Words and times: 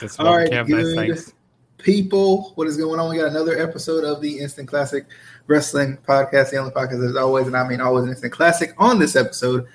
That's 0.00 0.18
All 0.18 0.34
right, 0.34 0.66
good 0.66 1.18
people. 1.76 2.52
What 2.54 2.66
is 2.66 2.78
going 2.78 2.98
on? 2.98 3.10
We 3.10 3.18
got 3.18 3.28
another 3.28 3.58
episode 3.58 4.02
of 4.02 4.22
the 4.22 4.38
Instant 4.38 4.66
Classic 4.66 5.04
Wrestling 5.46 5.98
Podcast, 6.08 6.50
the 6.50 6.56
only 6.56 6.72
podcast 6.72 7.06
as 7.06 7.16
always, 7.16 7.46
and 7.46 7.54
I 7.54 7.68
mean 7.68 7.82
always 7.82 8.04
an 8.04 8.10
instant 8.10 8.32
classic. 8.32 8.72
On 8.78 8.98
this 8.98 9.14
episode, 9.14 9.66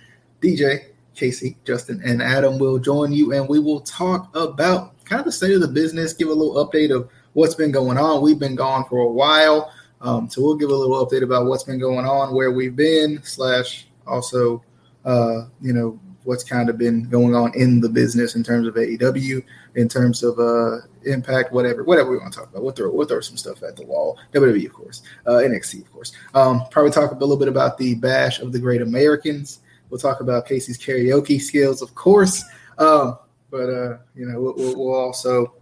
DJ, 0.41 0.85
Casey, 1.13 1.57
Justin, 1.63 2.01
and 2.03 2.23
Adam 2.23 2.57
will 2.57 2.79
join 2.79 3.11
you, 3.11 3.33
and 3.33 3.47
we 3.47 3.59
will 3.59 3.81
talk 3.81 4.35
about 4.35 5.03
kind 5.05 5.19
of 5.19 5.25
the 5.25 5.31
state 5.31 5.53
of 5.53 5.61
the 5.61 5.67
business, 5.67 6.13
give 6.13 6.29
a 6.29 6.33
little 6.33 6.65
update 6.65 6.89
of 6.89 7.07
what's 7.33 7.53
been 7.53 7.71
going 7.71 7.99
on. 7.99 8.23
We've 8.23 8.39
been 8.39 8.55
gone 8.55 8.85
for 8.89 9.01
a 9.01 9.11
while, 9.11 9.71
um, 10.01 10.27
so 10.27 10.41
we'll 10.41 10.55
give 10.55 10.71
a 10.71 10.75
little 10.75 11.05
update 11.05 11.21
about 11.21 11.45
what's 11.45 11.63
been 11.63 11.79
going 11.79 12.07
on, 12.07 12.33
where 12.33 12.51
we've 12.51 12.75
been, 12.75 13.21
slash 13.21 13.87
also, 14.07 14.63
uh, 15.05 15.45
you 15.61 15.73
know, 15.73 15.99
what's 16.25 16.43
kind 16.43 16.69
of 16.69 16.77
been 16.77 17.07
going 17.07 17.35
on 17.35 17.53
in 17.55 17.79
the 17.79 17.87
business 17.87 18.35
in 18.35 18.43
terms 18.43 18.67
of 18.67 18.75
AEW, 18.75 19.43
in 19.75 19.87
terms 19.87 20.23
of 20.23 20.39
uh, 20.39 20.79
Impact, 21.03 21.53
whatever, 21.53 21.83
whatever 21.83 22.11
we 22.11 22.17
want 22.17 22.33
to 22.33 22.39
talk 22.39 22.49
about. 22.49 22.63
We'll 22.63 22.73
throw, 22.73 22.91
we'll 22.91 23.07
throw 23.07 23.21
some 23.21 23.37
stuff 23.37 23.63
at 23.63 23.75
the 23.75 23.85
wall. 23.85 24.17
WWE, 24.33 24.65
of 24.65 24.73
course, 24.73 25.03
uh, 25.27 25.33
NXT, 25.33 25.81
of 25.81 25.93
course. 25.93 26.11
Um, 26.33 26.63
probably 26.71 26.91
talk 26.91 27.11
a 27.11 27.15
little 27.15 27.37
bit 27.37 27.47
about 27.47 27.77
the 27.77 27.95
Bash 27.95 28.39
of 28.39 28.51
the 28.51 28.59
Great 28.59 28.81
Americans. 28.81 29.59
We'll 29.89 29.99
talk 29.99 30.19
about 30.19 30.47
Casey's 30.47 30.79
karaoke 30.79 31.39
skills, 31.39 31.81
of 31.81 31.93
course. 31.93 32.43
Um, 32.79 33.19
but 33.51 33.69
uh, 33.69 33.97
you 34.15 34.25
know, 34.25 34.41
we'll, 34.41 34.55
we'll, 34.55 34.75
we'll 34.77 34.95
also 34.95 35.53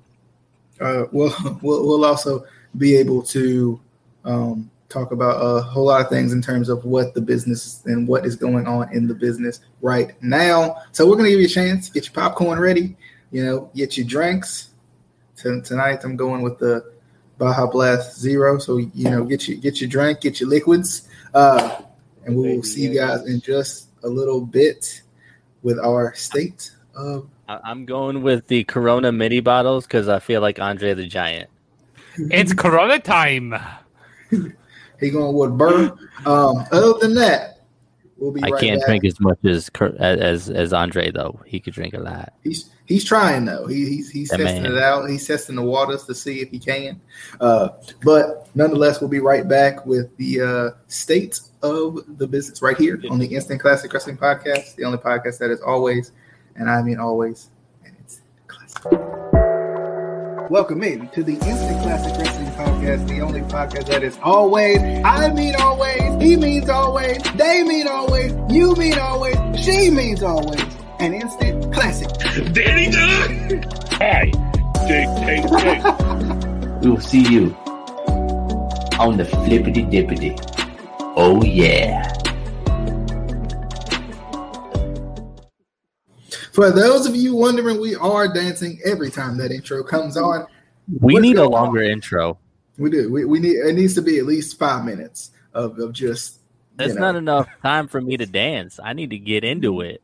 uh, 0.80 1.04
we'll, 1.12 1.36
we'll 1.62 1.86
we'll 1.86 2.06
also 2.06 2.46
be 2.78 2.96
able 2.96 3.22
to 3.22 3.80
um, 4.26 4.72
talk 4.94 5.12
about 5.12 5.38
a 5.38 5.62
whole 5.62 5.86
lot 5.86 6.02
of 6.02 6.10
things 6.10 6.32
in 6.32 6.42
terms 6.42 6.70
of 6.70 6.86
what 6.86 7.14
the 7.14 7.22
business 7.22 7.82
and 7.86 8.08
what 8.08 8.26
is 8.26 8.36
going 8.36 8.68
on 8.68 8.94
in 8.94 9.08
the 9.08 9.16
business 9.16 9.60
right 9.82 10.12
now. 10.22 10.78
So 10.92 11.10
we're 11.10 11.16
gonna 11.18 11.30
give 11.30 11.40
you 11.40 11.48
a 11.48 11.50
chance. 11.50 11.90
Get 11.90 12.06
your 12.06 12.14
popcorn 12.14 12.60
ready. 12.60 12.96
You 13.32 13.44
know, 13.44 13.72
get 13.76 13.98
your 13.98 14.06
drinks. 14.06 14.70
tonight, 15.36 16.00
I'm 16.04 16.16
going 16.16 16.44
with 16.44 16.60
the 16.60 16.94
Baja 17.38 17.66
Blast 17.66 18.20
Zero. 18.20 18.60
So 18.60 18.78
you 18.78 19.10
know, 19.10 19.24
get 19.24 19.48
your 19.48 19.58
get 19.58 19.82
your 19.82 19.90
drink, 19.90 20.22
get 20.22 20.40
your 20.40 20.50
liquids, 20.50 21.10
uh, 21.34 21.82
and 22.26 22.36
we 22.36 22.56
will 22.56 22.64
see 22.64 22.84
you 22.84 22.96
guys 22.96 23.26
in 23.26 23.42
just 23.42 23.90
a 24.04 24.08
little 24.08 24.42
bit 24.42 25.02
with 25.64 25.80
our 25.80 26.14
state 26.14 26.72
of. 26.96 27.28
I'm 27.50 27.86
going 27.86 28.22
with 28.22 28.48
the 28.48 28.64
Corona 28.64 29.12
mini 29.12 29.42
bottles 29.42 29.86
because 29.86 30.08
I 30.08 30.20
feel 30.20 30.40
like 30.40 30.60
Andre 30.60 30.94
the 30.94 31.08
Giant. 31.08 31.50
It's 32.16 32.54
Corona 32.54 33.00
time. 33.00 33.56
He 35.04 35.10
going 35.12 35.36
with 35.36 35.58
Burr. 35.58 35.96
Um, 36.26 36.66
other 36.72 36.94
than 37.00 37.14
that, 37.16 37.62
we'll 38.18 38.32
be. 38.32 38.44
I 38.44 38.50
right 38.50 38.62
can't 38.62 38.80
back. 38.80 38.88
drink 38.88 39.06
as 39.06 39.20
much 39.20 39.40
as 39.46 39.70
as 40.00 40.50
as 40.50 40.74
Andre 40.74 41.12
though. 41.12 41.40
He 41.46 41.60
could 41.60 41.74
drink 41.74 41.94
a 41.94 42.00
lot. 42.00 42.34
He's 42.44 42.70
he's 42.86 43.04
trying 43.04 43.46
though. 43.46 43.68
He, 43.68 43.86
he's 43.86 44.10
he's 44.10 44.30
that 44.30 44.38
testing 44.38 44.64
man. 44.64 44.74
it 44.74 44.82
out. 44.82 45.10
He's 45.10 45.28
testing 45.28 45.56
the 45.56 45.62
waters 45.62 46.06
to 46.06 46.16
see 46.16 46.42
if 46.42 46.50
he 46.50 46.60
can. 46.60 47.00
Uh, 47.40 47.70
but 48.04 48.48
nonetheless, 48.56 49.02
we'll 49.02 49.10
be 49.10 49.20
right 49.20 49.48
back 49.48 49.86
with 49.86 50.16
the 50.18 50.42
uh, 50.42 50.80
state 50.88 51.40
of 51.62 52.00
the 52.18 52.28
business 52.28 52.62
right 52.62 52.78
here 52.78 53.02
on 53.10 53.20
the 53.20 53.28
Instant 53.28 53.62
Classic 53.62 53.92
Wrestling 53.92 54.18
Podcast, 54.18 54.76
the 54.76 54.84
only 54.84 54.98
podcast 54.98 55.40
that 55.40 55.50
is 55.50 55.62
always, 55.62 56.12
and 56.56 56.70
I 56.70 56.82
mean 56.82 57.00
always, 57.00 57.50
and 57.86 57.96
it's 58.00 58.22
classic. 58.48 59.23
Welcome 60.54 60.84
in 60.84 61.10
to 61.10 61.24
the 61.24 61.34
Instant 61.34 61.82
Classic 61.82 62.16
Wrestling 62.16 62.52
Podcast, 62.52 63.08
the 63.08 63.22
only 63.22 63.42
podcast 63.42 63.88
that 63.88 64.04
is 64.04 64.20
always, 64.22 64.78
I 65.04 65.34
mean 65.34 65.56
always, 65.56 66.22
he 66.22 66.36
means 66.38 66.70
always, 66.70 67.24
they 67.34 67.64
mean 67.64 67.88
always, 67.88 68.36
you 68.52 68.76
mean 68.76 69.00
always, 69.00 69.36
she 69.60 69.90
means 69.90 70.22
always, 70.22 70.64
an 71.00 71.16
instant 71.16 71.74
classic. 71.74 72.08
Danny 72.54 72.92
Dunn! 72.92 73.64
Hi, 73.94 74.30
Jake, 74.88 75.10
Jake, 75.26 76.82
we 76.84 76.92
will 76.92 77.02
see 77.02 77.28
you 77.28 77.46
on 79.00 79.18
the 79.18 79.26
flippity 79.26 79.82
dippity. 79.82 80.38
Oh 81.18 81.42
yeah. 81.44 82.23
For 86.54 86.70
those 86.70 87.08
of 87.08 87.16
you 87.16 87.36
wondering, 87.36 87.82
we 87.82 87.96
are 87.96 88.32
dancing 88.32 88.80
every 88.86 89.10
time 89.10 89.38
that 89.38 89.52
intro 89.52 89.84
comes 89.84 90.16
on. 90.16 90.46
We 91.00 91.16
What's 91.16 91.24
need 91.24 91.38
a 91.38 91.50
longer 91.50 91.84
on? 91.84 91.90
intro. 91.90 92.38
We 92.78 92.92
do. 92.92 93.12
We, 93.12 93.26
we 93.26 93.40
need 93.40 93.56
it 93.56 93.74
needs 93.74 93.96
to 93.96 94.04
be 94.04 94.20
at 94.20 94.26
least 94.26 94.60
five 94.60 94.86
minutes 94.86 95.32
of, 95.56 95.80
of 95.80 95.94
just. 95.94 96.42
That's 96.76 96.94
know. 96.94 97.02
not 97.02 97.16
enough 97.16 97.48
time 97.64 97.88
for 97.88 98.02
me 98.02 98.18
to 98.18 98.28
dance. 98.28 98.80
I 98.84 98.94
need 98.94 99.10
to 99.10 99.18
get 99.18 99.44
into 99.44 99.72
mm-hmm. 99.72 99.96
it. 99.96 100.04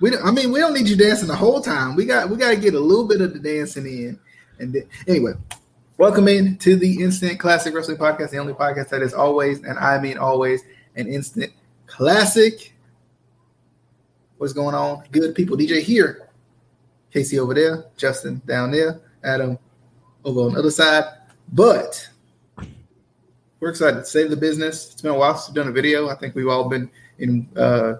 We 0.00 0.10
don't, 0.10 0.24
I 0.24 0.30
mean, 0.30 0.52
we 0.52 0.60
don't 0.60 0.72
need 0.72 0.88
you 0.88 0.96
dancing 0.96 1.26
the 1.26 1.34
whole 1.34 1.60
time. 1.60 1.96
We 1.96 2.04
got 2.04 2.30
we 2.30 2.36
got 2.36 2.50
to 2.50 2.56
get 2.56 2.74
a 2.74 2.80
little 2.80 3.06
bit 3.06 3.20
of 3.20 3.32
the 3.32 3.40
dancing 3.40 3.86
in. 3.86 4.20
And 4.60 4.72
then, 4.72 4.84
anyway, 5.08 5.32
welcome 5.98 6.28
in 6.28 6.58
to 6.58 6.76
the 6.76 7.02
Instant 7.02 7.40
Classic 7.40 7.74
Wrestling 7.74 7.96
Podcast, 7.96 8.30
the 8.30 8.38
only 8.38 8.54
podcast 8.54 8.90
that 8.90 9.02
is 9.02 9.14
always, 9.14 9.58
and 9.64 9.76
I 9.80 10.00
mean 10.00 10.16
always, 10.16 10.62
an 10.94 11.08
instant 11.08 11.52
classic. 11.88 12.71
What's 14.42 14.52
going 14.52 14.74
on? 14.74 15.04
Good 15.12 15.36
people. 15.36 15.56
DJ 15.56 15.82
here. 15.82 16.28
Casey 17.12 17.38
over 17.38 17.54
there. 17.54 17.84
Justin 17.96 18.42
down 18.44 18.72
there. 18.72 19.00
Adam 19.22 19.56
over 20.24 20.40
on 20.40 20.54
the 20.54 20.58
other 20.58 20.70
side. 20.72 21.04
But 21.52 22.08
we're 23.60 23.68
excited 23.68 23.98
to 23.98 24.04
save 24.04 24.30
the 24.30 24.36
business. 24.36 24.90
It's 24.90 25.00
been 25.00 25.12
a 25.12 25.14
while 25.14 25.36
since 25.36 25.50
we've 25.50 25.62
done 25.62 25.68
a 25.68 25.72
video. 25.72 26.08
I 26.08 26.16
think 26.16 26.34
we've 26.34 26.48
all 26.48 26.68
been 26.68 26.90
in 27.20 27.48
uh, 27.56 27.98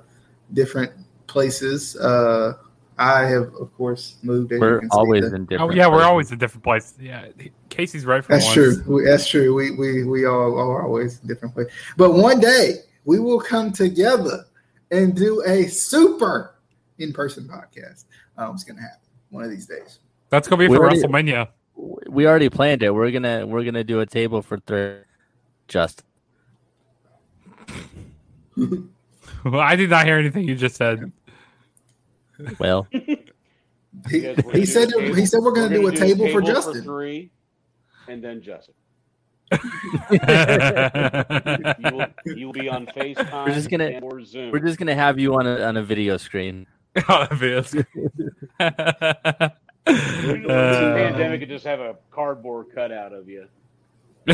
different 0.53 0.91
places. 1.29 1.95
Uh, 1.95 2.55
I 2.99 3.21
have, 3.27 3.55
of 3.61 3.73
course, 3.77 4.17
moved. 4.25 4.51
We're 4.51 4.83
always 4.91 5.27
in 5.27 5.45
different. 5.45 5.71
Oh, 5.71 5.73
yeah, 5.73 5.87
we're 5.87 6.03
always 6.03 6.33
in 6.33 6.39
different 6.39 6.65
places. 6.65 6.95
Yeah, 7.01 7.29
Casey's 7.69 8.05
right 8.05 8.25
for 8.25 8.33
That's 8.33 8.47
once. 8.47 8.55
true. 8.55 8.83
We, 8.89 9.05
that's 9.05 9.29
true. 9.29 9.55
We 9.55 9.77
we 9.77 10.03
we 10.03 10.27
all 10.27 10.59
are 10.59 10.83
always 10.83 11.21
in 11.21 11.29
different 11.29 11.55
places. 11.55 11.73
But 11.97 12.15
one 12.15 12.41
day 12.41 12.79
we 13.05 13.21
will 13.21 13.39
come 13.39 13.71
together 13.71 14.45
and 14.93 15.17
do 15.17 15.43
a 15.45 15.67
super 15.67 16.55
in 16.99 17.13
person 17.13 17.49
podcast. 17.49 18.05
Um, 18.37 18.55
it's 18.55 18.63
going 18.63 18.77
to 18.77 18.83
happen 18.83 19.09
one 19.31 19.43
of 19.43 19.51
these 19.51 19.67
days. 19.67 19.99
That's 20.31 20.47
going 20.47 20.61
to 20.61 20.69
be 20.69 20.75
for 20.75 20.85
already, 20.85 21.01
WrestleMania. 21.01 21.49
We 22.09 22.27
already 22.27 22.51
planned 22.51 22.83
it. 22.83 22.95
We're 22.95 23.11
gonna 23.11 23.47
we're 23.47 23.65
gonna 23.65 23.83
do 23.83 24.01
a 24.01 24.07
table 24.07 24.43
for 24.43 24.59
three. 24.59 24.99
Just. 25.69 26.05
well, 28.57 28.89
I 29.55 29.75
did 29.75 29.91
not 29.91 30.05
hear 30.05 30.19
anything 30.19 30.47
you 30.47 30.55
just 30.55 30.77
said. 30.77 31.11
Well, 32.59 32.87
he, 32.93 34.35
he 34.53 34.67
said 34.67 34.93
he 34.93 35.27
said 35.27 35.41
we're 35.41 35.53
going 35.53 35.71
to 35.71 35.75
do 35.75 35.87
a 35.89 35.93
table, 35.93 36.27
table, 36.27 36.41
for 36.41 36.43
Justin. 36.43 36.75
For 36.75 36.83
three, 36.83 37.31
and 38.07 38.23
then 38.23 38.43
Justin 38.43 38.75
you, 40.11 40.19
will, 41.93 42.07
you 42.37 42.47
will 42.47 42.53
be 42.53 42.69
on 42.69 42.87
FaceTime 42.87 43.47
we're 43.47 43.55
just 43.55 43.71
gonna, 43.71 43.99
or 44.01 44.25
Zoom. 44.25 44.51
We're 44.51 44.61
just 44.61 44.79
gonna 44.79 44.95
have 44.95 45.19
you 45.19 45.35
on 45.35 45.47
a 45.47 45.63
on 45.63 45.77
a 45.77 45.83
video 45.83 46.17
screen. 46.17 46.67
on 47.09 47.29
a 47.31 47.35
video 47.35 47.63
screen. 47.63 47.87
uh, 48.61 49.51
pandemic 49.87 51.41
could 51.41 51.49
just 51.49 51.65
have 51.65 51.81
a 51.81 51.97
cardboard 52.11 52.67
cutout 52.75 53.13
of 53.13 53.29
you. 53.29 53.47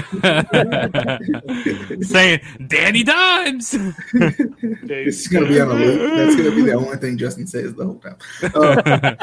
saying 2.02 2.40
Danny 2.66 3.02
Dimes. 3.02 3.72
it's 3.72 5.28
gonna 5.28 5.46
be 5.46 5.58
on 5.60 5.70
a 5.70 5.74
loop. 5.74 6.14
That's 6.14 6.36
gonna 6.36 6.50
be 6.50 6.62
the 6.62 6.74
only 6.74 6.98
thing 6.98 7.16
Justin 7.16 7.46
says 7.46 7.74
the 7.74 7.86
whole 7.86 7.98
time. 7.98 8.16
Uh, 8.54 9.14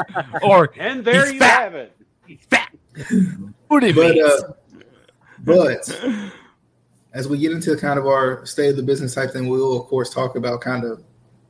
or 0.42 0.72
and 0.76 1.04
there 1.04 1.32
you 1.32 1.38
fat. 1.38 1.62
have 1.62 1.74
it. 1.76 1.96
He's 2.26 2.40
fat. 2.50 2.72
but 3.68 4.18
uh, 4.18 4.54
but 5.46 5.88
as 7.14 7.26
we 7.26 7.38
get 7.38 7.52
into 7.52 7.74
kind 7.76 7.98
of 7.98 8.06
our 8.06 8.44
state 8.44 8.68
of 8.68 8.76
the 8.76 8.82
business 8.82 9.14
type 9.14 9.32
thing, 9.32 9.48
we 9.48 9.58
will 9.58 9.80
of 9.80 9.86
course 9.86 10.10
talk 10.12 10.36
about 10.36 10.60
kind 10.60 10.84
of 10.84 11.02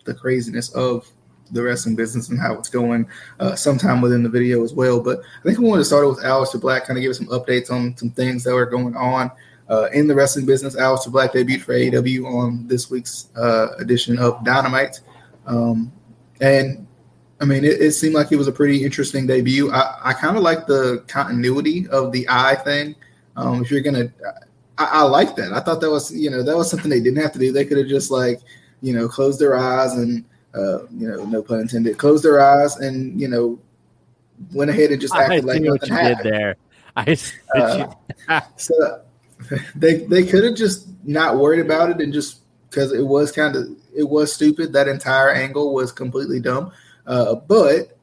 the 0.05 0.15
craziness 0.15 0.71
of 0.71 1.11
the 1.51 1.63
wrestling 1.63 1.97
business 1.97 2.29
and 2.29 2.41
how 2.41 2.55
it's 2.55 2.69
going 2.69 3.07
uh, 3.41 3.55
sometime 3.55 4.01
within 4.01 4.23
the 4.23 4.29
video 4.29 4.63
as 4.63 4.73
well. 4.73 5.01
But 5.01 5.21
I 5.41 5.43
think 5.43 5.59
we 5.59 5.69
want 5.69 5.81
to 5.81 5.85
start 5.85 6.07
with 6.07 6.23
Aleister 6.23 6.61
Black, 6.61 6.87
kind 6.87 6.99
of 6.99 7.03
give 7.03 7.11
us 7.11 7.19
some 7.19 7.27
updates 7.29 7.71
on 7.71 7.97
some 7.97 8.11
things 8.11 8.45
that 8.45 8.55
are 8.55 8.67
going 8.67 8.97
on 8.97 9.31
uh, 9.69 9.89
in 9.93 10.07
the 10.07 10.15
wrestling 10.15 10.47
business. 10.47 10.77
Aleister 10.77 11.11
Black 11.11 11.33
debuted 11.33 11.63
for 11.63 11.75
AEW 11.75 12.25
on 12.27 12.67
this 12.67 12.91
week's 12.91 13.29
uh, 13.37 13.69
edition 13.79 14.19
of 14.19 14.45
Dynamite. 14.45 15.01
Um, 15.47 15.93
and 16.41 16.87
I 17.41 17.45
mean, 17.45 17.65
it, 17.65 17.81
it, 17.81 17.93
seemed 17.93 18.15
like 18.15 18.33
it 18.33 18.37
was 18.37 18.49
a 18.49 18.53
pretty 18.53 18.85
interesting 18.85 19.27
debut. 19.27 19.71
I, 19.71 19.99
I 20.05 20.13
kind 20.15 20.37
of 20.37 20.43
like 20.43 20.67
the 20.67 21.05
continuity 21.07 21.87
of 21.89 22.13
the 22.13 22.27
eye 22.29 22.57
thing. 22.57 22.97
Um, 23.37 23.63
if 23.63 23.71
you're 23.71 23.81
gonna, 23.81 24.13
I, 24.79 24.85
I 24.85 25.03
like 25.03 25.37
that. 25.37 25.53
I 25.53 25.61
thought 25.61 25.81
that 25.81 25.91
was 25.91 26.15
you 26.15 26.31
know 26.31 26.43
that 26.43 26.57
was 26.57 26.71
something 26.71 26.91
they 26.91 27.01
didn't 27.01 27.23
have 27.23 27.33
to 27.33 27.39
do. 27.39 27.53
They 27.53 27.65
could 27.65 27.79
have 27.79 27.89
just 27.89 28.11
like 28.11 28.41
you 28.81 28.93
know 28.93 29.09
closed 29.09 29.41
their 29.41 29.57
eyes 29.57 29.93
and 29.93 30.25
uh, 30.55 30.87
you 30.89 31.09
know 31.09 31.25
no 31.25 31.43
pun 31.43 31.61
intended, 31.61 31.99
closed 31.99 32.25
their 32.25 32.41
eyes 32.41 32.77
and 32.77 33.21
you 33.21 33.29
know 33.29 33.59
went 34.53 34.71
ahead 34.71 34.91
and 34.91 35.01
just 35.01 35.15
acted 35.15 35.45
like 35.45 35.63
nothing 35.63 35.89
happened. 35.89 36.31
there. 36.31 36.57
I 36.97 37.17
uh, 38.29 38.41
so 38.57 39.03
they 39.75 39.99
they 40.05 40.25
could 40.25 40.45
have 40.45 40.57
just 40.57 40.89
not 41.05 41.37
worried 41.39 41.61
about 41.61 41.91
it 41.91 42.01
and 42.01 42.13
just 42.13 42.41
because 42.71 42.93
it 42.93 43.03
was 43.03 43.33
kind 43.33 43.55
of 43.57 43.69
it 43.95 44.09
was 44.09 44.33
stupid. 44.33 44.73
That 44.73 44.89
entire 44.89 45.31
angle 45.31 45.75
was 45.75 45.93
completely 45.93 46.41
dumb. 46.41 46.73
Uh, 47.07 47.37
but 47.37 47.97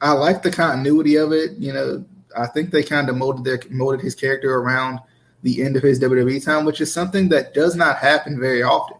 I 0.00 0.12
like 0.12 0.42
the 0.42 0.50
continuity 0.50 1.16
of 1.16 1.32
it. 1.32 1.52
You 1.58 1.72
know, 1.72 2.04
I 2.36 2.46
think 2.46 2.70
they 2.70 2.82
kind 2.82 3.08
of 3.08 3.16
molded 3.16 3.44
their 3.44 3.60
molded 3.70 4.00
his 4.00 4.14
character 4.14 4.54
around 4.54 5.00
the 5.42 5.62
end 5.62 5.76
of 5.76 5.82
his 5.82 6.00
WWE 6.00 6.44
time, 6.44 6.64
which 6.64 6.80
is 6.80 6.92
something 6.92 7.28
that 7.30 7.54
does 7.54 7.76
not 7.76 7.98
happen 7.98 8.38
very 8.40 8.62
often. 8.62 8.96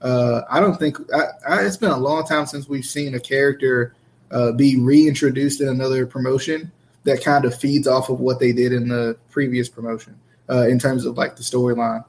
Uh, 0.00 0.42
I 0.50 0.58
don't 0.58 0.76
think 0.76 0.98
I, 1.14 1.24
I, 1.48 1.60
it's 1.62 1.76
been 1.76 1.90
a 1.90 1.98
long 1.98 2.26
time 2.26 2.46
since 2.46 2.68
we've 2.68 2.84
seen 2.84 3.14
a 3.14 3.20
character 3.20 3.94
uh, 4.30 4.52
be 4.52 4.80
reintroduced 4.80 5.60
in 5.60 5.68
another 5.68 6.06
promotion 6.06 6.72
that 7.04 7.22
kind 7.22 7.44
of 7.44 7.54
feeds 7.54 7.86
off 7.86 8.08
of 8.08 8.20
what 8.20 8.40
they 8.40 8.52
did 8.52 8.72
in 8.72 8.88
the 8.88 9.16
previous 9.30 9.68
promotion 9.68 10.18
uh, 10.48 10.66
in 10.66 10.78
terms 10.78 11.04
of 11.04 11.16
like 11.16 11.36
the 11.36 11.42
storyline. 11.42 12.04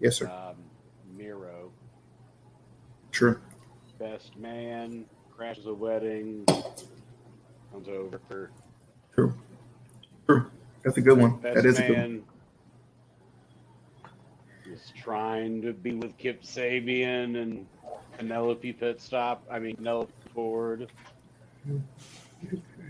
Yes, 0.00 0.16
sir. 0.16 0.28
Um, 0.28 0.56
Miro. 1.16 1.70
True. 3.10 3.40
Best 3.98 4.36
man 4.36 5.06
crashes 5.34 5.66
a 5.66 5.74
wedding, 5.74 6.44
comes 7.72 7.88
over. 7.88 8.50
True. 9.14 9.34
True. 10.26 10.50
That's 10.82 10.96
a 10.96 11.00
good 11.00 11.18
one. 11.18 11.36
Best 11.36 11.54
that 11.56 11.66
is 11.66 11.78
man, 11.78 11.84
a 11.84 11.88
good 11.88 11.98
one 11.98 12.24
trying 15.04 15.60
to 15.60 15.72
be 15.72 15.92
with 15.92 16.16
Kip 16.16 16.42
Sabian 16.42 17.40
and 17.40 17.66
Penelope 18.16 18.72
Pitstop. 18.74 19.38
I 19.50 19.58
mean 19.58 19.76
Penelope 19.76 20.12
Ford. 20.34 20.90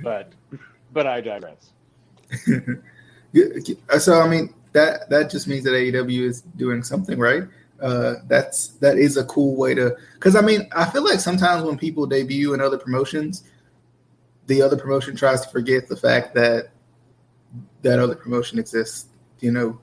But 0.03 0.32
but 0.93 1.06
I 1.06 1.21
digress. 1.21 1.73
so 3.99 4.20
I 4.20 4.29
mean 4.29 4.55
that 4.73 5.11
that 5.11 5.29
just 5.31 5.49
means 5.49 5.65
that 5.65 5.70
AEW 5.70 6.20
is 6.20 6.43
doing 6.56 6.82
something 6.85 7.19
right. 7.19 7.44
Uh, 7.82 8.15
that's 8.29 8.69
that 8.79 8.97
is 8.97 9.17
a 9.17 9.25
cool 9.25 9.56
way 9.56 9.75
to 9.75 9.97
because 10.15 10.37
I 10.37 10.41
mean 10.41 10.69
I 10.75 10.85
feel 10.85 11.05
like 11.05 11.19
sometimes 11.19 11.65
when 11.65 11.77
people 11.77 12.06
debut 12.06 12.55
in 12.55 12.61
other 12.61 12.79
promotions, 12.79 13.43
the 14.46 14.62
other 14.62 14.76
promotion 14.76 15.17
tries 15.17 15.41
to 15.43 15.49
forget 15.50 15.88
the 15.88 15.96
fact 15.96 16.35
that 16.35 16.70
that 17.82 17.99
other 17.99 18.14
promotion 18.14 18.58
exists. 18.58 19.06
You 19.41 19.52
know, 19.52 19.81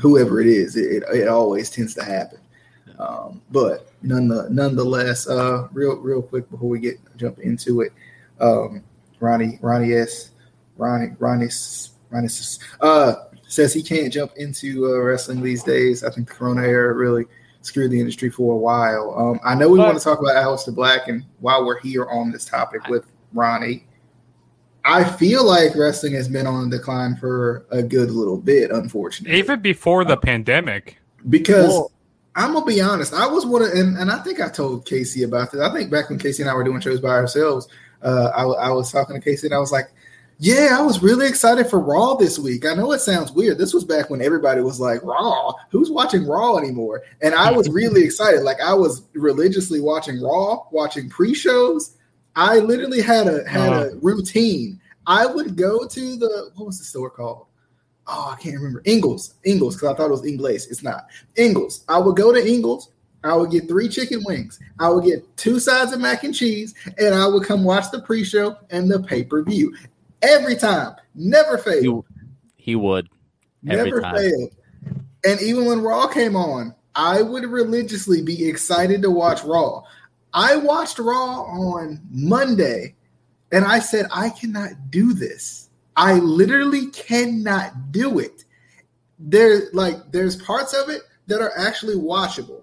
whoever 0.00 0.40
it 0.40 0.46
is, 0.46 0.76
it, 0.76 1.04
it 1.12 1.28
always 1.28 1.70
tends 1.70 1.94
to 1.94 2.04
happen. 2.04 2.38
Um, 2.98 3.42
but 3.50 3.92
none 4.02 4.28
the, 4.28 4.48
nonetheless, 4.50 5.28
uh, 5.28 5.68
real 5.72 5.96
real 5.96 6.22
quick 6.22 6.50
before 6.50 6.68
we 6.68 6.80
get 6.80 6.98
jump 7.16 7.38
into 7.40 7.82
it, 7.82 7.92
um, 8.40 8.82
Ronnie 9.20 9.58
Ronnie 9.60 9.92
S 9.92 10.30
Ronnie 10.76 11.14
Ronnie 11.18 11.50
Ronnie 12.10 12.28
uh, 12.80 13.14
says 13.48 13.74
he 13.74 13.82
can't 13.82 14.12
jump 14.12 14.32
into 14.36 14.86
uh, 14.86 14.98
wrestling 15.00 15.42
these 15.42 15.62
days. 15.62 16.04
I 16.04 16.10
think 16.10 16.28
the 16.28 16.34
Corona 16.34 16.62
era 16.62 16.94
really 16.94 17.26
screwed 17.60 17.90
the 17.90 18.00
industry 18.00 18.30
for 18.30 18.54
a 18.54 18.56
while. 18.56 19.14
Um, 19.16 19.40
I 19.44 19.54
know 19.54 19.68
we 19.68 19.78
but, 19.78 19.86
want 19.86 19.98
to 19.98 20.04
talk 20.04 20.20
about 20.20 20.36
Aleister 20.36 20.74
Black, 20.74 21.08
and 21.08 21.24
while 21.40 21.66
we're 21.66 21.80
here 21.80 22.06
on 22.06 22.30
this 22.30 22.44
topic 22.44 22.86
with 22.88 23.04
Ronnie, 23.34 23.85
I 24.86 25.02
feel 25.02 25.44
like 25.44 25.74
wrestling 25.74 26.14
has 26.14 26.28
been 26.28 26.46
on 26.46 26.70
the 26.70 26.78
decline 26.78 27.16
for 27.16 27.66
a 27.70 27.82
good 27.82 28.10
little 28.12 28.36
bit, 28.36 28.70
unfortunately. 28.70 29.36
Even 29.36 29.60
before 29.60 30.04
the 30.04 30.12
uh, 30.12 30.20
pandemic. 30.20 30.98
Because 31.28 31.70
well, 31.70 31.92
I'm 32.36 32.52
gonna 32.52 32.64
be 32.64 32.80
honest, 32.80 33.12
I 33.12 33.26
was 33.26 33.44
one 33.44 33.62
of, 33.62 33.70
and, 33.70 33.96
and 33.98 34.12
I 34.12 34.18
think 34.18 34.40
I 34.40 34.48
told 34.48 34.86
Casey 34.86 35.24
about 35.24 35.50
this. 35.50 35.60
I 35.60 35.72
think 35.72 35.90
back 35.90 36.08
when 36.08 36.20
Casey 36.20 36.42
and 36.42 36.50
I 36.50 36.54
were 36.54 36.62
doing 36.62 36.80
shows 36.80 37.00
by 37.00 37.08
ourselves, 37.08 37.66
uh, 38.02 38.30
I, 38.36 38.42
I 38.42 38.70
was 38.70 38.92
talking 38.92 39.16
to 39.16 39.20
Casey 39.20 39.48
and 39.48 39.54
I 39.54 39.58
was 39.58 39.72
like, 39.72 39.90
"Yeah, 40.38 40.76
I 40.78 40.82
was 40.82 41.02
really 41.02 41.26
excited 41.26 41.66
for 41.66 41.80
Raw 41.80 42.14
this 42.14 42.38
week." 42.38 42.64
I 42.64 42.74
know 42.74 42.92
it 42.92 43.00
sounds 43.00 43.32
weird. 43.32 43.58
This 43.58 43.74
was 43.74 43.84
back 43.84 44.08
when 44.08 44.22
everybody 44.22 44.60
was 44.60 44.78
like, 44.78 45.02
"Raw? 45.02 45.52
Who's 45.70 45.90
watching 45.90 46.28
Raw 46.28 46.58
anymore?" 46.58 47.02
And 47.22 47.34
I 47.34 47.50
was 47.50 47.68
really 47.70 48.04
excited. 48.04 48.42
Like 48.42 48.60
I 48.60 48.74
was 48.74 49.02
religiously 49.14 49.80
watching 49.80 50.22
Raw, 50.22 50.62
watching 50.70 51.10
pre-shows 51.10 51.95
I 52.36 52.58
literally 52.58 53.00
had 53.00 53.26
a 53.26 53.48
had 53.48 53.72
uh-huh. 53.72 53.90
a 53.92 53.96
routine. 53.96 54.80
I 55.06 55.26
would 55.26 55.56
go 55.56 55.86
to 55.86 56.16
the 56.16 56.50
what 56.54 56.66
was 56.66 56.78
the 56.78 56.84
store 56.84 57.10
called? 57.10 57.46
Oh, 58.06 58.34
I 58.36 58.40
can't 58.40 58.56
remember. 58.56 58.82
Ingles, 58.84 59.34
Ingles, 59.44 59.74
because 59.74 59.94
I 59.94 59.96
thought 59.96 60.06
it 60.06 60.12
was 60.12 60.26
Ingles. 60.26 60.66
It's 60.66 60.82
not 60.82 61.06
Ingles. 61.36 61.84
I 61.88 61.98
would 61.98 62.16
go 62.16 62.32
to 62.32 62.46
Ingles. 62.46 62.90
I 63.24 63.34
would 63.34 63.50
get 63.50 63.66
three 63.66 63.88
chicken 63.88 64.22
wings. 64.24 64.60
I 64.78 64.88
would 64.88 65.04
get 65.04 65.36
two 65.36 65.58
sides 65.58 65.92
of 65.92 66.00
mac 66.00 66.22
and 66.22 66.34
cheese, 66.34 66.74
and 66.98 67.12
I 67.12 67.26
would 67.26 67.44
come 67.44 67.64
watch 67.64 67.90
the 67.90 68.00
pre-show 68.00 68.56
and 68.70 68.88
the 68.88 69.02
pay-per-view 69.02 69.74
every 70.22 70.54
time. 70.54 70.94
Never 71.16 71.58
failed. 71.58 72.04
He, 72.56 72.62
he 72.62 72.76
would. 72.76 73.08
Never 73.64 74.00
time. 74.00 74.14
failed. 74.14 74.54
And 75.24 75.40
even 75.40 75.64
when 75.64 75.80
Raw 75.80 76.06
came 76.06 76.36
on, 76.36 76.72
I 76.94 77.20
would 77.20 77.44
religiously 77.44 78.22
be 78.22 78.48
excited 78.48 79.02
to 79.02 79.10
watch 79.10 79.42
Raw. 79.42 79.82
I 80.36 80.54
watched 80.56 80.98
Raw 80.98 81.44
on 81.44 81.98
Monday 82.10 82.94
and 83.52 83.64
I 83.64 83.78
said, 83.78 84.06
I 84.12 84.28
cannot 84.28 84.90
do 84.90 85.14
this. 85.14 85.70
I 85.96 86.18
literally 86.18 86.88
cannot 86.88 87.90
do 87.90 88.18
it. 88.18 88.44
There, 89.18 89.62
like, 89.72 90.12
there's 90.12 90.36
parts 90.36 90.74
of 90.74 90.90
it 90.90 91.00
that 91.26 91.40
are 91.40 91.52
actually 91.56 91.96
watchable. 91.96 92.60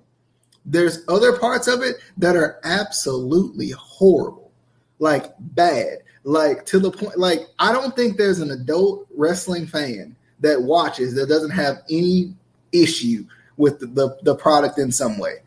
There's 0.65 0.99
other 1.07 1.39
parts 1.39 1.67
of 1.67 1.81
it 1.81 1.95
that 2.17 2.35
are 2.35 2.59
absolutely 2.63 3.71
horrible, 3.71 4.51
like 4.99 5.33
bad, 5.39 5.97
like 6.23 6.67
to 6.67 6.79
the 6.79 6.91
point. 6.91 7.17
Like, 7.17 7.47
I 7.57 7.71
don't 7.73 7.95
think 7.95 8.17
there's 8.17 8.39
an 8.39 8.51
adult 8.51 9.07
wrestling 9.17 9.65
fan 9.65 10.15
that 10.41 10.61
watches 10.61 11.15
that 11.15 11.27
doesn't 11.27 11.49
have 11.49 11.81
any 11.89 12.35
issue 12.71 13.25
with 13.57 13.79
the, 13.79 13.87
the, 13.87 14.17
the 14.21 14.35
product 14.35 14.77
in 14.77 14.91
some 14.91 15.17
way 15.17 15.37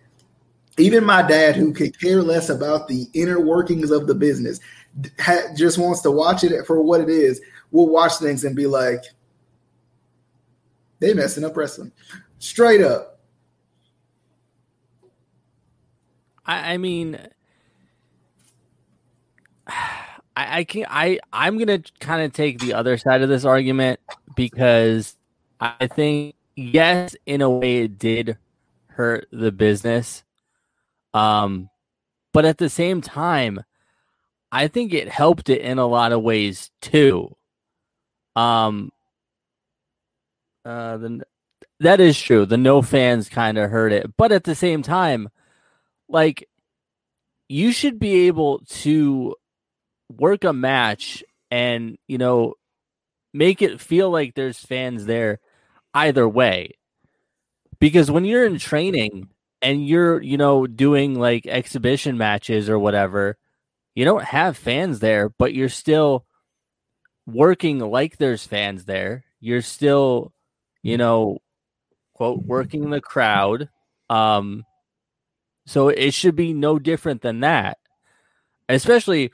even 0.78 1.04
my 1.04 1.22
dad, 1.22 1.56
who 1.56 1.72
could 1.72 1.98
care 1.98 2.22
less 2.22 2.50
about 2.50 2.88
the 2.88 3.06
inner 3.14 3.40
workings 3.40 3.90
of 3.90 4.06
the 4.06 4.14
business, 4.14 4.60
ha- 5.18 5.54
just 5.56 5.78
wants 5.78 6.02
to 6.02 6.10
watch 6.10 6.44
it 6.44 6.66
for 6.66 6.82
what 6.82 7.00
it 7.00 7.08
is. 7.08 7.40
Will 7.70 7.88
watch 7.88 8.16
things 8.16 8.44
and 8.44 8.54
be 8.54 8.66
like, 8.66 9.02
"They 10.98 11.14
messing 11.14 11.44
up 11.44 11.56
wrestling," 11.56 11.92
straight 12.38 12.82
up. 12.82 13.20
I, 16.44 16.74
I 16.74 16.76
mean, 16.76 17.18
I, 19.66 20.58
I 20.58 20.64
can 20.64 20.86
I 20.90 21.18
I'm 21.32 21.56
gonna 21.58 21.82
kind 22.00 22.22
of 22.22 22.32
take 22.32 22.58
the 22.58 22.74
other 22.74 22.98
side 22.98 23.22
of 23.22 23.30
this 23.30 23.46
argument 23.46 24.00
because 24.34 25.16
I 25.58 25.86
think 25.86 26.34
yes, 26.54 27.16
in 27.24 27.40
a 27.40 27.48
way, 27.48 27.78
it 27.78 27.98
did 27.98 28.36
hurt 28.88 29.28
the 29.32 29.52
business 29.52 30.22
um, 31.16 31.70
but 32.34 32.44
at 32.44 32.58
the 32.58 32.68
same 32.68 33.00
time, 33.00 33.64
I 34.52 34.68
think 34.68 34.92
it 34.92 35.08
helped 35.08 35.48
it 35.48 35.62
in 35.62 35.78
a 35.78 35.86
lot 35.86 36.12
of 36.12 36.22
ways 36.22 36.70
too. 36.82 37.34
Um, 38.36 38.90
uh, 40.66 40.98
the, 40.98 41.22
that 41.80 42.00
is 42.00 42.20
true. 42.20 42.44
The 42.44 42.58
no 42.58 42.82
fans 42.82 43.30
kind 43.30 43.56
of 43.56 43.70
hurt 43.70 43.92
it, 43.92 44.12
but 44.18 44.30
at 44.30 44.44
the 44.44 44.54
same 44.54 44.82
time, 44.82 45.30
like 46.06 46.46
you 47.48 47.72
should 47.72 47.98
be 47.98 48.26
able 48.26 48.58
to 48.66 49.34
work 50.14 50.44
a 50.44 50.52
match 50.52 51.24
and 51.50 51.96
you 52.08 52.18
know 52.18 52.54
make 53.32 53.62
it 53.62 53.80
feel 53.80 54.10
like 54.10 54.34
there's 54.34 54.58
fans 54.58 55.06
there 55.06 55.40
either 55.94 56.28
way. 56.28 56.72
Because 57.78 58.10
when 58.10 58.26
you're 58.26 58.44
in 58.44 58.58
training, 58.58 59.30
and 59.66 59.84
you're, 59.84 60.22
you 60.22 60.36
know, 60.36 60.64
doing 60.64 61.18
like 61.18 61.44
exhibition 61.44 62.16
matches 62.16 62.70
or 62.70 62.78
whatever, 62.78 63.36
you 63.96 64.04
don't 64.04 64.22
have 64.22 64.56
fans 64.56 65.00
there, 65.00 65.28
but 65.28 65.54
you're 65.54 65.68
still 65.68 66.24
working 67.26 67.80
like 67.80 68.16
there's 68.16 68.46
fans 68.46 68.84
there. 68.84 69.24
You're 69.40 69.62
still, 69.62 70.32
you 70.84 70.96
know, 70.96 71.38
quote, 72.14 72.44
working 72.44 72.90
the 72.90 73.00
crowd. 73.00 73.68
Um, 74.08 74.64
so 75.66 75.88
it 75.88 76.14
should 76.14 76.36
be 76.36 76.52
no 76.52 76.78
different 76.78 77.22
than 77.22 77.40
that, 77.40 77.78
especially 78.68 79.32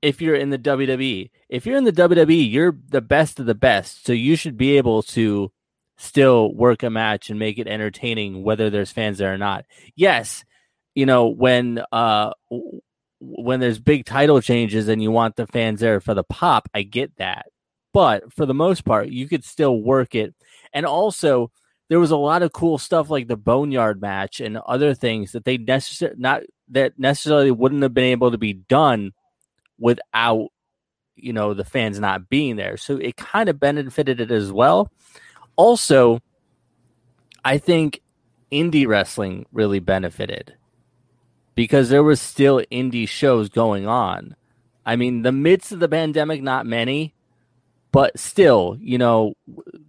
if 0.00 0.22
you're 0.22 0.34
in 0.34 0.48
the 0.48 0.58
WWE. 0.58 1.30
If 1.50 1.66
you're 1.66 1.76
in 1.76 1.84
the 1.84 1.92
WWE, 1.92 2.50
you're 2.50 2.74
the 2.88 3.02
best 3.02 3.38
of 3.38 3.44
the 3.44 3.54
best. 3.54 4.06
So 4.06 4.14
you 4.14 4.34
should 4.34 4.56
be 4.56 4.78
able 4.78 5.02
to 5.02 5.52
still 5.96 6.52
work 6.54 6.82
a 6.82 6.90
match 6.90 7.30
and 7.30 7.38
make 7.38 7.58
it 7.58 7.68
entertaining 7.68 8.42
whether 8.42 8.70
there's 8.70 8.92
fans 8.92 9.18
there 9.18 9.32
or 9.32 9.38
not. 9.38 9.64
Yes, 9.94 10.44
you 10.94 11.06
know, 11.06 11.28
when 11.28 11.82
uh 11.92 12.32
when 13.20 13.60
there's 13.60 13.78
big 13.78 14.04
title 14.04 14.40
changes 14.40 14.88
and 14.88 15.02
you 15.02 15.10
want 15.10 15.36
the 15.36 15.46
fans 15.46 15.80
there 15.80 16.00
for 16.00 16.14
the 16.14 16.24
pop, 16.24 16.68
I 16.74 16.82
get 16.82 17.16
that. 17.16 17.46
But 17.92 18.32
for 18.32 18.44
the 18.44 18.54
most 18.54 18.84
part, 18.84 19.08
you 19.08 19.28
could 19.28 19.44
still 19.44 19.80
work 19.80 20.14
it. 20.14 20.34
And 20.72 20.84
also, 20.84 21.50
there 21.88 22.00
was 22.00 22.10
a 22.10 22.16
lot 22.16 22.42
of 22.42 22.52
cool 22.52 22.76
stuff 22.78 23.08
like 23.08 23.28
the 23.28 23.36
Boneyard 23.36 24.00
match 24.00 24.40
and 24.40 24.56
other 24.58 24.94
things 24.94 25.32
that 25.32 25.44
they 25.44 25.58
necessarily 25.58 26.16
not 26.18 26.42
that 26.70 26.98
necessarily 26.98 27.50
wouldn't 27.50 27.82
have 27.82 27.94
been 27.94 28.04
able 28.04 28.30
to 28.30 28.38
be 28.38 28.54
done 28.54 29.12
without 29.78 30.48
you 31.16 31.32
know 31.32 31.54
the 31.54 31.64
fans 31.64 32.00
not 32.00 32.28
being 32.28 32.56
there. 32.56 32.76
So 32.76 32.96
it 32.96 33.16
kind 33.16 33.48
of 33.48 33.60
benefited 33.60 34.20
it 34.20 34.30
as 34.30 34.50
well. 34.50 34.90
Also, 35.56 36.20
I 37.44 37.58
think 37.58 38.00
indie 38.50 38.86
wrestling 38.86 39.46
really 39.52 39.80
benefited 39.80 40.54
because 41.54 41.88
there 41.88 42.02
was 42.02 42.20
still 42.20 42.62
indie 42.70 43.08
shows 43.08 43.48
going 43.48 43.86
on. 43.86 44.36
I 44.86 44.96
mean, 44.96 45.22
the 45.22 45.32
midst 45.32 45.72
of 45.72 45.80
the 45.80 45.88
pandemic, 45.88 46.42
not 46.42 46.66
many, 46.66 47.14
but 47.92 48.18
still, 48.18 48.76
you 48.80 48.98
know, 48.98 49.34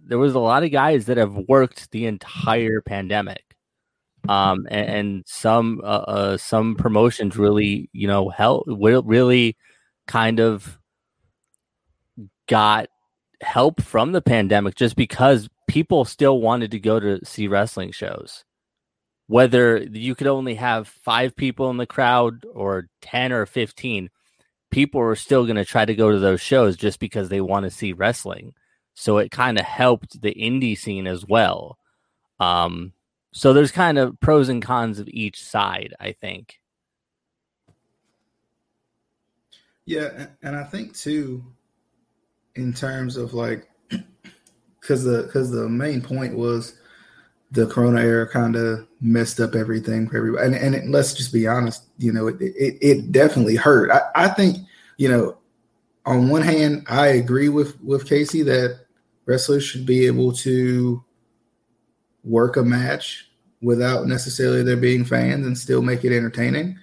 there 0.06 0.18
was 0.18 0.34
a 0.34 0.38
lot 0.38 0.62
of 0.62 0.70
guys 0.70 1.06
that 1.06 1.16
have 1.16 1.34
worked 1.48 1.90
the 1.90 2.06
entire 2.06 2.80
pandemic. 2.80 3.42
Um, 4.28 4.66
and, 4.70 4.88
and 4.90 5.22
some 5.26 5.80
uh, 5.84 6.04
uh, 6.08 6.36
some 6.36 6.74
promotions 6.74 7.36
really, 7.36 7.88
you 7.92 8.08
know, 8.08 8.28
help 8.28 8.64
really 8.66 9.56
kind 10.08 10.40
of 10.40 10.78
got 12.48 12.88
help 13.40 13.80
from 13.80 14.12
the 14.12 14.22
pandemic 14.22 14.74
just 14.74 14.96
because 14.96 15.48
people 15.66 16.04
still 16.04 16.40
wanted 16.40 16.70
to 16.70 16.78
go 16.78 17.00
to 17.00 17.24
see 17.24 17.48
wrestling 17.48 17.92
shows. 17.92 18.44
Whether 19.28 19.78
you 19.78 20.14
could 20.14 20.28
only 20.28 20.54
have 20.54 20.86
five 20.86 21.34
people 21.34 21.68
in 21.70 21.78
the 21.78 21.86
crowd 21.86 22.44
or 22.54 22.88
10 23.02 23.32
or 23.32 23.44
15, 23.44 24.08
people 24.70 25.00
are 25.00 25.16
still 25.16 25.44
going 25.44 25.56
to 25.56 25.64
try 25.64 25.84
to 25.84 25.94
go 25.94 26.12
to 26.12 26.18
those 26.18 26.40
shows 26.40 26.76
just 26.76 27.00
because 27.00 27.28
they 27.28 27.40
want 27.40 27.64
to 27.64 27.70
see 27.70 27.92
wrestling. 27.92 28.54
So 28.94 29.18
it 29.18 29.30
kind 29.30 29.58
of 29.58 29.64
helped 29.64 30.20
the 30.22 30.34
indie 30.34 30.78
scene 30.78 31.06
as 31.06 31.26
well. 31.26 31.78
Um, 32.38 32.92
so 33.32 33.52
there's 33.52 33.72
kind 33.72 33.98
of 33.98 34.18
pros 34.20 34.48
and 34.48 34.62
cons 34.62 34.98
of 34.98 35.08
each 35.08 35.44
side, 35.44 35.92
I 36.00 36.12
think. 36.12 36.60
Yeah, 39.84 40.28
and 40.42 40.56
I 40.56 40.64
think 40.64 40.96
too, 40.96 41.44
in 42.54 42.72
terms 42.72 43.16
of 43.16 43.34
like, 43.34 43.68
because 44.86 45.02
the 45.02 45.22
because 45.22 45.50
the 45.50 45.68
main 45.68 46.00
point 46.00 46.36
was 46.36 46.74
the 47.50 47.66
Corona 47.66 48.00
era 48.00 48.28
kind 48.28 48.54
of 48.54 48.86
messed 49.00 49.40
up 49.40 49.54
everything 49.54 50.08
for 50.08 50.16
everybody. 50.16 50.46
And, 50.46 50.54
and 50.54 50.74
it, 50.74 50.86
let's 50.88 51.14
just 51.14 51.32
be 51.32 51.46
honest, 51.46 51.84
you 51.98 52.12
know, 52.12 52.28
it 52.28 52.36
it, 52.40 52.78
it 52.80 53.12
definitely 53.12 53.56
hurt. 53.56 53.90
I, 53.90 54.02
I 54.14 54.28
think 54.28 54.58
you 54.96 55.08
know, 55.08 55.36
on 56.04 56.28
one 56.28 56.42
hand, 56.42 56.86
I 56.88 57.08
agree 57.08 57.48
with 57.48 57.82
with 57.82 58.08
Casey 58.08 58.42
that 58.42 58.80
wrestlers 59.26 59.64
should 59.64 59.86
be 59.86 60.06
able 60.06 60.32
to 60.32 61.02
work 62.22 62.56
a 62.56 62.62
match 62.62 63.28
without 63.62 64.06
necessarily 64.06 64.62
there 64.62 64.76
being 64.76 65.04
fans 65.04 65.46
and 65.46 65.58
still 65.58 65.82
make 65.82 66.04
it 66.04 66.16
entertaining. 66.16 66.78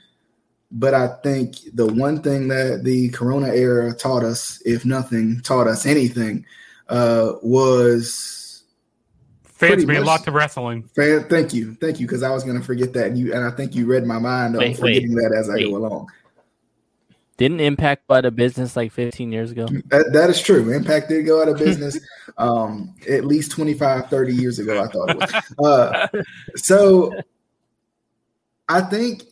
But 0.71 0.93
I 0.93 1.07
think 1.23 1.57
the 1.73 1.85
one 1.85 2.21
thing 2.21 2.47
that 2.47 2.83
the 2.83 3.09
Corona 3.09 3.47
era 3.47 3.93
taught 3.93 4.23
us, 4.23 4.61
if 4.65 4.85
nothing 4.85 5.39
taught 5.41 5.67
us 5.67 5.85
anything, 5.85 6.45
uh, 6.89 7.33
was 7.41 8.63
fans 9.43 9.85
mean 9.85 9.97
a 9.97 10.01
lot 10.01 10.23
to 10.23 10.31
wrestling. 10.31 10.83
Fan, 10.95 11.23
thank 11.29 11.53
you, 11.53 11.75
thank 11.75 11.99
you, 11.99 12.07
because 12.07 12.23
I 12.23 12.29
was 12.29 12.43
going 12.43 12.59
to 12.59 12.65
forget 12.65 12.93
that, 12.93 13.07
and 13.07 13.17
you 13.17 13.33
and 13.33 13.43
I 13.43 13.51
think 13.51 13.75
you 13.75 13.85
read 13.85 14.05
my 14.05 14.19
mind 14.19 14.55
on 14.55 14.73
forgetting 14.73 15.15
wait, 15.15 15.23
that 15.23 15.35
as 15.37 15.49
I 15.49 15.55
wait. 15.55 15.69
go 15.69 15.77
along. 15.77 16.09
Didn't 17.37 17.61
Impact 17.61 18.07
go 18.07 18.15
out 18.15 18.25
of 18.25 18.35
business 18.35 18.75
like 18.75 18.91
15 18.91 19.31
years 19.31 19.51
ago? 19.51 19.65
That, 19.87 20.11
that 20.13 20.29
is 20.29 20.39
true. 20.39 20.71
Impact 20.71 21.09
did 21.09 21.25
go 21.25 21.41
out 21.41 21.49
of 21.49 21.57
business 21.57 21.97
um, 22.37 22.93
at 23.09 23.25
least 23.25 23.51
25, 23.51 24.07
30 24.07 24.33
years 24.33 24.59
ago, 24.59 24.81
I 24.81 24.87
thought 24.87 25.09
it 25.09 25.17
was. 25.17 25.65
Uh, 25.65 26.07
so 26.55 27.11
I 28.69 28.81
think 28.81 29.23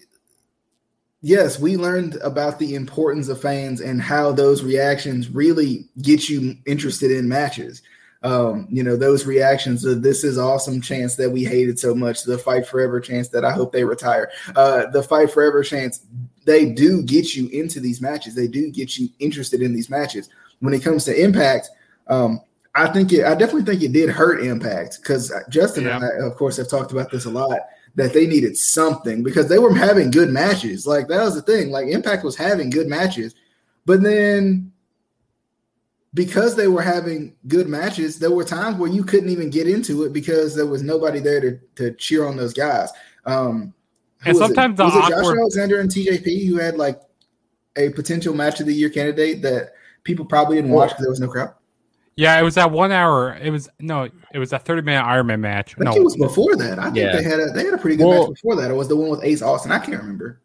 yes, 1.21 1.59
we 1.59 1.77
learned 1.77 2.15
about 2.23 2.59
the 2.59 2.75
importance 2.75 3.29
of 3.29 3.41
fans 3.41 3.81
and 3.81 4.01
how 4.01 4.31
those 4.31 4.63
reactions 4.63 5.29
really 5.29 5.85
get 6.01 6.29
you 6.29 6.55
interested 6.65 7.11
in 7.11 7.29
matches. 7.29 7.81
Um, 8.23 8.67
you 8.69 8.83
know, 8.83 8.95
those 8.95 9.25
reactions 9.25 9.83
of 9.83 10.03
this 10.03 10.23
is 10.23 10.37
awesome 10.37 10.79
chance 10.79 11.15
that 11.15 11.31
we 11.31 11.43
hated 11.43 11.79
so 11.79 11.95
much, 11.95 12.23
the 12.23 12.37
fight 12.37 12.67
forever 12.67 12.99
chance 12.99 13.29
that 13.29 13.43
I 13.43 13.51
hope 13.51 13.71
they 13.71 13.83
retire, 13.83 14.29
uh, 14.55 14.87
the 14.87 15.01
fight 15.01 15.31
forever 15.31 15.63
chance, 15.63 16.05
they 16.45 16.71
do 16.71 17.01
get 17.01 17.35
you 17.35 17.47
into 17.49 17.79
these 17.79 18.01
matches. 18.01 18.35
They 18.35 18.47
do 18.47 18.69
get 18.71 18.97
you 18.97 19.09
interested 19.19 19.61
in 19.61 19.73
these 19.73 19.89
matches. 19.89 20.29
When 20.59 20.73
it 20.73 20.83
comes 20.83 21.05
to 21.05 21.19
impact, 21.19 21.69
um, 22.07 22.41
I 22.75 22.87
think 22.87 23.11
it, 23.11 23.25
I 23.25 23.33
definitely 23.33 23.63
think 23.63 23.83
it 23.83 23.91
did 23.91 24.09
hurt 24.09 24.43
impact 24.43 24.99
because 25.01 25.33
Justin 25.49 25.85
yeah. 25.85 25.95
and 25.95 26.05
I, 26.05 26.27
of 26.27 26.35
course, 26.35 26.57
have 26.57 26.69
talked 26.69 26.91
about 26.91 27.11
this 27.11 27.25
a 27.25 27.29
lot 27.29 27.59
that 27.95 28.13
they 28.13 28.25
needed 28.25 28.57
something 28.57 29.23
because 29.23 29.49
they 29.49 29.59
were 29.59 29.73
having 29.73 30.11
good 30.11 30.29
matches. 30.29 30.87
Like 30.87 31.07
that 31.07 31.23
was 31.23 31.35
the 31.35 31.41
thing. 31.41 31.71
Like 31.71 31.87
Impact 31.87 32.23
was 32.23 32.37
having 32.37 32.69
good 32.69 32.87
matches, 32.87 33.35
but 33.85 34.01
then 34.01 34.71
because 36.13 36.55
they 36.55 36.67
were 36.67 36.81
having 36.81 37.35
good 37.47 37.67
matches, 37.67 38.19
there 38.19 38.31
were 38.31 38.43
times 38.43 38.77
where 38.77 38.91
you 38.91 39.03
couldn't 39.03 39.29
even 39.29 39.49
get 39.49 39.67
into 39.67 40.03
it 40.03 40.13
because 40.13 40.55
there 40.55 40.65
was 40.65 40.83
nobody 40.83 41.19
there 41.19 41.39
to, 41.39 41.59
to 41.75 41.91
cheer 41.95 42.25
on 42.25 42.35
those 42.35 42.53
guys. 42.53 42.89
Um, 43.25 43.73
and 44.25 44.37
sometimes 44.37 44.79
it? 44.79 44.83
was 44.83 44.95
it 44.95 45.09
Josh 45.09 45.37
Alexander 45.37 45.79
and 45.79 45.89
TJP 45.89 46.47
who 46.47 46.57
had 46.57 46.77
like 46.77 47.01
a 47.77 47.89
potential 47.89 48.33
match 48.33 48.59
of 48.59 48.67
the 48.67 48.73
year 48.73 48.89
candidate 48.89 49.41
that 49.41 49.73
people 50.03 50.25
probably 50.25 50.57
didn't 50.57 50.71
watch 50.71 50.89
because 50.89 51.03
there 51.03 51.09
was 51.09 51.19
no 51.19 51.27
crowd. 51.27 51.53
Yeah, 52.21 52.39
it 52.39 52.43
was 52.43 52.53
that 52.53 52.69
one 52.69 52.91
hour. 52.91 53.35
It 53.41 53.49
was 53.49 53.67
no, 53.79 54.07
it 54.31 54.37
was 54.37 54.53
a 54.53 54.59
thirty 54.59 54.83
minute 54.83 55.03
Ironman 55.03 55.39
match. 55.39 55.73
I 55.79 55.85
no, 55.85 55.95
it 55.95 56.03
was 56.03 56.15
before 56.15 56.55
that. 56.55 56.77
I 56.77 56.83
think 56.83 56.97
yeah. 56.97 57.15
they 57.15 57.23
had 57.23 57.39
a 57.39 57.47
they 57.47 57.65
had 57.65 57.73
a 57.73 57.79
pretty 57.79 57.97
good 57.97 58.05
well, 58.05 58.27
match 58.27 58.35
before 58.35 58.57
that. 58.57 58.69
It 58.69 58.75
was 58.75 58.87
the 58.89 58.95
one 58.95 59.09
with 59.09 59.23
Ace 59.23 59.41
Austin. 59.41 59.71
I 59.71 59.79
can't 59.79 59.99
remember. 59.99 60.39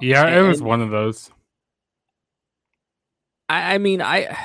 Yeah, 0.00 0.28
it 0.28 0.42
was 0.42 0.62
one 0.62 0.80
of 0.80 0.90
those. 0.90 1.32
I, 3.48 3.74
I 3.74 3.78
mean, 3.78 4.00
I. 4.00 4.38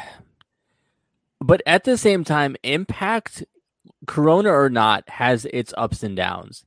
But 1.40 1.62
at 1.68 1.84
the 1.84 2.00
same 2.00 2.24
time, 2.24 2.56
Impact, 2.64 3.44
Corona 4.08 4.50
or 4.52 4.72
not, 4.72 5.08
has 5.08 5.46
its 5.46 5.72
ups 5.78 6.02
and 6.02 6.16
downs, 6.16 6.66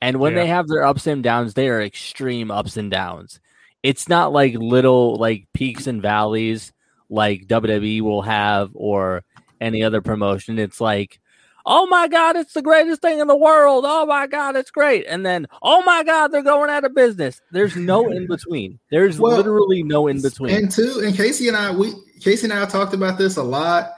and 0.00 0.20
when 0.20 0.34
yeah. 0.34 0.42
they 0.42 0.46
have 0.46 0.68
their 0.68 0.84
ups 0.84 1.08
and 1.08 1.24
downs, 1.24 1.54
they 1.54 1.68
are 1.68 1.82
extreme 1.82 2.52
ups 2.52 2.76
and 2.76 2.88
downs. 2.88 3.40
It's 3.82 4.08
not 4.08 4.32
like 4.32 4.54
little 4.54 5.16
like 5.16 5.48
peaks 5.52 5.88
and 5.88 6.00
valleys 6.00 6.72
like 7.08 7.46
WWE 7.46 8.00
will 8.02 8.22
have 8.22 8.70
or 8.74 9.24
any 9.60 9.82
other 9.82 10.00
promotion. 10.00 10.58
It's 10.58 10.80
like, 10.80 11.20
oh 11.66 11.86
my 11.86 12.08
God, 12.08 12.36
it's 12.36 12.52
the 12.52 12.62
greatest 12.62 13.00
thing 13.02 13.20
in 13.20 13.26
the 13.26 13.36
world. 13.36 13.84
Oh 13.86 14.06
my 14.06 14.26
God, 14.26 14.56
it's 14.56 14.70
great. 14.70 15.06
And 15.08 15.24
then, 15.24 15.46
oh 15.62 15.82
my 15.82 16.04
God, 16.04 16.28
they're 16.28 16.42
going 16.42 16.70
out 16.70 16.84
of 16.84 16.94
business. 16.94 17.40
There's 17.50 17.76
no 17.76 18.08
in 18.10 18.26
between. 18.26 18.78
There's 18.90 19.18
well, 19.18 19.36
literally 19.36 19.82
no 19.82 20.06
in 20.06 20.20
between. 20.20 20.54
And 20.54 20.70
two, 20.70 21.02
and 21.04 21.16
Casey 21.16 21.48
and 21.48 21.56
I, 21.56 21.74
we 21.74 21.92
Casey 22.20 22.44
and 22.44 22.52
I 22.52 22.66
talked 22.66 22.94
about 22.94 23.18
this 23.18 23.36
a 23.36 23.42
lot. 23.42 23.92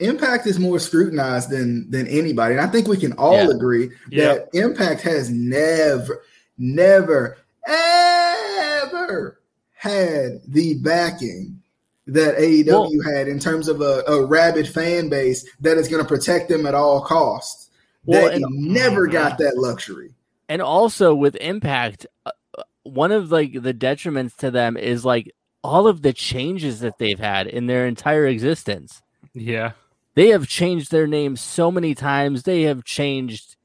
Impact 0.00 0.46
is 0.46 0.60
more 0.60 0.78
scrutinized 0.78 1.50
than 1.50 1.90
than 1.90 2.06
anybody, 2.06 2.54
and 2.54 2.60
I 2.60 2.68
think 2.68 2.86
we 2.86 2.96
can 2.96 3.14
all 3.14 3.34
yeah. 3.34 3.50
agree 3.50 3.90
that 4.12 4.48
Impact 4.52 5.00
has 5.02 5.28
never, 5.28 6.22
never, 6.56 7.36
ever 7.66 9.40
had 9.74 10.40
the 10.46 10.74
backing 10.82 11.57
that 12.08 12.38
AEW 12.38 12.66
well, 12.66 13.14
had 13.14 13.28
in 13.28 13.38
terms 13.38 13.68
of 13.68 13.82
a, 13.82 14.02
a, 14.08 14.24
rabid 14.24 14.66
fan 14.66 15.10
base 15.10 15.46
that 15.60 15.76
is 15.76 15.88
going 15.88 16.02
to 16.02 16.08
protect 16.08 16.48
them 16.48 16.66
at 16.66 16.74
all 16.74 17.02
costs. 17.02 17.68
Well, 18.06 18.30
that 18.30 18.40
never 18.48 19.02
mm-hmm. 19.02 19.12
got 19.12 19.38
that 19.38 19.58
luxury. 19.58 20.14
And 20.48 20.62
also 20.62 21.14
with 21.14 21.36
Impact, 21.36 22.06
uh, 22.24 22.30
uh, 22.56 22.62
one 22.84 23.12
of 23.12 23.30
like 23.30 23.52
the 23.52 23.74
detriments 23.74 24.34
to 24.36 24.50
them 24.50 24.78
is 24.78 25.04
like 25.04 25.34
all 25.62 25.86
of 25.86 26.00
the 26.00 26.14
changes 26.14 26.80
that 26.80 26.98
they've 26.98 27.18
had 27.18 27.46
in 27.46 27.66
their 27.66 27.86
entire 27.86 28.26
existence. 28.26 29.02
Yeah. 29.34 29.72
They 30.14 30.28
have 30.28 30.48
changed 30.48 30.90
their 30.90 31.06
name 31.06 31.36
so 31.36 31.70
many 31.70 31.94
times. 31.94 32.44
They 32.44 32.62
have 32.62 32.84
changed, 32.84 33.56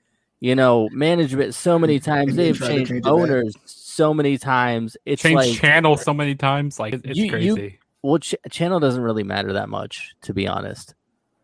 you 0.41 0.53
know, 0.53 0.89
management 0.91 1.55
so 1.55 1.79
many 1.79 2.01
times. 2.01 2.35
They've 2.35 2.59
changed 2.59 2.91
change 2.91 3.05
owners 3.05 3.55
so 3.65 4.13
many 4.13 4.38
times. 4.38 4.97
It's 5.05 5.21
changed 5.21 5.38
like 5.38 5.53
channel 5.53 5.95
so 5.95 6.13
many 6.13 6.35
times. 6.35 6.77
Like 6.77 6.95
it's 6.95 7.17
you, 7.17 7.29
crazy. 7.29 7.47
You, 7.47 7.71
well, 8.03 8.19
ch- 8.19 8.36
channel 8.51 8.79
doesn't 8.79 9.01
really 9.01 9.24
matter 9.24 9.53
that 9.53 9.69
much, 9.69 10.13
to 10.24 10.33
be 10.33 10.48
honest. 10.48 10.93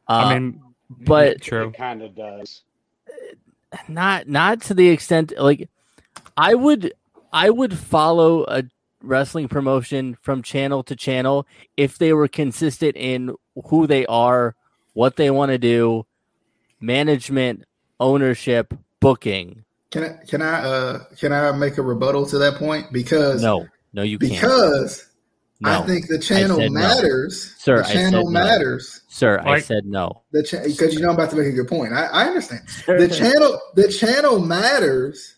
Uh, 0.07 0.11
I 0.11 0.39
mean, 0.39 0.61
but 0.89 1.41
true, 1.41 1.71
kind 1.71 2.03
of 2.03 2.15
does. 2.15 2.61
Not 3.87 4.27
not 4.27 4.61
to 4.63 4.73
the 4.73 4.89
extent 4.89 5.33
like 5.37 5.69
I 6.35 6.53
would 6.53 6.93
I 7.31 7.49
would 7.49 7.77
follow 7.77 8.43
a 8.45 8.63
wrestling 9.01 9.47
promotion 9.47 10.17
from 10.21 10.41
channel 10.41 10.83
to 10.83 10.95
channel 10.95 11.47
if 11.77 11.97
they 11.97 12.11
were 12.13 12.27
consistent 12.27 12.95
in 12.97 13.35
who 13.67 13.87
they 13.87 14.05
are, 14.07 14.55
what 14.93 15.15
they 15.15 15.29
want 15.29 15.51
to 15.51 15.57
do, 15.57 16.05
management, 16.81 17.63
ownership, 17.99 18.73
booking. 18.99 19.63
Can 19.91 20.03
I 20.03 20.25
can 20.27 20.41
I 20.41 20.61
uh 20.61 20.99
can 21.17 21.31
I 21.31 21.51
make 21.51 21.77
a 21.77 21.81
rebuttal 21.81 22.25
to 22.27 22.37
that 22.39 22.55
point? 22.55 22.91
Because 22.91 23.41
no, 23.41 23.67
no, 23.93 24.01
you 24.01 24.19
can't. 24.19 25.05
Because 25.59 25.79
no, 25.79 25.83
I 25.83 25.87
think 25.87 26.07
the 26.07 26.19
channel 26.19 26.69
matters, 26.69 27.53
no. 27.57 27.59
sir. 27.59 27.83
The 27.83 27.93
channel 27.93 28.23
no. 28.25 28.29
matters, 28.29 29.01
sir. 29.09 29.37
Like, 29.39 29.47
I 29.47 29.59
said 29.59 29.85
no. 29.85 30.23
The 30.31 30.41
because 30.41 30.77
cha- 30.77 30.85
you 30.85 31.01
know 31.01 31.09
I'm 31.09 31.15
about 31.15 31.31
to 31.31 31.35
make 31.35 31.47
a 31.47 31.51
good 31.51 31.67
point. 31.67 31.93
I, 31.93 32.05
I 32.05 32.25
understand. 32.25 32.61
the 32.87 33.09
channel, 33.09 33.59
the 33.75 33.91
channel 33.91 34.39
matters 34.39 35.35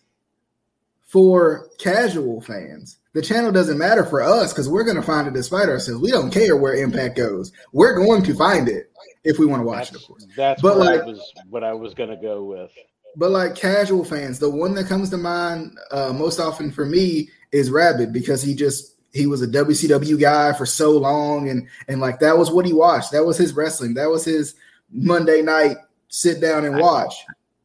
for 1.07 1.69
casual 1.79 2.39
fans. 2.41 2.97
The 3.13 3.21
channel 3.21 3.51
doesn't 3.51 3.77
matter 3.77 4.05
for 4.05 4.21
us 4.21 4.53
because 4.53 4.69
we're 4.69 4.85
going 4.85 4.95
to 4.95 5.01
find 5.01 5.27
it 5.27 5.33
despite 5.33 5.67
ourselves. 5.67 6.01
We 6.01 6.11
don't 6.11 6.31
care 6.31 6.55
where 6.55 6.75
Impact 6.75 7.17
goes. 7.17 7.51
We're 7.73 7.95
going 7.95 8.23
to 8.23 8.33
find 8.35 8.69
it 8.69 8.91
if 9.23 9.37
we 9.37 9.45
want 9.45 9.61
to 9.61 9.65
watch 9.65 9.91
that's, 9.91 9.91
it, 9.91 9.95
of 10.03 10.07
course. 10.07 10.27
That's 10.37 10.61
but 10.61 10.77
like, 10.77 11.03
was, 11.05 11.33
what 11.49 11.63
I 11.63 11.73
was 11.73 11.93
going 11.93 12.11
to 12.11 12.15
go 12.15 12.43
with. 12.43 12.71
But 13.17 13.31
like 13.31 13.55
casual 13.55 14.05
fans, 14.05 14.39
the 14.39 14.49
one 14.49 14.73
that 14.75 14.87
comes 14.87 15.09
to 15.09 15.17
mind 15.17 15.77
uh, 15.91 16.13
most 16.13 16.39
often 16.39 16.71
for 16.71 16.85
me 16.85 17.29
is 17.51 17.69
Rabid 17.69 18.13
because 18.13 18.41
he 18.41 18.55
just 18.55 18.95
he 19.13 19.27
was 19.27 19.41
a 19.41 19.47
WCW 19.47 20.19
guy 20.19 20.53
for 20.53 20.65
so 20.65 20.91
long, 20.97 21.49
and 21.49 21.67
and 21.87 21.99
like 22.01 22.19
that 22.19 22.37
was 22.37 22.49
what 22.51 22.65
he 22.65 22.73
watched. 22.73 23.11
That 23.11 23.25
was 23.25 23.37
his 23.37 23.53
wrestling. 23.53 23.93
That 23.95 24.09
was 24.09 24.23
his 24.25 24.55
Monday 24.91 25.41
night 25.41 25.77
sit 26.07 26.39
down 26.41 26.65
and 26.65 26.77
watch. 26.77 27.13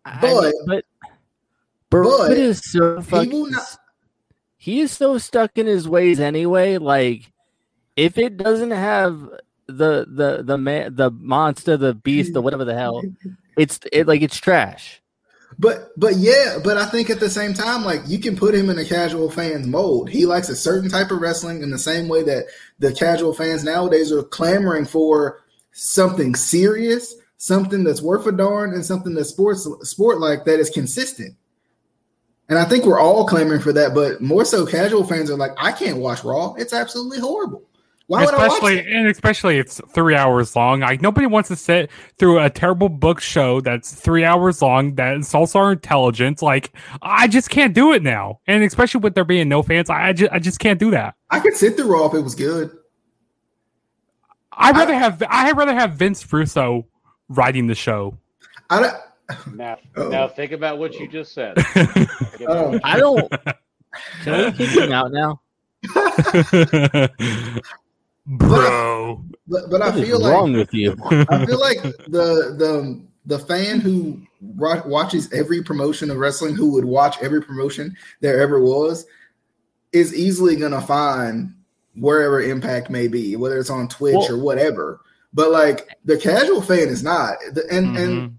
I 0.05 0.21
But- 0.21 0.43
mean, 0.45 0.53
but 0.67 0.85
Barrett 1.91 2.09
but 2.29 2.31
is 2.37 2.61
so 2.71 3.01
fucking. 3.03 3.51
not- 3.51 3.79
he 4.57 4.81
is 4.81 4.91
so 4.91 5.19
stuck 5.19 5.57
in 5.59 5.67
his 5.67 5.89
ways 5.89 6.19
anyway. 6.19 6.79
Like, 6.79 7.31
if 7.97 8.19
it 8.19 8.37
doesn't 8.37 8.73
have 8.73 9.21
the 9.69 10.07
the 10.09 10.43
the 10.45 10.59
man, 10.59 10.95
the 10.97 11.11
monster, 11.11 11.77
the 11.77 11.95
beast, 11.95 12.33
the 12.33 12.41
whatever 12.43 12.65
the 12.65 12.75
hell, 12.75 13.03
it's 13.57 13.79
it 13.93 14.07
like 14.09 14.23
it's 14.23 14.37
trash. 14.39 15.01
But 15.59 15.99
but 15.99 16.17
yeah, 16.17 16.59
but 16.63 16.77
I 16.77 16.87
think 16.87 17.09
at 17.09 17.21
the 17.21 17.31
same 17.31 17.55
time, 17.55 17.85
like 17.85 18.03
you 18.07 18.19
can 18.19 18.37
put 18.37 18.55
him 18.55 18.69
in 18.69 18.79
a 18.79 18.85
casual 18.85 19.31
fan's 19.31 19.67
mold. 19.67 20.11
He 20.11 20.27
likes 20.27 20.49
a 20.51 20.57
certain 20.57 20.91
type 20.91 21.11
of 21.11 21.21
wrestling 21.21 21.63
in 21.63 21.71
the 21.71 21.79
same 21.79 22.09
way 22.09 22.23
that 22.25 22.47
the 22.79 22.93
casual 22.93 23.33
fans 23.33 23.65
nowadays 23.65 24.13
are 24.13 24.23
clamoring 24.23 24.85
for 24.85 25.43
something 25.73 26.35
serious, 26.35 27.15
something 27.39 27.85
that's 27.85 28.03
worth 28.03 28.27
a 28.27 28.33
darn, 28.33 28.75
and 28.75 28.85
something 28.85 29.15
that's 29.15 29.31
sports 29.31 29.67
sport 29.83 30.19
like 30.19 30.45
that 30.45 30.61
is 30.61 30.69
consistent. 30.69 31.35
And 32.49 32.59
I 32.59 32.65
think 32.65 32.85
we're 32.85 33.01
all 33.01 33.27
clamoring 33.27 33.63
for 33.63 33.73
that, 33.73 33.95
but 33.95 34.21
more 34.21 34.45
so 34.45 34.67
casual 34.67 35.05
fans 35.05 35.31
are 35.31 35.37
like, 35.37 35.53
I 35.57 35.73
can't 35.73 35.99
watch 35.99 36.23
Raw. 36.23 36.55
It's 36.55 36.73
absolutely 36.73 37.19
horrible. 37.19 37.63
Why 38.09 38.25
would 38.25 38.35
I 38.35 38.39
watch 38.39 38.53
especially 38.53 38.79
it? 38.79 38.87
and 38.87 39.09
especially 39.09 39.59
it's 39.59 39.81
three 39.93 40.15
hours 40.15 40.55
long. 40.55 40.81
Like 40.81 41.03
nobody 41.03 41.27
wants 41.27 41.49
to 41.49 41.57
sit 41.57 41.91
through 42.19 42.39
a 42.39 42.49
terrible 42.49 42.89
book 42.89 43.21
show 43.21 43.61
that's 43.61 43.93
three 43.93 44.25
hours 44.25 44.63
long 44.63 44.95
that 44.95 45.15
insults 45.15 45.57
our 45.57 45.73
intelligence. 45.73 46.41
Like 46.41 46.73
I 47.03 47.27
just 47.27 47.51
can't 47.51 47.75
do 47.75 47.93
it 47.93 48.03
now, 48.05 48.39
and 48.47 48.63
especially 48.63 49.01
with 49.01 49.15
there 49.17 49.25
being 49.25 49.49
no 49.49 49.63
fans, 49.63 49.91
I 49.91 50.13
just 50.13 50.33
I 50.33 50.39
just 50.39 50.61
can't 50.61 50.79
do 50.79 50.93
that. 50.93 51.17
I 51.31 51.41
could 51.41 51.55
sit 51.57 51.77
through 51.77 51.93
Raw 51.93 52.07
if 52.07 52.15
it 52.15 52.21
was 52.21 52.37
good. 52.37 52.71
I'd 54.53 54.77
rather 54.77 54.95
have 54.95 55.21
I'd 55.29 55.57
rather 55.57 55.75
have 55.75 55.95
Vince 55.95 56.33
Russo 56.33 56.87
writing 57.29 57.67
the 57.67 57.75
show. 57.75 58.17
I 58.71 58.81
don't, 58.81 59.57
Now, 59.57 59.79
Uh-oh. 59.97 60.09
now 60.11 60.29
think 60.29 60.53
about 60.53 60.79
what 60.79 60.95
you 60.95 61.09
just 61.09 61.33
said. 61.35 61.57
Oh. 62.49 62.79
I 62.85 62.97
don't. 62.99 63.33
Can 64.23 64.45
we 64.45 64.53
kick 64.53 64.69
him 64.79 64.93
out 64.93 65.11
now? 65.11 65.41
Bro, 68.27 69.25
but, 69.47 69.71
but 69.71 69.83
I 69.83 69.93
feel 69.93 70.21
like 70.21 70.33
wrong 70.33 70.53
with 70.53 70.75
you? 70.75 70.97
I 71.29 71.47
feel 71.47 71.61
like 71.61 71.81
the 71.83 72.55
the 72.59 73.03
the 73.27 73.39
fan 73.39 73.81
who 73.81 74.21
watches 74.41 75.33
every 75.33 75.63
promotion 75.63 76.11
of 76.11 76.17
wrestling, 76.19 76.55
who 76.55 76.73
would 76.73 76.85
watch 76.85 77.17
every 77.23 77.41
promotion 77.43 77.97
there 78.21 78.41
ever 78.41 78.61
was, 78.61 79.07
is 79.93 80.15
easily 80.15 80.57
gonna 80.57 80.81
find 80.81 81.55
wherever 81.95 82.41
Impact 82.43 82.91
may 82.91 83.09
be, 83.09 83.37
whether 83.37 83.59
it's 83.59 83.71
on 83.71 83.89
Twitch 83.89 84.15
Well- 84.15 84.33
or 84.35 84.39
whatever. 84.39 85.01
But 85.33 85.51
like 85.53 85.89
the 86.05 86.17
casual 86.17 86.63
fan 86.63 86.89
is 86.89 87.03
not, 87.03 87.37
The- 87.53 87.67
and 87.71 87.97
and 87.97 88.13
Mhm. 88.31 88.33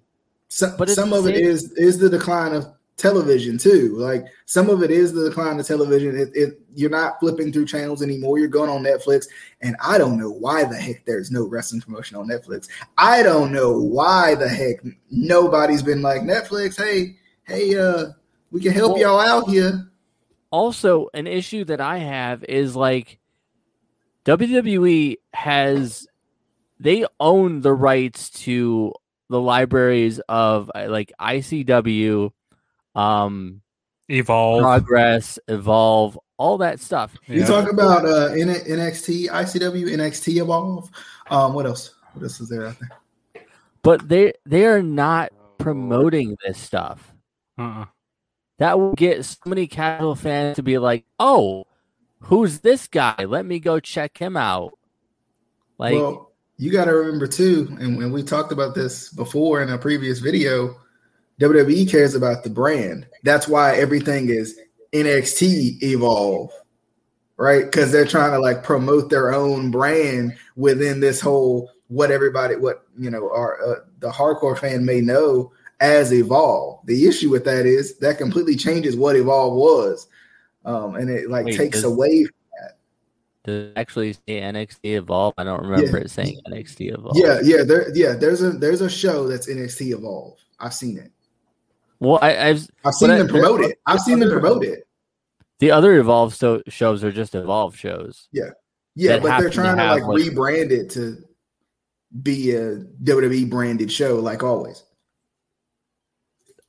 some, 0.50 0.76
But 0.78 0.90
it's 0.90 0.96
some 0.96 1.14
of 1.14 1.28
it 1.28 1.36
same- 1.36 1.46
is 1.46 1.72
is 1.74 1.98
the 1.98 2.10
decline 2.10 2.54
of 2.54 2.68
television 2.98 3.58
too. 3.58 3.96
Like 3.96 4.26
some 4.46 4.70
of 4.70 4.84
it 4.84 4.92
is 4.92 5.14
the 5.14 5.30
decline 5.30 5.60
of 5.60 5.66
television. 5.68 6.18
It, 6.18 6.30
it 6.34 6.60
you're 6.74 6.90
not 6.90 7.20
flipping 7.20 7.54
through 7.54 7.68
channels 7.68 8.02
anymore. 8.02 8.40
You're 8.40 8.48
going 8.48 8.70
on 8.70 8.84
Netflix, 8.84 9.28
and 9.62 9.76
I 9.84 9.98
don't 9.98 10.18
know 10.18 10.30
why 10.32 10.64
the 10.66 10.76
heck 10.76 11.06
there's 11.06 11.32
no 11.32 11.46
wrestling 11.48 11.82
promotion 11.82 12.18
on 12.18 12.28
Netflix. 12.28 12.68
I 12.98 13.24
don't 13.24 13.52
know 13.52 13.80
why 13.80 14.36
the 14.36 14.50
heck 14.50 14.78
nobody's 15.12 15.84
been 15.84 16.02
like 16.02 16.22
Netflix. 16.24 16.78
Hey, 16.78 17.16
hey, 17.44 17.78
uh, 17.78 18.08
we 18.52 18.62
can 18.62 18.72
help 18.74 18.94
Well- 18.94 19.02
y'all 19.02 19.20
out 19.20 19.50
here. 19.50 19.88
also 20.52 21.08
an 21.14 21.28
issue 21.28 21.66
that 21.66 21.82
I 21.82 21.98
have 21.98 22.44
is 22.46 22.76
like 22.76 23.20
WWE 24.26 25.16
has 25.34 26.08
they 26.80 27.06
own 27.20 27.62
the 27.62 27.74
rights 27.74 28.30
to 28.30 28.94
the 29.30 29.40
libraries 29.40 30.20
of 30.30 30.72
uh, 30.76 30.88
like 30.90 31.12
ICW, 31.20 32.32
um, 32.98 33.62
evolve. 34.10 34.62
Progress, 34.62 35.40
Evolve, 35.48 36.20
all 36.38 36.58
that 36.60 36.80
stuff. 36.80 37.16
You 37.28 37.42
Yeah. 37.42 37.46
talk 37.46 37.72
about 37.72 38.06
uh, 38.06 38.28
N- 38.34 38.50
NXT, 38.50 39.30
ICW, 39.30 39.90
NXT 39.90 40.42
Evolve. 40.42 40.90
Um, 41.30 41.54
what 41.54 41.66
else? 41.66 41.94
What 42.14 42.24
else 42.24 42.40
is 42.42 42.50
there 42.50 42.68
out 42.68 42.76
there? 42.80 43.44
But 43.84 44.10
they 44.10 44.34
they 44.46 44.66
are 44.66 44.82
not 44.82 45.32
promoting 45.58 46.36
this 46.46 46.58
stuff. 46.58 47.14
Uh-uh. 47.58 47.86
That 48.60 48.80
will 48.80 48.94
get 48.94 49.24
so 49.24 49.38
many 49.46 49.68
casual 49.68 50.16
fans 50.16 50.56
to 50.56 50.64
be 50.64 50.78
like, 50.80 51.06
"Oh, 51.20 51.66
who's 52.22 52.60
this 52.60 52.88
guy? 52.88 53.26
Let 53.26 53.46
me 53.46 53.60
go 53.60 53.80
check 53.80 54.18
him 54.18 54.36
out." 54.36 54.78
Like, 55.78 55.94
well, 55.94 56.32
you 56.58 56.72
got 56.72 56.86
to 56.86 56.92
remember 56.96 57.28
too, 57.28 57.78
and 57.80 57.98
when 57.98 58.12
we 58.12 58.24
talked 58.24 58.52
about 58.52 58.74
this 58.74 59.10
before 59.10 59.62
in 59.62 59.70
a 59.70 59.78
previous 59.78 60.20
video, 60.20 60.76
WWE 61.40 61.90
cares 61.90 62.16
about 62.16 62.44
the 62.44 62.50
brand. 62.50 63.08
That's 63.24 63.48
why 63.48 63.76
everything 63.76 64.30
is 64.30 64.60
NXT 64.94 65.82
Evolve, 65.84 66.52
right? 67.38 67.66
Because 67.66 67.92
they're 67.92 68.06
trying 68.06 68.32
to 68.32 68.40
like 68.40 68.64
promote 68.64 69.10
their 69.10 69.34
own 69.34 69.72
brand 69.72 70.36
within 70.56 71.00
this 71.00 71.22
whole 71.22 71.70
what 71.90 72.12
everybody, 72.12 72.56
what 72.56 72.84
you 72.98 73.10
know, 73.10 73.30
our 73.32 73.62
uh, 73.64 73.80
the 74.00 74.10
hardcore 74.10 74.58
fan 74.58 74.86
may 74.86 75.02
know 75.02 75.52
as 75.80 76.12
Evolve. 76.12 76.80
The 76.86 77.08
issue 77.08 77.30
with 77.30 77.46
that 77.46 77.66
is 77.66 77.98
that 78.00 78.18
completely 78.18 78.56
changes 78.56 78.96
what 78.96 79.16
Evolve 79.16 79.54
was, 79.54 80.08
um, 80.66 80.96
and 80.96 81.10
it 81.10 81.30
like 81.30 81.46
Wait, 81.46 81.58
takes 81.58 81.82
does- 81.82 81.92
away 81.92 82.28
does 83.48 83.68
it 83.68 83.74
actually 83.78 84.12
say 84.12 84.42
NXT 84.42 84.98
Evolve? 84.98 85.34
I 85.38 85.46
don't 85.46 85.64
remember 85.64 86.00
it 86.00 86.12
saying 86.12 86.42
NXT 86.48 86.94
Evolve. 86.94 87.16
Yeah, 87.16 87.40
yeah, 87.42 87.64
there, 87.64 87.96
yeah. 87.96 88.14
There's 88.14 88.42
a 88.42 88.52
there's 88.52 88.82
a 88.82 88.90
show 88.90 89.26
that's 89.26 89.48
NXT 89.48 89.94
Evolve. 89.94 90.38
I've 90.60 90.74
seen 90.74 90.98
it. 90.98 91.14
Well, 92.00 92.20
I, 92.22 92.50
I've 92.50 92.68
I've 92.86 92.94
seen 92.94 93.10
But 93.10 93.14
I- 93.16 93.18
them 93.18 93.28
promote 93.28 93.62
it. 93.62 93.78
I've 93.86 94.00
seen 94.02 94.20
them 94.20 94.30
promote 94.30 94.64
it. 94.64 94.88
the 95.60 95.72
other 95.72 95.98
Evolve 95.98 96.36
so, 96.36 96.62
shows 96.68 97.04
are 97.04 97.12
just 97.12 97.34
Evolve 97.36 97.76
shows. 97.76 98.28
Yeah, 98.32 98.52
yeah, 98.96 99.20
but 99.20 99.40
they're 99.40 99.50
trying 99.50 99.76
to, 99.78 99.82
have, 99.84 99.98
like 100.02 100.04
like- 100.04 100.22
rebrand 100.24 100.72
it 100.72 100.90
to 100.92 101.18
be 102.22 102.52
a 102.52 102.78
WWE 103.04 103.50
branded 103.50 103.92
show, 103.92 104.16
like 104.16 104.44
always. 104.44 104.84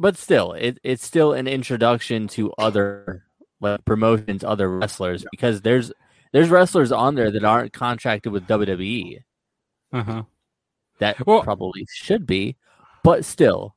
But 0.00 0.16
still, 0.16 0.52
it, 0.52 0.78
it's 0.84 1.04
still 1.04 1.32
an 1.32 1.46
introduction 1.48 2.28
to 2.28 2.52
other 2.58 3.24
like 3.60 3.84
promotions, 3.84 4.44
other 4.44 4.70
wrestlers 4.78 5.24
because 5.32 5.62
there's 5.62 5.92
there's 6.32 6.48
wrestlers 6.48 6.92
on 6.92 7.14
there 7.16 7.30
that 7.32 7.44
aren't 7.44 7.72
contracted 7.72 8.32
with 8.32 8.46
WWE 8.46 9.18
Uh-huh. 9.92 10.22
that 11.00 11.26
Well- 11.26 11.42
probably 11.42 11.86
should 11.92 12.26
be, 12.26 12.56
but 13.02 13.24
still. 13.24 13.74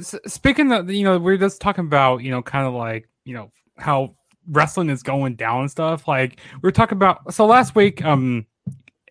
Speaking 0.00 0.72
of, 0.72 0.90
you 0.90 1.04
know, 1.04 1.18
we're 1.18 1.36
just 1.36 1.60
talking 1.60 1.84
about, 1.84 2.18
you 2.18 2.30
know, 2.30 2.42
kind 2.42 2.66
of 2.66 2.74
like, 2.74 3.08
you 3.24 3.34
know, 3.34 3.50
how 3.76 4.14
wrestling 4.48 4.90
is 4.90 5.02
going 5.02 5.34
down 5.34 5.62
and 5.62 5.70
stuff. 5.70 6.08
Like 6.08 6.38
we 6.62 6.68
are 6.68 6.72
talking 6.72 6.96
about. 6.96 7.34
So 7.34 7.46
last 7.46 7.74
week, 7.74 8.04
um, 8.04 8.46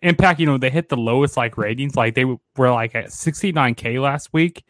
Impact, 0.02 0.40
you 0.40 0.46
know, 0.46 0.58
they 0.58 0.70
hit 0.70 0.88
the 0.88 0.96
lowest 0.96 1.36
like 1.36 1.56
ratings. 1.56 1.94
Like 1.94 2.16
they 2.16 2.24
were 2.24 2.38
like 2.56 2.94
at 2.96 3.06
69k 3.06 4.02
last 4.02 4.32
week, 4.32 4.64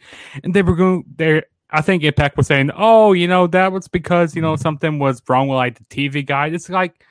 and 0.44 0.53
they 0.53 0.62
were 0.62 0.77
going 0.77 1.05
there. 1.16 1.44
I 1.70 1.81
think 1.81 2.03
Impact 2.03 2.37
was 2.37 2.46
saying, 2.46 2.70
"Oh, 2.77 3.14
you 3.14 3.27
know, 3.27 3.46
that 3.46 3.72
was 3.72 3.88
because 3.88 4.37
you 4.37 4.42
know 4.42 4.57
something 4.57 4.98
was 4.98 5.22
wrong 5.27 5.48
with 5.48 5.57
like 5.57 5.79
the 5.79 5.85
TV 5.85 6.25
guide." 6.25 6.53
It's 6.53 6.68
like, 6.68 7.03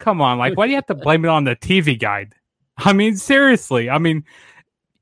come 0.00 0.20
on, 0.20 0.38
like 0.38 0.56
why 0.56 0.66
do 0.66 0.70
you 0.70 0.76
have 0.76 0.86
to 0.86 0.96
blame 0.96 1.24
it 1.24 1.28
on 1.28 1.44
the 1.44 1.54
TV 1.54 1.96
guide? 1.96 2.34
I 2.78 2.92
mean, 2.92 3.16
seriously. 3.16 3.88
I 3.88 3.98
mean, 3.98 4.24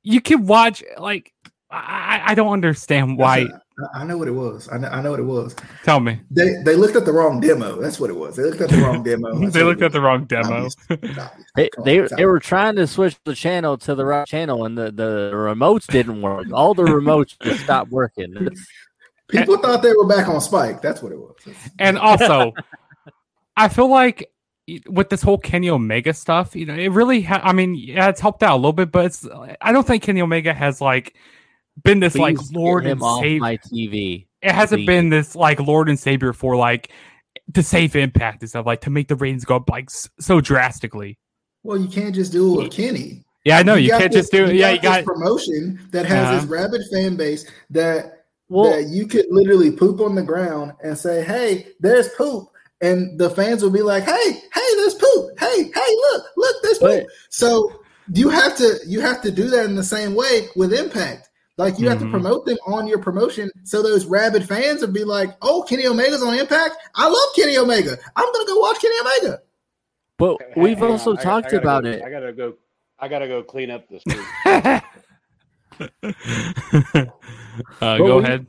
you 0.02 0.20
can 0.20 0.46
watch 0.46 0.84
like 0.98 1.32
I, 1.76 2.22
I 2.26 2.34
don't 2.34 2.52
understand 2.52 3.18
why. 3.18 3.38
I- 3.40 3.48
I 3.92 4.04
know 4.04 4.16
what 4.16 4.26
it 4.26 4.30
was. 4.30 4.70
I 4.72 4.78
know, 4.78 4.88
I 4.88 5.02
know 5.02 5.10
what 5.10 5.20
it 5.20 5.24
was. 5.24 5.54
Tell 5.84 6.00
me. 6.00 6.18
They 6.30 6.62
they 6.64 6.74
looked 6.76 6.96
at 6.96 7.04
the 7.04 7.12
wrong 7.12 7.40
demo. 7.40 7.78
That's 7.78 8.00
what 8.00 8.08
it 8.08 8.16
was. 8.16 8.34
They 8.34 8.44
looked 8.44 8.62
at 8.62 8.70
the 8.70 8.78
wrong 8.78 9.02
demo. 9.02 9.34
They 9.50 9.62
looked 9.62 9.82
at 9.82 9.92
the 9.92 10.00
wrong 10.00 10.24
demo. 10.24 10.54
Obvious. 10.64 10.76
Obvious. 10.90 11.28
They 11.56 11.68
on, 11.76 11.84
they, 11.84 12.00
they 12.16 12.24
were 12.24 12.40
trying 12.40 12.76
to 12.76 12.86
switch 12.86 13.18
the 13.24 13.34
channel 13.34 13.76
to 13.76 13.94
the 13.94 14.06
right 14.06 14.26
channel 14.26 14.64
and 14.64 14.78
the, 14.78 14.90
the 14.92 15.30
remotes 15.34 15.86
didn't 15.88 16.22
work. 16.22 16.46
All 16.54 16.72
the 16.72 16.84
remotes 16.84 17.36
just 17.42 17.64
stopped 17.64 17.90
working. 17.90 18.34
It's- 18.36 18.66
People 19.28 19.58
thought 19.58 19.82
they 19.82 19.92
were 19.92 20.06
back 20.06 20.26
on 20.28 20.40
Spike. 20.40 20.80
That's 20.80 21.02
what 21.02 21.12
it 21.12 21.18
was. 21.18 21.34
and 21.78 21.98
also, 21.98 22.54
I 23.58 23.68
feel 23.68 23.88
like 23.90 24.30
with 24.88 25.10
this 25.10 25.20
whole 25.20 25.36
Kenny 25.36 25.68
Omega 25.68 26.14
stuff, 26.14 26.56
you 26.56 26.64
know, 26.64 26.74
it 26.74 26.88
really. 26.92 27.20
Ha- 27.22 27.40
I 27.42 27.52
mean, 27.52 27.74
yeah, 27.74 28.08
it's 28.08 28.20
helped 28.20 28.42
out 28.42 28.54
a 28.54 28.56
little 28.56 28.72
bit, 28.72 28.90
but 28.90 29.04
it's. 29.04 29.26
I 29.60 29.72
don't 29.72 29.86
think 29.86 30.02
Kenny 30.02 30.22
Omega 30.22 30.54
has 30.54 30.80
like 30.80 31.16
been 31.82 32.00
this 32.00 32.16
like 32.16 32.36
Please 32.36 32.50
get 32.50 32.58
Lord 32.58 32.84
and 32.84 32.92
him 32.92 33.02
off 33.02 33.22
Savior. 33.22 33.40
my 33.40 33.56
TV. 33.58 34.26
it 34.42 34.52
hasn't 34.52 34.80
please. 34.80 34.86
been 34.86 35.08
this 35.10 35.34
like 35.36 35.60
Lord 35.60 35.88
and 35.88 35.98
Savior 35.98 36.32
for 36.32 36.56
like 36.56 36.90
to 37.54 37.62
save 37.62 37.94
impact 37.96 38.42
and 38.42 38.48
stuff, 38.48 38.66
like 38.66 38.80
to 38.82 38.90
make 38.90 39.08
the 39.08 39.14
ratings 39.16 39.44
go 39.44 39.56
up 39.56 39.68
like 39.70 39.88
so 40.18 40.40
drastically. 40.40 41.18
Well, 41.62 41.76
you 41.78 41.88
can't 41.88 42.14
just 42.14 42.32
do 42.32 42.54
it 42.60 42.64
with 42.64 42.72
Kenny. 42.72 43.24
Yeah, 43.44 43.58
I 43.58 43.62
know 43.62 43.74
you, 43.74 43.90
got 43.90 44.00
can't 44.00 44.12
this- 44.12 44.22
just 44.22 44.32
do 44.32 44.44
it. 44.46 44.56
Yeah, 44.56 44.70
you 44.70 44.76
this 44.80 44.82
got. 44.82 45.04
promotion 45.04 45.78
that 45.92 46.06
has 46.06 46.26
Uh-huh. 46.28 46.36
this 46.40 46.44
rabid 46.46 46.82
fan 46.92 47.16
base 47.16 47.44
that 47.70 48.24
Well, 48.48 48.70
that 48.70 48.88
you 48.88 49.06
could 49.06 49.26
literally 49.30 49.70
poop 49.70 50.00
on 50.00 50.14
the 50.14 50.22
ground 50.22 50.72
and 50.82 50.96
say, 50.98 51.22
"Hey, 51.24 51.68
there's 51.80 52.08
poop," 52.10 52.48
and 52.80 53.18
the 53.18 53.30
fans 53.30 53.62
will 53.62 53.70
be 53.70 53.82
like, 53.82 54.02
"Hey, 54.04 54.30
hey, 54.32 54.74
there's 54.76 54.94
poop. 54.94 55.38
Hey, 55.38 55.64
hey, 55.72 55.96
look, 56.12 56.24
look, 56.36 56.56
there's 56.62 56.78
poop." 56.78 56.88
But- 57.02 57.06
so 57.30 57.80
you 58.12 58.28
have 58.28 58.56
to 58.56 58.78
you 58.86 59.00
have 59.00 59.20
to 59.22 59.30
do 59.30 59.48
that 59.50 59.64
in 59.66 59.74
the 59.76 59.82
same 59.84 60.14
way 60.14 60.48
with 60.56 60.72
Impact. 60.72 61.28
Like 61.58 61.78
you 61.78 61.88
have 61.88 61.98
to 62.00 62.04
Mhm. 62.04 62.10
promote 62.10 62.44
them 62.44 62.58
on 62.66 62.86
your 62.86 62.98
promotion, 62.98 63.50
so 63.64 63.82
those 63.82 64.04
rabid 64.04 64.46
fans 64.46 64.82
would 64.82 64.92
be 64.92 65.04
like, 65.04 65.30
"Oh, 65.40 65.62
Kenny 65.66 65.86
Omega's 65.86 66.22
on 66.22 66.34
Impact. 66.38 66.76
I 66.94 67.08
love 67.08 67.34
Kenny 67.34 67.56
Omega. 67.56 67.96
I'm 68.14 68.30
gonna 68.32 68.46
go 68.46 68.58
watch 68.58 68.78
Kenny 68.80 68.94
Omega." 69.00 69.40
But 70.18 70.36
Hang- 70.40 70.62
we've 70.62 70.78
hang 70.78 70.90
also 70.90 71.10
on, 71.12 71.16
I- 71.16 71.20
I 71.20 71.24
talked 71.24 71.44
gotta 71.50 71.58
about 71.62 71.84
go- 71.84 71.90
it. 71.90 72.02
I 72.02 72.10
gotta 72.10 72.32
go. 72.32 72.54
I 72.98 73.08
gotta 73.08 73.26
go 73.28 73.42
clean 73.42 73.70
up 73.70 73.88
this. 73.88 74.02
uh, 75.80 77.10
But 77.80 77.98
go 77.98 78.18
we- 78.18 78.22
ahead. 78.24 78.46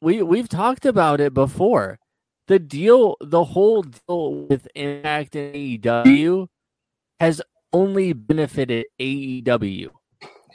we 0.00 0.22
we've 0.22 0.48
talked 0.48 0.84
about 0.86 1.20
it 1.20 1.34
before. 1.34 1.98
The 2.48 2.58
deal, 2.58 3.16
the 3.20 3.44
whole 3.44 3.82
deal 3.82 4.46
with 4.48 4.66
Impact 4.74 5.36
and 5.36 5.54
AEW 5.54 6.48
has 7.20 7.42
only 7.72 8.12
benefited 8.14 8.86
AEW. 8.98 9.90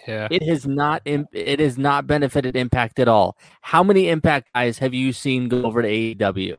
Yeah. 0.07 0.27
It 0.29 0.43
has 0.43 0.67
not 0.67 1.01
it 1.05 1.59
has 1.59 1.77
not 1.77 2.07
benefited 2.07 2.55
Impact 2.55 2.99
at 2.99 3.07
all. 3.07 3.37
How 3.61 3.83
many 3.83 4.09
Impact 4.09 4.49
guys 4.53 4.77
have 4.79 4.93
you 4.93 5.13
seen 5.13 5.49
go 5.49 5.63
over 5.63 5.81
to 5.81 5.87
AEW? 5.87 6.57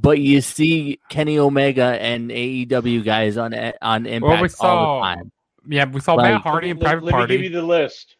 But 0.00 0.18
you 0.18 0.40
see 0.40 0.98
Kenny 1.10 1.38
Omega 1.38 2.00
and 2.00 2.30
AEW 2.30 3.04
guys 3.04 3.36
on 3.36 3.52
eh, 3.52 3.72
on 3.82 4.06
Impact 4.06 4.22
Well, 4.22 4.42
we 4.42 4.48
all 4.68 5.00
the 5.00 5.06
time. 5.06 5.32
Yeah, 5.68 5.84
we 5.84 6.00
saw 6.00 6.14
Like- 6.14 6.32
Matt 6.32 6.40
Hardy 6.42 6.70
and 6.70 6.80
let, 6.80 6.86
Private 6.86 7.04
let 7.04 7.12
Party. 7.12 7.34
Let 7.34 7.40
me 7.40 7.42
give 7.44 7.52
you 7.52 7.60
the 7.60 7.66
list. 7.66 8.16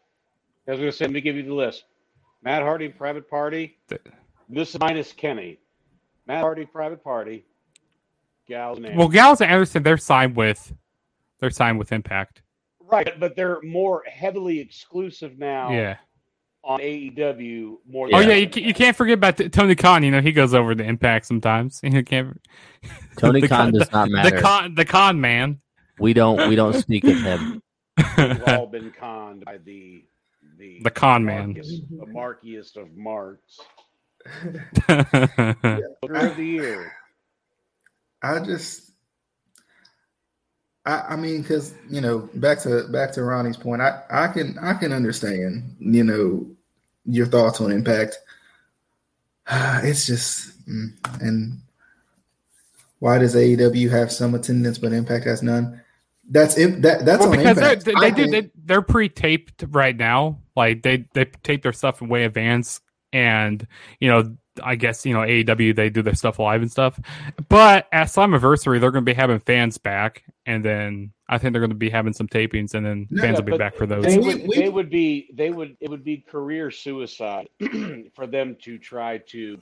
I 0.69 0.73
was 0.73 0.81
gonna 0.81 0.93
say, 0.93 1.07
let 1.07 1.15
me 1.15 1.21
give 1.21 1.37
you 1.37 1.43
the 1.43 1.55
list. 1.55 1.85
Matt 2.43 2.63
Hardy, 2.63 2.89
Private 2.89 3.29
Party. 3.29 3.79
This 4.49 4.75
is 4.75 4.81
minus 4.81 5.13
Kenny. 5.13 5.59
Matt 6.27 6.43
Hardy, 6.43 6.67
Private 6.67 7.03
Party. 7.03 7.45
Gallows 8.47 8.79
and 8.79 8.97
well, 8.97 9.09
Gallows 9.09 9.41
and 9.41 9.51
Anderson, 9.51 9.83
they're 9.83 9.97
signed 9.97 10.37
with, 10.37 10.73
they're 11.39 11.51
signed 11.51 11.79
with 11.79 11.93
Impact. 11.93 12.40
Right, 12.91 13.19
but 13.19 13.37
they're 13.37 13.61
more 13.63 14.03
heavily 14.07 14.59
exclusive 14.61 15.39
now 15.39 15.71
Yeah. 15.73 15.97
on 16.65 16.81
AEW. 16.81 17.77
More. 17.89 18.09
Oh 18.13 18.19
than 18.21 18.29
yeah, 18.31 18.35
you, 18.37 18.49
ca- 18.49 18.61
you 18.61 18.75
can't 18.75 18.97
forget 18.97 19.15
about 19.15 19.37
t- 19.37 19.49
Tony 19.49 19.75
Khan. 19.75 20.03
You 20.03 20.11
know 20.11 20.21
he 20.21 20.33
goes 20.33 20.55
over 20.55 20.75
to 20.75 20.85
Impact 20.85 21.27
sometimes. 21.27 21.81
You 21.85 22.03
can't. 22.05 22.41
Tony 23.19 23.41
the 23.41 23.49
Khan 23.49 23.73
does 23.73 23.89
the, 23.89 23.93
not 23.97 24.11
matter. 24.11 24.37
The 24.37 24.43
con, 24.43 24.75
the 24.75 24.85
con 24.85 25.21
man. 25.21 25.61
we 25.99 26.13
don't 26.13 26.49
we 26.49 26.57
don't 26.57 26.75
speak 26.75 27.05
of 27.05 27.17
him. 27.21 27.63
We've 28.19 28.43
all 28.49 28.67
been 28.67 28.91
conned 28.93 29.45
by 29.45 29.59
the 29.59 30.05
the 30.59 30.81
The 30.83 30.91
con 30.91 31.25
man. 31.25 31.55
the 31.55 32.07
markiest 32.07 32.77
of 32.77 32.95
marks. 32.97 33.59
yeah, 34.89 35.05
Booker 36.03 36.15
of 36.27 36.37
the 36.37 36.45
year. 36.45 36.93
I 38.23 38.39
just, 38.41 38.90
I, 40.87 41.01
I 41.11 41.17
mean, 41.17 41.43
because 41.43 41.75
you 41.89 42.01
know, 42.01 42.29
back 42.35 42.61
to 42.61 42.89
back 42.89 43.13
to 43.13 43.23
Ronnie's 43.23 43.57
point, 43.57 43.83
I, 43.83 44.03
I 44.11 44.29
can 44.29 44.59
I 44.59 44.75
can 44.75 44.93
understand, 44.93 45.77
you 45.79 46.05
know, 46.05 46.47
your 47.05 47.27
thoughts 47.27 47.61
on 47.61 47.73
Impact. 47.73 48.19
It's 49.83 50.07
just, 50.07 50.65
mm, 50.69 50.93
and 51.21 51.61
why 53.01 53.19
does 53.19 53.35
AEW 53.35 53.91
have 53.91 54.13
some 54.13 54.35
attendance 54.35 54.79
but 54.79 54.93
Impact 54.93 55.25
has 55.25 55.43
none? 55.43 55.83
That's 56.29 56.57
it. 56.57 56.83
That 56.83 57.05
that's 57.05 57.21
well, 57.21 57.31
on 57.33 57.39
because 57.39 57.57
they're, 57.57 57.73
Impact. 57.73 57.85
they, 57.85 57.95
they 57.95 58.11
do 58.13 58.31
they, 58.31 58.51
they're 58.65 58.83
pre-taped 58.83 59.65
right 59.71 59.97
now. 59.97 60.39
Like 60.55 60.83
they 60.83 61.09
they 61.15 61.25
tape 61.25 61.63
their 61.63 61.73
stuff 61.73 62.01
in 62.01 62.09
way 62.09 62.25
advance, 62.25 62.81
and 63.13 63.67
you 63.99 64.09
know 64.09 64.37
I 64.63 64.75
guess 64.77 65.05
you 65.07 65.15
know 65.15 65.21
AEW 65.21 65.75
they 65.75 65.91
do 65.91 66.03
their 66.03 66.15
stuff 66.15 66.39
live 66.39 66.63
and 66.63 66.71
stuff. 66.71 66.99
But 67.49 67.89
at 67.93 68.09
Slammiversary 68.09 68.81
they're 68.81 68.91
going 68.91 69.05
to 69.05 69.11
be 69.11 69.15
having 69.15 69.39
fans 69.41 69.79
back, 69.79 70.25
and 70.47 70.65
then 70.65 71.13
I 71.29 71.39
think 71.39 71.53
they're 71.53 71.61
going 71.61 71.71
to 71.71 71.77
be 71.77 71.91
having 71.91 72.13
some 72.13 72.29
tapings, 72.29 72.75
and 72.75 72.85
then 72.85 73.07
No, 73.11 73.23
fans 73.23 73.39
Yeah, 73.39 73.45
will 73.45 73.53
be 73.53 73.59
back 73.59 73.77
for 73.77 73.87
those. 73.87 74.05
They 74.05 74.19
would, 74.19 74.49
they 74.51 74.69
would 74.69 74.91
be 74.91 75.29
they 75.33 75.51
would 75.51 75.77
it 75.81 75.89
would 75.91 76.05
be 76.05 76.19
career 76.19 76.71
suicide 76.71 77.49
for 78.15 78.27
them 78.27 78.57
to 78.63 78.79
try 78.79 79.19
to 79.19 79.61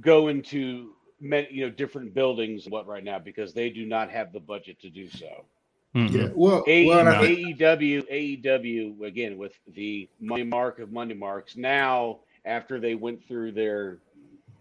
go 0.00 0.28
into 0.28 0.92
many 1.20 1.48
you 1.50 1.64
know 1.64 1.70
different 1.70 2.14
buildings 2.14 2.64
and 2.64 2.72
what 2.72 2.86
right 2.86 3.04
now 3.04 3.18
because 3.18 3.52
they 3.52 3.70
do 3.70 3.84
not 3.84 4.10
have 4.10 4.32
the 4.32 4.40
budget 4.40 4.80
to 4.80 4.90
do 4.90 5.08
so. 5.08 5.44
Mhm. 5.94 6.12
Yeah. 6.12 6.28
Well, 6.34 6.64
A- 6.68 6.86
well, 6.86 7.00
and 7.00 7.08
I 7.08 7.20
think- 7.20 7.58
AEW 7.58 8.42
AEW 8.42 9.02
again 9.02 9.36
with 9.36 9.58
the 9.74 10.08
money 10.20 10.44
mark 10.44 10.78
of 10.78 10.92
money 10.92 11.14
marks 11.14 11.56
now 11.56 12.20
after 12.44 12.80
they 12.80 12.94
went 12.94 13.26
through 13.26 13.52
their 13.52 13.98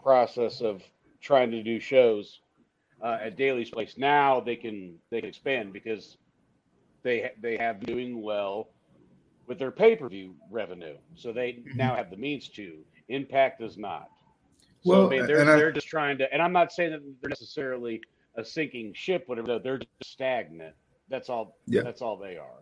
process 0.01 0.61
of 0.61 0.81
trying 1.21 1.51
to 1.51 1.61
do 1.63 1.79
shows 1.79 2.39
uh, 3.03 3.17
at 3.21 3.37
Daily's 3.37 3.69
place. 3.69 3.95
Now 3.97 4.39
they 4.39 4.55
can 4.55 4.95
they 5.09 5.19
can 5.21 5.29
expand 5.29 5.73
because 5.73 6.17
they 7.03 7.31
they 7.41 7.57
have 7.57 7.79
been 7.79 7.95
doing 7.95 8.21
well 8.21 8.69
with 9.47 9.57
their 9.59 9.71
pay 9.71 9.95
per 9.95 10.07
view 10.09 10.35
revenue. 10.51 10.95
So 11.15 11.31
they 11.33 11.53
Mm-hmm. 11.53 11.77
now 11.77 11.95
have 11.95 12.09
the 12.09 12.17
means 12.17 12.49
to. 12.49 12.79
Impact 13.09 13.59
does 13.59 13.77
not. 13.77 14.09
So 14.83 14.91
Well, 14.91 15.05
I 15.07 15.09
mean, 15.09 15.25
they're 15.27 15.41
I- 15.41 15.55
they're 15.57 15.71
just 15.71 15.87
trying 15.87 16.17
to 16.19 16.31
and 16.33 16.41
I'm 16.41 16.53
not 16.53 16.71
saying 16.71 16.91
that 16.91 17.01
they're 17.21 17.29
necessarily 17.29 18.01
a 18.35 18.45
sinking 18.45 18.93
ship 18.93 19.23
whatever 19.27 19.59
they're 19.59 19.79
just 19.79 19.89
stagnant. 20.03 20.75
That's 21.09 21.29
all 21.29 21.57
Yeah. 21.65 21.81
that's 21.81 22.01
all 22.01 22.17
they 22.17 22.37
are. 22.37 22.59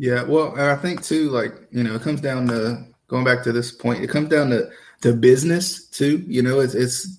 Yeah, 0.00 0.22
well, 0.22 0.52
and 0.52 0.62
I 0.62 0.76
think 0.76 1.02
too, 1.02 1.28
like 1.30 1.54
you 1.72 1.82
know, 1.82 1.94
it 1.96 2.02
comes 2.02 2.20
down 2.20 2.46
to 2.48 2.84
going 3.08 3.24
back 3.24 3.42
to 3.44 3.52
this 3.52 3.72
point. 3.72 4.04
It 4.04 4.10
comes 4.10 4.28
down 4.28 4.50
to 4.50 4.70
to 5.02 5.12
business 5.12 5.86
too. 5.86 6.24
You 6.26 6.42
know, 6.42 6.60
it's 6.60 6.74
it's 6.74 7.18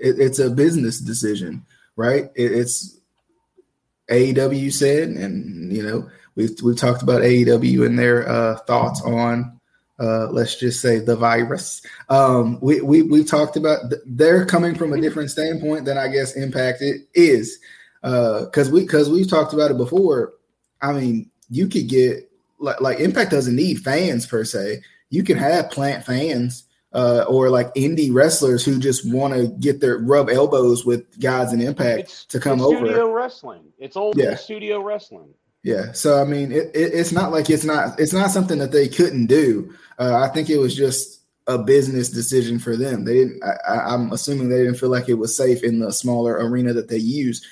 it, 0.00 0.18
it's 0.20 0.38
a 0.38 0.50
business 0.50 1.00
decision, 1.00 1.64
right? 1.96 2.30
It, 2.34 2.52
it's 2.52 2.98
AEW 4.10 4.72
said, 4.72 5.08
and 5.08 5.72
you 5.72 5.82
know, 5.82 6.08
we've 6.36 6.56
we've 6.62 6.76
talked 6.76 7.02
about 7.02 7.22
AEW 7.22 7.86
and 7.86 7.98
their 7.98 8.28
uh, 8.28 8.58
thoughts 8.58 9.02
on, 9.02 9.58
uh, 9.98 10.28
let's 10.30 10.56
just 10.56 10.80
say 10.80 10.98
the 10.98 11.16
virus. 11.16 11.82
Um, 12.08 12.58
we 12.60 12.80
we 12.80 13.02
we 13.02 13.24
talked 13.24 13.56
about 13.56 13.90
th- 13.90 14.02
they're 14.06 14.44
coming 14.44 14.74
from 14.74 14.92
a 14.92 15.00
different 15.00 15.30
standpoint 15.30 15.84
than 15.86 15.98
I 15.98 16.08
guess 16.08 16.36
Impact 16.36 16.82
it 16.82 17.08
is, 17.14 17.58
because 18.02 18.70
we 18.70 18.82
because 18.82 19.10
we've 19.10 19.28
talked 19.28 19.52
about 19.52 19.70
it 19.70 19.76
before. 19.76 20.34
I 20.82 20.92
mean, 20.92 21.30
you 21.50 21.66
could 21.66 21.88
get 21.88 22.30
like 22.58 22.80
like 22.80 23.00
Impact 23.00 23.30
doesn't 23.30 23.56
need 23.56 23.80
fans 23.80 24.26
per 24.26 24.44
se. 24.44 24.82
You 25.10 25.22
can 25.24 25.38
have 25.38 25.70
plant 25.70 26.04
fans 26.04 26.64
uh, 26.92 27.24
or 27.28 27.50
like 27.50 27.72
indie 27.74 28.12
wrestlers 28.12 28.64
who 28.64 28.78
just 28.78 29.10
want 29.12 29.34
to 29.34 29.48
get 29.60 29.80
their 29.80 29.98
rub 29.98 30.28
elbows 30.30 30.84
with 30.86 31.18
guys 31.20 31.52
in 31.52 31.60
Impact 31.60 32.00
it's 32.00 32.24
to 32.26 32.40
come 32.40 32.58
it's 32.58 32.62
over. 32.66 32.76
studio 32.86 33.10
wrestling 33.12 33.62
it's 33.78 33.96
old 33.96 34.16
Yeah. 34.16 34.34
studio 34.36 34.80
wrestling 34.80 35.34
Yeah. 35.62 35.92
So 35.92 36.20
I 36.20 36.24
mean, 36.24 36.52
it, 36.52 36.70
it, 36.74 36.94
it's 36.94 37.12
not 37.12 37.32
like 37.32 37.50
it's 37.50 37.64
not 37.64 37.98
it's 38.00 38.12
not 38.12 38.30
something 38.30 38.58
that 38.58 38.72
they 38.72 38.88
couldn't 38.88 39.26
do. 39.26 39.74
Uh, 39.98 40.14
I 40.16 40.28
think 40.32 40.48
it 40.50 40.58
was 40.58 40.74
just 40.76 41.20
a 41.48 41.58
business 41.58 42.08
decision 42.10 42.58
for 42.58 42.76
them. 42.76 43.04
They 43.04 43.14
didn't. 43.14 43.42
I, 43.44 43.56
I- 43.72 43.94
I'm 43.94 44.12
assuming 44.12 44.48
they 44.48 44.58
didn't 44.58 44.78
feel 44.78 44.88
like 44.90 45.08
it 45.08 45.14
was 45.14 45.36
safe 45.36 45.62
in 45.62 45.78
the 45.80 45.92
smaller 45.92 46.34
arena 46.34 46.72
that 46.72 46.88
they 46.88 46.98
use 46.98 47.44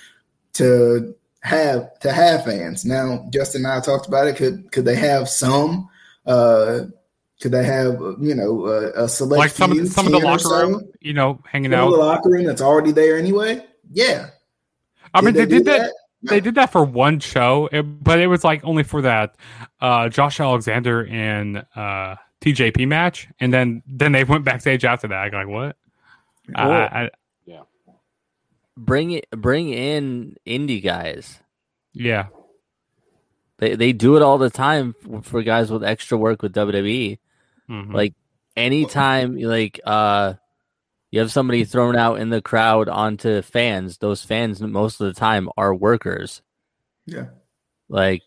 to 0.55 1.15
have 1.41 1.99
to 2.01 2.13
have 2.13 2.45
fans. 2.45 2.85
Now, 2.85 3.27
Justin 3.33 3.65
and 3.65 3.73
I 3.73 3.81
talked 3.81 4.07
about 4.09 4.27
it. 4.29 4.37
Could 4.37 4.71
could 4.73 4.85
they 4.85 4.97
have 4.97 5.29
some? 5.29 5.89
Uh, 6.27 6.87
could 7.41 7.53
they 7.53 7.65
have 7.65 8.01
you 8.21 8.35
know 8.35 8.67
a, 8.67 9.05
a 9.05 9.09
select 9.09 9.39
like 9.39 9.51
some 9.51 9.71
of 9.73 9.77
the, 9.77 9.83
few, 9.85 9.91
some 9.93 10.07
of 10.07 10.13
the 10.13 10.19
locker 10.21 10.39
so? 10.41 10.61
room, 10.69 10.93
you 11.01 11.13
know, 11.13 11.41
hanging 11.51 11.73
Some 11.73 11.81
of 11.89 11.91
the 11.93 11.97
out. 11.97 12.07
locker 12.07 12.31
room 12.31 12.45
that's 12.45 12.63
already 12.63 12.93
there 12.93 13.17
anyway. 13.19 13.65
Yeah. 13.93 14.31
I 15.13 15.21
mean, 15.21 15.35
they 15.35 15.47
do 15.47 15.59
did 15.59 15.65
that. 15.67 15.93
They 16.23 16.41
did 16.41 16.55
that 16.55 16.73
for 16.73 16.83
one 16.85 17.21
show, 17.21 17.69
it- 17.71 17.83
but 17.83 18.19
it 18.19 18.29
was 18.29 18.45
like 18.45 18.65
only 18.65 18.83
for 18.83 19.03
that 19.03 19.37
uh, 19.81 20.09
Josh 20.09 20.41
Alexander 20.41 21.07
and 21.07 21.59
uh, 21.77 22.17
TJP 22.41 22.89
match, 22.89 23.29
and 23.41 23.53
then 23.53 23.83
then 23.87 24.13
they 24.13 24.25
went 24.25 24.45
backstage 24.45 24.85
after 24.87 25.07
that. 25.09 25.15
I'm 25.15 25.33
like, 25.33 25.49
what? 25.49 25.77
I, 26.55 26.63
I, 26.71 27.03
I- 27.05 27.11
Bring 28.77 29.13
it 29.13 29.31
bring 29.31 29.69
in 29.69 30.37
indie 30.45 30.83
guys. 30.83 31.39
yeah, 31.93 32.27
They 33.59 33.77
they 33.77 33.93
do 33.93 34.17
it 34.17 34.23
all 34.23 34.37
the 34.37 34.51
time 34.51 34.97
for, 35.01 35.23
for 35.23 35.43
guys 35.45 35.71
with 35.71 35.85
extra 35.85 36.19
work 36.19 36.43
with 36.43 36.53
WWE. 36.55 37.19
Mhm. 37.69 37.93
Like 37.93 38.15
anytime 38.57 39.37
like 39.39 39.81
uh 39.85 40.35
you 41.11 41.21
have 41.21 41.33
somebody 41.33 41.65
thrown 41.65 41.97
out 41.97 42.19
in 42.19 42.31
the 42.31 42.43
crowd 42.43 42.89
onto 42.89 43.41
fans, 43.43 43.99
those 43.99 44.23
fans 44.25 44.61
most 44.61 45.01
of 45.01 45.07
the 45.07 45.19
time 45.19 45.49
are 45.57 45.75
workers. 45.75 46.43
Yeah. 47.07 47.27
Like 47.89 48.23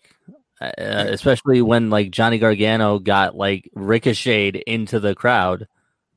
uh, 0.62 0.71
especially 0.78 1.62
when 1.62 1.89
like 1.89 2.12
Johnny 2.12 2.39
Gargano 2.39 3.00
got 3.00 3.36
like 3.36 3.69
ricocheted 3.76 4.63
into 4.65 5.00
the 5.00 5.13
crowd, 5.13 5.67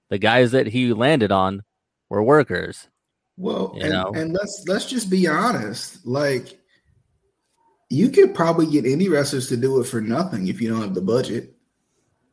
the 0.09 0.19
guys 0.19 0.53
that 0.53 0.67
he 0.67 0.93
landed 0.93 1.33
on 1.33 1.63
were 2.09 2.23
workers. 2.23 2.89
Well, 3.37 3.73
You 3.75 3.83
and, 3.83 3.93
know? 3.93 4.13
and 4.15 4.33
let's 4.33 4.65
let's 4.67 4.87
just 4.87 5.11
be 5.11 5.27
honest. 5.27 6.07
Like, 6.07 6.59
you 7.89 8.11
could 8.11 8.35
probably 8.35 8.67
get 8.67 8.85
any 8.87 9.09
wrestlers 9.09 9.49
to 9.49 9.57
do 9.57 9.81
it 9.81 9.85
for 9.85 10.01
nothing 10.01 10.49
if 10.49 10.61
you 10.61 10.69
don't 10.69 10.83
have 10.83 10.95
the 10.95 11.01
budget. 11.01 11.55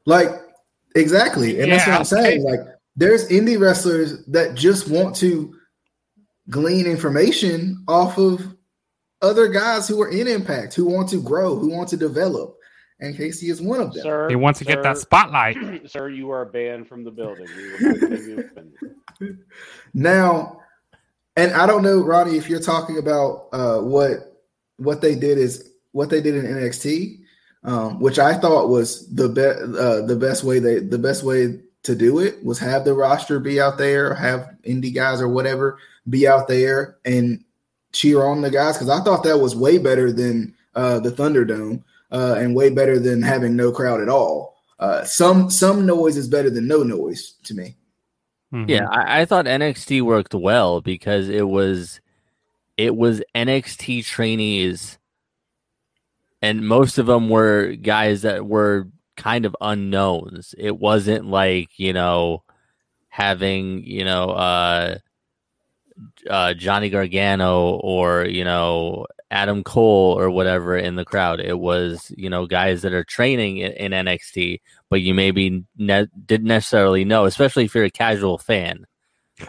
Like, 0.05 0.29
exactly, 0.97 1.61
and 1.61 1.71
that's 1.71 1.87
what 1.87 1.97
I'm 1.99 2.05
saying. 2.05 2.43
Like, 2.43 2.59
there's 2.95 3.29
indie 3.29 3.59
wrestlers 3.59 4.25
that 4.25 4.55
just 4.55 4.89
want 4.89 5.15
to 5.17 5.53
glean 6.49 6.85
information 6.85 7.83
off 7.87 8.17
of 8.17 8.55
other 9.21 9.47
guys 9.47 9.87
who 9.87 10.01
are 10.01 10.09
in 10.09 10.27
Impact, 10.27 10.73
who 10.73 10.85
want 10.85 11.09
to 11.09 11.21
grow, 11.21 11.57
who 11.57 11.69
want 11.69 11.89
to 11.89 11.97
develop, 11.97 12.57
and 12.99 13.15
Casey 13.15 13.49
is 13.49 13.61
one 13.61 13.79
of 13.79 13.93
them. 13.93 14.03
Sir, 14.03 14.29
He 14.29 14.35
wants 14.35 14.59
to 14.59 14.65
get 14.65 14.83
that 14.83 14.97
spotlight. 14.97 15.57
sir, 15.89 16.09
you 16.09 16.31
are 16.31 16.45
banned 16.45 16.87
from 16.87 17.03
the 17.03 17.11
building. 17.11 17.47
We 17.55 17.71
will 17.71 18.09
not 18.09 18.19
you 18.19 18.39
offended. 18.39 19.39
Now, 19.93 20.61
and 21.35 21.51
I 21.53 21.65
don't 21.65 21.81
know, 21.81 22.03
Ronnie, 22.03 22.37
if 22.37 22.49
you're 22.49 22.59
talking 22.59 22.97
about 22.97 23.47
uh, 23.51 23.79
what 23.79 24.43
what 24.77 25.01
they 25.01 25.15
did 25.15 25.37
is 25.37 25.71
what 25.91 26.09
they 26.09 26.21
did 26.21 26.35
in 26.35 26.45
NXT, 26.45 27.21
um, 27.67 27.99
which 27.99 28.17
I 28.17 28.33
thought 28.33 28.69
was 28.69 29.07
the 29.13 29.29
best 29.29 29.61
uh, 29.61 30.01
the 30.01 30.15
best 30.15 30.43
way 30.43 30.57
they 30.57 30.79
the 30.79 30.97
best 30.97 31.23
way 31.23 31.59
to 31.83 31.95
do 31.95 32.19
it 32.19 32.43
was 32.43 32.57
have 32.59 32.85
the 32.85 32.93
roster 32.93 33.39
be 33.39 33.61
out 33.61 33.77
there, 33.77 34.15
have 34.15 34.49
indie 34.63 34.93
guys 34.93 35.21
or 35.21 35.27
whatever 35.27 35.77
be 36.09 36.27
out 36.27 36.47
there 36.47 36.97
and 37.05 37.43
cheer 37.91 38.23
on 38.23 38.41
the 38.41 38.49
guys 38.49 38.75
because 38.75 38.89
I 38.89 39.01
thought 39.01 39.23
that 39.23 39.37
was 39.37 39.55
way 39.55 39.77
better 39.77 40.11
than 40.11 40.55
uh, 40.75 40.99
the 40.99 41.11
Thunderdome 41.11 41.83
uh, 42.11 42.35
and 42.37 42.55
way 42.55 42.69
better 42.69 42.99
than 42.99 43.21
having 43.21 43.55
no 43.55 43.71
crowd 43.71 44.01
at 44.01 44.09
all. 44.09 44.55
Uh, 44.79 45.03
some 45.03 45.49
some 45.49 45.85
noise 45.85 46.17
is 46.17 46.27
better 46.27 46.49
than 46.49 46.67
no 46.67 46.83
noise 46.83 47.33
to 47.43 47.53
me. 47.53 47.75
Mhm. 48.53 48.69
Yeah, 48.69 48.87
I, 48.89 49.21
I 49.21 49.25
thought 49.25 49.45
NXT 49.45 50.03
worked 50.03 50.33
well 50.33 50.81
because 50.81 51.27
it 51.27 51.47
was 51.47 51.99
it 52.77 52.95
was 52.95 53.21
NXT 53.35 54.05
trainees, 54.05 54.96
and 56.41 56.67
most 56.67 56.97
of 56.97 57.05
them 57.05 57.29
were 57.29 57.73
guys 57.75 58.21
that 58.21 58.45
were 58.45 58.87
kind 59.15 59.45
of 59.45 59.55
unknowns. 59.61 60.53
It 60.57 60.77
wasn't 60.77 61.25
like 61.25 61.77
you 61.77 61.93
know 61.93 62.43
having 63.09 63.83
you 63.83 64.05
know 64.05 64.29
uh, 64.29 64.97
uh, 66.29 66.53
Johnny 66.53 66.89
Gargano 66.89 67.79
or 67.83 68.25
you 68.25 68.43
know 68.43 69.07
Adam 69.31 69.63
Cole 69.63 70.17
or 70.17 70.29
whatever 70.29 70.77
in 70.77 70.95
the 70.95 71.05
crowd. 71.05 71.39
It 71.39 71.59
was 71.59 72.11
you 72.15 72.29
know 72.29 72.45
guys 72.45 72.83
that 72.83 72.93
are 72.93 73.03
training 73.03 73.57
in, 73.57 73.71
in 73.73 74.05
NXT, 74.05 74.61
but 74.89 75.01
you 75.01 75.13
maybe 75.13 75.65
ne- 75.77 76.07
didn't 76.25 76.47
necessarily 76.47 77.03
know, 77.03 77.25
especially 77.25 77.65
if 77.65 77.75
you're 77.75 77.83
a 77.83 77.91
casual 77.91 78.37
fan. 78.37 78.85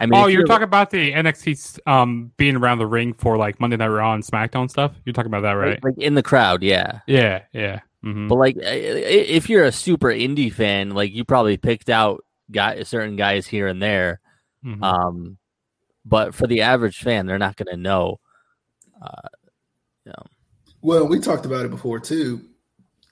I 0.00 0.06
mean, 0.06 0.20
oh, 0.20 0.26
if 0.26 0.32
you're 0.34 0.44
talking 0.44 0.64
about 0.64 0.90
the 0.90 1.12
NXT 1.12 1.80
um 1.86 2.32
being 2.36 2.56
around 2.56 2.78
the 2.78 2.86
ring 2.86 3.14
for 3.14 3.36
like 3.38 3.58
Monday 3.60 3.76
Night 3.76 3.88
Raw 3.88 4.14
and 4.14 4.22
SmackDown 4.22 4.70
stuff. 4.70 4.92
You're 5.04 5.12
talking 5.14 5.30
about 5.30 5.42
that, 5.42 5.52
right? 5.52 5.82
like, 5.82 5.96
like 5.96 5.98
in 5.98 6.14
the 6.14 6.22
crowd, 6.22 6.62
yeah. 6.62 7.00
Yeah, 7.06 7.42
yeah. 7.52 7.80
hmm 8.02 8.28
But 8.28 8.36
like, 8.36 8.56
i- 8.58 8.66
i- 8.68 9.28
if 9.28 9.48
you're 9.48 9.64
a 9.64 9.72
super 9.72 10.08
indie 10.08 10.52
fan, 10.52 10.90
like 10.90 11.12
you 11.12 11.24
probably 11.24 11.56
picked 11.56 11.88
out 11.88 12.24
guy 12.50 12.82
certain 12.82 13.16
guys 13.16 13.46
here 13.46 13.66
and 13.66 13.82
there. 13.82 14.20
Mhm. 14.64 14.82
Um, 14.82 15.38
but 16.04 16.34
for 16.34 16.46
the 16.46 16.62
average 16.62 16.98
fan, 16.98 17.26
they're 17.26 17.38
not 17.38 17.56
going 17.56 17.68
to 17.74 17.76
know. 17.76 18.20
Uh, 19.00 19.28
you 20.04 20.12
know. 20.12 20.22
Well, 20.82 21.06
we 21.08 21.18
talked 21.20 21.46
about 21.46 21.64
it 21.64 21.70
before 21.70 21.98
too. 22.00 22.40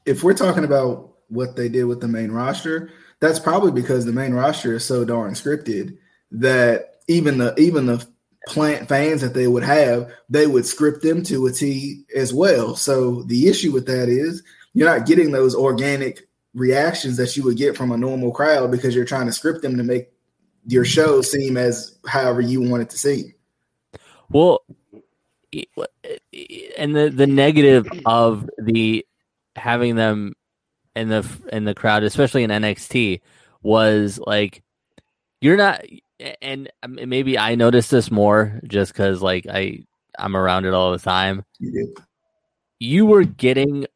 If 0.04 0.22
we're 0.22 0.34
talking 0.34 0.64
about 0.64 1.12
what 1.28 1.56
they 1.56 1.68
did 1.68 1.84
with 1.84 2.00
the 2.00 2.08
main 2.08 2.30
roster, 2.30 2.90
that's 3.20 3.38
probably 3.38 3.72
because 3.72 4.04
the 4.04 4.12
main 4.12 4.32
roster 4.34 4.74
is 4.74 4.84
so 4.84 5.04
darn 5.04 5.32
scripted 5.34 5.96
that 6.30 7.00
even 7.08 7.38
the 7.38 7.54
even 7.58 7.86
the 7.86 8.06
plant 8.48 8.88
fans 8.88 9.20
that 9.20 9.34
they 9.34 9.48
would 9.48 9.64
have, 9.64 10.10
they 10.28 10.46
would 10.46 10.64
script 10.64 11.02
them 11.02 11.22
to 11.24 11.46
a 11.46 11.52
T 11.52 12.04
as 12.14 12.32
well. 12.32 12.76
So 12.76 13.22
the 13.24 13.48
issue 13.48 13.72
with 13.72 13.86
that 13.86 14.08
is 14.08 14.42
you're 14.72 14.88
not 14.88 15.06
getting 15.06 15.32
those 15.32 15.54
organic 15.54 16.28
reactions 16.54 17.16
that 17.16 17.36
you 17.36 17.42
would 17.44 17.56
get 17.56 17.76
from 17.76 17.92
a 17.92 17.96
normal 17.96 18.32
crowd 18.32 18.70
because 18.70 18.94
you're 18.94 19.04
trying 19.04 19.26
to 19.26 19.32
script 19.32 19.62
them 19.62 19.76
to 19.76 19.82
make 19.82 20.10
your 20.66 20.84
show 20.84 21.22
seem 21.22 21.56
as 21.56 21.98
however 22.06 22.40
you 22.40 22.60
want 22.60 22.82
it 22.82 22.90
to 22.90 22.98
seem. 22.98 23.32
Well, 24.30 24.62
and 25.52 26.96
the 26.96 27.10
the 27.14 27.26
negative 27.26 27.86
of 28.04 28.48
the 28.58 29.06
having 29.54 29.96
them 29.96 30.34
in 30.94 31.08
the 31.08 31.26
in 31.52 31.64
the 31.64 31.74
crowd, 31.74 32.02
especially 32.02 32.42
in 32.42 32.50
NXT, 32.50 33.20
was 33.62 34.18
like 34.24 34.62
you're 35.40 35.56
not. 35.56 35.82
And 36.40 36.70
um, 36.82 36.98
maybe 37.04 37.38
I 37.38 37.54
noticed 37.54 37.90
this 37.90 38.10
more 38.10 38.60
just 38.66 38.92
because 38.92 39.20
like 39.22 39.46
I 39.48 39.84
I'm 40.18 40.36
around 40.36 40.64
it 40.64 40.74
all 40.74 40.92
the 40.92 40.98
time. 40.98 41.44
You. 41.58 41.94
You 42.78 43.06
were 43.06 43.24
getting 43.24 43.86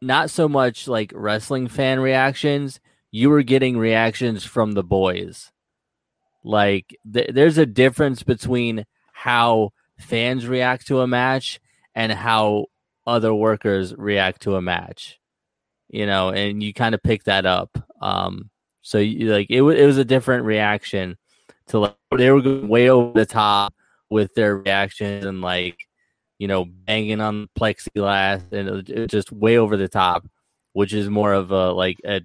not 0.00 0.30
so 0.30 0.48
much 0.48 0.88
like 0.88 1.12
wrestling 1.14 1.68
fan 1.68 2.00
reactions. 2.00 2.80
You 3.10 3.30
were 3.30 3.42
getting 3.42 3.78
reactions 3.78 4.44
from 4.44 4.72
the 4.72 4.82
boys. 4.82 5.52
Like 6.42 6.96
th- 7.12 7.30
there's 7.32 7.58
a 7.58 7.66
difference 7.66 8.22
between 8.22 8.84
how 9.12 9.70
fans 9.98 10.46
react 10.46 10.86
to 10.88 11.00
a 11.00 11.06
match 11.06 11.60
and 11.94 12.12
how 12.12 12.66
other 13.06 13.32
workers 13.32 13.94
react 13.96 14.42
to 14.42 14.56
a 14.56 14.62
match. 14.62 15.18
You 15.88 16.06
know, 16.06 16.30
and 16.30 16.62
you 16.62 16.74
kind 16.74 16.94
of 16.94 17.02
pick 17.02 17.24
that 17.24 17.46
up. 17.46 17.78
Um, 18.00 18.50
so 18.82 18.98
you, 18.98 19.32
like 19.32 19.46
it, 19.50 19.62
wa- 19.62 19.70
it 19.70 19.86
was 19.86 19.98
a 19.98 20.04
different 20.04 20.44
reaction 20.44 21.16
to 21.68 21.78
like 21.80 21.96
they 22.16 22.30
were 22.30 22.40
going 22.42 22.68
way 22.68 22.90
over 22.90 23.12
the 23.18 23.26
top 23.26 23.74
with 24.10 24.34
their 24.34 24.58
reactions 24.58 25.24
and 25.24 25.40
like 25.40 25.78
you 26.38 26.48
know 26.48 26.64
banging 26.64 27.20
on 27.20 27.42
the 27.42 27.48
plexiglass 27.60 28.52
and 28.52 28.88
it 28.88 29.08
just 29.08 29.32
way 29.32 29.56
over 29.58 29.76
the 29.76 29.88
top, 29.88 30.26
which 30.72 30.92
is 30.92 31.08
more 31.08 31.32
of 31.32 31.50
a 31.50 31.72
like 31.72 31.98
a 32.04 32.20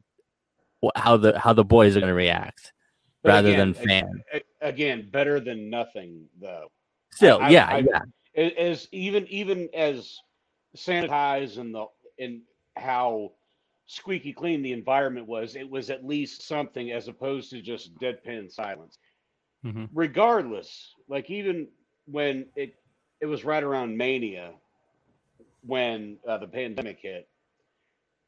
how 0.95 1.17
the 1.17 1.37
how 1.39 1.53
the 1.53 1.63
boys 1.63 1.95
are 1.95 1.99
going 1.99 2.09
to 2.09 2.13
react 2.13 2.71
But 3.23 3.29
rather 3.29 3.49
again, 3.49 3.73
than 3.73 3.87
fan. 3.87 4.23
Again, 4.61 5.09
better 5.11 5.39
than 5.39 5.69
nothing, 5.69 6.25
though. 6.39 6.67
Still, 7.11 7.39
I- 7.41 7.49
yeah, 7.49 7.67
I- 7.69 7.79
yeah. 7.79 8.01
As 8.57 8.87
even 8.91 9.27
even 9.27 9.67
as 9.73 10.17
sanitized 10.77 11.57
and 11.57 11.73
the 11.73 11.85
and 12.19 12.41
how 12.77 13.31
squeaky 13.87 14.31
clean 14.31 14.61
the 14.61 14.71
environment 14.71 15.27
was, 15.27 15.55
it 15.55 15.67
was 15.69 15.89
at 15.89 16.05
least 16.05 16.47
something 16.47 16.91
as 16.91 17.07
opposed 17.07 17.49
to 17.49 17.61
just 17.61 17.95
deadpan 17.95 18.49
silence. 18.51 18.97
Mhm. 19.65 19.89
Regardless, 19.93 20.95
like 21.07 21.29
even 21.29 21.67
when 22.05 22.47
it 22.55 22.75
it 23.21 23.25
was 23.25 23.43
right 23.43 23.63
around 23.63 23.97
Mania 23.97 24.53
when 25.65 26.17
uh, 26.27 26.37
the 26.37 26.47
pandemic 26.47 26.99
hit, 27.01 27.27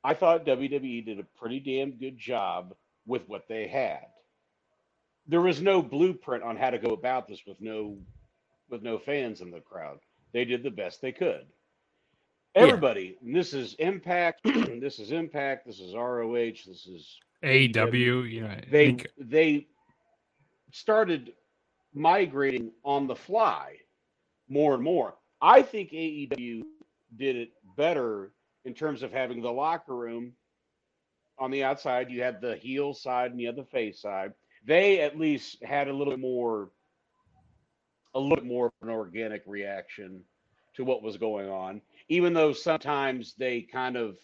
I 0.03 0.13
thought 0.13 0.45
WWE 0.45 1.05
did 1.05 1.19
a 1.19 1.23
pretty 1.39 1.59
damn 1.59 1.91
good 1.91 2.17
job 2.17 2.75
with 3.05 3.27
what 3.27 3.47
they 3.47 3.67
had. 3.67 4.07
There 5.27 5.41
was 5.41 5.61
no 5.61 5.81
blueprint 5.81 6.43
on 6.43 6.57
how 6.57 6.71
to 6.71 6.79
go 6.79 6.89
about 6.89 7.27
this 7.27 7.41
with 7.45 7.61
no 7.61 7.97
with 8.69 8.81
no 8.81 8.97
fans 8.99 9.41
in 9.41 9.51
the 9.51 9.61
crowd. 9.61 9.99
They 10.33 10.45
did 10.45 10.63
the 10.63 10.71
best 10.71 11.01
they 11.01 11.11
could. 11.11 11.45
Yeah. 12.55 12.63
Everybody, 12.63 13.17
and 13.21 13.35
this 13.35 13.53
is 13.53 13.75
Impact, 13.75 14.41
this 14.45 14.99
is 14.99 15.11
Impact, 15.11 15.65
this 15.65 15.79
is 15.79 15.93
ROH, 15.95 16.51
this 16.67 16.87
is 16.87 17.17
AEW, 17.43 18.29
you 18.29 18.41
know, 18.41 18.57
they 18.69 18.97
they 19.17 19.67
started 20.71 21.33
migrating 21.93 22.71
on 22.83 23.07
the 23.07 23.15
fly 23.15 23.75
more 24.49 24.73
and 24.73 24.83
more. 24.83 25.15
I 25.41 25.61
think 25.61 25.91
AEW 25.91 26.63
did 27.17 27.35
it 27.35 27.49
better 27.75 28.31
in 28.65 28.73
terms 28.73 29.03
of 29.03 29.11
having 29.11 29.41
the 29.41 29.51
locker 29.51 29.95
room 29.95 30.33
on 31.39 31.51
the 31.51 31.63
outside. 31.63 32.11
You 32.11 32.21
had 32.21 32.41
the 32.41 32.55
heel 32.55 32.93
side 32.93 33.31
and 33.31 33.39
you 33.39 33.47
had 33.47 33.55
the 33.55 33.65
face 33.65 34.01
side. 34.01 34.33
They 34.65 35.01
at 35.01 35.17
least 35.17 35.63
had 35.63 35.87
a 35.87 35.93
little 35.93 36.17
more, 36.17 36.69
a 38.13 38.19
little 38.19 38.45
more 38.45 38.67
of 38.67 38.73
an 38.87 38.89
organic 38.89 39.41
reaction 39.47 40.21
to 40.75 40.83
what 40.83 41.01
was 41.01 41.17
going 41.17 41.49
on. 41.49 41.81
Even 42.09 42.33
though 42.33 42.53
sometimes 42.53 43.33
they 43.37 43.61
kind 43.61 43.97
of 43.97 44.17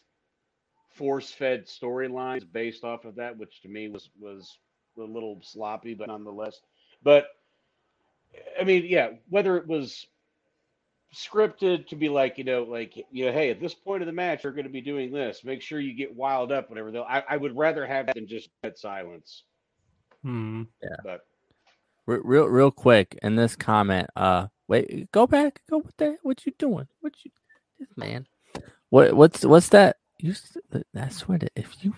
force-fed 0.92 1.66
storylines 1.66 2.46
based 2.52 2.84
off 2.84 3.06
of 3.06 3.16
that, 3.16 3.38
which 3.38 3.62
to 3.62 3.70
me 3.70 3.88
was 3.88 4.10
was 4.20 4.60
a 4.98 5.04
little 5.04 5.40
sloppy, 5.44 5.94
but 5.94 6.08
nonetheless. 6.08 6.60
But 7.04 7.28
I 8.60 8.64
mean, 8.64 8.86
yeah, 8.86 9.12
whether 9.30 9.58
it 9.58 9.68
was 9.68 10.06
scripted 11.16 11.88
to 11.88 11.96
be 11.96 12.10
like, 12.10 12.38
you 12.38 12.44
know, 12.44 12.64
like 12.64 12.96
you 13.12 13.26
know, 13.26 13.32
hey, 13.32 13.50
at 13.50 13.60
this 13.60 13.74
point 13.74 14.02
of 14.02 14.08
the 14.08 14.14
match, 14.14 14.44
you're 14.44 14.54
going 14.54 14.66
to 14.66 14.72
be 14.72 14.82
doing 14.82 15.12
this. 15.12 15.44
Make 15.44 15.62
sure 15.62 15.80
you 15.80 15.94
get 15.94 16.16
wild 16.16 16.52
up, 16.52 16.70
whatever. 16.70 16.92
Though 16.92 17.04
I, 17.04 17.24
I 17.30 17.38
would 17.38 17.56
rather 17.56 17.86
have 17.86 18.08
that 18.08 18.16
than 18.16 18.28
just 18.28 18.50
dead 18.64 18.78
silence. 18.78 19.44
Hmm. 20.24 20.64
Yeah. 20.82 20.96
But 21.04 21.22
real 22.08 22.46
real 22.46 22.72
quick 22.72 23.18
in 23.22 23.36
this 23.36 23.56
comment 23.56 24.10
uh 24.16 24.48
wait 24.68 25.12
go 25.12 25.28
back 25.28 25.62
go 25.70 25.80
what 25.80 25.98
the 25.98 26.18
what 26.24 26.46
you 26.46 26.54
doing 26.58 26.88
what 27.02 27.14
you 27.24 27.32
this 27.80 27.90
man 27.98 28.26
what 28.90 29.14
what's 29.14 29.46
what's 29.46 29.70
that 29.70 29.98
you 30.20 30.32
s- 30.32 30.58
that's 30.94 31.28
what 31.28 31.44
it, 31.44 31.52
if 31.56 31.76
you 31.84 31.94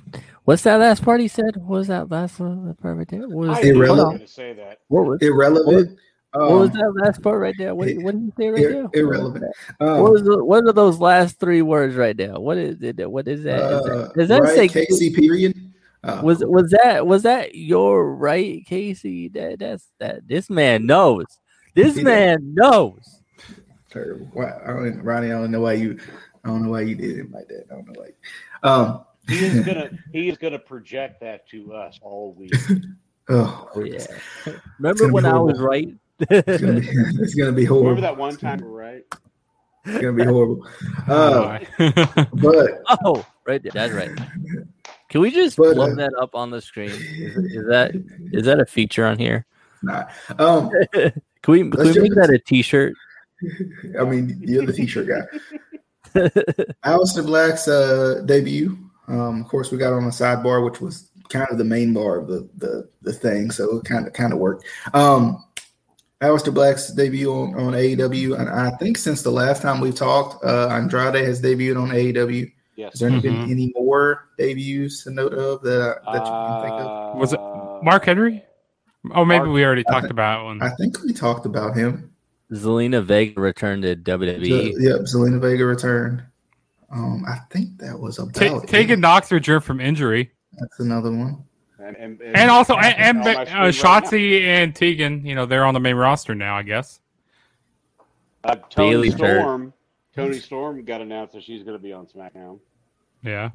what's 0.45 0.63
that 0.63 0.77
last 0.79 1.03
part 1.03 1.19
he 1.21 1.27
said 1.27 1.55
what 1.57 1.69
was 1.79 1.87
that 1.87 2.09
last 2.09 2.39
uh, 2.41 2.73
part 2.81 2.97
right 2.97 3.07
there 3.07 3.27
what 3.27 3.47
was, 3.49 3.57
I 3.57 3.61
Irrelevant. 3.61 4.21
was 4.21 4.29
to 4.29 4.35
say 4.35 4.53
that. 4.53 4.79
what 4.89 5.05
was, 5.05 5.21
Irrelevant. 5.21 5.97
what 6.33 6.49
was 6.59 6.69
Um, 6.69 6.75
that 6.75 6.93
last 7.03 7.21
part 7.21 7.39
right 7.41 7.55
there 7.57 7.73
what, 7.73 7.87
ir- 7.87 8.01
what 8.01 8.11
did 8.13 8.21
you 8.23 8.33
say 8.37 8.49
right 8.49 8.63
ir- 8.63 8.71
there 8.71 8.83
What 8.83 8.93
was 8.93 9.01
irrelevant. 9.01 9.45
that? 9.79 9.85
um, 9.87 10.01
what 10.01 10.11
was 10.11 10.23
the, 10.23 10.43
what 10.43 10.63
are 10.65 10.73
those 10.73 10.99
last 10.99 11.39
three 11.39 11.61
words 11.61 11.95
right 11.95 12.15
there 12.17 12.39
what 12.39 12.57
is 12.57 12.81
it 12.81 13.09
what 13.09 13.27
is 13.27 13.43
that 13.43 13.59
is 13.59 13.81
uh, 13.81 13.81
that, 13.83 14.13
does 14.15 14.29
that 14.29 14.41
right, 14.43 14.55
say 14.55 14.67
Casey 14.67 15.11
period? 15.11 15.55
Uh, 16.03 16.21
was 16.23 16.39
was 16.45 16.69
that 16.71 17.05
was 17.05 17.23
that 17.23 17.55
your 17.55 18.15
right 18.15 18.65
casey 18.65 19.27
that 19.29 19.59
that's 19.59 19.87
that 19.99 20.25
this 20.27 20.49
man 20.49 20.85
knows 20.85 21.25
This 21.75 21.95
man 22.01 22.53
knows. 22.53 23.21
Terrible. 23.89 24.29
Wow. 24.33 24.61
I 24.63 24.67
don't, 24.67 25.01
Ronnie, 25.01 25.27
I 25.27 25.31
don't 25.31 25.49
know 25.51 25.61
why 25.61 25.73
you. 25.73 25.99
I 26.43 26.47
don't 26.49 26.63
know 26.63 26.69
why 26.71 26.81
you 26.81 26.95
did 26.95 27.17
it 27.19 27.31
like 27.31 27.47
that. 27.49 27.65
I 27.71 27.75
don't 27.75 27.87
know 27.87 28.01
why. 28.01 28.69
Um. 28.69 29.05
He 29.27 29.45
is 29.45 29.65
gonna 29.65 29.89
he 30.11 30.29
is 30.29 30.37
gonna 30.37 30.57
project 30.57 31.19
that 31.21 31.47
to 31.49 31.73
us 31.73 31.99
all 32.01 32.33
week. 32.33 32.53
Oh, 33.31 33.69
Oh, 33.75 33.83
yeah. 33.83 34.03
Remember 34.79 35.07
when 35.13 35.23
I 35.23 35.37
was 35.37 35.59
right? 35.59 35.95
it's 36.19 36.61
gonna 36.61 36.79
be, 36.79 36.87
it's 37.21 37.35
gonna 37.35 37.51
be 37.51 37.63
horrible. 37.63 37.89
Remember 37.89 38.01
that 38.01 38.17
one 38.17 38.35
time 38.37 38.59
we're 38.59 38.69
right? 38.69 39.05
It's 39.85 40.01
gonna 40.01 40.13
be 40.13 40.23
horrible. 40.23 40.65
Uh, 41.07 41.59
Oh, 41.79 42.25
but 42.33 42.71
oh, 43.05 43.23
right 43.45 43.61
there. 43.61 43.71
That's 43.71 43.93
right. 43.93 44.09
Can 45.09 45.21
we 45.21 45.29
just 45.29 45.57
But, 45.57 45.75
blow 45.75 45.91
uh, 45.91 45.95
that 45.95 46.11
up 46.19 46.33
on 46.33 46.49
the 46.49 46.59
screen? 46.59 46.89
Is, 46.89 47.35
is 47.37 47.67
that 47.67 47.91
is 48.33 48.45
that 48.45 48.59
a 48.59 48.65
feature 48.65 49.05
on 49.05 49.19
here? 49.19 49.45
nah. 49.83 50.05
Um. 50.39 50.71
Can 50.91 51.11
we 51.47 51.59
can 51.59 51.69
we 51.69 51.83
make 51.85 51.95
just- 51.95 52.15
that 52.15 52.31
a 52.33 52.39
T-shirt? 52.39 52.93
I 53.99 54.03
mean, 54.05 54.37
you're 54.41 54.65
the 54.65 54.73
t-shirt 54.73 55.07
guy. 55.07 55.21
Aleister 56.85 57.25
Black's 57.25 57.67
uh, 57.67 58.21
debut. 58.25 58.77
Um, 59.07 59.41
of 59.41 59.47
course, 59.47 59.71
we 59.71 59.77
got 59.77 59.93
on 59.93 60.05
the 60.05 60.11
sidebar, 60.11 60.63
which 60.63 60.79
was 60.81 61.09
kind 61.29 61.47
of 61.51 61.57
the 61.57 61.63
main 61.63 61.93
bar 61.93 62.17
of 62.17 62.27
the 62.27 62.47
the, 62.57 62.89
the 63.01 63.13
thing, 63.13 63.51
so 63.51 63.77
it 63.77 63.85
kind 63.85 64.07
of 64.07 64.13
kind 64.13 64.33
of 64.33 64.39
worked. 64.39 64.65
Um, 64.93 65.43
Aleister 66.21 66.53
Black's 66.53 66.89
debut 66.91 67.31
on, 67.31 67.55
on 67.55 67.73
AEW, 67.73 68.37
and 68.39 68.49
I 68.49 68.71
think 68.77 68.97
since 68.97 69.21
the 69.21 69.31
last 69.31 69.61
time 69.61 69.79
we 69.79 69.91
talked, 69.91 70.43
uh, 70.43 70.67
Andrade 70.69 71.15
has 71.25 71.41
debuted 71.41 71.81
on 71.81 71.89
AEW. 71.89 72.51
Yes. 72.75 72.93
Is 72.95 72.99
there 73.01 73.09
any, 73.09 73.19
been 73.21 73.33
Mhm. 73.35 73.51
any 73.51 73.73
more 73.75 74.29
debuts 74.37 75.03
to 75.03 75.11
note 75.11 75.33
of 75.33 75.61
that 75.63 75.99
that 76.05 76.13
you 76.13 76.31
can 76.31 76.61
think 76.61 76.73
of? 76.81 77.17
Was 77.17 77.33
it 77.33 77.39
Mark 77.83 78.05
Henry? 78.05 78.43
Oh, 79.13 79.23
maybe 79.25 79.39
Mark- 79.45 79.53
we 79.53 79.63
already 79.65 79.83
talked 79.83 80.03
think- 80.03 80.11
about 80.11 80.45
one. 80.45 80.61
I 80.61 80.69
think 80.71 81.01
we 81.03 81.13
talked 81.13 81.45
about 81.45 81.75
him. 81.75 82.08
Zelina 82.51 83.03
Vega 83.03 83.39
returned 83.39 83.83
to. 83.83 83.95
WWE. 83.95 84.39
The- 84.75 84.75
yep, 84.79 85.01
Zelina 85.01 85.39
Vega 85.39 85.65
returned. 85.65 86.23
Um, 86.91 87.23
I 87.27 87.37
think 87.51 87.77
that 87.77 87.99
was 87.99 88.17
about 88.17 88.33
Ta- 88.33 88.57
it. 88.57 88.67
Tegan 88.67 88.99
Nox 88.99 89.31
returned 89.31 89.63
from 89.63 89.79
injury, 89.79 90.31
That's 90.57 90.79
another 90.79 91.11
one. 91.11 91.43
And, 91.77 91.95
and, 91.95 92.21
and 92.21 92.51
also 92.51 92.75
and, 92.75 92.97
and 92.97 93.17
on 93.19 93.23
my 93.23 93.33
uh, 93.43 93.45
screen 93.45 93.61
right 93.61 93.73
Shotzi 94.03 94.41
and 94.41 94.75
Tegan. 94.75 95.25
You 95.25 95.35
know 95.35 95.45
they're 95.45 95.65
on 95.65 95.73
the 95.73 95.79
main 95.79 95.95
roster 95.95 96.35
now, 96.35 96.57
I 96.57 96.63
guess. 96.63 96.99
now. 98.43 98.51
Uh, 98.51 98.55
Tony 98.69 98.89
Bayley's 98.91 99.13
hurt. 99.13 99.41
Storm. 99.41 99.73
Toni 100.15 100.39
Storm 100.39 100.83
got 100.83 101.01
announced 101.01 101.33
that 101.33 101.43
she's 101.43 101.63
going 101.63 101.77
to 101.77 101.81
be 101.81 101.93
on 101.93 102.07
SmackDown. 102.07 102.59
Yeah. 103.23 103.51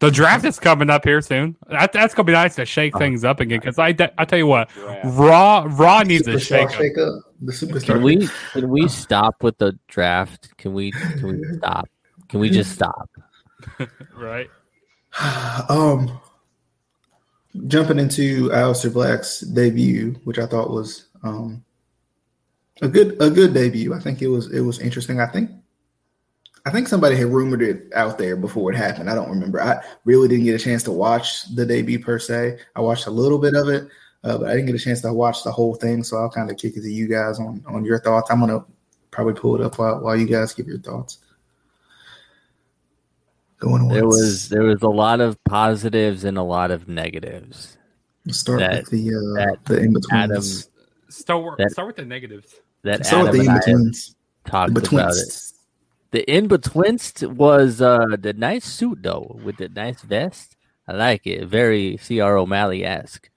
The 0.00 0.10
draft 0.10 0.46
is 0.46 0.58
coming 0.58 0.88
up 0.88 1.04
here 1.04 1.20
soon. 1.20 1.56
That, 1.68 1.92
that's 1.92 2.14
gonna 2.14 2.24
be 2.24 2.32
nice 2.32 2.54
to 2.54 2.64
shake 2.64 2.96
things 2.96 3.22
up 3.22 3.38
again. 3.38 3.60
Because 3.60 3.78
I, 3.78 3.94
I 4.16 4.24
tell 4.24 4.38
you 4.38 4.46
what, 4.46 4.70
Raw 5.04 5.66
Raw 5.68 6.02
needs 6.02 6.26
a 6.26 6.32
Superstar 6.32 6.70
shake 6.72 6.98
up. 6.98 7.08
up. 7.08 7.24
The 7.42 7.52
superstar. 7.52 7.86
Can 7.86 8.02
we 8.02 8.28
can 8.52 8.70
we 8.70 8.88
stop 8.88 9.42
with 9.42 9.58
the 9.58 9.78
draft? 9.88 10.56
Can 10.56 10.72
we 10.72 10.90
can 10.90 11.38
we 11.38 11.44
stop? 11.58 11.88
Can 12.28 12.40
we 12.40 12.48
just 12.48 12.72
stop? 12.72 13.10
right? 14.16 14.48
um, 15.68 16.18
jumping 17.66 17.98
into 17.98 18.48
Aleister 18.48 18.92
Black's 18.92 19.40
debut, 19.40 20.18
which 20.24 20.38
I 20.38 20.46
thought 20.46 20.70
was 20.70 21.08
um 21.22 21.62
a 22.80 22.88
good 22.88 23.20
a 23.20 23.28
good 23.28 23.52
debut. 23.52 23.92
I 23.92 24.00
think 24.00 24.22
it 24.22 24.28
was 24.28 24.50
it 24.50 24.60
was 24.60 24.78
interesting. 24.78 25.20
I 25.20 25.26
think 25.26 25.50
I 26.70 26.72
think 26.72 26.86
somebody 26.86 27.16
had 27.16 27.26
rumored 27.26 27.62
it 27.62 27.92
out 27.96 28.16
there 28.16 28.36
before 28.36 28.72
it 28.72 28.76
happened. 28.76 29.10
I 29.10 29.16
don't 29.16 29.28
remember. 29.28 29.60
I 29.60 29.82
really 30.04 30.28
didn't 30.28 30.44
get 30.44 30.54
a 30.54 30.62
chance 30.62 30.84
to 30.84 30.92
watch 30.92 31.52
the 31.56 31.66
debut 31.66 31.98
per 31.98 32.16
se. 32.20 32.58
I 32.76 32.80
watched 32.80 33.06
a 33.08 33.10
little 33.10 33.38
bit 33.40 33.54
of 33.56 33.68
it, 33.68 33.88
uh, 34.22 34.38
but 34.38 34.48
I 34.48 34.52
didn't 34.52 34.66
get 34.66 34.76
a 34.76 34.78
chance 34.78 35.00
to 35.00 35.12
watch 35.12 35.42
the 35.42 35.50
whole 35.50 35.74
thing. 35.74 36.04
So 36.04 36.16
I'll 36.18 36.30
kind 36.30 36.48
of 36.48 36.56
kick 36.58 36.76
it 36.76 36.82
to 36.82 36.88
you 36.88 37.08
guys 37.08 37.40
on 37.40 37.64
on 37.66 37.84
your 37.84 37.98
thoughts. 37.98 38.30
I'm 38.30 38.38
gonna 38.38 38.64
probably 39.10 39.34
pull 39.34 39.56
it 39.56 39.62
up 39.62 39.80
while, 39.80 39.98
while 40.00 40.14
you 40.16 40.26
guys 40.26 40.54
give 40.54 40.68
your 40.68 40.78
thoughts. 40.78 41.18
Going 43.58 43.88
There 43.88 44.06
was 44.06 44.48
there 44.48 44.62
was 44.62 44.80
a 44.82 44.88
lot 44.88 45.20
of 45.20 45.42
positives 45.42 46.22
and 46.22 46.38
a 46.38 46.42
lot 46.44 46.70
of 46.70 46.88
negatives. 46.88 47.76
Let's 48.24 48.38
start 48.38 48.60
that- 48.60 48.84
with 48.84 48.90
the 48.90 49.08
uh, 49.08 49.44
that 49.44 49.64
the 49.64 49.80
in 49.80 49.92
betweens. 49.92 50.68
Start 51.08 51.58
start 51.72 51.86
with 51.88 51.96
the 51.96 52.04
negatives. 52.04 52.54
That 52.84 53.04
Start 53.04 53.24
with 53.32 53.32
the 53.32 53.46
in 53.50 53.54
betweens. 53.54 54.14
talked 54.44 54.72
The 54.74 54.80
about 54.80 55.16
it. 55.16 55.49
Betweens. 56.10 56.26
The 56.28 56.30
in 56.36 56.48
betweenst 56.48 57.26
was 57.34 57.80
uh 57.80 58.16
the 58.18 58.32
nice 58.32 58.64
suit 58.64 59.02
though 59.02 59.38
with 59.44 59.56
the 59.58 59.68
nice 59.68 60.02
vest. 60.02 60.56
I 60.88 60.92
like 60.92 61.26
it. 61.26 61.46
Very 61.46 61.98
CR 61.98 62.36
O'Malley 62.36 62.84
esque. 62.84 63.30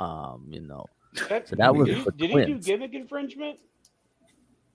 Um, 0.00 0.46
you 0.50 0.60
know. 0.60 0.86
That- 1.28 1.48
So 1.48 1.56
that 1.56 1.74
was 1.74 1.88
did, 1.88 1.96
he, 1.98 2.04
did 2.16 2.30
he 2.30 2.44
do 2.46 2.58
gimmick 2.58 2.94
infringement? 2.94 3.58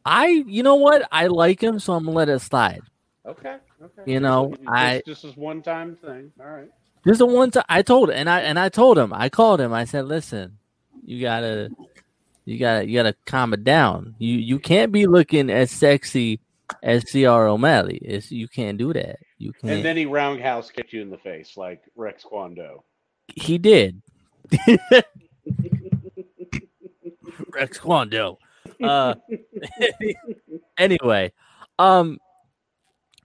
I 0.05 0.27
you 0.47 0.63
know 0.63 0.75
what? 0.75 1.07
I 1.11 1.27
like 1.27 1.61
him, 1.61 1.79
so 1.79 1.93
I'm 1.93 2.05
gonna 2.05 2.15
let 2.17 2.29
it 2.29 2.39
slide. 2.39 2.81
Okay. 3.25 3.57
Okay. 3.81 4.11
You 4.13 4.19
know, 4.19 4.49
this, 4.49 4.59
I- 4.67 5.01
this 5.05 5.23
is 5.23 5.35
one 5.35 5.61
time 5.61 5.95
thing. 5.95 6.31
All 6.39 6.45
right. 6.45 6.69
There's 7.03 7.21
a 7.21 7.25
one 7.25 7.51
time 7.51 7.63
I 7.69 7.81
told 7.81 8.09
and 8.09 8.29
I 8.29 8.41
and 8.41 8.57
I 8.59 8.69
told 8.69 8.97
him, 8.97 9.13
I 9.13 9.29
called 9.29 9.61
him, 9.61 9.73
I 9.73 9.85
said, 9.85 10.05
Listen, 10.05 10.57
you 11.03 11.21
gotta 11.21 11.69
you 12.45 12.57
gotta 12.59 12.87
you 12.87 12.95
gotta 12.97 13.15
calm 13.25 13.53
it 13.53 13.63
down. 13.63 14.15
You 14.19 14.35
you 14.37 14.59
can't 14.59 14.91
be 14.91 15.05
looking 15.05 15.49
as 15.49 15.71
sexy 15.71 16.39
as 16.84 17.04
CR 17.04 17.47
O'Malley. 17.47 17.97
It's 17.97 18.32
you 18.32 18.47
can't 18.47 18.78
do 18.78 18.93
that. 18.93 19.17
You 19.38 19.51
can't 19.54 19.73
And 19.73 19.86
then 19.86 19.97
he 19.97 20.06
roundhouse 20.06 20.71
kicked 20.71 20.93
you 20.93 21.01
in 21.01 21.10
the 21.10 21.17
face 21.17 21.58
like 21.58 21.82
Rex 21.95 22.23
Kwon 22.23 22.56
Do. 22.56 22.84
he 23.36 23.58
did. 23.58 24.01
Rex 27.54 27.80
Kwon 27.80 28.10
Do. 28.10 28.38
Uh, 28.86 29.15
anyway, 30.78 31.32
um, 31.80 32.19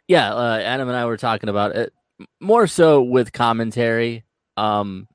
yeah, 0.07 0.33
uh, 0.35 0.61
Adam 0.63 0.89
and 0.89 0.97
I 0.97 1.05
were 1.07 1.17
talking 1.17 1.49
about 1.49 1.77
it 1.77 1.93
more 2.41 2.67
so 2.67 3.03
with 3.03 3.33
commentary, 3.33 4.25
um, 4.57 5.09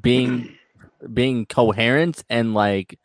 being 0.00 0.56
being 1.12 1.46
coherent 1.46 2.24
and 2.28 2.54
like 2.54 2.98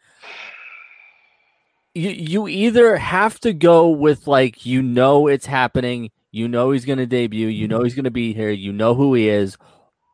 you 1.94 2.10
you 2.10 2.48
either 2.48 2.98
have 2.98 3.40
to 3.42 3.54
go 3.54 3.90
with 3.90 4.28
like 4.28 4.66
you 4.66 4.82
know 4.82 5.28
it's 5.28 5.46
happening, 5.46 6.12
you 6.32 6.48
know 6.48 6.72
he's 6.72 6.86
gonna 6.86 7.06
debut, 7.06 7.48
you 7.48 7.68
know 7.68 7.84
he's 7.84 7.96
gonna 7.96 8.12
be 8.12 8.34
here, 8.34 8.50
you 8.50 8.72
know 8.72 8.96
who 8.96 9.14
he 9.14 9.28
is, 9.28 9.58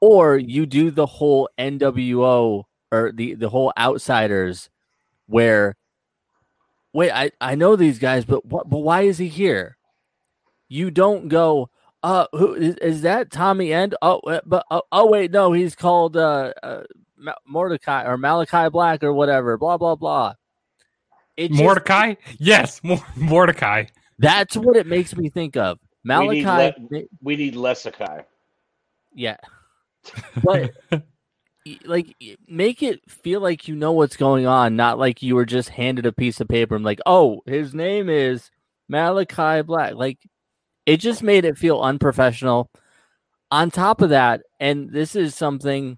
or 0.02 0.38
you 0.38 0.66
do 0.66 0.92
the 0.92 1.06
whole 1.06 1.50
NWO 1.58 2.64
or 2.92 3.12
the 3.12 3.36
the 3.36 3.50
whole 3.50 3.74
outsiders 3.78 4.70
where 5.28 5.76
wait 6.94 7.12
I 7.12 7.32
I 7.40 7.56
know 7.56 7.76
these 7.76 8.00
guys 8.00 8.26
but 8.26 8.46
what 8.46 8.70
but 8.70 8.80
why 8.80 9.02
is 9.02 9.18
he 9.18 9.28
here? 9.28 9.78
You 10.70 10.90
don't 10.92 11.28
go 11.28 11.70
uh 12.04 12.28
who 12.32 12.54
is, 12.56 12.76
is 12.78 13.02
that 13.02 13.32
Tommy 13.32 13.72
End? 13.72 13.96
Oh 14.02 14.20
uh, 14.20 14.42
but 14.46 14.66
oh, 14.72 14.84
oh 14.92 15.08
wait 15.08 15.32
no 15.32 15.52
he's 15.52 15.76
called 15.76 16.18
uh, 16.18 16.54
uh 16.64 16.84
Mordecai 17.46 18.06
or 18.06 18.18
Malachi 18.18 18.70
Black 18.70 19.04
or 19.04 19.14
whatever 19.14 19.58
blah 19.58 19.78
blah 19.78 19.96
blah 19.96 20.34
it 21.38 21.50
just- 21.50 21.62
Mordecai? 21.62 22.16
Yes, 22.40 22.82
Mor- 22.84 23.04
Mordecai. 23.16 23.86
that's 24.20 24.58
what 24.58 24.76
it 24.76 24.88
makes 24.88 25.16
me 25.16 25.30
think 25.30 25.56
of 25.56 25.78
We 26.04 26.28
need 26.30 26.46
Malachi 26.46 27.08
We 27.22 27.36
need 27.36 27.56
Lesikai. 27.56 28.26
Yeah. 29.14 29.38
But 30.44 30.72
like 31.86 32.16
make 32.48 32.82
it 32.82 33.02
feel 33.10 33.42
like 33.42 33.68
you 33.68 33.76
know 33.76 33.92
what's 33.92 34.16
going 34.16 34.46
on, 34.48 34.76
not 34.76 34.98
like 34.98 35.22
you 35.22 35.36
were 35.36 35.46
just 35.46 35.70
handed 35.70 36.06
a 36.06 36.14
piece 36.14 36.40
of 36.40 36.48
paper 36.48 36.76
and 36.76 36.86
like, 36.86 37.02
"Oh, 37.06 37.42
his 37.46 37.74
name 37.74 38.10
is 38.10 38.50
Malachi 38.88 39.62
Black." 39.64 39.96
Like 39.96 40.20
it 40.86 40.98
just 40.98 41.22
made 41.24 41.44
it 41.44 41.58
feel 41.58 41.82
unprofessional. 41.82 42.72
On 43.52 43.70
top 43.70 44.02
of 44.02 44.10
that, 44.12 44.44
and 44.62 44.90
this 44.92 45.16
is 45.16 45.36
something 45.36 45.98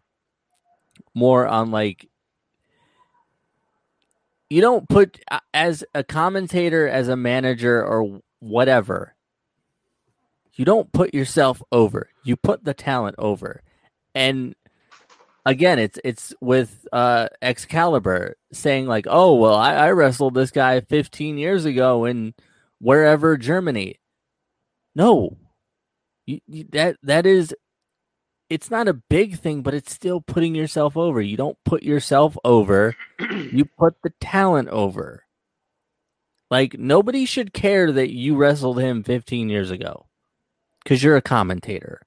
more 1.14 1.48
on 1.48 1.70
like 1.72 2.09
you 4.50 4.62
don't 4.62 4.90
put 4.90 5.20
as 5.54 5.84
a 5.94 6.04
commentator, 6.04 6.88
as 6.88 7.08
a 7.08 7.16
manager 7.16 7.84
or 7.84 8.22
whatever, 8.40 9.16
you 10.54 10.66
don't 10.66 10.92
put 10.92 11.14
yourself 11.14 11.62
over. 11.72 12.10
You 12.24 12.36
put 12.36 12.64
the 12.64 12.74
talent 12.74 13.16
over. 13.18 13.62
And 14.16 14.56
again, 15.46 15.80
it's 15.80 16.00
it's 16.04 16.34
with 16.42 16.88
uh 16.92 17.30
Excalibur 17.42 18.36
saying 18.52 18.88
like, 18.88 19.06
"Oh, 19.08 19.36
well, 19.36 19.56
I, 19.56 19.74
I 19.76 19.92
wrestled 19.92 20.34
this 20.34 20.52
guy 20.52 20.82
15 20.82 21.38
years 21.38 21.66
ago 21.66 22.06
in 22.06 22.34
wherever 22.80 23.38
Germany." 23.38 24.00
No. 24.96 25.38
You, 26.26 26.40
you, 26.48 26.66
that 26.72 26.98
that 27.04 27.26
is 27.26 27.56
it's 28.50 28.72
not 28.72 28.88
a 28.88 28.94
big 28.94 29.38
thing, 29.38 29.62
but 29.62 29.74
it's 29.74 29.94
still 29.94 30.22
putting 30.22 30.56
yourself 30.56 30.98
over. 30.98 31.22
You 31.22 31.38
don't 31.38 31.58
put 31.66 31.84
yourself 31.84 32.38
over. 32.44 32.96
you 33.52 33.66
put 33.66 34.02
the 34.02 34.12
talent 34.20 34.70
over. 34.70 35.26
Like 36.50 36.80
nobody 36.80 37.26
should 37.26 37.54
care 37.54 37.92
that 37.92 38.12
you 38.12 38.36
wrestled 38.36 38.80
him 38.80 39.04
15 39.04 39.50
years 39.50 39.70
ago 39.70 40.08
cuz 40.86 41.04
you're 41.04 41.16
a 41.18 41.22
commentator. 41.22 42.02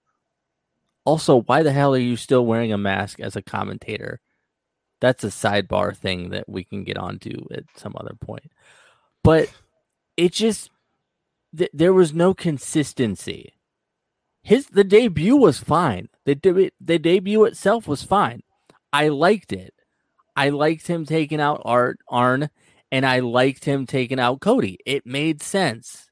Also, 1.05 1.43
why 1.43 1.63
the 1.63 1.73
hell 1.73 1.95
are 1.95 1.99
you 1.99 2.17
still 2.17 2.45
wearing 2.47 2.73
a 2.73 2.79
mask 2.79 3.21
as 3.21 3.37
a 3.37 3.43
commentator? 3.43 4.21
that's 5.03 5.25
a 5.25 5.29
sidebar 5.29 5.95
thing 5.95 6.31
that 6.31 6.49
we 6.49 6.63
can 6.63 6.85
get 6.85 6.97
onto 6.97 7.33
at 7.53 7.65
some 7.77 7.93
other 7.99 8.15
point. 8.21 8.53
But 9.25 9.51
it 10.17 10.33
just 10.33 10.71
th- 11.57 11.73
there 11.75 11.93
was 11.93 12.15
no 12.15 12.33
consistency. 12.35 13.53
His 14.45 14.69
the 14.69 14.85
debut 14.85 15.37
was 15.37 15.59
fine. 15.59 16.09
The 16.25 16.71
the 16.81 16.99
debut 16.99 17.45
itself 17.45 17.89
was 17.89 18.03
fine. 18.03 18.43
I 18.93 19.09
liked 19.09 19.53
it. 19.53 19.75
I 20.37 20.51
liked 20.51 20.87
him 20.87 21.05
taking 21.05 21.41
out 21.41 21.63
Art 21.65 21.99
Arn, 22.09 22.51
and 22.91 23.05
I 23.05 23.21
liked 23.21 23.65
him 23.65 23.87
taking 23.87 24.21
out 24.21 24.41
Cody. 24.41 24.79
It 24.87 25.07
made 25.07 25.43
sense. 25.43 26.09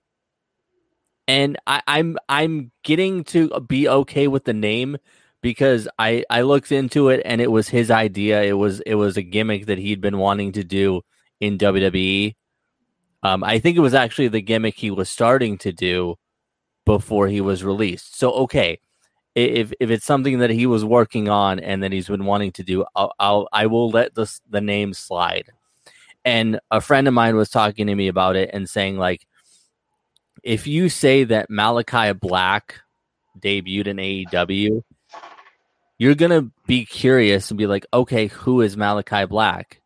And 1.29 1.59
I, 1.67 1.83
I'm 1.87 2.19
I'm 2.29 2.73
getting 2.83 3.25
to 3.25 3.61
be 3.61 3.89
okay 3.89 4.27
with 4.27 4.45
the 4.45 4.53
name 4.53 4.97
because 5.43 5.89
I 5.99 6.25
I 6.29 6.43
looked 6.43 6.73
into 6.73 7.09
it 7.09 7.23
and 7.25 7.41
it 7.41 7.51
was 7.51 7.69
his 7.69 7.91
idea. 7.91 8.43
It 8.43 8.55
was 8.55 8.81
it 8.81 8.97
was 8.97 9.17
a 9.17 9.23
gimmick 9.23 9.67
that 9.67 9.79
he'd 9.79 10.01
been 10.01 10.19
wanting 10.19 10.53
to 10.53 10.65
do 10.65 11.03
in 11.41 11.59
WWE. 11.59 12.35
Um, 13.23 13.45
I 13.45 13.59
think 13.59 13.77
it 13.77 13.81
was 13.81 13.95
actually 13.95 14.29
the 14.29 14.41
gimmick 14.41 14.77
he 14.77 14.91
was 14.91 15.09
starting 15.09 15.59
to 15.59 15.73
do 15.73 16.17
before 16.87 17.29
he 17.29 17.41
was 17.41 17.63
released. 17.63 18.19
So 18.19 18.33
okay, 18.33 18.81
if 19.35 19.73
if 19.81 19.91
it's 19.91 20.05
something 20.05 20.41
that 20.41 20.51
he 20.51 20.67
was 20.67 20.85
working 20.85 21.29
on 21.29 21.61
and 21.61 21.83
that 21.83 21.93
he's 21.93 22.09
been 22.09 22.25
wanting 22.25 22.53
to 22.53 22.63
do, 22.63 22.85
I'll, 22.95 23.13
I'll 23.19 23.49
I 23.53 23.67
will 23.67 23.91
let 23.91 24.15
the 24.15 24.31
the 24.49 24.61
name 24.61 24.93
slide. 24.95 25.51
And 26.25 26.61
a 26.71 26.81
friend 26.81 27.09
of 27.09 27.15
mine 27.15 27.37
was 27.37 27.49
talking 27.49 27.87
to 27.87 27.95
me 27.95 28.09
about 28.09 28.37
it 28.37 28.51
and 28.53 28.69
saying 28.69 28.99
like, 28.99 29.27
if 30.43 30.67
you 30.67 30.89
say 30.89 31.25
that 31.25 31.49
Malachi 31.49 32.13
Black 32.13 32.81
debuted 33.39 33.87
in 33.87 33.97
AEW, 33.97 34.83
you're 35.99 36.15
gonna 36.15 36.51
be 36.67 36.85
curious 36.85 37.51
and 37.51 37.59
be 37.59 37.67
like, 37.67 37.87
okay, 37.93 38.27
who 38.27 38.61
is 38.61 38.77
Malachi 38.77 39.27
Black? 39.27 39.81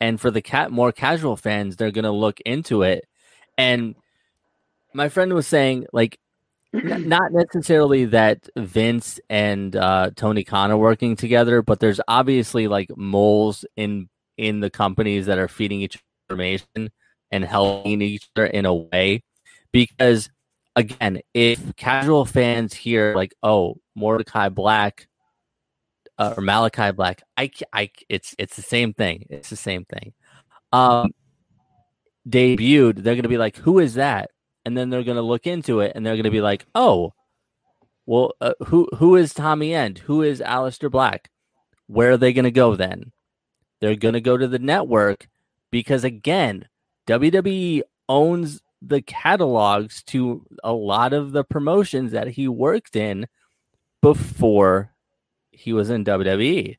And 0.00 0.18
for 0.18 0.30
the 0.30 0.42
cat 0.42 0.70
more 0.70 0.92
casual 0.92 1.36
fans, 1.36 1.76
they're 1.76 1.90
gonna 1.90 2.12
look 2.12 2.40
into 2.40 2.82
it. 2.82 3.06
And 3.58 3.94
my 4.94 5.08
friend 5.08 5.34
was 5.34 5.46
saying, 5.46 5.86
like, 5.92 6.18
not 6.72 7.32
necessarily 7.32 8.04
that 8.06 8.48
Vince 8.56 9.20
and 9.28 9.74
uh, 9.74 10.10
Tony 10.16 10.44
Khan 10.44 10.70
are 10.70 10.76
working 10.76 11.16
together, 11.16 11.62
but 11.62 11.80
there's 11.80 12.00
obviously 12.08 12.68
like 12.68 12.88
moles 12.96 13.64
in 13.76 14.08
in 14.36 14.60
the 14.60 14.70
companies 14.70 15.26
that 15.26 15.38
are 15.38 15.48
feeding 15.48 15.80
each 15.80 16.02
information 16.28 16.90
and 17.30 17.44
helping 17.44 18.00
each 18.02 18.28
other 18.36 18.46
in 18.46 18.66
a 18.66 18.74
way. 18.74 19.22
Because 19.72 20.30
again, 20.76 21.20
if 21.34 21.76
casual 21.76 22.24
fans 22.24 22.74
hear 22.74 23.14
like, 23.14 23.34
"Oh, 23.42 23.76
Mordecai 23.94 24.48
Black," 24.48 25.08
uh, 26.20 26.34
or 26.36 26.42
Malachi 26.42 26.92
Black. 26.92 27.22
I, 27.36 27.50
I, 27.72 27.90
it's 28.08 28.34
it's 28.38 28.54
the 28.54 28.62
same 28.62 28.92
thing. 28.92 29.26
It's 29.30 29.50
the 29.50 29.56
same 29.56 29.84
thing. 29.86 30.12
Um, 30.72 31.10
debuted. 32.28 33.02
They're 33.02 33.16
gonna 33.16 33.28
be 33.28 33.38
like, 33.38 33.56
"Who 33.56 33.78
is 33.80 33.94
that?" 33.94 34.30
And 34.70 34.76
then 34.76 34.88
they're 34.88 35.02
gonna 35.02 35.20
look 35.20 35.48
into 35.48 35.80
it, 35.80 35.90
and 35.96 36.06
they're 36.06 36.14
gonna 36.14 36.30
be 36.30 36.40
like, 36.40 36.64
"Oh, 36.76 37.12
well, 38.06 38.34
uh, 38.40 38.52
who 38.66 38.88
who 38.98 39.16
is 39.16 39.34
Tommy 39.34 39.74
End? 39.74 39.98
Who 39.98 40.22
is 40.22 40.40
Aleister 40.40 40.88
Black? 40.88 41.28
Where 41.88 42.12
are 42.12 42.16
they 42.16 42.32
gonna 42.32 42.52
go 42.52 42.76
then? 42.76 43.10
They're 43.80 43.96
gonna 43.96 44.20
go 44.20 44.36
to 44.36 44.46
the 44.46 44.60
network 44.60 45.26
because 45.72 46.04
again, 46.04 46.68
WWE 47.08 47.82
owns 48.08 48.60
the 48.80 49.02
catalogs 49.02 50.04
to 50.04 50.46
a 50.62 50.72
lot 50.72 51.12
of 51.12 51.32
the 51.32 51.42
promotions 51.42 52.12
that 52.12 52.28
he 52.28 52.46
worked 52.46 52.94
in 52.94 53.26
before 54.02 54.94
he 55.50 55.72
was 55.72 55.90
in 55.90 56.04
WWE. 56.04 56.78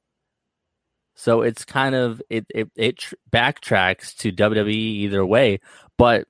So 1.13 1.41
it's 1.41 1.65
kind 1.65 1.93
of 1.93 2.21
it 2.29 2.45
it, 2.55 2.71
it 2.77 2.99
tr- 2.99 3.15
backtracks 3.29 4.15
to 4.19 4.31
WWE 4.31 4.69
either 4.69 5.25
way, 5.25 5.59
but 5.97 6.25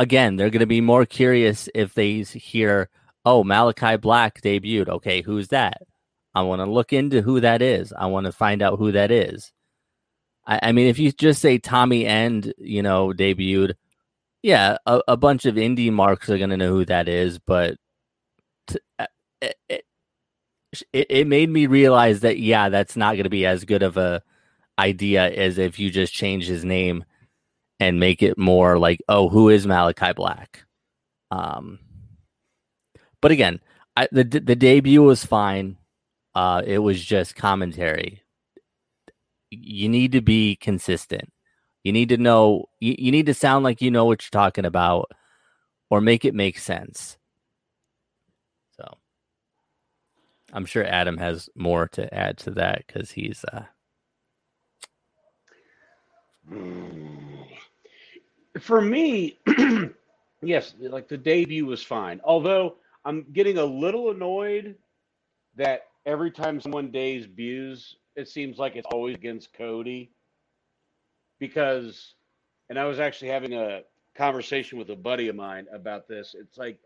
again, 0.00 0.36
they're 0.36 0.50
going 0.50 0.60
to 0.60 0.66
be 0.66 0.80
more 0.80 1.06
curious 1.06 1.68
if 1.74 1.94
they 1.94 2.22
hear, 2.22 2.88
"Oh, 3.24 3.44
Malachi 3.44 3.96
Black 3.98 4.40
debuted." 4.40 4.88
Okay, 4.88 5.22
who's 5.22 5.48
that? 5.48 5.82
I 6.34 6.42
want 6.42 6.60
to 6.60 6.70
look 6.70 6.92
into 6.92 7.22
who 7.22 7.40
that 7.40 7.62
is. 7.62 7.92
I 7.92 8.06
want 8.06 8.26
to 8.26 8.32
find 8.32 8.62
out 8.62 8.78
who 8.78 8.92
that 8.92 9.10
is. 9.12 9.52
I, 10.46 10.60
I 10.64 10.72
mean, 10.72 10.88
if 10.88 10.98
you 10.98 11.12
just 11.12 11.42
say 11.42 11.58
Tommy 11.58 12.06
End, 12.06 12.54
you 12.58 12.82
know, 12.82 13.08
debuted, 13.08 13.74
yeah, 14.42 14.78
a, 14.86 15.02
a 15.08 15.16
bunch 15.16 15.44
of 15.46 15.56
indie 15.56 15.92
marks 15.92 16.30
are 16.30 16.38
going 16.38 16.50
to 16.50 16.56
know 16.56 16.72
who 16.72 16.84
that 16.86 17.08
is, 17.08 17.38
but 17.38 17.76
t- 18.68 18.78
uh, 18.98 19.06
it, 19.42 19.56
it, 19.68 19.84
it, 20.92 21.06
it 21.10 21.26
made 21.26 21.50
me 21.50 21.66
realize 21.66 22.20
that 22.20 22.38
yeah, 22.38 22.68
that's 22.70 22.96
not 22.96 23.14
going 23.14 23.24
to 23.24 23.30
be 23.30 23.46
as 23.46 23.64
good 23.64 23.82
of 23.82 23.96
a 23.96 24.22
idea 24.78 25.28
as 25.30 25.58
if 25.58 25.78
you 25.78 25.90
just 25.90 26.12
change 26.14 26.46
his 26.46 26.64
name 26.64 27.04
and 27.80 27.98
make 27.98 28.22
it 28.22 28.36
more 28.38 28.78
like, 28.78 29.00
oh, 29.08 29.28
who 29.30 29.48
is 29.48 29.66
Malachi 29.66 30.12
Black? 30.12 30.64
Um, 31.30 31.78
but 33.22 33.32
again, 33.32 33.60
I, 33.96 34.08
the 34.12 34.24
the 34.24 34.56
debut 34.56 35.02
was 35.02 35.24
fine. 35.24 35.78
Uh, 36.34 36.62
it 36.64 36.78
was 36.78 37.02
just 37.02 37.34
commentary. 37.34 38.22
You 39.50 39.88
need 39.88 40.12
to 40.12 40.20
be 40.20 40.56
consistent. 40.56 41.32
You 41.82 41.92
need 41.92 42.10
to 42.10 42.18
know. 42.18 42.66
You, 42.78 42.94
you 42.98 43.10
need 43.10 43.26
to 43.26 43.34
sound 43.34 43.64
like 43.64 43.80
you 43.80 43.90
know 43.90 44.04
what 44.04 44.22
you're 44.22 44.40
talking 44.40 44.64
about, 44.64 45.10
or 45.88 46.00
make 46.00 46.24
it 46.24 46.34
make 46.34 46.58
sense. 46.58 47.16
So, 48.76 48.98
I'm 50.52 50.66
sure 50.66 50.84
Adam 50.84 51.16
has 51.16 51.48
more 51.56 51.88
to 51.88 52.12
add 52.14 52.38
to 52.38 52.50
that 52.52 52.84
because 52.86 53.10
he's 53.10 53.44
uh, 53.52 53.64
For 58.58 58.80
me, 58.80 59.38
yes, 60.42 60.74
like 60.80 61.08
the 61.08 61.16
debut 61.16 61.66
was 61.66 61.82
fine. 61.82 62.20
Although 62.24 62.76
I'm 63.04 63.24
getting 63.32 63.58
a 63.58 63.64
little 63.64 64.10
annoyed 64.10 64.76
that 65.56 65.88
every 66.06 66.30
time 66.30 66.60
someone 66.60 66.90
debuts, 66.90 67.96
it 68.16 68.28
seems 68.28 68.58
like 68.58 68.76
it's 68.76 68.86
always 68.92 69.14
against 69.14 69.52
Cody. 69.52 70.10
Because, 71.38 72.14
and 72.68 72.78
I 72.78 72.84
was 72.84 72.98
actually 72.98 73.28
having 73.28 73.54
a 73.54 73.82
conversation 74.14 74.78
with 74.78 74.90
a 74.90 74.96
buddy 74.96 75.28
of 75.28 75.36
mine 75.36 75.66
about 75.72 76.08
this. 76.08 76.34
It's 76.38 76.58
like 76.58 76.78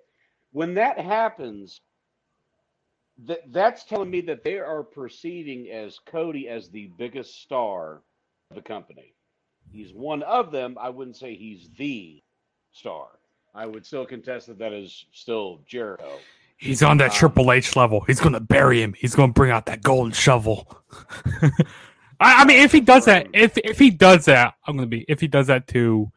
when 0.53 0.75
that 0.75 0.99
happens, 0.99 1.81
that 3.25 3.41
that's 3.53 3.85
telling 3.85 4.11
me 4.11 4.21
that 4.23 4.45
they 4.45 4.59
are 4.59 4.83
perceiving 4.83 5.71
as 5.71 5.99
Cody 6.07 6.49
as 6.49 6.69
the 6.69 6.91
biggest 6.99 7.43
star 7.43 8.03
of 8.51 8.57
the 8.57 8.63
company. 8.63 9.15
He's 9.73 9.93
one 9.95 10.23
of 10.25 10.53
them. 10.53 10.77
I 10.81 10.91
wouldn't 10.91 11.17
say 11.17 11.37
he's 11.37 11.71
the 11.79 12.23
star. 12.73 13.09
I 13.55 13.67
would 13.67 13.87
still 13.87 14.07
contest 14.07 14.49
that 14.49 14.59
that 14.59 14.73
is 14.73 15.07
still 15.13 15.63
Jericho. 15.67 16.25
He's 16.59 16.83
on 16.83 16.99
that 16.99 17.13
Um, 17.13 17.13
Triple 17.13 17.53
H 17.53 17.77
level. 17.77 18.01
He's 18.03 18.21
going 18.21 18.35
to 18.35 18.41
bury 18.41 18.83
him. 18.83 18.95
He's 18.95 19.15
going 19.15 19.31
to 19.31 19.35
bring 19.35 19.51
out 19.53 19.67
that 19.67 19.83
golden 19.83 20.13
shovel. 20.13 20.83
I, 22.21 22.43
I 22.43 22.45
mean, 22.47 22.61
if 22.65 22.73
he 22.73 22.81
does 22.81 23.07
that, 23.07 23.29
if 23.35 23.59
if 23.59 23.79
he 23.79 23.91
does 23.91 24.27
that, 24.27 24.55
I'm 24.67 24.77
going 24.77 24.91
to 24.91 24.97
be. 24.97 25.05
If 25.09 25.21
he 25.21 25.29
does 25.29 25.49
that 25.49 25.69
to 25.69 26.11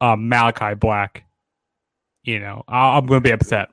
um, 0.00 0.28
Malachi 0.28 0.74
Black, 0.74 1.24
you 2.24 2.40
know, 2.40 2.64
I, 2.68 2.98
I'm 2.98 3.06
going 3.06 3.22
to 3.22 3.28
be 3.28 3.32
upset. 3.32 3.70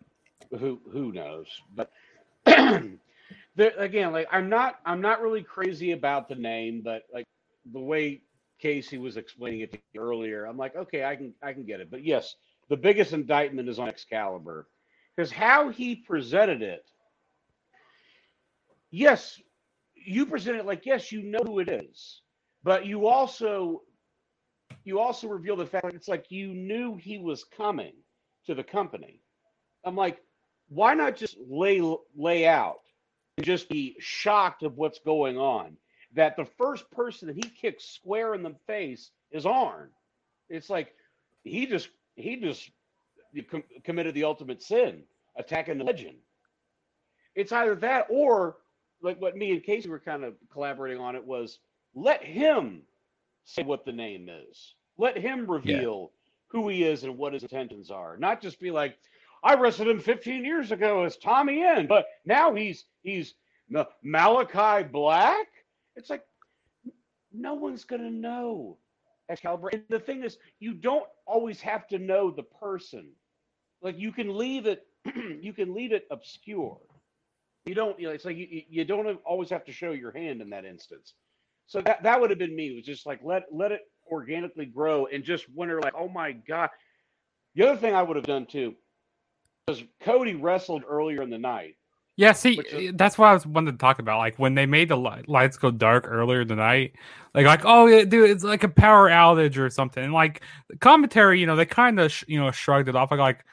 who 0.60 0.82
who 0.92 1.12
knows 1.12 1.48
but 1.76 1.92
there, 2.46 3.74
again 3.78 4.12
like 4.12 4.28
i'm 4.32 4.50
not 4.50 4.80
i'm 4.86 5.02
not 5.02 5.22
really 5.22 5.44
crazy 5.44 5.92
about 5.92 6.30
the 6.30 6.36
name 6.36 6.82
but 6.84 7.04
like 7.14 7.26
the 7.74 7.80
way 7.80 8.22
casey 8.64 8.98
was 8.98 9.18
explaining 9.18 9.60
it 9.60 9.72
to 9.74 9.78
me 9.78 10.00
earlier. 10.00 10.46
I'm 10.46 10.58
like 10.58 10.76
okay 10.76 11.04
i 11.04 11.16
can 11.16 11.34
i 11.44 11.52
can 11.52 11.66
get 11.66 11.82
it. 11.82 11.92
But 11.92 12.06
yes 12.06 12.36
the 12.70 12.78
biggest 12.78 13.12
indictment 13.12 13.68
is 13.68 13.78
on 13.78 13.90
excalibur. 13.90 14.68
Because 15.16 15.32
how 15.32 15.70
he 15.70 15.96
presented 15.96 16.62
it 16.62 16.90
yes 18.90 19.40
you 19.96 20.26
present 20.26 20.58
it 20.58 20.66
like 20.66 20.86
yes 20.86 21.12
you 21.12 21.22
know 21.22 21.42
who 21.46 21.60
it 21.60 21.70
is. 21.70 22.22
But 22.64 22.86
you 22.86 23.06
also 23.08 23.82
you 24.86 25.00
also 25.00 25.28
reveal 25.28 25.58
the 25.58 25.66
fact 25.66 25.86
that 25.86 25.96
it's 25.96 26.08
like 26.08 26.32
you 26.32 26.54
knew 26.54 26.96
he 26.96 27.18
was 27.18 27.44
coming 27.44 27.94
to 28.46 28.56
the 28.56 28.64
company. 28.64 29.20
I'm 29.84 29.98
like 29.98 30.20
why 30.70 30.94
not 30.94 31.18
just 31.18 31.38
lay 31.50 31.82
lay 32.16 32.48
out 32.48 32.80
and 33.38 33.46
just 33.46 33.68
be 33.68 33.98
shocked 34.00 34.64
of 34.64 34.78
what's 34.78 35.00
going 35.00 35.38
on? 35.38 35.76
That 36.16 36.38
the 36.38 36.46
first 36.46 36.90
person 36.92 37.28
that 37.28 37.36
he 37.36 37.44
kicks 37.50 37.86
square 37.86 38.36
in 38.36 38.44
the 38.44 38.56
face 38.68 39.12
is 39.32 39.46
Arn. 39.46 39.90
It's 40.50 40.70
like 40.70 40.94
he 41.44 41.66
just 41.66 41.90
he 42.16 42.36
just 42.38 42.70
com- 43.50 43.64
committed 43.84 44.14
the 44.16 44.26
ultimate 44.26 44.62
sin, 44.64 45.04
attacking 45.38 45.78
the 45.80 45.84
legend. 45.86 46.18
It's 47.36 47.52
either 47.52 47.76
that 47.76 48.08
or 48.10 48.58
like 49.02 49.22
what 49.22 49.36
me 49.38 49.52
and 49.52 49.64
Casey 49.64 49.90
were 49.90 50.00
kind 50.00 50.24
of 50.24 50.36
collaborating 50.52 51.00
on. 51.00 51.16
It 51.16 51.26
was 51.26 51.60
let 51.96 52.24
him 52.24 52.84
say 53.46 53.64
what 53.64 53.86
the 53.86 53.92
name 53.92 54.30
is. 54.30 54.76
Let 54.98 55.18
him 55.18 55.50
reveal 55.50 56.12
who 56.48 56.70
he 56.70 56.84
is 56.84 57.04
and 57.04 57.18
what 57.18 57.34
his 57.34 57.44
intentions 57.44 57.92
are. 57.92 58.18
Not 58.18 58.42
just 58.42 58.60
be 58.60 58.72
like, 58.72 58.98
I 59.44 59.56
wrestled 59.56 59.90
him 59.90 60.00
15 60.00 60.46
years 60.46 60.72
ago 60.72 61.04
as 61.04 61.18
Tommy 61.18 61.64
End, 61.64 61.88
but 61.88 62.08
now 62.26 62.54
he's 62.54 62.86
he's 63.04 63.36
Malachi 64.04 64.84
Black. 64.88 65.48
It's 65.96 66.10
like 66.10 66.24
no 67.34 67.54
one's 67.56 67.84
gonna 67.86 68.12
know 68.12 68.78
Excalibur. 69.30 69.70
And 69.70 69.84
the 69.90 70.00
thing 70.00 70.24
is, 70.24 70.38
you 70.60 70.74
don't 70.74 71.06
always 71.26 71.62
have 71.62 71.88
to 71.90 72.00
know 72.00 72.32
the 72.32 72.44
person. 72.44 73.10
Like 73.82 74.00
you 74.00 74.12
can 74.12 74.38
leave 74.38 74.66
it, 74.68 74.86
you 75.42 75.54
can 75.54 75.74
leave 75.74 75.92
it 75.94 76.08
obscure. 76.12 76.80
You 77.66 77.76
don't, 77.76 78.00
you 78.00 78.08
know, 78.08 78.14
it's 78.14 78.26
like 78.26 78.38
you, 78.38 78.48
you- 78.50 78.64
you 78.70 78.86
don't 78.86 79.20
always 79.26 79.50
have 79.50 79.66
to 79.66 79.72
show 79.74 79.92
your 79.92 80.12
hand 80.12 80.42
in 80.42 80.50
that 80.52 80.66
instance. 80.66 81.14
So 81.68 81.82
that 81.82 82.04
that 82.04 82.20
would 82.22 82.30
have 82.30 82.40
been 82.40 82.56
me. 82.56 82.70
It 82.70 82.76
was 82.76 82.86
just 82.86 83.06
like 83.06 83.22
let 83.24 83.44
let 83.52 83.72
it 83.72 83.82
organically 84.12 84.66
grow 84.66 85.08
and 85.08 85.24
just 85.24 85.50
wonder 85.50 85.80
like, 85.82 85.96
oh 85.98 86.10
my 86.10 86.34
god. 86.34 86.70
The 87.56 87.68
other 87.68 87.80
thing 87.80 87.96
I 87.96 88.04
would 88.04 88.18
have 88.18 88.26
done 88.26 88.46
too 88.46 88.76
was 89.68 89.84
Cody 90.02 90.36
wrestled 90.36 90.84
earlier 90.88 91.22
in 91.22 91.30
the 91.30 91.38
night. 91.38 91.76
Yeah, 92.16 92.34
see, 92.34 92.60
is- 92.60 92.90
eh, 92.90 92.92
that's 92.96 93.18
what 93.18 93.28
I 93.28 93.34
was 93.34 93.46
wanted 93.46 93.72
to 93.72 93.78
talk 93.78 94.00
about. 94.00 94.20
Like 94.20 94.38
when 94.38 94.54
they 94.56 94.66
made 94.66 94.90
the 94.90 94.98
li- 94.98 95.24
lights 95.28 95.58
go 95.58 95.72
dark 95.72 96.06
earlier 96.08 96.46
tonight, 96.46 96.94
like 97.34 97.46
like 97.46 97.62
oh 97.66 97.88
yeah, 97.88 98.04
dude, 98.04 98.30
it's 98.30 98.44
like 98.44 98.64
a 98.64 98.70
power 98.70 99.10
outage 99.10 99.58
or 99.58 99.70
something. 99.70 100.04
And 100.04 100.14
like 100.14 100.42
the 100.70 100.78
commentary, 100.78 101.40
you 101.40 101.48
know, 101.48 101.56
they 101.56 101.66
kind 101.66 102.00
of 102.00 102.12
sh- 102.12 102.24
you 102.28 102.40
know 102.40 102.52
shrugged 102.52 102.88
it 102.88 102.96
off. 102.96 103.10
Like 103.10 103.20
like 103.20 103.46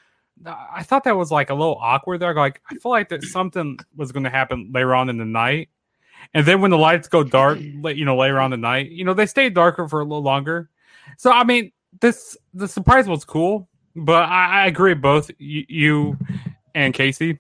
I 0.47 0.83
thought 0.83 1.05
that 1.05 1.17
was 1.17 1.31
like 1.31 1.51
a 1.51 1.55
little 1.55 1.79
awkward 1.81 2.19
there. 2.21 2.35
Like 2.35 2.61
I 2.71 2.75
feel 2.75 2.93
like 2.93 3.09
that 3.11 3.23
something 3.25 3.79
was 3.97 4.13
going 4.13 4.25
to 4.25 4.31
happen 4.31 4.71
later 4.75 4.95
on 4.95 5.09
in 5.09 5.17
the 5.17 5.25
night, 5.25 5.71
and 6.35 6.47
then 6.47 6.61
when 6.61 6.71
the 6.71 6.79
lights 6.79 7.09
go 7.09 7.25
dark, 7.25 7.59
you 7.61 8.05
know, 8.05 8.17
later 8.17 8.39
on 8.41 8.53
in 8.53 8.61
the 8.61 8.67
night, 8.69 8.91
you 8.91 9.05
know, 9.05 9.15
they 9.15 9.27
stayed 9.27 9.55
darker 9.55 9.89
for 9.89 10.01
a 10.01 10.05
little 10.05 10.23
longer. 10.23 10.69
So 11.17 11.31
I 11.31 11.45
mean, 11.45 11.73
this 12.01 12.37
the 12.53 12.69
surprise 12.69 13.09
was 13.09 13.25
cool, 13.25 13.69
but 13.97 14.25
I, 14.29 14.65
I 14.65 14.67
agree 14.67 14.95
both 14.95 15.31
you, 15.39 15.65
you 15.69 16.19
and 16.75 16.93
Casey. 16.95 17.39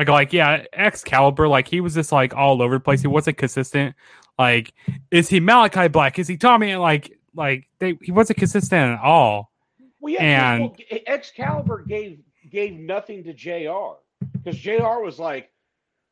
Like, 0.00 0.08
like, 0.08 0.32
yeah, 0.32 0.64
Excalibur, 0.72 1.46
like 1.46 1.68
he 1.68 1.82
was 1.82 1.94
just 1.94 2.10
like 2.10 2.34
all 2.34 2.62
over 2.62 2.74
the 2.76 2.80
place. 2.80 3.02
He 3.02 3.06
wasn't 3.06 3.36
consistent. 3.36 3.94
Like, 4.38 4.72
is 5.10 5.28
he 5.28 5.40
Malachi 5.40 5.88
Black? 5.88 6.18
Is 6.18 6.26
he 6.26 6.38
Tommy? 6.38 6.70
And 6.70 6.80
like, 6.80 7.18
like 7.34 7.68
they, 7.80 7.98
he 8.00 8.10
wasn't 8.10 8.38
consistent 8.38 8.98
at 8.98 9.00
all. 9.04 9.52
Well, 10.00 10.14
yeah, 10.14 10.54
And- 10.54 10.62
well, 10.62 10.76
Excalibur 11.06 11.84
gave 11.86 12.20
gave 12.50 12.72
nothing 12.72 13.22
to 13.24 13.34
Jr. 13.34 13.98
because 14.32 14.58
Jr. 14.58 15.00
was 15.04 15.18
like, 15.18 15.50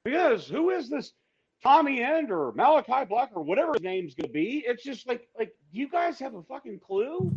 because 0.04 0.46
who 0.46 0.68
is 0.68 0.90
this 0.90 1.12
Tommy 1.62 2.02
End 2.02 2.30
or 2.30 2.52
Malachi 2.52 3.06
Black 3.08 3.30
or 3.34 3.42
whatever 3.42 3.72
his 3.72 3.82
name's 3.82 4.14
gonna 4.14 4.28
be? 4.28 4.64
It's 4.66 4.84
just 4.84 5.08
like 5.08 5.26
like 5.38 5.54
do 5.72 5.78
you 5.78 5.88
guys 5.88 6.18
have 6.18 6.34
a 6.34 6.42
fucking 6.42 6.80
clue? 6.86 7.34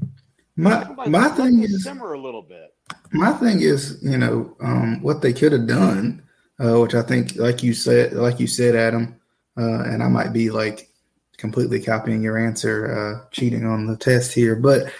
My 0.58 0.84
my 1.08 1.30
thing 1.30 1.64
is 1.64 1.86
simmer 1.86 2.12
a 2.12 2.20
little 2.20 2.42
bit. 2.42 2.76
my 3.14 3.32
thing 3.32 3.62
is 3.62 4.00
you 4.04 4.18
know 4.18 4.56
um, 4.60 5.02
what 5.02 5.22
they 5.22 5.32
could 5.32 5.54
have 5.54 5.66
done, 5.66 6.22
uh, 6.64 6.80
which 6.80 6.94
I 6.94 7.02
think 7.02 7.36
like 7.36 7.64
you 7.64 7.74
said 7.74 8.14
like 8.14 8.40
you 8.40 8.48
said 8.48 8.76
Adam, 8.76 9.20
uh, 9.58 9.84
and 9.84 10.04
I 10.04 10.08
might 10.08 10.34
be 10.34 10.50
like 10.50 10.90
completely 11.38 11.82
copying 11.82 12.22
your 12.22 12.38
answer, 12.38 13.24
uh, 13.26 13.30
cheating 13.32 13.66
on 13.66 13.88
the 13.88 13.98
test 13.98 14.34
here, 14.34 14.56
but 14.56 14.92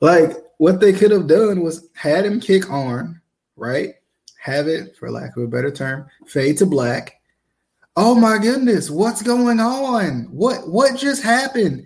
like 0.00 0.32
what 0.58 0.80
they 0.80 0.92
could 0.92 1.10
have 1.10 1.26
done 1.26 1.60
was 1.60 1.88
had 1.94 2.24
him 2.24 2.40
kick 2.40 2.70
Arn, 2.70 3.20
right? 3.56 3.94
Have 4.40 4.68
it, 4.68 4.96
for 4.96 5.10
lack 5.10 5.36
of 5.36 5.42
a 5.44 5.48
better 5.48 5.70
term, 5.70 6.08
fade 6.26 6.58
to 6.58 6.66
black. 6.66 7.20
Oh 7.94 8.14
my 8.14 8.38
goodness, 8.38 8.90
what's 8.90 9.22
going 9.22 9.60
on? 9.60 10.28
What 10.30 10.68
what 10.68 10.96
just 10.96 11.22
happened? 11.22 11.84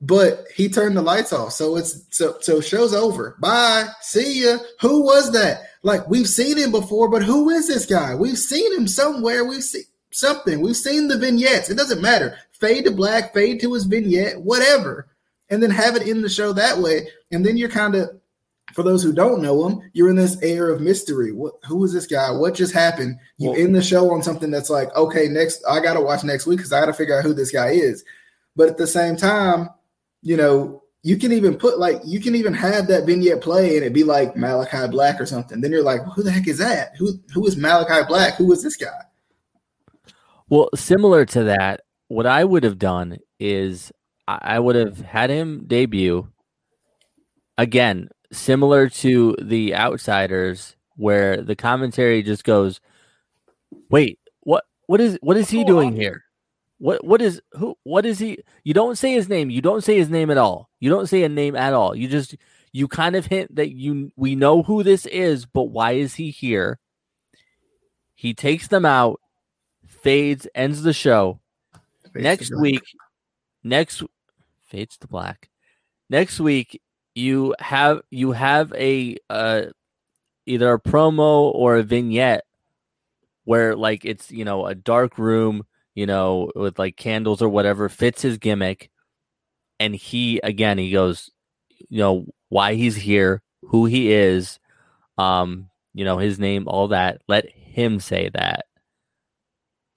But 0.00 0.46
he 0.56 0.70
turned 0.70 0.96
the 0.96 1.02
lights 1.02 1.34
off, 1.34 1.52
so 1.52 1.76
it's 1.76 2.06
so 2.10 2.36
so 2.40 2.62
show's 2.62 2.94
over. 2.94 3.36
Bye, 3.40 3.88
see 4.00 4.44
ya. 4.44 4.56
Who 4.80 5.02
was 5.02 5.30
that? 5.32 5.69
Like 5.82 6.08
we've 6.08 6.28
seen 6.28 6.58
him 6.58 6.70
before, 6.72 7.08
but 7.08 7.22
who 7.22 7.50
is 7.50 7.68
this 7.68 7.86
guy? 7.86 8.14
We've 8.14 8.38
seen 8.38 8.72
him 8.76 8.86
somewhere. 8.86 9.44
We've 9.44 9.62
seen 9.62 9.84
something. 10.10 10.60
We've 10.60 10.76
seen 10.76 11.08
the 11.08 11.18
vignettes. 11.18 11.70
It 11.70 11.76
doesn't 11.76 12.02
matter. 12.02 12.36
Fade 12.52 12.84
to 12.84 12.90
black, 12.90 13.32
fade 13.32 13.60
to 13.60 13.72
his 13.72 13.84
vignette, 13.84 14.40
whatever, 14.42 15.08
and 15.48 15.62
then 15.62 15.70
have 15.70 15.96
it 15.96 16.06
in 16.06 16.20
the 16.20 16.28
show 16.28 16.52
that 16.52 16.78
way. 16.78 17.08
And 17.30 17.46
then 17.46 17.56
you're 17.56 17.70
kind 17.70 17.94
of, 17.94 18.10
for 18.74 18.82
those 18.82 19.02
who 19.02 19.12
don't 19.12 19.40
know 19.42 19.66
him, 19.66 19.90
you're 19.94 20.10
in 20.10 20.16
this 20.16 20.40
air 20.42 20.68
of 20.70 20.80
mystery. 20.80 21.32
What? 21.32 21.54
Who 21.66 21.82
is 21.84 21.92
this 21.92 22.06
guy? 22.06 22.30
What 22.30 22.54
just 22.54 22.74
happened? 22.74 23.18
You 23.38 23.50
Well- 23.50 23.58
end 23.58 23.74
the 23.74 23.82
show 23.82 24.10
on 24.10 24.22
something 24.22 24.50
that's 24.50 24.70
like, 24.70 24.94
okay, 24.94 25.28
next 25.28 25.62
I 25.68 25.80
got 25.80 25.94
to 25.94 26.00
watch 26.00 26.22
next 26.24 26.46
week 26.46 26.58
because 26.58 26.72
I 26.72 26.80
got 26.80 26.86
to 26.86 26.92
figure 26.92 27.16
out 27.16 27.24
who 27.24 27.32
this 27.32 27.50
guy 27.50 27.70
is. 27.70 28.04
But 28.54 28.68
at 28.68 28.76
the 28.76 28.86
same 28.86 29.16
time, 29.16 29.70
you 30.22 30.36
know, 30.36 30.82
you 31.02 31.16
can 31.16 31.32
even 31.32 31.56
put 31.56 31.78
like 31.78 32.00
you 32.04 32.20
can 32.20 32.34
even 32.34 32.52
have 32.52 32.86
that 32.88 33.06
vignette 33.06 33.40
play 33.40 33.76
and 33.76 33.84
it 33.84 33.92
be 33.92 34.04
like 34.04 34.36
Malachi 34.36 34.88
Black 34.88 35.20
or 35.20 35.26
something. 35.26 35.60
Then 35.60 35.72
you're 35.72 35.82
like, 35.82 36.02
who 36.14 36.22
the 36.22 36.30
heck 36.30 36.46
is 36.46 36.58
that? 36.58 36.94
Who 36.98 37.18
who 37.32 37.46
is 37.46 37.56
Malachi 37.56 38.06
Black? 38.06 38.34
Who 38.34 38.52
is 38.52 38.62
this 38.62 38.76
guy? 38.76 39.04
Well, 40.48 40.68
similar 40.74 41.24
to 41.26 41.44
that, 41.44 41.82
what 42.08 42.26
I 42.26 42.44
would 42.44 42.64
have 42.64 42.78
done 42.78 43.18
is 43.38 43.92
I 44.28 44.38
I 44.42 44.58
would 44.58 44.76
have 44.76 45.00
had 45.00 45.30
him 45.30 45.64
debut 45.66 46.28
again, 47.56 48.08
similar 48.32 48.88
to 48.88 49.36
the 49.40 49.74
Outsiders, 49.74 50.76
where 50.96 51.40
the 51.40 51.56
commentary 51.56 52.22
just 52.22 52.44
goes, 52.44 52.80
"Wait, 53.88 54.18
what? 54.40 54.64
What 54.86 55.00
is? 55.00 55.18
What 55.22 55.38
is 55.38 55.48
he 55.48 55.62
oh, 55.62 55.66
doing 55.66 55.96
here? 55.96 56.24
What? 56.78 57.04
What 57.04 57.22
is? 57.22 57.40
Who? 57.52 57.78
What 57.84 58.04
is 58.04 58.18
he? 58.18 58.38
You 58.64 58.74
don't 58.74 58.98
say 58.98 59.12
his 59.12 59.30
name. 59.30 59.48
You 59.48 59.62
don't 59.62 59.82
say 59.82 59.96
his 59.96 60.10
name 60.10 60.30
at 60.30 60.38
all. 60.38 60.69
You 60.80 60.90
don't 60.90 61.08
say 61.08 61.22
a 61.22 61.28
name 61.28 61.54
at 61.54 61.74
all. 61.74 61.94
You 61.94 62.08
just 62.08 62.34
you 62.72 62.88
kind 62.88 63.14
of 63.14 63.26
hint 63.26 63.54
that 63.56 63.70
you 63.70 64.10
we 64.16 64.34
know 64.34 64.62
who 64.62 64.82
this 64.82 65.06
is, 65.06 65.46
but 65.46 65.64
why 65.64 65.92
is 65.92 66.14
he 66.14 66.30
here? 66.30 66.78
He 68.14 68.34
takes 68.34 68.68
them 68.68 68.84
out, 68.84 69.20
fades, 69.86 70.46
ends 70.54 70.82
the 70.82 70.92
show. 70.92 71.40
Face 72.12 72.22
next 72.22 72.52
week, 72.58 72.82
next 73.62 74.02
fades 74.66 74.96
to 74.98 75.06
black. 75.06 75.48
Next 76.08 76.40
week, 76.40 76.80
you 77.14 77.54
have 77.58 78.02
you 78.10 78.32
have 78.32 78.72
a 78.74 79.16
uh, 79.28 79.62
either 80.46 80.72
a 80.72 80.80
promo 80.80 81.52
or 81.54 81.76
a 81.76 81.82
vignette 81.82 82.44
where 83.44 83.76
like 83.76 84.04
it's 84.04 84.30
you 84.30 84.44
know 84.44 84.66
a 84.66 84.74
dark 84.74 85.18
room, 85.18 85.64
you 85.94 86.06
know, 86.06 86.50
with 86.54 86.78
like 86.78 86.96
candles 86.96 87.42
or 87.42 87.48
whatever 87.48 87.88
fits 87.88 88.22
his 88.22 88.38
gimmick, 88.38 88.90
and 89.80 89.96
he 89.96 90.38
again 90.44 90.78
he 90.78 90.92
goes, 90.92 91.30
you 91.88 91.98
know, 91.98 92.26
why 92.50 92.74
he's 92.74 92.94
here, 92.94 93.42
who 93.62 93.86
he 93.86 94.12
is, 94.12 94.60
um, 95.18 95.70
you 95.94 96.04
know, 96.04 96.18
his 96.18 96.38
name, 96.38 96.68
all 96.68 96.88
that. 96.88 97.22
Let 97.26 97.48
him 97.48 97.98
say 97.98 98.30
that, 98.34 98.66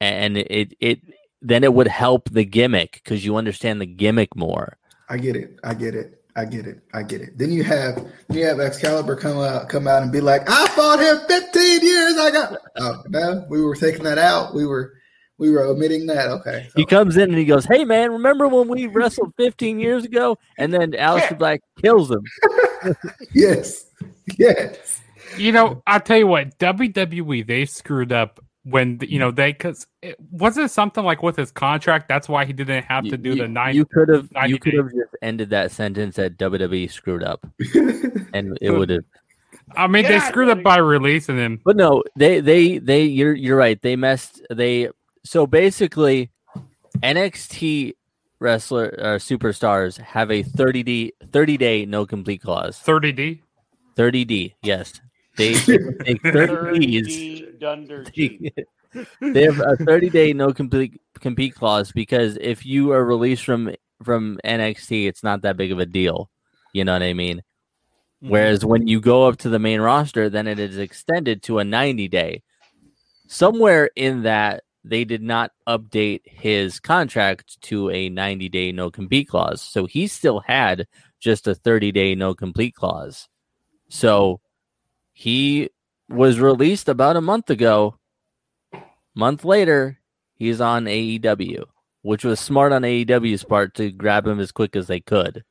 and 0.02 0.38
it 0.38 0.74
it 0.80 1.02
then 1.42 1.64
it 1.64 1.74
would 1.74 1.88
help 1.88 2.30
the 2.30 2.46
gimmick 2.46 2.94
because 2.94 3.24
you 3.24 3.36
understand 3.36 3.82
the 3.82 3.86
gimmick 3.86 4.36
more. 4.36 4.78
I 5.10 5.18
get 5.18 5.36
it. 5.36 5.60
I 5.64 5.74
get 5.74 5.94
it. 5.94 6.22
I 6.36 6.46
get 6.46 6.66
it. 6.66 6.80
I 6.94 7.04
get 7.04 7.22
it. 7.22 7.38
Then 7.38 7.52
you 7.52 7.64
have 7.64 8.08
you 8.32 8.46
have 8.46 8.60
Excalibur 8.60 9.18
come 9.18 9.38
out 9.38 9.70
come 9.70 9.88
out 9.88 10.02
and 10.02 10.12
be 10.12 10.22
like, 10.22 10.50
I 10.50 10.68
fought 10.70 11.00
him 11.00 11.20
15 11.28 11.82
years. 11.86 12.18
I 12.18 12.32
got 12.32 12.58
oh 12.78 13.04
no, 13.10 13.46
we 13.50 13.62
were 13.62 13.76
taking 13.76 14.04
that 14.04 14.18
out. 14.18 14.56
We 14.56 14.66
were 14.66 14.94
we 15.38 15.50
were 15.50 15.64
omitting 15.64 16.06
that. 16.08 16.30
Okay. 16.30 16.70
He 16.76 16.86
comes 16.86 17.18
in 17.18 17.30
and 17.30 17.38
he 17.38 17.46
goes, 17.46 17.66
"Hey 17.66 17.86
man, 17.86 18.12
remember 18.12 18.48
when 18.48 18.68
we 18.68 18.88
wrestled 18.88 19.34
15 19.38 19.80
years 19.80 20.06
ago?" 20.06 20.38
And 20.58 20.74
then 20.74 20.92
Aleister 20.92 21.38
Black 21.38 21.62
kills 21.82 22.12
him. 22.12 22.24
yes. 23.34 23.86
Yes. 24.38 25.02
You 25.38 25.52
know, 25.52 25.82
I'll 25.88 26.00
tell 26.00 26.18
you 26.18 26.28
what, 26.28 26.58
WWE 26.60 27.46
they 27.46 27.66
screwed 27.66 28.12
up 28.12 28.40
when 28.64 28.98
you 29.02 29.20
know 29.20 29.32
they 29.32 29.52
because 29.52 29.86
it 30.02 30.16
wasn't 30.32 30.72
something 30.72 31.04
like 31.04 31.22
with 31.22 31.36
his 31.36 31.52
contract. 31.52 32.08
That's 32.08 32.30
why 32.30 32.46
he 32.46 32.54
didn't 32.54 32.86
have 32.86 33.04
to 33.06 33.18
do 33.18 33.32
you, 33.32 33.36
the 33.36 33.48
nine. 33.48 33.76
You 33.76 33.86
could 33.86 34.10
have 34.10 34.30
you 34.48 34.60
could 34.60 34.74
have 34.74 34.92
just 34.92 35.16
ended 35.22 35.50
that 35.50 35.72
sentence 35.72 36.18
at 36.20 36.38
WWE 36.38 36.90
screwed 36.92 37.24
up, 37.24 37.46
and 38.34 38.58
it 38.62 38.72
would 38.72 38.90
have. 38.90 39.04
I 39.76 39.88
mean, 39.88 40.04
Get 40.04 40.10
they 40.10 40.20
screwed 40.20 40.48
buddy. 40.48 40.60
up 40.60 40.64
by 40.64 40.78
releasing 40.78 41.38
him. 41.38 41.62
But 41.64 41.76
no, 41.76 42.04
they 42.16 42.40
they 42.40 42.78
they 42.78 43.04
you're 43.04 43.34
you're 43.34 43.58
right. 43.58 43.82
They 43.82 43.96
messed. 43.96 44.42
They 44.50 44.90
so 45.24 45.48
basically 45.48 46.32
NXT 47.02 47.94
wrestler 48.40 48.94
uh, 49.00 49.04
superstars 49.18 49.98
have 49.98 50.30
a 50.32 50.44
30D 50.44 51.12
30 51.28 51.58
day 51.58 51.86
no 51.86 52.06
complete 52.06 52.42
clause. 52.42 52.80
30D. 52.86 53.42
30 53.96 54.26
D. 54.26 54.56
Yes, 54.62 55.00
they 55.38 55.54
take 55.54 56.22
30 56.22 56.80
Ds. 56.80 57.08
G 57.14 57.48
Dunder 57.60 58.04
they 59.22 59.44
have 59.44 59.60
a 59.60 59.76
30 59.78 60.10
day 60.10 60.34
no 60.34 60.54
complete 60.54 61.00
compete 61.20 61.56
clause 61.56 61.92
because 61.92 62.38
if 62.40 62.66
you 62.66 62.92
are 62.92 63.04
released 63.04 63.44
from 63.44 63.74
from 64.04 64.40
NXT, 64.44 65.08
it's 65.08 65.24
not 65.24 65.42
that 65.44 65.58
big 65.58 65.72
of 65.72 65.80
a 65.80 65.86
deal. 65.86 66.30
You 66.74 66.84
know 66.84 66.94
what 66.94 67.04
I 67.04 67.14
mean? 67.14 67.42
Whereas 68.20 68.64
when 68.64 68.88
you 68.88 69.02
go 69.02 69.28
up 69.28 69.38
to 69.40 69.50
the 69.50 69.60
main 69.60 69.82
roster, 69.82 70.30
then 70.30 70.48
it 70.48 70.58
is 70.58 70.78
extended 70.78 71.44
to 71.44 71.60
a 71.60 71.64
90 71.64 72.08
day. 72.08 72.42
Somewhere 73.28 73.90
in 73.96 74.24
that, 74.24 74.64
they 74.84 75.06
did 75.06 75.22
not 75.22 75.52
update 75.68 76.22
his 76.26 76.80
contract 76.80 77.62
to 77.64 77.90
a 77.90 78.10
90 78.10 78.50
day 78.50 78.72
no 78.72 78.92
compete 78.92 79.30
clause. 79.30 79.62
So 79.62 79.86
he 79.86 80.08
still 80.08 80.40
had 80.42 80.88
just 81.20 81.48
a 81.48 81.56
30 81.56 81.92
day 81.92 82.16
no 82.16 82.34
complete 82.34 82.76
clause. 82.76 83.28
So 83.90 84.42
he 85.14 85.70
was 86.10 86.40
released 86.40 86.90
about 86.90 87.16
a 87.16 87.22
month 87.22 87.50
ago. 87.50 87.98
Month 89.16 89.46
later, 89.46 90.00
he's 90.36 90.60
on 90.60 90.86
AEW. 90.86 91.64
which 92.02 92.26
was 92.26 92.40
smart 92.40 92.74
on 92.74 92.82
AEW's 92.82 93.44
part 93.44 93.76
to 93.76 93.90
grab 93.92 94.28
him 94.28 94.40
as 94.40 94.52
quick 94.52 94.76
as 94.76 94.88
they 94.88 95.00
could. 95.00 95.44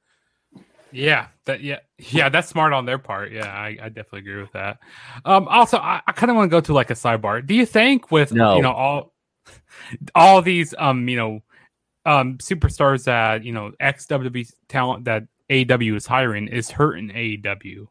Yeah, 0.94 1.28
that 1.46 1.62
yeah, 1.62 1.78
yeah, 1.98 2.28
that's 2.28 2.48
smart 2.48 2.74
on 2.74 2.84
their 2.84 2.98
part. 2.98 3.32
Yeah, 3.32 3.46
I, 3.46 3.78
I 3.82 3.88
definitely 3.88 4.18
agree 4.18 4.42
with 4.42 4.52
that. 4.52 4.78
Um, 5.24 5.48
also, 5.48 5.78
I, 5.78 6.02
I 6.06 6.12
kind 6.12 6.28
of 6.30 6.36
want 6.36 6.50
to 6.50 6.54
go 6.54 6.60
to 6.60 6.74
like 6.74 6.90
a 6.90 6.94
sidebar. 6.94 7.46
Do 7.46 7.54
you 7.54 7.64
think 7.64 8.10
with 8.10 8.32
No. 8.34 8.56
you 8.56 8.62
know 8.62 8.72
all 8.72 9.11
all 10.14 10.42
these 10.42 10.74
um 10.78 11.08
you 11.08 11.16
know 11.16 11.40
um 12.06 12.38
superstars 12.38 13.04
that 13.04 13.44
you 13.44 13.52
know 13.52 13.72
ex 13.80 14.06
WWE 14.06 14.50
talent 14.68 15.04
that 15.04 15.24
AW 15.50 15.94
is 15.96 16.06
hiring 16.06 16.48
is 16.48 16.70
hurting 16.70 17.10
AEW? 17.10 17.86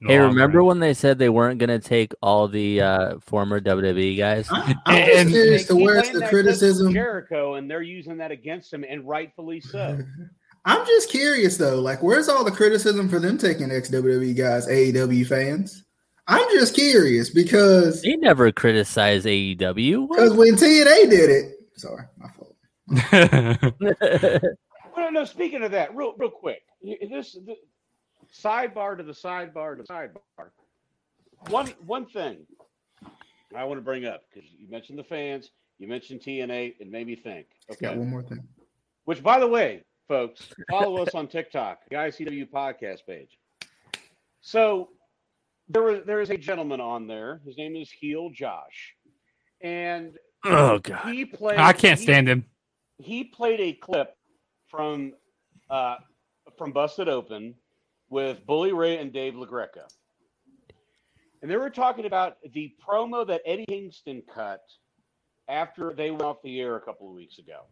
in 0.00 0.08
the 0.08 0.12
Hey, 0.12 0.18
remember 0.18 0.58
run? 0.58 0.66
when 0.66 0.78
they 0.80 0.92
said 0.92 1.18
they 1.18 1.30
weren't 1.30 1.58
going 1.58 1.70
to 1.70 1.78
take 1.78 2.12
all 2.20 2.48
the 2.48 2.82
uh, 2.82 3.14
former 3.20 3.60
WWE 3.62 4.18
guys? 4.18 4.46
I, 4.50 4.74
I'm 4.84 5.06
just 5.06 5.18
And- 5.18 5.30
curious 5.30 5.62
They 5.62 5.68
to 5.68 5.74
keep 5.78 5.86
where's 5.86 6.02
laying 6.02 6.12
the 6.14 6.20
that 6.20 6.28
clip 6.30 6.32
with 6.32 6.44
criticism. 6.44 6.92
Jericho, 6.92 7.54
and 7.54 7.70
they're 7.70 7.80
using 7.80 8.18
that 8.18 8.30
against 8.30 8.74
him, 8.74 8.84
and 8.86 9.08
rightfully 9.08 9.60
so. 9.60 9.98
I'm 10.66 10.84
just 10.86 11.08
curious 11.10 11.56
though, 11.56 11.80
like 11.80 12.02
where's 12.02 12.28
all 12.28 12.44
the 12.44 12.50
criticism 12.50 13.08
for 13.08 13.20
them 13.20 13.38
taking 13.38 13.70
ex 13.70 13.88
WWE 13.88 14.36
guys, 14.36 14.66
AEW 14.66 15.26
fans? 15.26 15.84
I'm 16.28 16.48
just 16.58 16.74
curious 16.74 17.30
because 17.30 18.02
They 18.02 18.16
never 18.16 18.50
criticized 18.52 19.26
AEW. 19.26 20.08
because 20.08 20.32
when 20.34 20.54
TNA 20.56 21.08
did 21.10 21.30
it, 21.30 21.52
sorry, 21.76 22.04
my 22.18 22.28
fault. 22.30 22.56
Well, 24.96 25.12
no. 25.12 25.24
Speaking 25.26 25.62
of 25.62 25.72
that, 25.72 25.94
real 25.94 26.14
real 26.16 26.30
quick, 26.30 26.62
y- 26.80 26.96
this 27.10 27.32
the, 27.44 27.54
sidebar 28.34 28.96
to 28.96 29.02
the 29.02 29.12
sidebar 29.12 29.76
to 29.76 29.82
the 29.82 29.88
sidebar. 29.88 30.48
One 31.50 31.66
one 31.84 32.06
thing 32.06 32.46
I 33.54 33.64
want 33.64 33.76
to 33.78 33.82
bring 33.84 34.06
up 34.06 34.22
because 34.32 34.48
you 34.58 34.66
mentioned 34.70 34.98
the 34.98 35.04
fans, 35.04 35.50
you 35.78 35.86
mentioned 35.86 36.20
TNA, 36.22 36.76
it 36.80 36.90
made 36.90 37.06
me 37.06 37.14
think. 37.14 37.46
Got 37.78 37.90
Okay, 37.90 37.98
one 37.98 38.08
more 38.08 38.22
thing. 38.22 38.42
which 39.04 39.22
by 39.22 39.38
the 39.38 39.46
way, 39.46 39.82
folks, 40.08 40.48
follow 40.70 41.02
us 41.02 41.14
on 41.14 41.28
TikTok, 41.28 41.80
the 41.90 41.96
ICW 41.96 42.48
podcast 42.48 43.00
page. 43.06 43.38
So 44.40 44.88
there 45.68 45.82
was 45.82 46.00
there 46.06 46.20
is 46.20 46.30
a 46.30 46.36
gentleman 46.36 46.80
on 46.80 47.06
there. 47.06 47.40
His 47.44 47.56
name 47.56 47.76
is 47.76 47.90
Heel 47.90 48.30
Josh, 48.30 48.94
and 49.60 50.16
oh 50.44 50.78
god. 50.78 51.12
he 51.12 51.24
played. 51.24 51.58
I 51.58 51.72
can't 51.72 51.98
he- 51.98 52.04
stand 52.04 52.28
him. 52.28 52.44
he 52.98 53.24
played 53.24 53.60
a 53.60 53.72
clip 53.72 54.16
from 54.68 55.12
uh, 55.70 55.96
from 56.56 56.72
Busted 56.72 57.08
Open 57.08 57.54
with 58.08 58.44
Bully 58.46 58.72
Ray 58.72 58.98
and 58.98 59.12
Dave 59.12 59.34
LaGreca. 59.34 59.88
And 61.42 61.50
they 61.50 61.56
were 61.56 61.70
talking 61.70 62.06
about 62.06 62.36
the 62.54 62.72
promo 62.86 63.26
that 63.26 63.42
Eddie 63.44 63.66
Kingston 63.68 64.22
cut 64.32 64.60
after 65.48 65.92
they 65.92 66.10
went 66.10 66.22
off 66.22 66.38
the 66.42 66.60
air 66.60 66.76
a 66.76 66.80
couple 66.80 67.08
of 67.08 67.14
weeks 67.14 67.38
ago. 67.38 67.66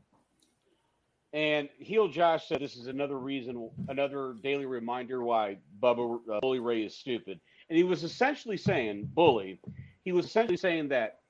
And 1.32 1.68
Heel 1.78 2.06
Josh 2.06 2.46
said 2.46 2.60
this 2.60 2.76
is 2.76 2.86
another 2.86 3.18
reason, 3.18 3.70
another 3.88 4.36
daily 4.42 4.66
reminder 4.66 5.22
why 5.24 5.56
Bubba 5.82 6.18
uh, 6.32 6.40
Bully 6.40 6.60
Ray 6.60 6.82
is 6.82 6.96
stupid. 6.96 7.40
And 7.68 7.76
he 7.76 7.84
was 7.84 8.04
essentially 8.04 8.56
saying, 8.56 9.10
Bully, 9.14 9.60
he 10.04 10.12
was 10.12 10.26
essentially 10.26 10.56
saying 10.56 10.88
that 10.88 11.20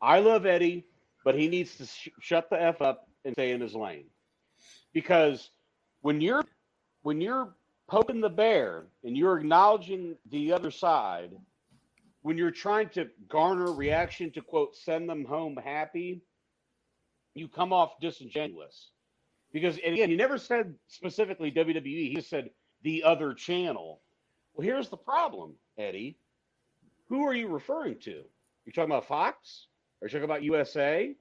I 0.00 0.18
love 0.20 0.46
Eddie, 0.46 0.86
but 1.24 1.34
he 1.34 1.48
needs 1.48 1.76
to 1.76 1.86
sh- 1.86 2.08
shut 2.20 2.50
the 2.50 2.60
f 2.60 2.82
up 2.82 3.08
and 3.24 3.34
stay 3.34 3.52
in 3.52 3.60
his 3.60 3.74
lane. 3.74 4.06
Because 4.92 5.50
when 6.02 6.20
you're 6.20 6.44
when 7.02 7.20
you're 7.20 7.54
poking 7.88 8.20
the 8.20 8.28
bear 8.28 8.86
and 9.04 9.16
you're 9.16 9.38
acknowledging 9.38 10.16
the 10.30 10.52
other 10.52 10.70
side, 10.70 11.30
when 12.22 12.36
you're 12.36 12.50
trying 12.50 12.88
to 12.90 13.08
garner 13.28 13.72
reaction 13.72 14.30
to 14.32 14.40
quote 14.42 14.76
send 14.76 15.08
them 15.08 15.24
home 15.24 15.56
happy, 15.56 16.22
you 17.34 17.48
come 17.48 17.72
off 17.72 18.00
disingenuous. 18.00 18.90
Because 19.52 19.78
and 19.84 19.94
again, 19.94 20.10
he 20.10 20.16
never 20.16 20.38
said 20.38 20.74
specifically 20.88 21.50
WWE. 21.50 22.14
He 22.14 22.20
said 22.20 22.50
the 22.82 23.02
other 23.04 23.32
channel. 23.34 24.00
Well, 24.58 24.64
here's 24.66 24.88
the 24.88 24.96
problem, 24.96 25.54
Eddie. 25.78 26.18
Who 27.08 27.24
are 27.24 27.32
you 27.32 27.46
referring 27.46 28.00
to? 28.00 28.10
You're 28.64 28.72
talking 28.74 28.90
about 28.90 29.06
Fox? 29.06 29.68
Are 30.02 30.06
you 30.06 30.10
talking 30.10 30.24
about 30.24 30.42
USA? 30.42 31.14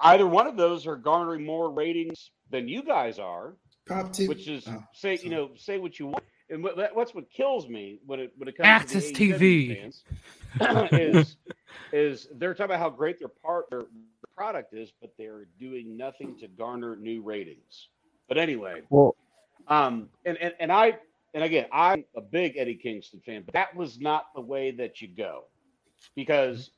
Either 0.00 0.26
one 0.26 0.48
of 0.48 0.56
those 0.56 0.88
are 0.88 0.96
garnering 0.96 1.46
more 1.46 1.70
ratings 1.70 2.32
than 2.50 2.66
you 2.66 2.82
guys 2.82 3.20
are, 3.20 3.54
Pop 3.88 4.12
two. 4.12 4.26
which 4.26 4.48
is 4.48 4.64
Oh, 4.66 4.82
say 4.92 5.16
sorry. 5.16 5.24
you 5.28 5.34
know 5.36 5.50
say 5.56 5.78
what 5.78 5.98
you 6.00 6.06
want. 6.08 6.24
And 6.50 6.64
what, 6.64 6.76
that- 6.78 6.96
what's 6.96 7.14
what 7.14 7.30
kills 7.30 7.68
me 7.68 8.00
when 8.04 8.18
it 8.18 8.32
when 8.36 8.48
it 8.48 8.56
comes 8.56 8.66
Access 8.66 9.12
to 9.12 9.12
the 9.12 9.32
AEW 9.32 9.76
fans 9.80 10.04
is 10.92 11.36
is 11.92 12.28
they're 12.34 12.54
talking 12.54 12.72
about 12.74 12.80
how 12.80 12.90
great 12.90 13.20
their 13.20 13.28
part 13.28 13.70
their 13.70 13.84
product 14.36 14.74
is, 14.74 14.92
but 15.00 15.10
they're 15.16 15.46
doing 15.60 15.96
nothing 15.96 16.36
to 16.40 16.48
garner 16.48 16.96
new 16.96 17.22
ratings. 17.22 17.88
But 18.28 18.36
anyway, 18.36 18.82
Well, 18.90 19.14
um, 19.68 20.08
and, 20.24 20.36
and 20.38 20.54
and 20.58 20.72
I 20.72 20.98
and 21.34 21.44
again, 21.44 21.66
I'm 21.72 22.04
a 22.16 22.20
big 22.20 22.56
Eddie 22.56 22.74
Kingston 22.74 23.20
fan, 23.24 23.42
but 23.44 23.54
that 23.54 23.74
was 23.74 24.00
not 24.00 24.26
the 24.34 24.40
way 24.40 24.70
that 24.72 25.00
you 25.00 25.08
go, 25.08 25.44
because 26.16 26.70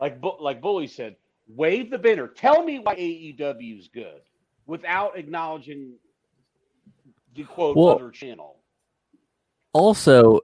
like 0.00 0.18
like 0.40 0.60
Bully 0.60 0.86
said, 0.86 1.16
wave 1.48 1.90
the 1.90 1.98
banner. 1.98 2.28
Tell 2.28 2.64
me 2.64 2.78
why 2.78 2.96
AEW 2.96 3.78
is 3.78 3.88
good 3.88 4.20
without 4.66 5.16
acknowledging 5.18 5.94
the 7.34 7.44
quote 7.44 7.76
Well- 7.76 7.94
other 7.96 8.10
channel. 8.10 8.56
also 9.72 10.40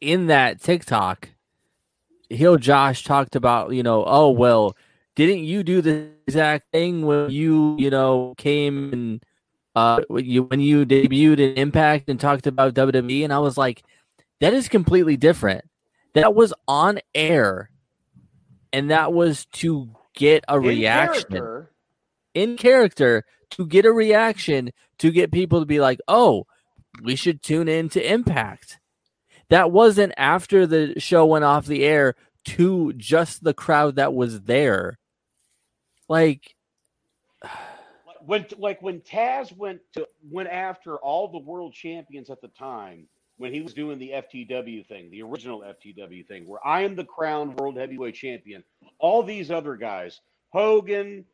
in 0.00 0.26
that 0.26 0.60
TikTok, 0.60 1.28
Heel 2.30 2.56
Josh 2.56 3.04
talked 3.04 3.36
about, 3.36 3.72
you 3.72 3.82
know, 3.82 4.04
oh 4.06 4.30
well, 4.30 4.76
didn't 5.14 5.44
you 5.44 5.62
do 5.62 5.80
the 5.80 6.10
exact 6.26 6.70
thing 6.72 7.06
when 7.06 7.30
you, 7.30 7.76
you 7.78 7.90
know, 7.90 8.34
came 8.38 8.92
and 8.92 9.24
uh 9.78 10.00
when 10.08 10.24
you 10.24 10.42
when 10.44 10.60
you 10.60 10.84
debuted 10.84 11.38
in 11.38 11.54
Impact 11.54 12.08
and 12.08 12.18
talked 12.18 12.46
about 12.46 12.74
WWE 12.74 13.22
and 13.22 13.32
I 13.32 13.38
was 13.38 13.56
like, 13.56 13.84
that 14.40 14.52
is 14.52 14.68
completely 14.68 15.16
different. 15.16 15.64
That 16.14 16.34
was 16.34 16.52
on 16.66 16.98
air 17.14 17.70
and 18.72 18.90
that 18.90 19.12
was 19.12 19.46
to 19.46 19.90
get 20.14 20.44
a 20.48 20.56
In 20.56 20.62
reaction 20.62 21.30
character, 21.30 21.70
in 22.34 22.56
character 22.56 23.24
to 23.50 23.66
get 23.66 23.86
a 23.86 23.92
reaction 23.92 24.72
to 24.98 25.12
get 25.12 25.30
people 25.30 25.60
to 25.60 25.66
be 25.66 25.80
like, 25.80 26.00
oh, 26.08 26.46
we 27.02 27.14
should 27.14 27.42
tune 27.42 27.68
in 27.68 27.88
to 27.90 28.12
Impact. 28.12 28.80
That 29.48 29.70
wasn't 29.70 30.12
after 30.16 30.66
the 30.66 30.98
show 30.98 31.24
went 31.24 31.44
off 31.44 31.66
the 31.66 31.84
air 31.84 32.16
to 32.46 32.92
just 32.94 33.44
the 33.44 33.54
crowd 33.54 33.96
that 33.96 34.12
was 34.12 34.42
there. 34.42 34.98
Like, 36.08 36.54
when 38.28 38.44
like 38.58 38.82
when 38.82 39.00
Taz 39.00 39.56
went 39.56 39.80
to 39.94 40.06
went 40.30 40.50
after 40.50 40.98
all 40.98 41.28
the 41.28 41.38
world 41.38 41.72
champions 41.72 42.28
at 42.28 42.42
the 42.42 42.48
time 42.48 43.08
when 43.38 43.54
he 43.54 43.62
was 43.62 43.72
doing 43.72 43.98
the 43.98 44.10
FTW 44.10 44.86
thing, 44.86 45.10
the 45.10 45.22
original 45.22 45.62
FTW 45.62 46.26
thing, 46.26 46.46
where 46.46 46.64
I 46.66 46.82
am 46.82 46.94
the 46.94 47.04
crown 47.04 47.56
world 47.56 47.78
heavyweight 47.78 48.14
champion. 48.14 48.62
All 48.98 49.22
these 49.22 49.50
other 49.50 49.76
guys, 49.76 50.20
Hogan, 50.50 51.24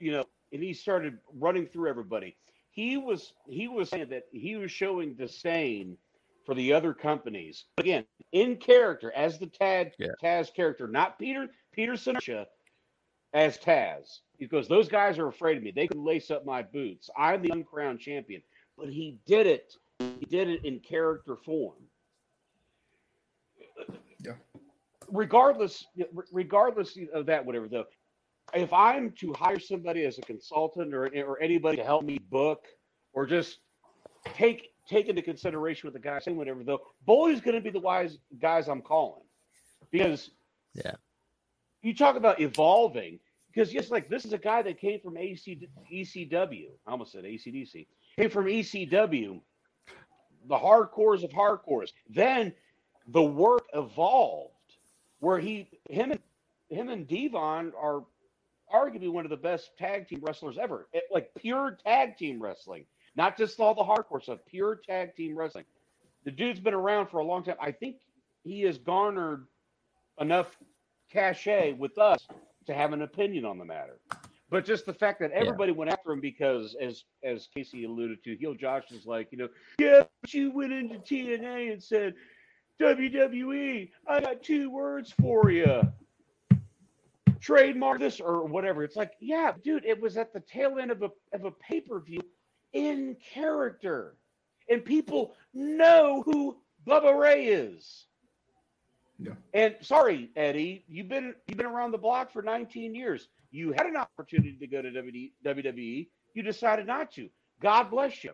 you 0.00 0.10
know, 0.10 0.24
and 0.52 0.60
he 0.60 0.72
started 0.74 1.18
running 1.38 1.66
through 1.68 1.88
everybody. 1.88 2.34
He 2.72 2.96
was 2.96 3.32
he 3.48 3.68
was 3.68 3.88
saying 3.88 4.08
that 4.08 4.24
he 4.32 4.56
was 4.56 4.72
showing 4.72 5.14
disdain 5.14 5.96
for 6.44 6.56
the 6.56 6.72
other 6.72 6.92
companies. 6.92 7.66
Again, 7.78 8.04
in 8.32 8.56
character 8.56 9.12
as 9.14 9.38
the 9.38 9.46
Taz 9.46 9.92
Yeah. 9.98 10.08
Taz 10.20 10.52
character, 10.52 10.88
not 10.88 11.16
Peter 11.16 11.46
Peterson 11.70 12.16
as 13.32 13.58
Taz. 13.58 14.20
because 14.38 14.66
those 14.68 14.88
guys 14.88 15.18
are 15.18 15.28
afraid 15.28 15.56
of 15.58 15.62
me. 15.62 15.70
They 15.70 15.86
can 15.86 16.04
lace 16.04 16.30
up 16.30 16.44
my 16.46 16.62
boots. 16.62 17.10
I'm 17.16 17.42
the 17.42 17.50
uncrowned 17.52 18.00
champion. 18.00 18.42
But 18.76 18.88
he 18.88 19.18
did 19.26 19.46
it. 19.46 19.74
He 19.98 20.26
did 20.26 20.48
it 20.48 20.64
in 20.64 20.80
character 20.80 21.36
form. 21.36 21.76
Yeah. 24.24 24.32
Regardless, 25.12 25.86
regardless 26.32 26.96
of 27.12 27.26
that, 27.26 27.44
whatever 27.44 27.68
though, 27.68 27.84
if 28.54 28.72
I'm 28.72 29.12
to 29.12 29.32
hire 29.34 29.58
somebody 29.58 30.04
as 30.04 30.18
a 30.18 30.22
consultant 30.22 30.94
or 30.94 31.06
or 31.24 31.40
anybody 31.40 31.76
to 31.76 31.84
help 31.84 32.04
me 32.04 32.18
book 32.30 32.64
or 33.12 33.26
just 33.26 33.58
take 34.24 34.72
take 34.88 35.08
into 35.08 35.22
consideration 35.22 35.86
what 35.86 35.94
the 35.94 36.00
guy's 36.00 36.24
saying, 36.24 36.36
whatever 36.36 36.64
though, 36.64 36.80
Bully's 37.06 37.40
going 37.40 37.54
to 37.54 37.60
be 37.60 37.70
the 37.70 37.80
wise 37.80 38.18
guys 38.40 38.68
I'm 38.68 38.82
calling 38.82 39.22
because 39.90 40.30
Yeah. 40.74 40.94
You 41.82 41.94
talk 41.94 42.16
about 42.16 42.40
evolving 42.40 43.18
because 43.52 43.72
just 43.72 43.90
like 43.90 44.08
this 44.08 44.24
is 44.24 44.32
a 44.32 44.38
guy 44.38 44.62
that 44.62 44.78
came 44.78 45.00
from 45.00 45.16
AC, 45.16 45.68
ECW. 45.92 46.68
I 46.86 46.90
almost 46.90 47.12
said 47.12 47.24
ACDC. 47.24 47.86
Came 48.18 48.30
from 48.30 48.46
ECW, 48.46 49.40
the 50.48 50.56
hardcores 50.56 51.22
of 51.24 51.30
hardcores. 51.30 51.92
Then 52.08 52.52
the 53.08 53.22
work 53.22 53.64
evolved 53.74 54.54
where 55.20 55.38
he 55.38 55.68
him 55.88 56.12
and 56.12 56.20
him 56.68 56.88
and 56.88 57.06
D-Von 57.06 57.72
are 57.80 58.04
arguably 58.72 59.10
one 59.10 59.24
of 59.24 59.30
the 59.30 59.36
best 59.36 59.76
tag 59.76 60.08
team 60.08 60.20
wrestlers 60.22 60.58
ever. 60.58 60.88
It- 60.92 61.04
like 61.10 61.34
pure 61.34 61.78
tag 61.84 62.16
team 62.16 62.40
wrestling, 62.40 62.86
not 63.16 63.36
just 63.36 63.58
all 63.58 63.74
the 63.74 63.82
hardcore 63.82 64.22
stuff. 64.22 64.38
Pure 64.46 64.76
tag 64.86 65.16
team 65.16 65.36
wrestling. 65.36 65.64
The 66.24 66.30
dude's 66.30 66.60
been 66.60 66.74
around 66.74 67.08
for 67.08 67.18
a 67.18 67.24
long 67.24 67.42
time. 67.42 67.56
I 67.60 67.72
think 67.72 67.96
he 68.44 68.62
has 68.62 68.78
garnered 68.78 69.46
enough 70.20 70.56
cachet 71.10 71.72
with 71.72 71.98
us 71.98 72.26
to 72.66 72.74
have 72.74 72.92
an 72.92 73.02
opinion 73.02 73.44
on 73.44 73.58
the 73.58 73.64
matter. 73.64 73.98
But 74.50 74.64
just 74.64 74.84
the 74.84 74.92
fact 74.92 75.20
that 75.20 75.30
everybody 75.30 75.70
went 75.70 75.92
after 75.92 76.10
him 76.10 76.20
because, 76.20 76.74
as 76.80 77.04
as 77.22 77.48
Casey 77.54 77.84
alluded 77.84 78.24
to, 78.24 78.36
Heel 78.36 78.54
Josh 78.54 78.84
was 78.90 79.06
like, 79.06 79.28
you 79.30 79.38
know, 79.38 79.48
yeah, 79.78 80.02
but 80.20 80.34
you 80.34 80.50
went 80.50 80.72
into 80.72 80.96
TNA 80.96 81.72
and 81.72 81.82
said, 81.82 82.14
WWE, 82.80 83.90
I 84.08 84.20
got 84.20 84.42
two 84.42 84.68
words 84.70 85.14
for 85.20 85.50
you. 85.50 85.82
Trademark 87.40 88.00
this 88.00 88.20
or 88.20 88.44
whatever. 88.44 88.82
It's 88.82 88.96
like, 88.96 89.12
yeah, 89.20 89.52
dude, 89.62 89.84
it 89.84 90.00
was 90.00 90.16
at 90.16 90.32
the 90.32 90.40
tail 90.40 90.78
end 90.80 90.90
of 90.90 91.02
a 91.02 91.10
of 91.32 91.44
a 91.44 91.52
pay 91.52 91.80
per 91.80 92.00
view 92.00 92.20
in 92.72 93.16
character, 93.32 94.16
and 94.68 94.84
people 94.84 95.36
know 95.54 96.22
who 96.26 96.56
Bubba 96.86 97.16
Ray 97.16 97.46
is. 97.46 98.06
Yeah. 99.20 99.32
And 99.52 99.76
sorry, 99.82 100.30
Eddie, 100.34 100.84
you've 100.88 101.08
been 101.08 101.34
you've 101.46 101.58
been 101.58 101.66
around 101.66 101.90
the 101.90 101.98
block 101.98 102.32
for 102.32 102.42
19 102.42 102.94
years. 102.94 103.28
You 103.50 103.72
had 103.72 103.86
an 103.86 103.96
opportunity 103.96 104.56
to 104.58 104.66
go 104.66 104.80
to 104.80 104.90
WWE. 104.90 106.08
You 106.34 106.42
decided 106.42 106.86
not 106.86 107.12
to. 107.12 107.28
God 107.60 107.90
bless 107.90 108.24
you. 108.24 108.32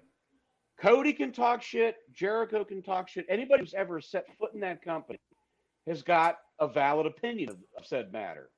Cody 0.80 1.12
can 1.12 1.32
talk 1.32 1.62
shit. 1.62 1.96
Jericho 2.12 2.64
can 2.64 2.82
talk 2.82 3.08
shit. 3.08 3.26
Anybody 3.28 3.62
who's 3.62 3.74
ever 3.74 4.00
set 4.00 4.26
foot 4.38 4.52
in 4.54 4.60
that 4.60 4.82
company 4.82 5.18
has 5.86 6.02
got 6.02 6.38
a 6.60 6.68
valid 6.68 7.06
opinion 7.06 7.50
of, 7.50 7.56
of 7.76 7.86
said 7.86 8.12
matter. 8.12 8.50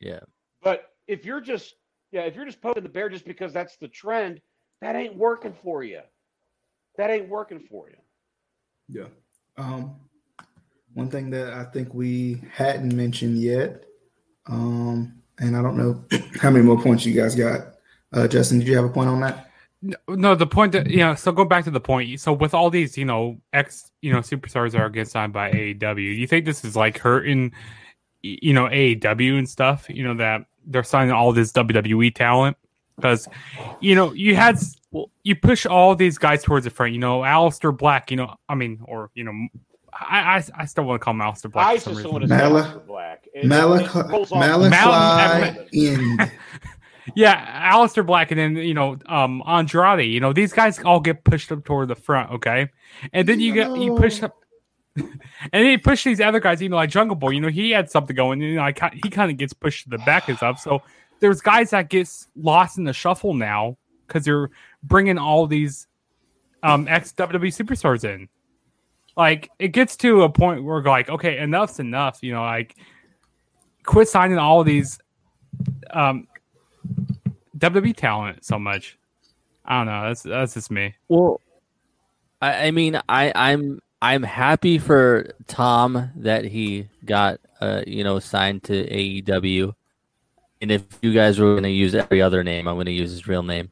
Yeah. 0.00 0.20
But 0.62 0.92
if 1.08 1.24
you're 1.24 1.40
just 1.40 1.74
yeah, 2.12 2.22
if 2.22 2.36
you're 2.36 2.46
just 2.46 2.62
poking 2.62 2.84
the 2.84 2.88
bear 2.88 3.08
just 3.08 3.26
because 3.26 3.52
that's 3.52 3.76
the 3.76 3.88
trend, 3.88 4.40
that 4.80 4.96
ain't 4.96 5.16
working 5.16 5.54
for 5.62 5.82
you. 5.82 6.00
That 6.96 7.10
ain't 7.10 7.28
working 7.28 7.60
for 7.60 7.90
you. 7.90 7.96
Yeah. 8.88 9.08
Um, 9.58 9.96
one 10.96 11.10
thing 11.10 11.28
that 11.28 11.52
I 11.52 11.62
think 11.62 11.92
we 11.92 12.40
hadn't 12.50 12.96
mentioned 12.96 13.36
yet, 13.36 13.84
um, 14.46 15.20
and 15.38 15.54
I 15.54 15.60
don't 15.60 15.76
know 15.76 16.02
how 16.40 16.50
many 16.50 16.64
more 16.64 16.80
points 16.80 17.04
you 17.04 17.12
guys 17.12 17.34
got. 17.34 17.74
Uh, 18.14 18.26
Justin, 18.26 18.60
did 18.60 18.68
you 18.68 18.76
have 18.76 18.86
a 18.86 18.88
point 18.88 19.10
on 19.10 19.20
that? 19.20 19.50
No, 20.08 20.34
the 20.34 20.46
point 20.46 20.72
that 20.72 20.88
you 20.88 20.98
know. 20.98 21.14
So 21.14 21.32
go 21.32 21.44
back 21.44 21.64
to 21.64 21.70
the 21.70 21.80
point. 21.80 22.18
So 22.18 22.32
with 22.32 22.54
all 22.54 22.70
these, 22.70 22.96
you 22.96 23.04
know, 23.04 23.38
ex, 23.52 23.92
you 24.00 24.10
know, 24.10 24.20
superstars 24.20 24.74
are 24.74 24.88
getting 24.88 25.04
signed 25.04 25.34
by 25.34 25.52
AEW, 25.52 26.16
you 26.16 26.26
think 26.26 26.46
this 26.46 26.64
is 26.64 26.74
like 26.74 26.96
hurting, 26.96 27.52
you 28.22 28.54
know, 28.54 28.64
AEW 28.64 29.36
and 29.38 29.48
stuff? 29.48 29.90
You 29.90 30.02
know 30.04 30.14
that 30.14 30.46
they're 30.66 30.82
signing 30.82 31.12
all 31.12 31.30
this 31.30 31.52
WWE 31.52 32.14
talent 32.14 32.56
because, 32.96 33.28
you 33.80 33.94
know, 33.94 34.14
you 34.14 34.34
had 34.34 34.58
you 35.24 35.36
push 35.36 35.66
all 35.66 35.94
these 35.94 36.16
guys 36.16 36.42
towards 36.42 36.64
the 36.64 36.70
front. 36.70 36.94
You 36.94 37.00
know, 37.00 37.20
Aleister 37.20 37.76
Black. 37.76 38.10
You 38.10 38.16
know, 38.16 38.34
I 38.48 38.54
mean, 38.54 38.80
or 38.86 39.10
you 39.14 39.24
know, 39.24 39.48
I 40.00 40.36
I, 40.36 40.44
I 40.58 40.64
still 40.66 40.84
want 40.84 41.00
to 41.00 41.04
call 41.04 41.14
him 41.14 41.20
Aleister 41.20 41.50
Black. 41.50 41.66
I 41.66 41.74
just 41.76 41.86
reason. 41.88 42.10
want 42.10 42.22
to 42.22 42.28
say 42.28 42.36
Mala- 42.36 42.82
Black. 42.86 43.26
It- 43.34 43.44
it 43.44 43.46
Malachi, 43.46 44.00
rolls 44.10 44.32
off- 44.32 44.38
Malachi 44.40 44.70
Mal- 44.70 45.66
in 45.72 46.30
Yeah, 47.14 47.72
Aleister 47.72 48.04
Black, 48.04 48.30
and 48.32 48.40
then 48.40 48.56
you 48.56 48.74
know, 48.74 48.98
um, 49.06 49.42
Andrade. 49.46 50.10
You 50.10 50.18
know, 50.20 50.32
these 50.32 50.52
guys 50.52 50.78
all 50.82 50.98
get 51.00 51.22
pushed 51.24 51.52
up 51.52 51.64
toward 51.64 51.88
the 51.88 51.94
front. 51.94 52.32
Okay, 52.32 52.68
and 53.12 53.28
then 53.28 53.38
you 53.40 53.52
get 53.54 53.76
you 53.76 53.94
push 53.94 54.22
up, 54.24 54.34
and 54.96 55.08
then 55.52 55.66
you 55.66 55.78
push 55.78 56.02
these 56.04 56.20
other 56.20 56.40
guys. 56.40 56.60
You 56.60 56.68
know, 56.68 56.76
like 56.76 56.90
Jungle 56.90 57.14
Boy. 57.16 57.30
You 57.30 57.40
know, 57.40 57.48
he 57.48 57.70
had 57.70 57.90
something 57.90 58.16
going. 58.16 58.40
You 58.40 58.56
know, 58.56 58.62
I 58.62 58.72
he 59.02 59.08
kind 59.08 59.30
of 59.30 59.36
gets 59.36 59.52
pushed 59.52 59.84
to 59.84 59.90
the 59.90 59.98
back 59.98 60.28
and 60.28 60.36
stuff. 60.36 60.58
So 60.60 60.82
there's 61.20 61.40
guys 61.40 61.70
that 61.70 61.88
gets 61.90 62.26
lost 62.34 62.76
in 62.76 62.84
the 62.84 62.92
shuffle 62.92 63.34
now 63.34 63.76
because 64.08 64.26
you're 64.26 64.50
bringing 64.82 65.16
all 65.16 65.46
these 65.46 65.86
um 66.64 66.88
ex 66.88 67.12
WWE 67.12 67.54
superstars 67.54 68.02
in. 68.04 68.28
Like 69.16 69.50
it 69.58 69.68
gets 69.68 69.96
to 69.98 70.22
a 70.22 70.28
point 70.28 70.64
where 70.64 70.82
like, 70.82 71.08
okay, 71.08 71.38
enough's 71.38 71.78
enough. 71.78 72.18
You 72.22 72.34
know, 72.34 72.42
like 72.42 72.76
quit 73.84 74.08
signing 74.08 74.38
all 74.38 74.62
these 74.62 74.98
um 75.90 76.26
WWE 77.58 77.96
talent 77.96 78.44
so 78.44 78.58
much. 78.58 78.98
I 79.64 79.78
don't 79.78 79.86
know. 79.86 80.08
That's 80.08 80.22
that's 80.22 80.54
just 80.54 80.70
me. 80.70 80.94
Well, 81.08 81.40
I, 82.40 82.66
I 82.66 82.70
mean, 82.70 83.00
I, 83.08 83.32
I'm 83.34 83.80
I'm 84.02 84.22
happy 84.22 84.78
for 84.78 85.32
Tom 85.46 86.10
that 86.16 86.44
he 86.44 86.88
got 87.04 87.40
uh 87.60 87.82
you 87.86 88.04
know 88.04 88.18
signed 88.18 88.64
to 88.64 88.86
AEW, 88.86 89.74
and 90.60 90.70
if 90.70 90.84
you 91.02 91.12
guys 91.12 91.38
were 91.38 91.52
going 91.54 91.64
to 91.64 91.70
use 91.70 91.94
every 91.94 92.20
other 92.20 92.44
name, 92.44 92.68
I'm 92.68 92.76
going 92.76 92.86
to 92.86 92.92
use 92.92 93.10
his 93.10 93.26
real 93.26 93.42
name. 93.42 93.70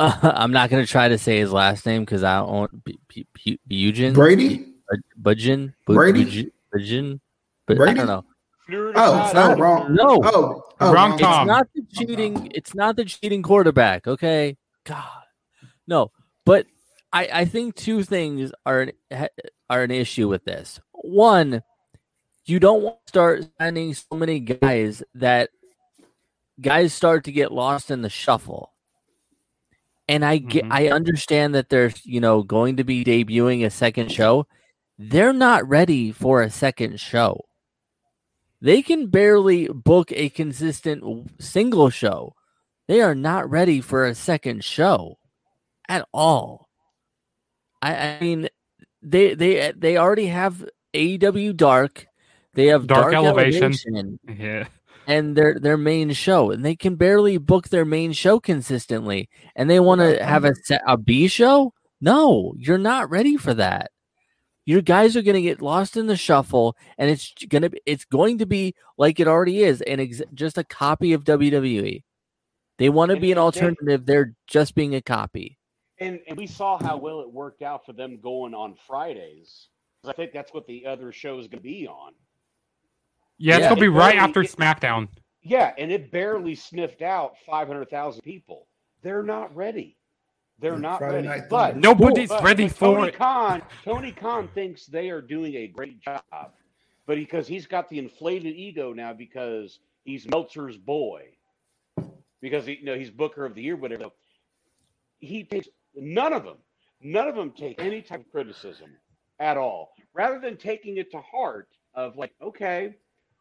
Uh, 0.00 0.18
I'm 0.34 0.50
not 0.50 0.70
going 0.70 0.84
to 0.84 0.90
try 0.90 1.08
to 1.08 1.18
say 1.18 1.38
his 1.38 1.52
last 1.52 1.84
name 1.84 2.02
because 2.04 2.24
I 2.24 2.38
don't 2.38 2.50
want 2.50 2.84
B- 2.84 2.98
B- 3.06 3.26
B- 3.68 3.92
Bujin 3.92 4.14
Brady. 4.14 4.66
Bujin 5.20 5.74
Bu- 5.86 5.94
Brady? 5.94 6.24
Bujin 6.24 6.50
Bujin, 6.74 7.20
but 7.66 7.80
I 7.80 7.92
don't 7.94 8.06
know. 8.06 8.24
Oh, 8.72 9.30
no, 9.34 9.56
wrong. 9.56 9.94
No, 9.94 10.20
Oh, 10.24 10.62
oh 10.80 10.92
Wrong 10.92 11.12
it's 11.14 11.22
Tom. 11.22 11.46
not 11.46 11.66
the 11.74 11.82
cheating. 11.92 12.50
It's 12.54 12.74
not 12.74 12.96
the 12.96 13.04
cheating 13.04 13.42
quarterback. 13.42 14.06
Okay, 14.06 14.56
God, 14.84 15.04
no. 15.86 16.12
But 16.46 16.66
I, 17.12 17.28
I 17.32 17.44
think 17.44 17.74
two 17.74 18.02
things 18.04 18.52
are 18.64 18.82
an, 18.82 18.92
are 19.68 19.82
an 19.82 19.90
issue 19.90 20.28
with 20.28 20.44
this. 20.44 20.80
One, 20.92 21.62
you 22.46 22.58
don't 22.60 22.82
want 22.82 22.98
to 23.06 23.10
start 23.10 23.44
signing 23.60 23.92
so 23.94 24.16
many 24.16 24.38
guys 24.40 25.02
that 25.14 25.50
guys 26.60 26.94
start 26.94 27.24
to 27.24 27.32
get 27.32 27.52
lost 27.52 27.90
in 27.90 28.02
the 28.02 28.08
shuffle. 28.08 28.72
And 30.10 30.24
I 30.24 30.38
get, 30.38 30.64
Mhm. 30.64 30.72
I 30.72 30.88
understand 30.88 31.54
that 31.54 31.68
there's, 31.70 32.04
you 32.04 32.20
know, 32.20 32.42
going 32.42 32.76
to 32.76 32.84
be 32.84 33.04
debuting 33.04 33.64
a 33.64 33.70
second 33.70 34.10
show. 34.12 34.46
They're 34.98 35.32
not 35.32 35.66
ready 35.68 36.12
for 36.12 36.42
a 36.42 36.50
second 36.50 37.00
show 37.00 37.40
they 38.60 38.82
can 38.82 39.06
barely 39.06 39.68
book 39.68 40.12
a 40.12 40.28
consistent 40.28 41.30
single 41.40 41.90
show. 41.90 42.34
They 42.88 43.00
are 43.00 43.14
not 43.14 43.48
ready 43.48 43.80
for 43.80 44.04
a 44.04 44.14
second 44.14 44.64
show 44.64 45.18
at 45.88 46.06
all. 46.12 46.68
I, 47.80 47.96
I 47.96 48.20
mean, 48.20 48.48
they 49.02 49.34
they 49.34 49.72
they 49.74 49.96
already 49.96 50.26
have 50.26 50.68
AEW 50.92 51.56
Dark. 51.56 52.06
They 52.54 52.66
have 52.66 52.86
Dark 52.86 53.12
Dark, 53.12 53.14
Elevation. 53.14 53.64
Elevation 53.64 54.18
Yeah. 54.28 54.66
And 55.06 55.36
their 55.36 55.58
their 55.58 55.76
main 55.76 56.12
show, 56.12 56.50
and 56.50 56.64
they 56.64 56.76
can 56.76 56.96
barely 56.96 57.38
book 57.38 57.68
their 57.68 57.84
main 57.84 58.12
show 58.12 58.40
consistently. 58.40 59.28
And 59.56 59.68
they 59.68 59.80
want 59.80 60.00
to 60.00 60.24
have 60.24 60.44
a 60.44 60.54
a 60.86 60.96
B 60.96 61.28
show. 61.28 61.72
No, 62.00 62.54
you're 62.56 62.78
not 62.78 63.10
ready 63.10 63.36
for 63.36 63.54
that. 63.54 63.90
Your 64.66 64.82
guys 64.82 65.16
are 65.16 65.22
going 65.22 65.34
to 65.34 65.42
get 65.42 65.62
lost 65.62 65.96
in 65.96 66.06
the 66.06 66.16
shuffle, 66.16 66.76
and 66.96 67.10
it's 67.10 67.34
going 67.48 67.62
to 67.62 67.70
it's 67.86 68.04
going 68.04 68.38
to 68.38 68.46
be 68.46 68.74
like 68.98 69.20
it 69.20 69.28
already 69.28 69.62
is, 69.62 69.82
and 69.82 70.00
ex- 70.00 70.22
just 70.34 70.58
a 70.58 70.64
copy 70.64 71.12
of 71.12 71.24
WWE. 71.24 72.02
They 72.78 72.88
want 72.88 73.10
to 73.10 73.20
be 73.20 73.30
an 73.30 73.36
alternative. 73.36 74.06
They're 74.06 74.34
just 74.46 74.74
being 74.74 74.94
a 74.94 75.02
copy. 75.02 75.58
And, 75.98 76.18
and 76.26 76.38
we 76.38 76.46
saw 76.46 76.82
how 76.82 76.96
well 76.96 77.20
it 77.20 77.30
worked 77.30 77.60
out 77.60 77.84
for 77.84 77.92
them 77.92 78.18
going 78.22 78.54
on 78.54 78.74
Fridays. 78.86 79.68
I 80.02 80.14
think 80.14 80.32
that's 80.32 80.54
what 80.54 80.66
the 80.66 80.86
other 80.86 81.12
show 81.12 81.38
is 81.38 81.46
going 81.46 81.58
to 81.58 81.68
be 81.68 81.86
on. 81.86 82.12
Yeah, 83.42 83.54
it's 83.56 83.62
Yeah, 83.62 83.68
gonna 83.70 83.80
be 83.80 83.86
it 83.86 83.90
right 83.90 84.12
barely- 84.12 84.18
after 84.18 84.42
it- 84.42 84.50
SmackDown. 84.50 85.08
Yeah, 85.40 85.72
and 85.78 85.90
it 85.90 86.10
barely 86.10 86.54
sniffed 86.54 87.00
out 87.00 87.38
500,000 87.46 88.20
people. 88.20 88.66
They're 89.00 89.22
not 89.22 89.54
ready. 89.56 89.96
They're 90.58 90.74
Yeah, 90.74 90.78
not 90.80 90.98
Friday 90.98 91.14
ready. 91.26 91.28
Night 91.28 91.48
But 91.48 91.78
Nobody's 91.78 92.28
but- 92.28 92.42
ready 92.44 92.64
but 92.68 92.76
for 92.76 92.96
Tony 92.96 93.08
it. 93.08 93.14
Khan, 93.14 93.62
Tony 93.84 94.12
Khan 94.12 94.48
thinks 94.48 94.84
they 94.84 95.08
are 95.08 95.22
doing 95.22 95.54
a 95.54 95.66
great 95.68 95.98
job, 96.00 96.22
but 97.06 97.16
because 97.16 97.48
he's 97.48 97.66
got 97.66 97.88
the 97.88 97.98
inflated 97.98 98.54
ego 98.54 98.92
now 98.92 99.14
because 99.14 99.80
he's 100.04 100.28
Meltzer's 100.28 100.76
boy, 100.76 101.30
because 102.42 102.66
he, 102.66 102.74
you 102.74 102.84
know 102.84 102.94
he's 102.94 103.10
Booker 103.10 103.46
of 103.46 103.54
the 103.54 103.62
Year, 103.62 103.76
whatever. 103.76 104.10
He 105.20 105.44
takes 105.44 105.68
none 105.94 106.34
of 106.34 106.44
them, 106.44 106.58
none 107.00 107.26
of 107.26 107.34
them 107.36 107.52
take 107.52 107.80
any 107.80 108.02
type 108.02 108.20
of 108.20 108.30
criticism 108.30 108.94
at 109.38 109.56
all. 109.56 109.94
Rather 110.12 110.38
than 110.38 110.58
taking 110.58 110.98
it 110.98 111.10
to 111.12 111.22
heart, 111.22 111.68
of 111.94 112.16
like, 112.18 112.34
okay, 112.42 112.94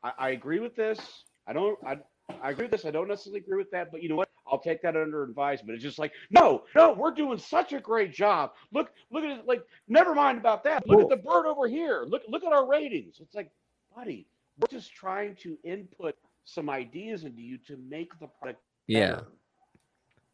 I, 0.03 0.11
I 0.17 0.29
agree 0.29 0.59
with 0.59 0.75
this. 0.75 0.99
I 1.47 1.53
don't. 1.53 1.77
I, 1.85 1.97
I 2.41 2.51
agree 2.51 2.65
with 2.65 2.71
this. 2.71 2.85
I 2.85 2.91
don't 2.91 3.07
necessarily 3.07 3.39
agree 3.39 3.57
with 3.57 3.71
that, 3.71 3.91
but 3.91 4.03
you 4.03 4.09
know 4.09 4.15
what? 4.15 4.29
I'll 4.47 4.59
take 4.59 4.81
that 4.83 4.95
under 4.95 5.23
advisement. 5.23 5.75
It's 5.75 5.83
just 5.83 5.99
like, 5.99 6.11
no, 6.31 6.63
no, 6.75 6.93
we're 6.93 7.11
doing 7.11 7.37
such 7.37 7.73
a 7.73 7.79
great 7.79 8.13
job. 8.13 8.51
Look, 8.71 8.91
look 9.11 9.23
at 9.23 9.39
it. 9.39 9.47
Like, 9.47 9.63
never 9.87 10.13
mind 10.15 10.37
about 10.37 10.63
that. 10.63 10.87
Look 10.87 11.01
at 11.01 11.09
the 11.09 11.17
bird 11.17 11.45
over 11.45 11.67
here. 11.67 12.05
Look, 12.07 12.23
look 12.27 12.43
at 12.43 12.51
our 12.53 12.67
ratings. 12.67 13.17
It's 13.19 13.35
like, 13.35 13.51
buddy, 13.95 14.27
we're 14.59 14.67
just 14.67 14.93
trying 14.93 15.35
to 15.37 15.57
input 15.63 16.15
some 16.45 16.69
ideas 16.69 17.23
into 17.23 17.41
you 17.41 17.57
to 17.67 17.77
make 17.89 18.17
the 18.19 18.27
product 18.27 18.61
Yeah. 18.87 19.11
better. 19.11 19.27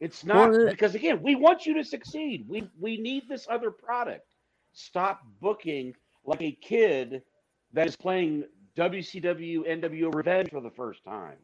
It's 0.00 0.24
not 0.24 0.50
Well, 0.50 0.68
because 0.70 0.94
again, 0.94 1.22
we 1.22 1.34
want 1.34 1.64
you 1.66 1.74
to 1.74 1.84
succeed. 1.84 2.46
We 2.48 2.68
we 2.78 2.98
need 2.98 3.28
this 3.28 3.46
other 3.48 3.70
product. 3.70 4.26
Stop 4.72 5.22
booking 5.40 5.94
like 6.24 6.42
a 6.42 6.52
kid 6.52 7.22
that 7.72 7.86
is 7.86 7.96
playing 7.96 8.44
WCW 8.76 9.66
NWO 9.68 10.14
Revenge 10.14 10.50
for 10.50 10.60
the 10.60 10.70
first 10.70 11.04
time. 11.04 11.36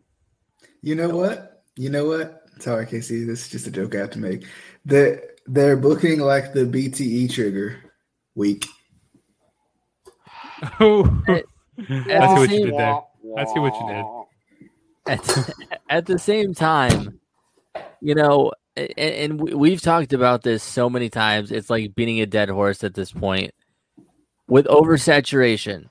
You 0.82 0.94
know 0.94 1.08
what? 1.10 1.62
You 1.76 1.90
know 1.90 2.06
what? 2.06 2.42
Sorry, 2.60 2.86
Casey. 2.86 3.24
This 3.24 3.42
is 3.46 3.48
just 3.50 3.66
a 3.66 3.70
joke 3.70 3.94
I 3.94 3.98
have 4.00 4.10
to 4.10 4.18
make. 4.18 4.46
They're, 4.84 5.22
they're 5.46 5.76
booking 5.76 6.20
like 6.20 6.52
the 6.52 6.60
BTE 6.64 7.32
trigger 7.32 7.78
week. 8.34 8.66
Oh, 10.80 11.04
Hey, 11.26 11.44
I 12.20 12.28
see 12.28 12.40
what 12.40 12.50
you 12.50 12.60
did 12.60 12.76
there. 12.78 12.98
I 13.36 13.44
see 13.44 13.58
what 13.60 13.74
you 13.80 13.86
did. 13.88 14.06
At, 15.06 15.50
at 15.88 16.06
the 16.06 16.18
same 16.18 16.54
time, 16.54 17.20
you 18.00 18.14
know, 18.14 18.52
and, 18.76 18.90
and 18.98 19.40
we- 19.40 19.54
we've 19.54 19.80
talked 19.82 20.12
about 20.12 20.42
this 20.42 20.62
so 20.62 20.90
many 20.90 21.10
times. 21.10 21.52
It's 21.52 21.70
like 21.70 21.94
beating 21.94 22.20
a 22.20 22.26
dead 22.26 22.48
horse 22.50 22.84
at 22.84 22.94
this 22.94 23.12
point. 23.12 23.52
With 24.48 24.66
oversaturation, 24.66 25.86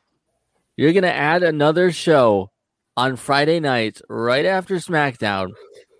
you're 0.81 0.93
going 0.93 1.03
to 1.03 1.13
add 1.13 1.43
another 1.43 1.91
show 1.91 2.49
on 2.97 3.15
Friday 3.15 3.59
nights 3.59 4.01
right 4.09 4.45
after 4.47 4.75
SmackDown. 4.77 5.51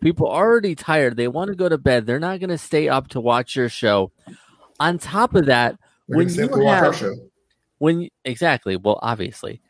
People 0.01 0.27
are 0.27 0.43
already 0.43 0.73
tired. 0.73 1.15
They 1.17 1.27
want 1.27 1.49
to 1.49 1.55
go 1.55 1.69
to 1.69 1.77
bed. 1.77 2.07
They're 2.07 2.19
not 2.19 2.39
going 2.39 2.49
to 2.49 2.57
stay 2.57 2.89
up 2.89 3.07
to 3.09 3.21
watch 3.21 3.55
your 3.55 3.69
show. 3.69 4.11
On 4.79 4.97
top 4.97 5.35
of 5.35 5.45
that, 5.45 5.77
We're 6.07 6.17
when 6.17 6.29
you 6.33 6.47
we 6.47 6.61
watch 6.63 6.77
our 6.79 6.85
have 6.85 6.95
show. 6.95 7.15
when 7.77 8.09
exactly 8.25 8.75
well 8.75 8.97
obviously 9.03 9.61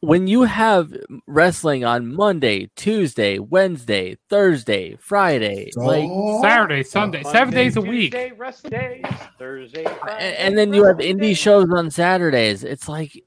when 0.00 0.26
you 0.26 0.42
have 0.42 0.92
wrestling 1.26 1.84
on 1.84 2.12
monday 2.12 2.68
tuesday 2.76 3.38
wednesday 3.38 4.18
thursday 4.28 4.96
friday 5.00 5.70
like 5.76 6.10
Saturday, 6.42 6.82
Sunday, 6.82 7.22
seven 7.22 7.54
Monday, 7.54 7.64
days 7.64 7.76
a 7.76 7.80
week. 7.80 8.12
Tuesday, 8.12 8.32
rest 8.32 8.68
days, 8.68 9.04
Thursday, 9.38 9.84
and, 9.84 9.96
Friday, 9.98 10.36
and 10.36 10.58
then 10.58 10.74
you 10.74 10.84
have 10.84 10.98
indie 10.98 11.36
shows 11.36 11.70
on 11.74 11.90
saturdays 11.90 12.62
it's 12.64 12.88
like 12.88 13.18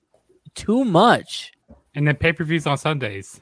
too 0.58 0.84
much. 0.84 1.54
And 1.96 2.08
then 2.08 2.16
pay 2.16 2.34
per 2.34 2.44
views 2.44 2.68
on 2.68 2.78
Sundays. 2.78 3.40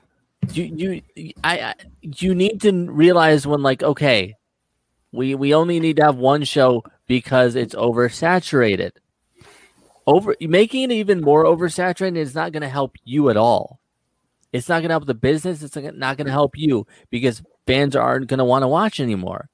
you 0.51 1.01
you 1.16 1.34
I, 1.43 1.59
I 1.59 1.74
you 2.01 2.36
need 2.36 2.61
to 2.61 2.72
realize 2.91 3.47
when 3.47 3.63
like 3.63 3.82
okay 3.82 4.36
we 5.11 5.34
we 5.34 5.53
only 5.55 5.80
need 5.80 5.95
to 5.95 6.03
have 6.03 6.18
one 6.18 6.43
show 6.43 6.84
because 7.07 7.55
it's 7.55 7.74
oversaturated. 7.74 8.91
Over 10.05 10.36
making 10.41 10.84
it 10.84 10.91
even 10.91 11.22
more 11.22 11.45
oversaturated 11.45 12.18
is 12.18 12.36
not 12.36 12.51
going 12.51 12.61
to 12.61 12.70
help 12.70 12.95
you 13.03 13.30
at 13.30 13.38
all. 13.38 13.80
It's 14.53 14.70
not 14.70 14.80
going 14.80 14.89
to 14.89 14.93
help 14.93 15.07
the 15.07 15.16
business. 15.16 15.63
It's 15.63 15.76
not 15.76 16.18
going 16.18 16.28
to 16.28 16.32
help 16.32 16.57
you 16.57 16.86
because 17.09 17.41
fans 17.66 17.95
aren't 17.95 18.28
going 18.28 18.38
to 18.38 18.45
want 18.45 18.63
to 18.63 18.68
watch 18.68 18.99
anymore. 18.99 19.49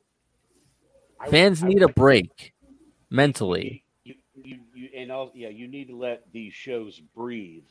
Fans 1.30 1.64
need 1.64 1.82
a 1.82 1.88
break 1.88 2.54
mentally 3.10 3.84
and 4.96 5.12
also, 5.12 5.32
yeah, 5.36 5.50
you 5.50 5.68
need 5.68 5.88
to 5.90 5.96
let 5.98 6.24
these 6.32 6.54
shows 6.54 7.00
breathe. 7.16 7.64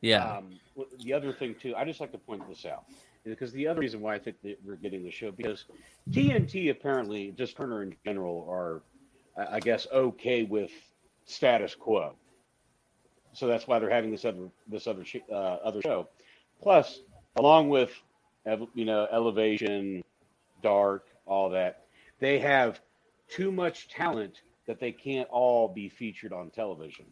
yeah 0.00 0.36
Um, 0.36 0.58
the 1.02 1.12
other 1.12 1.32
thing 1.32 1.54
too, 1.60 1.74
I 1.76 1.84
just 1.84 2.00
like 2.00 2.12
to 2.12 2.18
point 2.18 2.48
this 2.48 2.64
out 2.64 2.84
because 3.24 3.52
the 3.52 3.66
other 3.66 3.80
reason 3.80 4.00
why 4.00 4.14
I 4.14 4.18
think 4.18 4.36
that 4.42 4.58
we're 4.64 4.76
getting 4.76 5.04
the 5.04 5.10
show 5.10 5.30
because 5.30 5.64
TNT 6.10 6.70
apparently, 6.70 7.32
just 7.36 7.56
Turner 7.56 7.82
in 7.82 7.94
general, 8.04 8.46
are 8.48 8.82
I 9.36 9.56
I 9.56 9.60
guess 9.60 9.86
okay 9.92 10.42
with 10.44 10.70
status 11.26 11.74
quo. 11.74 12.14
So 13.32 13.46
that's 13.46 13.66
why 13.68 13.78
they're 13.78 13.90
having 13.90 14.10
this 14.10 14.24
other 14.24 14.48
this 14.66 14.86
other 14.86 15.04
sh- 15.04 15.16
uh, 15.30 15.58
other 15.64 15.80
show. 15.82 16.08
Plus, 16.62 17.00
along 17.36 17.68
with 17.68 17.92
you 18.74 18.84
know 18.84 19.06
Elevation, 19.12 20.02
Dark, 20.62 21.06
all 21.26 21.50
that, 21.50 21.84
they 22.18 22.38
have 22.38 22.80
too 23.28 23.52
much 23.52 23.88
talent 23.88 24.42
that 24.70 24.78
they 24.78 24.92
can't 24.92 25.28
all 25.30 25.66
be 25.66 25.88
featured 25.88 26.32
on 26.32 26.48
television. 26.48 27.04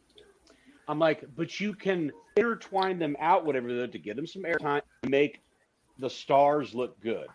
I'm 0.86 1.00
like, 1.00 1.24
but 1.34 1.59
you 1.59 1.74
can 1.74 2.12
intertwine 2.36 3.00
them 3.00 3.16
out, 3.18 3.44
whatever, 3.44 3.74
though, 3.74 3.88
to 3.88 3.98
get 3.98 4.14
them 4.14 4.28
some 4.28 4.42
airtime, 4.42 4.80
to 5.02 5.11
make 5.11 5.42
the 5.98 6.09
stars 6.09 6.72
look 6.72 7.00
good. 7.00 7.26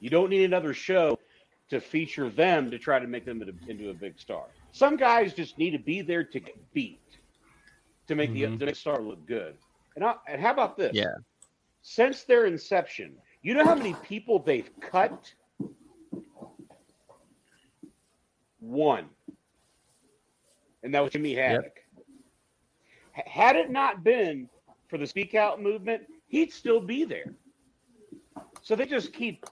You 0.00 0.08
don't 0.08 0.30
need 0.30 0.44
another 0.44 0.72
show 0.72 1.18
to 1.68 1.78
feature 1.78 2.30
them 2.30 2.70
to 2.70 2.78
try 2.78 2.98
to 2.98 3.06
make 3.06 3.26
them 3.26 3.42
into, 3.68 3.90
a 3.90 3.92
big 3.94 4.18
star. 4.18 4.44
Some 4.72 4.96
guys 4.96 5.34
just 5.34 5.58
need 5.58 5.72
to 5.72 5.78
be 5.78 6.00
there 6.00 6.24
to 6.24 6.40
get 6.40 6.56
beat, 6.72 7.18
to 8.08 8.14
make 8.14 8.32
the, 8.32 8.42
Mhm. 8.44 8.58
the 8.58 8.64
next 8.66 8.78
star 8.78 9.02
look 9.02 9.26
good. 9.26 9.58
And, 9.94 10.02
I, 10.06 10.14
and 10.26 10.40
how 10.40 10.52
about 10.52 10.78
this? 10.78 10.94
Yeah. 10.94 11.16
Since 11.82 12.24
their 12.24 12.46
inception, 12.46 13.14
you 13.42 13.52
know 13.52 13.64
how 13.64 13.74
many 13.74 13.94
people 14.02 14.38
they've 14.38 14.70
cut? 14.80 15.34
One. 18.58 19.10
And 20.82 20.94
that 20.94 21.00
was 21.02 21.12
Jimmy 21.12 21.34
Havoc. 21.34 21.72
H- 23.16 23.24
Had 23.26 23.56
it 23.56 23.70
not 23.70 24.04
been 24.04 24.48
for 24.88 24.98
the 24.98 25.06
Speak 25.06 25.34
Out 25.34 25.60
movement, 25.62 26.02
he'd 26.28 26.52
still 26.52 26.80
be 26.80 27.04
there. 27.04 27.32
So 28.62 28.76
they 28.76 28.86
just 28.86 29.12
keep, 29.12 29.46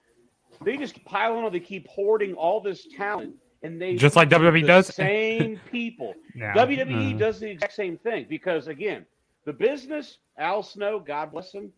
they 0.62 0.76
just 0.76 0.94
keep 0.94 1.04
piling 1.04 1.44
on. 1.44 1.52
They 1.52 1.60
keep 1.60 1.88
hoarding 1.88 2.34
all 2.34 2.60
this 2.60 2.86
talent, 2.96 3.34
and 3.62 3.80
they 3.80 3.96
Just 3.96 4.16
like 4.16 4.28
WWE 4.28 4.60
the 4.62 4.66
does? 4.66 4.94
Same 4.94 5.60
people. 5.70 6.14
Yeah. 6.34 6.52
WWE 6.54 7.14
Uh, 7.14 7.18
does 7.18 7.40
the 7.40 7.50
exact 7.50 7.72
same 7.74 7.96
thing 7.98 8.26
because 8.28 8.66
again, 8.68 9.06
the 9.44 9.52
business, 9.52 10.18
Al 10.38 10.62
Snow, 10.62 10.98
God 10.98 11.32
bless 11.32 11.52
him, 11.52 11.70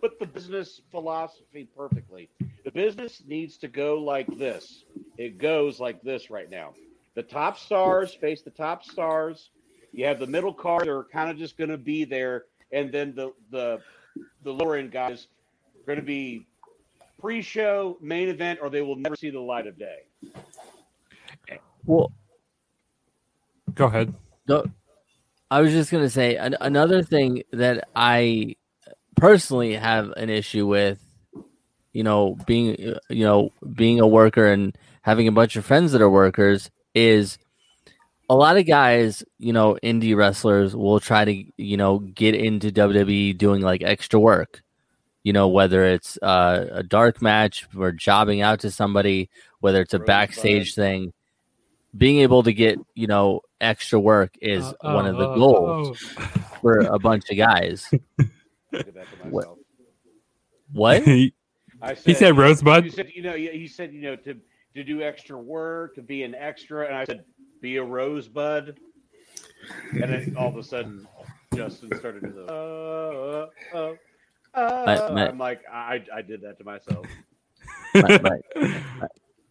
put 0.00 0.18
the 0.18 0.26
business 0.26 0.80
philosophy 0.90 1.68
perfectly. 1.76 2.28
The 2.64 2.70
business 2.70 3.22
needs 3.26 3.56
to 3.58 3.68
go 3.68 3.98
like 3.98 4.26
this. 4.38 4.84
It 5.16 5.38
goes 5.38 5.80
like 5.80 6.02
this 6.02 6.30
right 6.30 6.50
now. 6.50 6.74
The 7.14 7.22
top 7.22 7.58
stars 7.58 8.14
face 8.14 8.42
the 8.42 8.50
top 8.50 8.84
stars. 8.84 9.50
You 9.92 10.06
have 10.06 10.18
the 10.20 10.26
middle 10.26 10.54
card 10.54 10.82
that 10.82 10.90
are 10.90 11.04
kind 11.12 11.30
of 11.30 11.36
just 11.36 11.58
going 11.58 11.70
to 11.70 11.78
be 11.78 12.04
there, 12.04 12.44
and 12.72 12.92
then 12.92 13.14
the 13.14 13.32
the 13.50 13.80
the 14.42 14.52
lower 14.52 14.76
end 14.76 14.92
guys 14.92 15.26
are 15.76 15.86
going 15.86 15.98
to 15.98 16.04
be 16.04 16.46
pre-show, 17.20 17.98
main 18.00 18.28
event, 18.28 18.60
or 18.62 18.70
they 18.70 18.80
will 18.80 18.96
never 18.96 19.16
see 19.16 19.30
the 19.30 19.40
light 19.40 19.66
of 19.66 19.78
day. 19.78 19.98
well 21.84 22.12
Go 23.74 23.86
ahead. 23.86 24.14
No, 24.48 24.64
I 25.50 25.60
was 25.60 25.72
just 25.72 25.90
gonna 25.90 26.10
say 26.10 26.36
an- 26.36 26.56
another 26.60 27.02
thing 27.02 27.42
that 27.52 27.88
I 27.94 28.56
personally 29.16 29.74
have 29.74 30.10
an 30.16 30.30
issue 30.30 30.66
with, 30.66 30.98
you 31.92 32.02
know, 32.02 32.36
being 32.46 32.76
you 33.08 33.24
know 33.24 33.52
being 33.74 34.00
a 34.00 34.06
worker 34.06 34.46
and 34.46 34.76
having 35.02 35.28
a 35.28 35.32
bunch 35.32 35.56
of 35.56 35.64
friends 35.64 35.92
that 35.92 36.02
are 36.02 36.10
workers 36.10 36.70
is 36.94 37.38
a 38.28 38.34
lot 38.34 38.56
of 38.56 38.66
guys, 38.66 39.24
you 39.38 39.52
know, 39.52 39.76
indie 39.82 40.16
wrestlers 40.16 40.74
will 40.76 41.00
try 41.00 41.24
to 41.24 41.44
you 41.56 41.76
know 41.76 41.98
get 41.98 42.34
into 42.34 42.70
WWE 42.70 43.36
doing 43.36 43.60
like 43.60 43.82
extra 43.82 44.20
work, 44.20 44.62
you 45.24 45.32
know, 45.32 45.48
whether 45.48 45.84
it's 45.84 46.16
uh, 46.22 46.66
a 46.70 46.82
dark 46.82 47.20
match 47.20 47.66
or 47.76 47.90
jobbing 47.90 48.40
out 48.40 48.60
to 48.60 48.70
somebody, 48.70 49.28
whether 49.58 49.80
it's 49.80 49.94
a 49.94 49.98
Rosebud. 49.98 50.06
backstage 50.06 50.74
thing. 50.74 51.12
Being 51.96 52.20
able 52.20 52.44
to 52.44 52.52
get 52.52 52.78
you 52.94 53.08
know 53.08 53.40
extra 53.60 53.98
work 53.98 54.36
is 54.40 54.64
Uh, 54.64 54.92
one 54.92 55.06
of 55.06 55.16
the 55.16 55.28
uh, 55.28 55.34
goals 55.34 55.98
oh. 56.16 56.22
for 56.60 56.78
a 56.78 57.00
bunch 57.00 57.28
of 57.30 57.36
guys. 57.36 57.90
Look 58.72 58.86
at 58.86 58.94
that 58.94 59.06
to 59.22 59.28
What? 59.28 59.48
What? 60.72 61.02
he, 61.04 61.34
I 61.82 61.94
he 61.94 62.14
said 62.14 62.36
Rosebud. 62.36 62.84
You 62.84 62.90
said, 62.90 63.10
you 63.12 63.22
know, 63.22 63.34
he 63.34 63.66
said, 63.66 63.92
you 63.92 64.02
know, 64.02 64.16
to 64.16 64.36
to 64.74 64.84
do 64.84 65.02
extra 65.02 65.38
work, 65.38 65.94
to 65.96 66.02
be 66.02 66.22
an 66.22 66.34
extra, 66.34 66.86
and 66.86 66.94
I 66.96 67.04
said, 67.04 67.24
be 67.60 67.76
a 67.76 67.84
rosebud. 67.84 68.78
And 69.92 70.02
then 70.02 70.34
all 70.38 70.48
of 70.48 70.56
a 70.56 70.62
sudden, 70.62 71.06
Justin 71.54 71.90
started 71.98 72.22
to 72.22 72.30
the, 72.30 72.46
uh, 72.46 73.46
uh, 73.76 73.78
uh, 73.78 74.58
uh, 74.58 74.82
My- 74.86 75.10
my- 75.12 75.28
I'm 75.28 75.38
like, 75.38 75.62
I, 75.70 76.04
I 76.14 76.22
did 76.22 76.40
that 76.42 76.58
to 76.58 76.64
myself. 76.64 77.06
my, 77.94 78.18
my, 78.18 78.78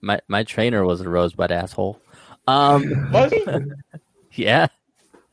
my, 0.01 0.20
my 0.28 0.43
trainer 0.43 0.86
was 0.86 1.01
a 1.01 1.09
rosebud 1.09 1.51
asshole. 1.51 2.01
Um, 2.47 3.11
Was 3.11 3.32
he? 3.32 3.45
yeah, 4.41 4.67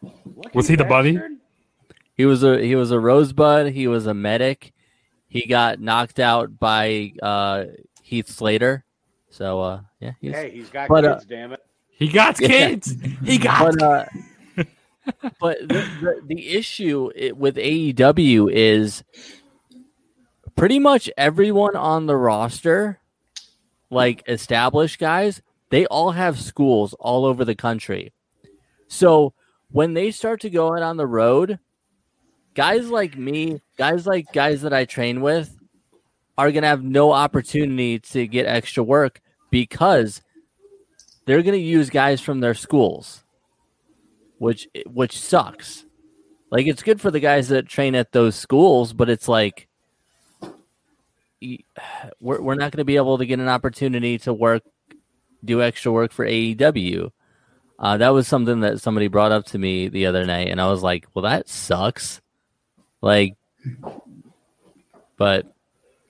Lucky 0.03 0.51
Was 0.55 0.68
he 0.68 0.74
the 0.76 0.84
buddy? 0.84 1.18
he 2.14 2.26
was 2.26 2.43
a 2.45 2.61
he 2.61 2.74
was 2.74 2.91
a 2.91 3.01
rosebud. 3.01 3.72
He 3.72 3.87
was 3.87 4.07
a 4.07 4.12
medic. 4.12 4.74
He 5.28 5.47
got 5.47 5.80
knocked 5.80 6.18
out 6.20 6.59
by 6.59 7.12
uh, 7.22 7.64
Heath 8.03 8.28
Slater. 8.28 8.84
So 9.37 9.61
uh, 9.61 9.80
yeah, 10.01 10.12
he's, 10.20 10.32
Hey, 10.32 10.51
he's 10.51 10.70
got 10.70 10.89
But, 10.89 11.05
uh, 11.05 11.14
kids, 11.16 11.26
damn 11.26 11.53
it. 11.53 11.61
He 11.91 12.09
got 12.09 12.41
Yeah. 12.41 12.49
kids. 12.49 12.97
He 13.22 13.37
got 13.49 13.74
but 13.76 13.82
uh, 13.82 14.05
but 15.41 15.59
the, 15.61 15.82
the 16.01 16.20
the 16.26 16.49
issue 16.57 17.11
i- 17.20 17.32
with 17.32 17.57
AEW 17.57 18.51
is 18.51 19.05
pretty 20.57 20.78
much 20.78 21.11
everyone 21.18 21.76
on 21.76 22.07
the 22.07 22.16
roster, 22.16 22.99
like 23.91 24.22
established 24.26 24.99
guys, 24.99 25.43
they 25.70 25.84
all 25.87 26.12
have 26.12 26.41
schools 26.41 26.95
all 26.99 27.26
over 27.26 27.45
the 27.45 27.55
country. 27.55 28.12
So 28.89 29.34
when 29.70 29.93
they 29.93 30.11
start 30.12 30.41
to 30.43 30.51
go 30.51 30.74
out 30.74 30.82
on 30.82 30.97
the 30.97 31.07
road, 31.07 31.59
guys 32.55 32.89
like 32.89 33.18
me, 33.18 33.61
guys 33.76 34.07
like 34.07 34.32
guys 34.32 34.62
that 34.62 34.72
I 34.72 34.87
train 34.87 35.20
with, 35.20 35.55
are 36.39 36.53
gonna 36.53 36.68
have 36.68 36.82
no 36.84 37.12
opportunity 37.12 37.99
to 37.99 38.26
get 38.26 38.47
extra 38.47 38.82
work 38.82 39.20
because 39.51 40.23
they're 41.25 41.43
going 41.43 41.59
to 41.59 41.65
use 41.65 41.91
guys 41.91 42.21
from 42.21 42.41
their 42.41 42.55
schools, 42.55 43.25
which 44.39 44.69
which 44.87 45.19
sucks. 45.19 45.85
Like 46.51 46.67
it's 46.67 46.83
good 46.83 47.01
for 47.01 47.11
the 47.11 47.21
guys 47.21 47.49
that 47.49 47.69
train 47.69 47.95
at 47.95 48.13
those 48.13 48.37
schools, 48.37 48.93
but 48.93 49.11
it's 49.11 49.29
like 49.29 49.69
we're 52.21 52.41
we're 52.41 52.55
not 52.55 52.73
going 52.73 52.79
to 52.79 52.85
be 52.85 52.97
able 52.97 53.19
to 53.19 53.27
get 53.27 53.41
an 53.41 53.49
opportunity 53.49 54.19
to 54.19 54.33
work, 54.33 54.63
do 55.45 55.63
extra 55.63 55.93
work 55.93 56.13
for 56.13 56.27
AEW. 56.27 57.11
Uh, 57.79 57.97
that 57.99 58.09
was 58.11 58.27
something 58.27 58.61
that 58.61 58.81
somebody 58.81 59.09
brought 59.09 59.33
up 59.33 59.45
to 59.47 59.59
me 59.59 59.89
the 59.89 60.07
other 60.07 60.25
night, 60.25 60.49
and 60.49 60.61
I 60.61 60.71
was 60.71 60.83
like, 60.83 61.07
"Well, 61.13 61.25
that 61.25 61.49
sucks." 61.49 62.21
Like, 63.03 63.35
but 65.19 65.47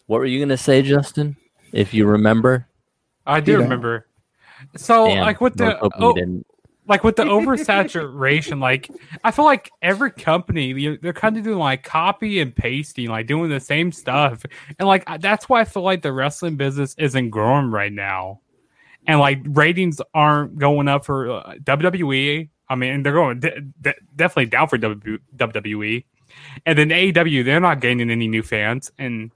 what 0.06 0.18
were 0.18 0.26
you 0.26 0.38
going 0.38 0.50
to 0.50 0.56
say, 0.56 0.82
Justin? 0.82 1.36
if 1.72 1.92
you 1.92 2.06
remember. 2.06 2.66
I 3.26 3.40
do 3.40 3.52
You 3.52 3.58
remember. 3.58 4.06
So 4.76 5.06
Damn, 5.06 5.22
like 5.22 5.40
with 5.40 5.56
the 5.56 5.78
oh, 5.80 6.14
like 6.88 7.04
with 7.04 7.16
the 7.16 7.24
oversaturation, 7.24 8.60
like 8.60 8.88
I 9.24 9.30
feel 9.30 9.44
like 9.44 9.70
every 9.82 10.10
company 10.10 10.96
they're 10.96 11.12
kind 11.12 11.36
of 11.36 11.44
doing 11.44 11.58
like 11.58 11.82
copy 11.82 12.40
and 12.40 12.54
pasting, 12.54 13.08
like 13.08 13.26
doing 13.26 13.50
the 13.50 13.60
same 13.60 13.92
stuff, 13.92 14.44
and 14.78 14.86
like 14.88 15.04
that's 15.20 15.48
why 15.48 15.60
I 15.60 15.64
feel 15.64 15.82
like 15.82 16.02
the 16.02 16.12
wrestling 16.12 16.56
business 16.56 16.94
isn't 16.98 17.30
growing 17.30 17.70
right 17.70 17.92
now, 17.92 18.40
and 19.06 19.20
like 19.20 19.40
ratings 19.44 20.00
aren't 20.14 20.58
going 20.58 20.88
up 20.88 21.04
for 21.04 21.30
uh, 21.30 21.54
WWE. 21.62 22.48
I 22.68 22.74
mean, 22.74 23.02
they're 23.02 23.12
going 23.12 23.40
de- 23.40 23.60
de- 23.80 23.94
definitely 24.16 24.46
down 24.46 24.68
for 24.68 24.78
w- 24.78 25.18
WWE, 25.36 26.04
and 26.64 26.78
then 26.78 26.88
AEW 26.88 27.44
they're 27.44 27.60
not 27.60 27.80
gaining 27.80 28.10
any 28.10 28.28
new 28.28 28.42
fans, 28.42 28.90
and 28.98 29.30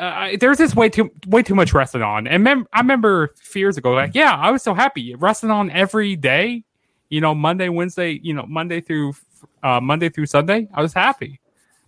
uh, 0.00 0.36
there's 0.40 0.58
just 0.58 0.74
way 0.76 0.88
too 0.88 1.10
way 1.26 1.42
too 1.42 1.54
much 1.54 1.72
wrestling 1.74 2.02
on. 2.02 2.26
And 2.26 2.42
mem- 2.42 2.66
I 2.72 2.80
remember 2.80 3.24
a 3.24 3.28
few 3.36 3.60
years 3.60 3.76
ago, 3.76 3.92
like, 3.92 4.14
yeah, 4.14 4.32
I 4.34 4.50
was 4.50 4.62
so 4.62 4.74
happy 4.74 5.14
wrestling 5.14 5.52
on 5.52 5.70
every 5.70 6.16
day. 6.16 6.64
You 7.10 7.20
know, 7.20 7.34
Monday, 7.34 7.68
Wednesday, 7.68 8.20
you 8.22 8.32
know, 8.34 8.44
Monday 8.48 8.80
through 8.80 9.14
uh, 9.62 9.80
Monday 9.80 10.08
through 10.08 10.26
Sunday. 10.26 10.68
I 10.74 10.82
was 10.82 10.92
happy. 10.92 11.40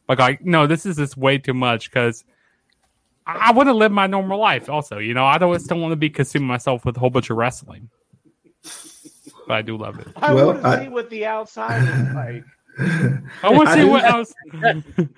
But 0.07 0.19
like, 0.19 0.45
no, 0.45 0.67
this 0.67 0.85
is 0.85 0.97
just 0.97 1.17
way 1.17 1.39
too 1.39 1.55
much 1.55 1.91
because 1.91 2.25
I, 3.27 3.49
I 3.49 3.53
want 3.53 3.69
to 3.69 3.73
live 3.73 3.93
my 3.93 4.07
normal 4.09 4.39
life. 4.39 4.69
Also, 4.69 4.99
you 4.99 5.15
know, 5.15 5.25
I 5.25 5.39
don't 5.39 5.59
still 5.61 5.79
want 5.79 5.93
to 5.93 5.97
be 5.97 6.11
consuming 6.11 6.49
myself 6.49 6.85
with 6.85 6.97
a 6.97 7.01
whole 7.01 7.11
bunch 7.11 7.31
of 7.31 7.37
wrestling. 7.37 7.89
But 9.47 9.55
I 9.55 9.63
do 9.63 9.77
love 9.77 9.99
it. 10.01 10.09
I 10.17 10.35
Well, 10.35 10.47
want 10.49 10.63
to 10.63 10.69
I- 10.69 10.83
see 10.85 10.89
what 10.89 11.09
the 11.11 11.25
outside 11.27 11.83
is 11.83 12.15
like. 12.15 12.45
I 13.43 13.51
want 13.51 13.69
to 13.69 13.75
see 13.75 13.85
what 13.85 14.05
else. 14.13 14.33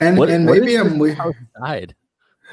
And 0.00 0.18
What- 0.18 0.30
and 0.30 0.46
what 0.46 0.58
maybe 0.58 0.74
I'm 0.76 0.90
this 0.90 0.98
weird. 0.98 1.18
outside? 1.20 1.94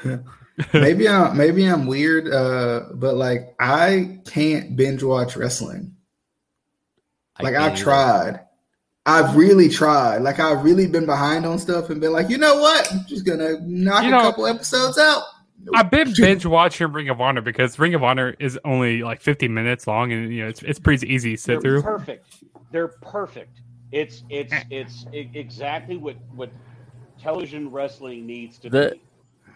maybe 0.74 1.08
I'm 1.08 1.36
maybe 1.36 1.64
I'm 1.66 1.86
weird. 1.86 2.28
Uh, 2.32 2.84
but 2.94 3.14
like 3.16 3.54
I 3.60 4.18
can't 4.26 4.76
binge 4.76 5.02
watch 5.02 5.36
wrestling. 5.36 5.94
Like 7.40 7.54
can't 7.54 7.72
I've 7.72 7.78
tried. 7.78 8.40
I've 9.06 9.34
really 9.36 9.68
tried. 9.68 10.18
Like 10.18 10.38
I've 10.38 10.62
really 10.62 10.86
been 10.86 11.06
behind 11.06 11.46
on 11.46 11.58
stuff 11.58 11.88
and 11.90 12.00
been 12.00 12.12
like, 12.12 12.28
you 12.28 12.36
know 12.38 12.56
what? 12.60 12.92
I'm 12.92 13.04
just 13.06 13.24
gonna 13.24 13.58
knock 13.62 14.04
You 14.04 14.10
a 14.16 14.20
couple 14.20 14.46
episodes 14.46 14.98
out. 14.98 15.22
I've 15.74 15.90
been 15.90 16.12
binge 16.16 16.46
watching 16.46 16.90
Ring 16.92 17.08
of 17.10 17.20
Honor 17.20 17.40
because 17.42 17.78
Ring 17.78 17.94
of 17.94 18.02
Honor 18.02 18.34
is 18.38 18.58
only 18.64 19.02
like 19.02 19.20
50 19.20 19.48
minutes 19.48 19.86
long, 19.86 20.12
and 20.12 20.32
you 20.32 20.42
know 20.42 20.48
it's 20.48 20.62
it's 20.62 20.78
pretty 20.78 21.12
easy 21.12 21.36
to 21.36 21.36
sit 21.42 21.60
They're 21.60 21.80
through. 21.80 21.82
perfect. 21.82 22.26
They're 22.70 22.88
perfect. 22.88 23.60
It's 23.92 24.22
it's 24.30 24.52
it's 24.70 25.06
exactly 25.12 25.96
what 25.96 26.16
what 26.34 26.50
television 27.20 27.70
wrestling 27.70 28.26
needs 28.26 28.58
to 28.60 28.70
The- 28.70 28.90
be. 28.94 29.00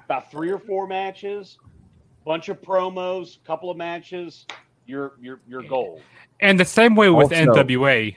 About 0.04 0.30
three 0.30 0.50
or 0.50 0.58
four 0.58 0.86
matches, 0.86 1.58
bunch 2.24 2.48
of 2.48 2.60
promos, 2.60 3.38
couple 3.44 3.70
of 3.70 3.76
matches. 3.76 4.46
You're 4.86 5.12
you're 5.20 5.40
you're 5.48 5.62
gold. 5.62 6.02
And 6.40 6.60
the 6.60 6.64
same 6.64 6.94
way 6.94 7.08
with 7.08 7.32
Also- 7.32 7.52
NWA 7.54 8.14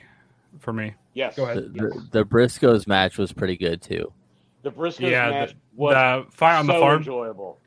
for 0.58 0.72
me. 0.72 0.94
Yes. 1.14 1.36
Go 1.36 1.44
ahead. 1.44 1.72
The, 1.74 1.84
Yes. 1.94 2.02
the, 2.10 2.18
the 2.20 2.24
Briscoes 2.24 2.86
match 2.86 3.16
was 3.16 3.32
pretty 3.32 3.56
good 3.56 3.80
too. 3.80 4.12
The 4.62 4.70
Briscoes 4.70 5.10
Yeah, 5.10 5.30
match 5.30 5.50
the, 5.50 5.56
was 5.76 5.94
the 5.94 6.30
fight 6.36 6.58
on 6.58 6.66
the 6.66 6.74
so 6.74 6.80
farm. 6.80 6.98
enjoyable. 6.98 7.58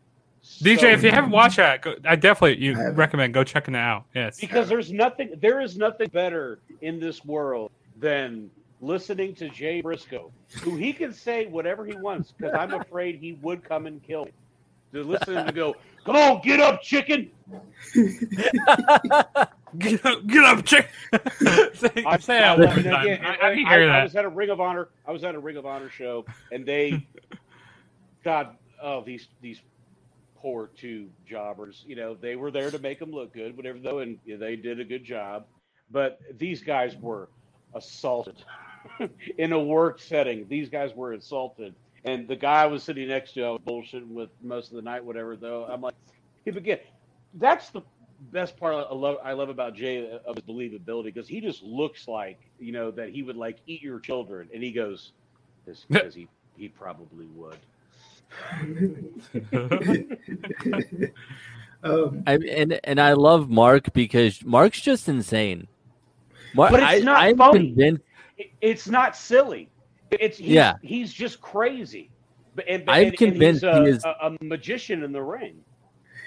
DJ, 0.62 0.80
So 0.80 0.88
if 0.88 1.04
you 1.04 1.12
haven't 1.12 1.32
watched 1.32 1.58
that, 1.58 1.82
go, 1.82 1.96
I 2.06 2.16
definitely 2.16 2.64
you 2.64 2.80
I 2.80 2.88
recommend 2.90 3.34
go 3.34 3.44
checking 3.44 3.74
it 3.76 3.80
out. 3.80 4.06
Yes, 4.14 4.40
because 4.40 4.70
there's 4.70 4.92
nothing 4.92 5.34
there 5.42 5.62
is 5.62 5.78
nothing 5.78 6.10
better 6.10 6.60
in 6.82 7.00
this 7.00 7.24
world 7.26 7.72
than 7.98 8.50
listening 8.82 9.36
to 9.36 9.50
Jay 9.50 9.82
Briscoe, 9.82 10.32
who 10.62 10.76
he 10.76 10.92
can 10.92 11.14
say 11.14 11.46
whatever 11.46 11.86
he 11.86 11.96
wants 11.96 12.34
because 12.36 12.54
I'm 12.58 12.74
afraid 12.74 13.16
he 13.20 13.34
would 13.34 13.64
come 13.64 13.86
and 13.86 14.02
kill 14.04 14.26
me. 14.26 14.32
To 14.94 15.04
listen 15.04 15.36
to 15.36 15.44
him 15.46 15.56
go, 15.56 15.74
come 16.06 16.18
on, 16.18 16.42
get 16.42 16.60
up, 16.60 16.82
chicken. 16.82 17.32
get 19.78 20.06
up, 20.06 20.28
get 20.28 20.44
up, 20.44 20.66
chick. 20.66 20.90
say, 21.74 21.90
I 22.06 22.18
say 22.20 22.40
that 22.40 22.60
I- 22.60 23.04
again, 23.04 23.26
I, 23.26 23.36
I 23.38 23.50
I, 23.52 23.56
hear 23.56 23.90
I 23.90 24.04
was 24.04 24.16
at 24.18 24.26
a 24.26 24.30
Ring 24.30 24.50
of 24.50 24.60
Honor. 24.60 24.90
I 25.08 25.12
was 25.12 25.24
at 25.24 25.34
a 25.34 25.40
Ring 25.40 25.56
of 25.56 25.66
Honor 25.66 25.90
show, 25.90 26.26
and 26.52 26.66
they, 26.66 27.08
God, 28.26 28.58
oh 28.84 29.02
these 29.06 29.30
these 29.42 29.62
poor 30.36 30.70
two 30.76 31.08
jobbers. 31.26 31.86
You 31.88 31.96
know, 31.96 32.14
they 32.14 32.36
were 32.36 32.52
there 32.52 32.70
to 32.70 32.80
make 32.80 33.00
them 33.00 33.12
look 33.12 33.34
good, 33.34 33.56
whatever 33.56 33.80
though, 33.80 34.00
and 34.00 34.18
they 34.28 34.58
did 34.58 34.82
a 34.82 34.86
good 34.86 35.06
job. 35.06 35.46
But 35.90 36.20
these 36.38 36.62
guys 36.64 36.98
were 36.98 37.30
assaulted 37.74 38.44
in 39.38 39.54
a 39.54 39.60
work 39.60 40.00
setting. 40.00 40.48
These 40.48 40.70
guys 40.70 40.94
were 40.96 41.14
insulted. 41.14 41.76
and 42.06 42.28
the 42.28 42.36
guy 42.36 42.64
I 42.64 42.66
was 42.68 42.84
sitting 42.84 43.08
next 43.08 43.34
to, 43.34 43.44
I 43.44 43.50
was 43.52 43.62
bullshitting 43.68 44.10
with 44.10 44.30
most 44.42 44.70
of 44.72 44.76
the 44.76 44.82
night, 44.82 45.04
whatever. 45.04 45.36
Though 45.36 45.66
I'm 45.66 45.82
like, 45.82 45.96
he 46.46 46.52
again, 46.52 46.80
that's 47.36 47.70
the 47.70 47.82
best 48.32 48.58
part 48.58 48.74
I 48.90 48.94
love 48.94 49.18
I 49.24 49.34
love 49.34 49.50
about 49.50 49.76
Jay 49.76 50.10
of 50.26 50.36
his 50.36 50.44
believability 50.46 51.06
because 51.06 51.28
he 51.28 51.42
just 51.42 51.64
looks 51.64 52.08
like 52.08 52.40
you 52.60 52.72
know 52.72 52.92
that 52.92 53.10
he 53.10 53.24
would 53.24 53.38
like 53.38 53.58
eat 53.68 53.82
your 53.82 54.00
children, 54.00 54.50
and 54.54 54.64
he 54.64 54.72
goes, 54.72 55.14
because 55.90 56.14
he 56.16 56.28
he 56.58 56.68
probably 56.70 57.26
would. 57.28 57.58
Um, 61.84 62.24
I 62.28 62.36
and 62.36 62.80
and 62.84 63.02
I 63.02 63.14
love 63.14 63.50
Mark 63.50 63.92
because 63.94 64.46
Mark's 64.46 64.80
just 64.82 65.10
insane. 65.10 65.68
Mark, 66.54 66.72
But 66.72 66.84
it's 66.84 66.92
I, 66.92 67.00
not 67.00 67.24
I'm 67.24 67.38
funny. 67.38 67.74
convinced. 67.76 68.04
It- 68.42 68.52
It's 68.62 68.88
not 68.88 69.16
silly. 69.16 69.70
It's 70.12 70.38
he's, 70.38 70.48
Yeah. 70.50 70.76
He's 70.82 71.14
just 71.14 71.42
crazy. 71.42 72.10
And, 72.68 72.84
I'm 72.90 73.08
and, 73.08 73.18
convinced 73.18 73.64
and 73.64 73.86
he 73.86 73.92
he's 73.92 73.98
is- 74.00 74.04
a, 74.06 74.16
a, 74.22 74.36
a 74.40 74.44
magician 74.44 75.04
in 75.04 75.12
the 75.12 75.22
ring. 75.22 75.56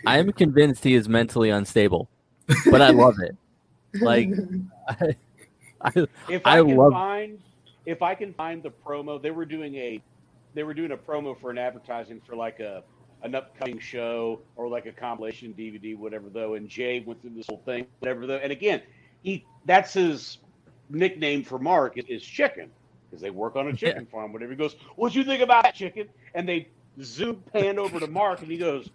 I'm 0.07 0.33
convinced 0.33 0.85
he 0.85 0.95
is 0.95 1.09
mentally 1.09 1.49
unstable, 1.51 2.09
but 2.71 2.83
I 2.83 2.91
love 2.91 3.15
it. 3.21 3.35
Like, 4.03 4.29
I, 4.89 5.17
I, 5.81 5.93
If 6.29 6.43
I 6.47 6.59
I, 6.59 6.63
can 6.63 6.77
love- 6.77 6.93
find, 6.93 7.39
if 7.87 8.03
I 8.03 8.15
can 8.15 8.33
find 8.35 8.63
the 8.63 8.71
promo, 8.71 9.21
they 9.21 9.31
were 9.31 9.47
doing 9.47 9.75
a, 9.77 10.01
they 10.55 10.63
were 10.63 10.75
doing 10.75 10.93
a 10.93 10.97
promo 10.97 11.39
for 11.41 11.51
an 11.51 11.59
advertising 11.59 12.21
for 12.27 12.37
like 12.37 12.61
a 12.61 12.83
an 13.23 13.35
upcoming 13.35 13.79
show 13.79 14.41
or 14.57 14.69
like 14.69 14.85
a 14.85 14.93
compilation 14.93 15.55
DVD, 15.55 15.97
whatever 15.97 16.29
though. 16.29 16.55
And 16.55 16.69
Jay 16.69 17.01
went 17.01 17.23
through 17.23 17.31
this 17.35 17.47
whole 17.49 17.63
thing, 17.65 17.87
whatever 18.01 18.27
though. 18.27 18.37
And 18.37 18.53
again, 18.53 18.83
he 19.23 19.47
that's 19.65 19.95
his 19.95 20.39
nickname 20.91 21.43
for 21.45 21.59
Mark 21.59 21.99
is, 21.99 22.05
is 22.07 22.23
Chicken 22.23 22.71
because 23.11 23.23
they 23.23 23.31
work 23.31 23.57
on 23.57 23.69
a 23.69 23.73
chicken 23.73 24.07
farm. 24.07 24.33
Whatever 24.33 24.53
he 24.53 24.57
goes, 24.57 24.75
what 24.97 25.15
you 25.15 25.23
think 25.25 25.41
about 25.41 25.63
that 25.63 25.75
chicken? 25.75 26.09
And 26.35 26.49
they 26.49 26.69
zoom 27.01 27.43
pan 27.53 27.79
over 27.79 28.01
to 28.01 28.09
Mark, 28.09 28.43
and 28.43 28.51
he 28.51 28.59
goes. 28.59 28.91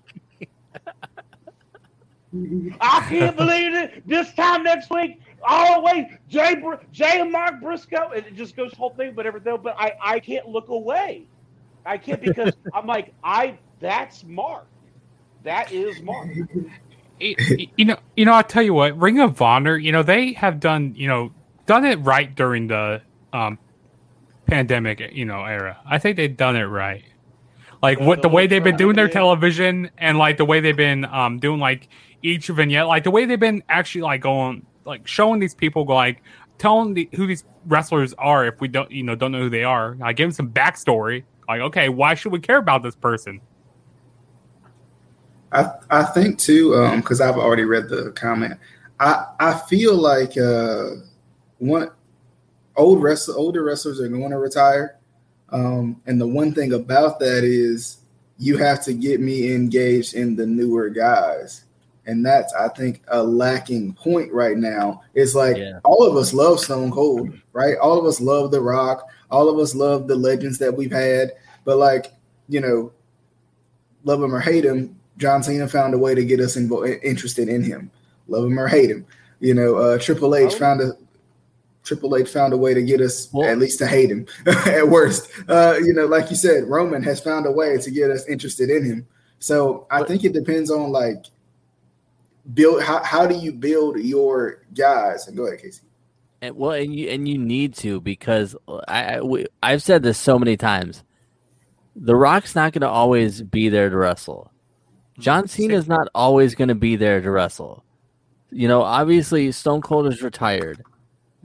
I 2.79 3.05
can't 3.09 3.35
believe 3.35 3.73
it. 3.73 4.07
This 4.07 4.31
time 4.33 4.63
next 4.63 4.91
week, 4.91 5.19
all 5.41 5.81
the 5.81 5.85
way, 5.85 6.19
Jay, 6.27 6.55
Br- 6.55 6.75
Jay 6.91 7.21
and 7.21 7.31
Mark 7.31 7.61
Briscoe, 7.61 8.09
and 8.09 8.25
it 8.25 8.35
just 8.35 8.55
goes 8.55 8.73
whole 8.73 8.91
thing, 8.91 9.15
whatever. 9.15 9.39
Though, 9.39 9.57
but 9.57 9.75
I, 9.79 9.93
I 10.01 10.19
can't 10.19 10.47
look 10.47 10.67
away. 10.67 11.27
I 11.85 11.97
can't 11.97 12.21
because 12.21 12.53
I'm 12.73 12.85
like, 12.85 13.13
I 13.23 13.57
that's 13.79 14.23
Mark. 14.25 14.67
That 15.43 15.71
is 15.71 16.01
Mark. 16.01 16.29
You 17.19 17.85
know, 17.85 17.97
you 18.15 18.25
know, 18.25 18.33
I'll 18.33 18.43
tell 18.43 18.63
you 18.63 18.73
what, 18.73 18.97
Ring 18.97 19.19
of 19.19 19.41
Honor, 19.41 19.77
you 19.77 19.91
know, 19.91 20.03
they 20.03 20.33
have 20.33 20.59
done, 20.59 20.93
you 20.95 21.07
know, 21.07 21.31
done 21.69 21.85
it 21.85 21.97
right 21.97 22.33
during 22.33 22.65
the 22.65 22.99
um 23.31 23.59
pandemic, 24.47 25.11
you 25.13 25.23
know, 25.23 25.45
era. 25.45 25.77
I 25.85 25.99
think 25.99 26.17
they've 26.17 26.35
done 26.35 26.55
it 26.55 26.63
right. 26.63 27.03
Like 27.83 27.99
what 27.99 28.23
the 28.23 28.27
the 28.27 28.33
way 28.33 28.47
they've 28.47 28.63
been 28.63 28.75
doing 28.75 28.95
their 28.95 29.07
television 29.07 29.91
and 29.99 30.17
like 30.17 30.37
the 30.37 30.45
way 30.45 30.61
they've 30.61 30.75
been 30.75 31.05
um 31.05 31.37
doing 31.37 31.59
like 31.59 31.87
each 32.23 32.47
vignette, 32.47 32.87
like 32.87 33.03
the 33.03 33.11
way 33.11 33.25
they've 33.25 33.39
been 33.39 33.61
actually 33.69 34.01
like 34.01 34.21
going 34.21 34.65
like 34.83 35.07
showing 35.07 35.39
these 35.39 35.53
people 35.53 35.85
like 35.85 36.23
telling 36.57 36.95
the, 36.95 37.07
who 37.13 37.27
these 37.27 37.43
wrestlers 37.67 38.15
are 38.15 38.47
if 38.47 38.59
we 38.59 38.67
don't 38.67 38.89
you 38.89 39.03
know 39.03 39.13
don't 39.13 39.31
know 39.31 39.41
who 39.41 39.49
they 39.51 39.63
are. 39.63 39.95
Like 39.99 40.15
give 40.15 40.25
them 40.25 40.33
some 40.33 40.49
backstory. 40.49 41.23
Like, 41.47 41.61
okay, 41.61 41.89
why 41.89 42.15
should 42.15 42.31
we 42.31 42.39
care 42.39 42.57
about 42.57 42.81
this 42.81 42.95
person? 42.95 43.41
I 45.51 45.69
I 45.91 46.03
think 46.03 46.39
too, 46.39 46.75
um, 46.75 47.01
because 47.01 47.21
I've 47.21 47.37
already 47.37 47.63
read 47.63 47.89
the 47.89 48.11
comment. 48.15 48.55
I 48.99 49.27
I 49.39 49.53
feel 49.69 49.95
like 49.95 50.35
uh, 50.35 51.08
one 51.59 51.91
old 52.75 53.01
wrestler, 53.01 53.35
older 53.35 53.63
wrestlers 53.63 53.99
are 53.99 54.07
going 54.07 54.31
to 54.31 54.37
retire, 54.37 54.97
um, 55.49 56.01
and 56.05 56.19
the 56.19 56.27
one 56.27 56.53
thing 56.53 56.73
about 56.73 57.19
that 57.19 57.43
is 57.43 57.97
you 58.37 58.57
have 58.57 58.83
to 58.85 58.93
get 58.93 59.19
me 59.19 59.53
engaged 59.53 60.13
in 60.15 60.35
the 60.35 60.45
newer 60.45 60.89
guys, 60.89 61.65
and 62.05 62.25
that's 62.25 62.53
I 62.53 62.69
think 62.69 63.01
a 63.09 63.21
lacking 63.21 63.93
point 63.93 64.31
right 64.31 64.57
now. 64.57 65.01
It's 65.13 65.35
like 65.35 65.57
Yeah. 65.57 65.79
all 65.83 66.05
of 66.07 66.15
us 66.15 66.33
love 66.33 66.59
Stone 66.59 66.91
Cold, 66.91 67.31
right? 67.53 67.77
All 67.77 67.99
of 67.99 68.05
us 68.05 68.21
love 68.21 68.51
The 68.51 68.61
Rock. 68.61 69.07
All 69.31 69.47
of 69.49 69.59
us 69.59 69.75
love 69.75 70.07
the 70.07 70.15
legends 70.15 70.57
that 70.59 70.75
we've 70.75 70.91
had, 70.91 71.33
but 71.65 71.77
like 71.77 72.13
you 72.47 72.59
know, 72.61 72.91
love 74.05 74.23
him 74.23 74.33
or 74.33 74.39
hate 74.39 74.65
him, 74.65 74.95
John 75.17 75.43
Cena 75.43 75.67
found 75.67 75.93
a 75.93 75.97
way 75.99 76.15
to 76.15 76.25
get 76.25 76.39
us 76.39 76.55
invo- 76.55 76.99
interested 77.03 77.47
in 77.49 77.61
him. 77.63 77.91
Love 78.27 78.45
him 78.45 78.57
or 78.59 78.67
hate 78.67 78.89
him, 78.89 79.05
you 79.39 79.53
know. 79.53 79.75
Uh, 79.75 79.97
Triple 79.99 80.33
H 80.33 80.53
Oh. 80.53 80.57
found 80.57 80.81
a 80.81 80.93
Triple 81.89 82.15
H 82.15 82.29
found 82.29 82.53
a 82.53 82.57
way 82.57 82.75
to 82.75 82.83
get 82.83 83.01
us 83.01 83.29
Well- 83.33 83.49
at 83.49 83.57
least 83.57 83.79
to 83.79 83.87
hate 83.87 84.11
him 84.11 84.27
at 84.45 84.87
worst. 84.87 85.27
Uh, 85.47 85.75
you 85.83 85.91
know, 85.91 86.05
like 86.05 86.29
you 86.29 86.35
said, 86.35 86.65
Roman 86.65 87.01
has 87.01 87.19
found 87.19 87.47
a 87.47 87.51
way 87.51 87.77
to 87.77 87.89
get 87.91 88.11
us 88.11 88.27
interested 88.29 88.69
in 88.69 88.85
him. 88.85 89.07
So 89.39 89.87
I 89.89 90.03
think 90.03 90.23
it 90.23 90.33
depends 90.33 90.69
on 90.69 90.91
like 90.91 91.25
build 92.53 92.83
how, 92.83 93.03
how 93.03 93.25
do 93.25 93.35
you 93.35 93.51
build 93.51 93.97
your 93.97 94.63
guys? 94.75 95.27
And 95.27 95.35
go 95.35 95.47
ahead, 95.47 95.61
Casey. 95.61 95.81
And 96.43 96.55
well, 96.55 96.71
and 96.73 96.93
you 96.93 97.09
and 97.09 97.27
you 97.27 97.39
need 97.39 97.73
to 97.77 97.99
because 98.01 98.55
I, 98.87 99.15
I 99.15 99.21
we, 99.21 99.47
I've 99.63 99.81
said 99.81 100.03
this 100.03 100.19
so 100.19 100.37
many 100.37 100.57
times. 100.57 101.03
The 101.95 102.15
Rock's 102.15 102.53
not 102.53 102.71
going 102.71 102.81
to 102.81 102.87
always 102.87 103.41
be 103.41 103.67
there 103.67 103.89
to 103.89 103.97
wrestle. 103.97 104.51
John 105.17 105.47
Cena's 105.47 105.87
not 105.87 106.07
always 106.13 106.53
going 106.53 106.69
to 106.69 106.75
be 106.75 106.95
there 106.95 107.19
to 107.19 107.31
wrestle. 107.31 107.83
You 108.51 108.67
know, 108.67 108.83
obviously 108.83 109.51
Stone 109.51 109.81
Cold 109.81 110.07
is 110.07 110.21
retired. 110.21 110.81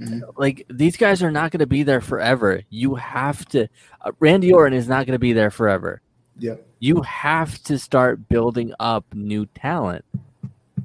Mhm. 0.00 0.22
Like 0.36 0.66
these 0.68 0.96
guys 0.96 1.22
are 1.22 1.30
not 1.30 1.50
going 1.50 1.60
to 1.60 1.66
be 1.66 1.82
there 1.82 2.00
forever. 2.00 2.62
You 2.70 2.96
have 2.96 3.46
to. 3.50 3.68
Uh, 4.00 4.12
Randy 4.18 4.52
Orton 4.52 4.76
is 4.76 4.88
not 4.88 5.06
going 5.06 5.14
to 5.14 5.20
be 5.20 5.32
there 5.32 5.50
forever. 5.50 6.00
Yep. 6.38 6.66
You 6.80 7.02
have 7.02 7.62
to 7.64 7.78
start 7.78 8.28
building 8.28 8.72
up 8.80 9.04
new 9.14 9.46
talent 9.46 10.04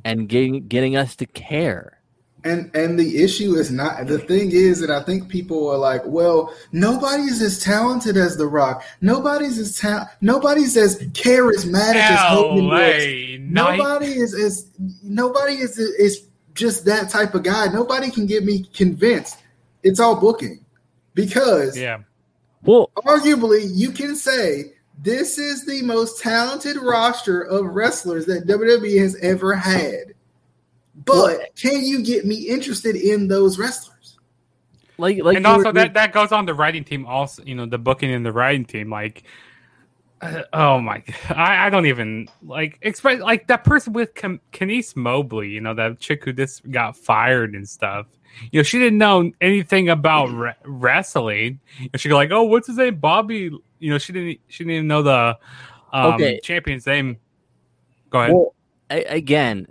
and 0.05 0.29
getting 0.29 0.67
getting 0.67 0.95
us 0.95 1.15
to 1.17 1.25
care. 1.25 1.95
And 2.45 2.73
and 2.73 2.97
the 2.97 3.21
issue 3.21 3.55
is 3.55 3.69
not 3.69 4.07
the 4.07 4.19
thing 4.19 4.51
is 4.51 4.79
that 4.79 4.89
I 4.89 5.03
think 5.03 5.27
people 5.27 5.67
are 5.69 5.77
like, 5.77 6.01
well, 6.05 6.53
nobody's 6.71 7.41
as 7.41 7.61
talented 7.61 8.15
as 8.15 8.37
The 8.37 8.47
Rock. 8.47 8.83
Nobody's 9.01 9.57
as 9.59 9.77
ta- 9.77 10.09
nobody's 10.21 10.77
as 10.77 10.99
charismatic 11.09 11.95
as 11.95 12.19
Hogan 12.19 12.67
was. 12.67 12.79
LA 12.79 13.37
Knight. 13.39 13.77
Nobody 13.77 14.05
is 14.13 14.33
is 14.33 14.67
nobody 15.03 15.55
is 15.55 15.77
is 15.79 16.28
just 16.59 16.85
that 16.85 17.09
type 17.09 17.33
of 17.33 17.43
guy. 17.43 17.67
Nobody 17.67 18.11
can 18.11 18.25
get 18.25 18.43
me 18.43 18.63
convinced. 18.73 19.39
It's 19.81 19.99
all 19.99 20.19
booking 20.19 20.63
because 21.13 21.77
Yeah. 21.77 21.99
Well, 22.63 22.91
arguably 22.97 23.69
you 23.73 23.91
can 23.91 24.15
say 24.15 24.73
this 25.01 25.37
is 25.37 25.65
the 25.65 25.81
most 25.81 26.21
talented 26.21 26.75
roster 26.77 27.41
of 27.41 27.65
wrestlers 27.67 28.25
that 28.25 28.45
WWE 28.47 28.99
has 28.99 29.15
ever 29.21 29.55
had. 29.55 30.13
But 31.05 31.15
Well- 31.37 31.39
can 31.55 31.85
you 31.85 32.03
get 32.03 32.25
me 32.25 32.35
interested 32.35 32.97
in 32.97 33.27
those 33.29 33.57
wrestlers? 33.57 34.17
like 34.97 35.23
like 35.23 35.37
and 35.37 35.45
you 35.45 35.49
were- 35.49 35.57
also 35.57 35.71
that 35.71 35.93
that 35.93 36.11
goes 36.11 36.33
on 36.33 36.45
the 36.45 36.53
writing 36.53 36.83
team 36.83 37.05
also 37.05 37.41
you 37.45 37.55
know 37.55 37.65
the 37.65 37.77
booking 37.77 38.11
and 38.11 38.25
the 38.25 38.33
writing 38.33 38.65
team 38.65 38.89
like 38.89 39.23
uh, 40.21 40.43
oh 40.53 40.79
my 40.79 41.03
I, 41.29 41.67
I 41.67 41.69
don't 41.69 41.85
even 41.85 42.27
like 42.43 42.77
express 42.81 43.21
like 43.21 43.47
that 43.47 43.63
person 43.63 43.93
with 43.93 44.13
Ken- 44.15 44.39
Kenice 44.51 44.95
Mobley 44.95 45.49
you 45.49 45.61
know 45.61 45.73
that 45.73 45.99
chick 45.99 46.25
who 46.25 46.33
just 46.33 46.69
got 46.69 46.97
fired 46.97 47.55
and 47.55 47.67
stuff. 47.67 48.05
You 48.51 48.59
know 48.59 48.63
she 48.63 48.79
didn't 48.79 48.97
know 48.99 49.31
anything 49.41 49.89
about 49.89 50.29
re- 50.31 50.53
wrestling. 50.65 51.59
And 51.79 51.99
she 51.99 52.09
go 52.09 52.15
like 52.15 52.31
oh 52.31 52.43
what's 52.43 52.67
his 52.67 52.77
name? 52.77 52.95
Bobby 52.97 53.49
you 53.79 53.89
know 53.89 53.97
she 53.97 54.13
didn't 54.13 54.39
she 54.47 54.63
didn't 54.63 54.75
even 54.75 54.87
know 54.87 55.01
the 55.03 55.37
um, 55.93 56.13
Okay. 56.13 56.39
champion's 56.43 56.85
name. 56.85 57.17
Go 58.09 58.19
ahead. 58.21 58.33
Well, 58.33 58.55
a- 58.91 59.03
again, 59.05 59.67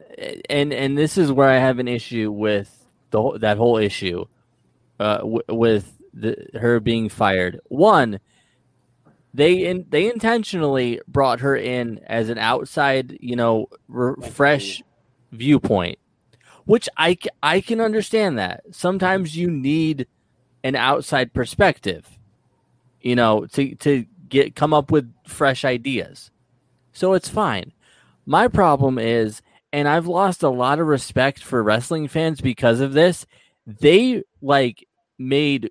and 0.48 0.72
and 0.72 0.96
this 0.96 1.18
is 1.18 1.30
where 1.30 1.48
I 1.48 1.58
have 1.58 1.78
an 1.78 1.88
issue 1.88 2.30
with 2.32 2.74
the 3.10 3.20
whole- 3.20 3.38
that 3.38 3.56
whole 3.56 3.76
issue 3.78 4.24
uh, 5.00 5.18
w- 5.18 5.42
with 5.48 5.92
the, 6.14 6.36
her 6.54 6.80
being 6.80 7.08
fired. 7.08 7.60
One, 7.68 8.18
they 9.34 9.66
in, 9.66 9.86
they 9.88 10.10
intentionally 10.10 11.00
brought 11.06 11.40
her 11.40 11.56
in 11.56 12.00
as 12.06 12.28
an 12.28 12.38
outside, 12.38 13.18
you 13.20 13.36
know, 13.36 13.66
re- 13.88 14.14
fresh 14.30 14.82
viewpoint, 15.32 15.98
which 16.64 16.88
I 16.96 17.18
I 17.42 17.60
can 17.60 17.80
understand 17.80 18.38
that. 18.38 18.62
Sometimes 18.70 19.36
you 19.36 19.50
need 19.50 20.06
an 20.64 20.74
outside 20.74 21.32
perspective, 21.32 22.08
you 23.00 23.16
know, 23.16 23.46
to 23.52 23.74
to 23.76 24.06
get 24.28 24.56
come 24.56 24.72
up 24.74 24.90
with 24.90 25.12
fresh 25.26 25.64
ideas. 25.64 26.30
So 26.92 27.12
it's 27.12 27.28
fine. 27.28 27.72
My 28.26 28.48
problem 28.48 28.98
is, 28.98 29.40
and 29.72 29.86
I've 29.88 30.06
lost 30.06 30.42
a 30.42 30.48
lot 30.48 30.80
of 30.80 30.86
respect 30.86 31.42
for 31.42 31.62
wrestling 31.62 32.08
fans 32.08 32.40
because 32.40 32.80
of 32.80 32.92
this. 32.92 33.26
They 33.66 34.22
like 34.40 34.86
made 35.18 35.70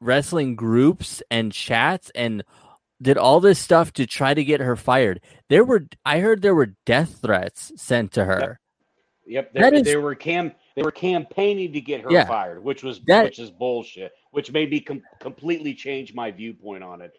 wrestling 0.00 0.54
groups 0.56 1.22
and 1.30 1.52
chats 1.52 2.10
and 2.14 2.44
did 3.00 3.16
all 3.16 3.40
this 3.40 3.58
stuff 3.58 3.92
to 3.94 4.06
try 4.06 4.34
to 4.34 4.44
get 4.44 4.60
her 4.60 4.76
fired. 4.76 5.20
There 5.48 5.64
were, 5.64 5.86
I 6.04 6.18
heard 6.20 6.42
there 6.42 6.54
were 6.54 6.74
death 6.84 7.18
threats 7.22 7.72
sent 7.76 8.12
to 8.12 8.24
her. 8.24 8.58
Yep, 9.26 9.52
That 9.54 9.70
they, 9.72 9.76
is- 9.78 9.84
they 9.84 9.96
were 9.96 10.14
cam 10.14 10.52
they 10.74 10.82
were 10.82 10.92
campaigning 10.92 11.72
to 11.72 11.80
get 11.80 12.02
her 12.02 12.10
Yeah. 12.10 12.24
fired, 12.26 12.62
which 12.62 12.82
was 12.84 13.00
That- 13.06 13.24
which 13.24 13.38
is 13.40 13.50
bullshit. 13.50 14.12
Which 14.30 14.52
made 14.52 14.70
me 14.70 14.80
com- 14.80 15.02
completely 15.20 15.74
change 15.74 16.14
my 16.14 16.30
viewpoint 16.30 16.84
on 16.84 17.00
it. 17.02 17.12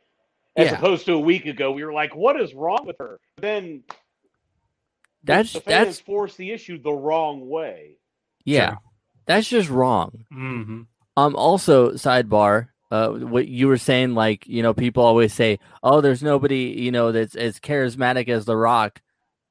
As 0.56 0.68
Yeah. 0.68 0.78
opposed 0.78 1.06
to 1.08 1.14
a 1.14 1.20
week 1.20 1.46
ago, 1.46 1.72
we 1.72 1.84
were 1.84 1.92
like, 1.94 2.16
"What 2.16 2.40
is 2.40 2.54
wrong 2.54 2.86
with 2.86 2.98
her?" 3.00 3.20
Then 3.38 3.84
That's 5.24 5.54
the 5.54 5.60
fans 5.62 5.86
that's 5.88 6.00
forced 6.00 6.38
the 6.38 6.52
issue 6.52 6.78
the 6.82 6.94
wrong 6.94 7.50
way. 7.50 7.98
yeah, 8.46 8.70
Sure. 8.70 8.78
that's 9.26 9.50
just 9.50 9.70
wrong. 9.70 10.26
hmm 10.32 10.82
Um. 11.26 11.36
Also, 11.36 11.92
sidebar. 11.92 12.70
Uh, 12.92 13.10
what 13.12 13.48
you 13.48 13.68
were 13.68 13.78
saying, 13.78 14.16
like 14.16 14.48
you 14.48 14.64
know, 14.64 14.74
people 14.74 15.04
always 15.04 15.34
say, 15.34 15.60
"Oh, 15.84 16.02
there's 16.02 16.24
nobody 16.24 16.76
you 16.78 16.92
know 16.92 17.12
that's 17.12 17.36
as 17.36 17.60
charismatic 17.60 18.30
as 18.30 18.46
The 18.46 18.58
Rock." 18.58 19.02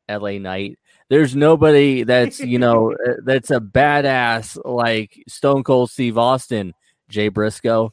L.A. 0.09 0.39
Knight. 0.39 0.79
There's 1.09 1.37
nobody 1.37 2.03
that's 2.03 2.41
you 2.41 2.59
know 2.65 2.93
uh, 2.93 3.15
that's 3.25 3.51
a 3.51 3.61
badass 3.61 4.59
like 4.65 5.23
Stone 5.29 5.65
Cold 5.65 5.91
Steve 5.91 6.19
Austin, 6.19 6.75
Jay 7.09 7.29
Briscoe. 7.29 7.93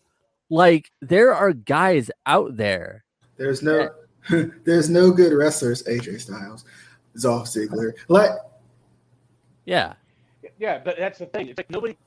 Like 0.49 0.91
there 1.01 1.33
are 1.33 1.53
guys 1.53 2.09
out 2.25 2.57
there. 2.57 3.03
There's 3.37 3.61
no 3.61 3.89
there's 4.29 4.89
no 4.89 5.11
good 5.11 5.33
wrestlers, 5.33 5.83
AJ 5.83 6.21
Styles, 6.21 6.65
Dolph 7.19 7.47
Ziggler. 7.47 7.93
Like 8.07 8.31
Yeah, 9.65 9.93
Yeah, 10.57 10.79
but 10.83 10.97
that's 10.97 11.19
the 11.19 11.25
thing. 11.27 11.49
It's 11.49 11.57
like 11.57 11.69
nobody. 11.69 11.97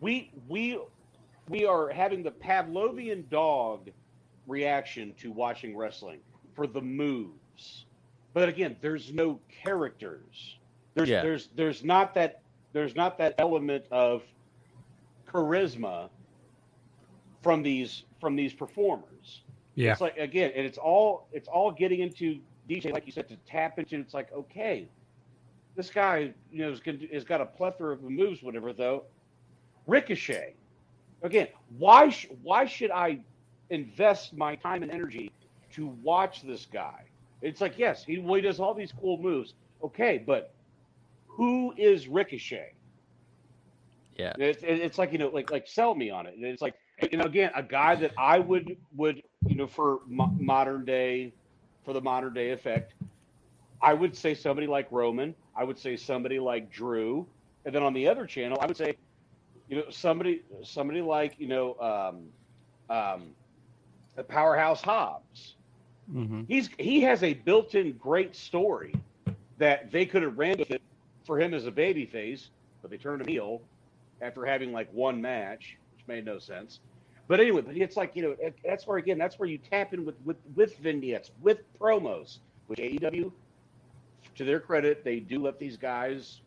We 0.00 0.32
we 0.48 0.78
we 1.48 1.64
are 1.66 1.88
having 1.90 2.22
the 2.22 2.30
Pavlovian 2.32 3.28
dog 3.28 3.90
reaction 4.46 5.14
to 5.18 5.32
watching 5.32 5.76
wrestling 5.76 6.20
for 6.54 6.66
the 6.66 6.80
moves, 6.80 7.86
but 8.32 8.48
again, 8.48 8.76
there's 8.80 9.12
no 9.12 9.40
characters. 9.48 10.58
There's 10.94 11.08
Yeah. 11.08 11.22
there's 11.22 11.48
there's 11.54 11.84
not 11.84 12.14
that 12.14 12.42
there's 12.72 12.94
not 12.94 13.18
that 13.18 13.34
element 13.38 13.86
of 13.90 14.22
charisma 15.26 16.10
from 17.42 17.62
these 17.62 18.04
from 18.20 18.36
these 18.36 18.52
performers. 18.54 19.44
yeah 19.74 19.92
It's 19.92 20.00
like 20.00 20.16
again, 20.18 20.52
and 20.54 20.66
it's 20.66 20.78
all 20.78 21.28
it's 21.32 21.48
all 21.48 21.70
getting 21.70 22.00
into 22.00 22.40
DJ, 22.68 22.92
like 22.92 23.06
you 23.06 23.12
said, 23.12 23.28
to 23.28 23.36
tap 23.46 23.78
into. 23.78 23.98
It's 23.98 24.14
like 24.14 24.32
okay, 24.32 24.88
this 25.76 25.90
guy, 25.90 26.32
you 26.50 26.58
know, 26.64 26.70
is 26.70 26.80
gonna, 26.80 26.98
has 27.12 27.24
got 27.24 27.40
a 27.40 27.46
plethora 27.46 27.92
of 27.92 28.02
moves, 28.02 28.42
whatever. 28.42 28.72
Though, 28.72 29.04
Ricochet, 29.86 30.56
again, 31.22 31.48
why 31.68 32.10
sh- 32.10 32.26
why 32.42 32.66
should 32.66 32.90
I 32.90 33.20
invest 33.70 34.34
my 34.36 34.56
time 34.56 34.82
and 34.82 34.92
energy 34.92 35.32
to 35.72 35.86
watch 36.02 36.42
this 36.42 36.66
guy? 36.66 37.00
It's 37.42 37.60
like 37.60 37.78
yes, 37.78 38.04
he, 38.04 38.18
well, 38.18 38.34
he 38.36 38.42
does 38.42 38.60
all 38.60 38.74
these 38.74 38.92
cool 38.92 39.18
moves. 39.22 39.54
Okay, 39.84 40.22
but 40.26 40.54
who 41.36 41.74
is 41.76 42.08
Ricochet? 42.08 42.70
yeah. 44.16 44.32
It's, 44.38 44.62
it's 44.62 44.98
like 44.98 45.12
you 45.12 45.18
know, 45.18 45.28
like 45.28 45.50
like 45.50 45.66
sell 45.66 45.94
me 45.94 46.10
on 46.10 46.26
it. 46.26 46.34
It's 46.38 46.62
like 46.62 46.74
you 47.10 47.18
know, 47.18 47.24
again, 47.24 47.50
a 47.54 47.62
guy 47.62 47.96
that 47.96 48.12
I 48.18 48.38
would 48.38 48.76
would 48.94 49.22
you 49.46 49.56
know 49.56 49.66
for 49.66 50.00
mo- 50.08 50.34
modern 50.38 50.84
day, 50.84 51.34
for 51.84 51.92
the 51.92 52.00
modern 52.00 52.34
day 52.34 52.50
effect, 52.52 52.94
I 53.82 53.94
would 53.94 54.16
say 54.16 54.34
somebody 54.34 54.66
like 54.66 54.88
Roman. 54.90 55.34
I 55.56 55.64
would 55.64 55.78
say 55.78 55.96
somebody 55.96 56.38
like 56.38 56.70
Drew, 56.70 57.28
and 57.64 57.74
then 57.74 57.82
on 57.82 57.94
the 57.94 58.08
other 58.08 58.26
channel, 58.26 58.58
I 58.60 58.66
would 58.66 58.76
say, 58.76 58.96
you 59.68 59.76
know, 59.76 59.90
somebody 59.90 60.42
somebody 60.62 61.00
like 61.02 61.34
you 61.38 61.48
know, 61.48 61.74
um, 61.78 62.32
um, 62.96 63.34
the 64.16 64.24
powerhouse 64.24 64.82
Hobbs. 64.82 65.56
hmm 66.12 66.44
He's 66.46 66.68
he 66.78 67.00
has 67.02 67.22
a 67.22 67.34
built-in 67.34 67.96
great 67.98 68.34
story 68.36 69.02
that 69.58 69.90
they 69.92 70.06
could 70.06 70.22
have 70.22 70.38
ran 70.38 70.56
with 70.58 70.70
it 70.70 70.82
for 71.26 71.40
him 71.40 71.54
as 71.54 71.66
a 71.66 71.72
baby 71.72 72.06
face, 72.06 72.50
but 72.82 72.90
they 72.90 72.98
turned 72.98 73.22
him 73.22 73.28
heel 73.28 73.62
after 74.20 74.44
having 74.44 74.72
like 74.72 74.88
one 74.92 75.20
match, 75.20 75.76
which 75.92 76.06
made 76.06 76.24
no 76.24 76.38
sense. 76.38 76.80
But 77.28 77.40
anyway, 77.40 77.62
but 77.62 77.76
it's 77.76 77.96
like 77.96 78.12
you 78.14 78.22
know 78.22 78.36
that's 78.64 78.86
where 78.86 78.98
again 78.98 79.18
that's 79.18 79.38
where 79.38 79.48
you 79.48 79.58
tap 79.58 79.92
in 79.92 80.04
with 80.04 80.16
with 80.24 80.38
with 80.54 80.76
vignettes, 80.78 81.30
with 81.40 81.58
promos, 81.80 82.38
which 82.66 82.80
AEW, 82.80 83.32
to 84.36 84.44
their 84.44 84.60
credit, 84.60 85.04
they 85.04 85.20
do 85.20 85.40
let 85.42 85.58
these 85.58 85.76
guys 85.76 86.42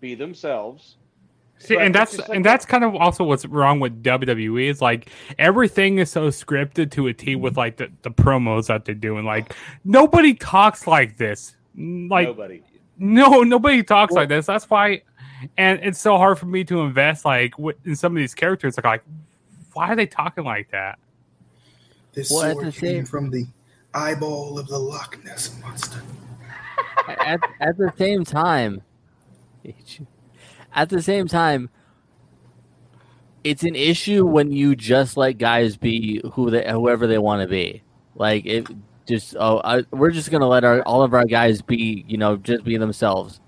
be 0.00 0.14
themselves. 0.14 0.98
See, 1.62 1.76
But 1.76 1.84
and 1.84 1.94
that's 1.94 2.18
like- 2.18 2.28
and 2.30 2.44
that's 2.44 2.64
kind 2.66 2.82
of 2.82 2.94
also 2.96 3.22
what's 3.24 3.46
wrong 3.46 3.78
with 3.78 4.02
WWE 4.02 4.68
is 4.68 4.82
like 4.82 5.10
everything 5.38 5.98
is 5.98 6.10
so 6.10 6.28
scripted 6.28 6.90
to 6.92 7.06
a 7.06 7.12
T 7.14 7.36
with 7.36 7.56
like 7.56 7.76
the, 7.76 7.88
the 8.02 8.10
promos 8.10 8.66
that 8.66 8.84
they're 8.84 8.94
doing. 8.96 9.24
Like 9.24 9.54
nobody 9.84 10.34
talks 10.34 10.86
like 10.86 11.16
this. 11.18 11.54
Mm, 11.78 12.10
Like 12.10 12.26
Nobody. 12.28 12.62
no, 12.98 13.42
nobody 13.42 13.82
talks 13.82 14.12
Well- 14.12 14.22
like 14.22 14.28
this. 14.28 14.46
That's 14.46 14.68
why, 14.68 15.02
and 15.56 15.78
it's 15.82 16.00
so 16.00 16.16
hard 16.16 16.38
for 16.38 16.46
me 16.46 16.64
to 16.64 16.80
invest 16.80 17.24
like 17.24 17.52
wi- 17.52 17.78
in 17.84 17.94
some 17.94 18.12
of 18.12 18.16
these 18.16 18.34
characters. 18.34 18.76
Like, 18.76 18.84
like 18.84 19.02
why 19.72 19.88
are 19.92 19.96
they 19.96 20.06
talking 20.06 20.44
like 20.44 20.70
that? 20.72 20.98
this 22.12 22.30
Well, 22.30 22.52
sword 22.52 22.64
came 22.64 22.72
same- 22.72 23.04
from 23.06 23.30
the 23.30 23.46
eyeball 23.94 24.58
of 24.58 24.66
the 24.66 24.78
Loch 24.78 25.16
Ness 25.24 25.56
monster. 25.60 26.00
at, 27.08 27.40
at 27.60 27.78
the 27.78 27.92
same 27.96 28.24
time, 28.24 28.82
at 30.74 30.88
the 30.88 31.02
same 31.02 31.28
time, 31.28 31.70
it's 33.44 33.64
an 33.64 33.74
issue 33.74 34.24
when 34.26 34.52
you 34.52 34.76
just 34.76 35.16
let 35.16 35.38
guys 35.38 35.76
be 35.76 36.20
who 36.34 36.50
they 36.50 36.70
whoever 36.70 37.06
they 37.06 37.18
want 37.18 37.42
to 37.42 37.48
be. 37.48 37.82
Like 38.14 38.46
it 38.46 38.68
just 39.06 39.36
oh 39.38 39.60
I, 39.64 39.84
we're 39.90 40.10
just 40.10 40.30
gonna 40.30 40.48
let 40.48 40.64
our 40.64 40.82
all 40.82 41.02
of 41.02 41.14
our 41.14 41.24
guys 41.24 41.62
be 41.62 42.04
you 42.06 42.16
know 42.16 42.36
just 42.36 42.64
be 42.64 42.76
themselves, 42.76 43.40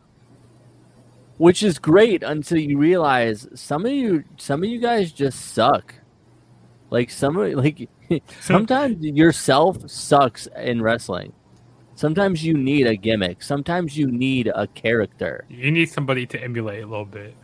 which 1.38 1.62
is 1.62 1.78
great 1.78 2.22
until 2.22 2.58
you 2.58 2.78
realize 2.78 3.46
some 3.54 3.86
of 3.86 3.92
you 3.92 4.24
some 4.36 4.62
of 4.62 4.68
you 4.68 4.80
guys 4.80 5.12
just 5.12 5.52
suck. 5.52 5.94
Like 6.90 7.10
some 7.10 7.36
of 7.36 7.52
like 7.54 7.88
sometimes 8.40 9.04
yourself 9.04 9.88
sucks 9.88 10.48
in 10.56 10.82
wrestling. 10.82 11.32
Sometimes 11.96 12.44
you 12.44 12.54
need 12.54 12.86
a 12.86 12.96
gimmick. 12.96 13.42
Sometimes 13.42 13.96
you 13.96 14.10
need 14.10 14.50
a 14.54 14.66
character. 14.66 15.44
You 15.48 15.70
need 15.70 15.90
somebody 15.90 16.26
to 16.26 16.42
emulate 16.42 16.82
a 16.82 16.86
little 16.86 17.04
bit. 17.04 17.34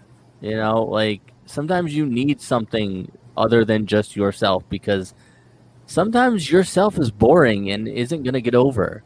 You 0.41 0.57
know, 0.57 0.83
like 0.83 1.21
sometimes 1.47 1.95
you 1.95 2.07
need 2.07 2.41
something 2.41 3.11
other 3.37 3.65
than 3.65 3.87
just 3.87 4.17
yourself 4.17 4.65
because 4.69 5.15
sometimes 5.87 6.51
yourself 6.51 6.99
is 6.99 7.11
boring 7.11 7.71
and 7.71 7.87
isn't 7.87 8.23
going 8.23 8.35
to 8.35 8.41
get 8.41 8.55
over. 8.55 9.03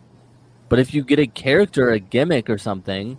But 0.68 0.78
if 0.78 0.94
you 0.94 1.04
get 1.04 1.18
a 1.18 1.26
character, 1.26 1.90
a 1.90 1.98
gimmick 1.98 2.48
or 2.48 2.58
something, 2.58 3.18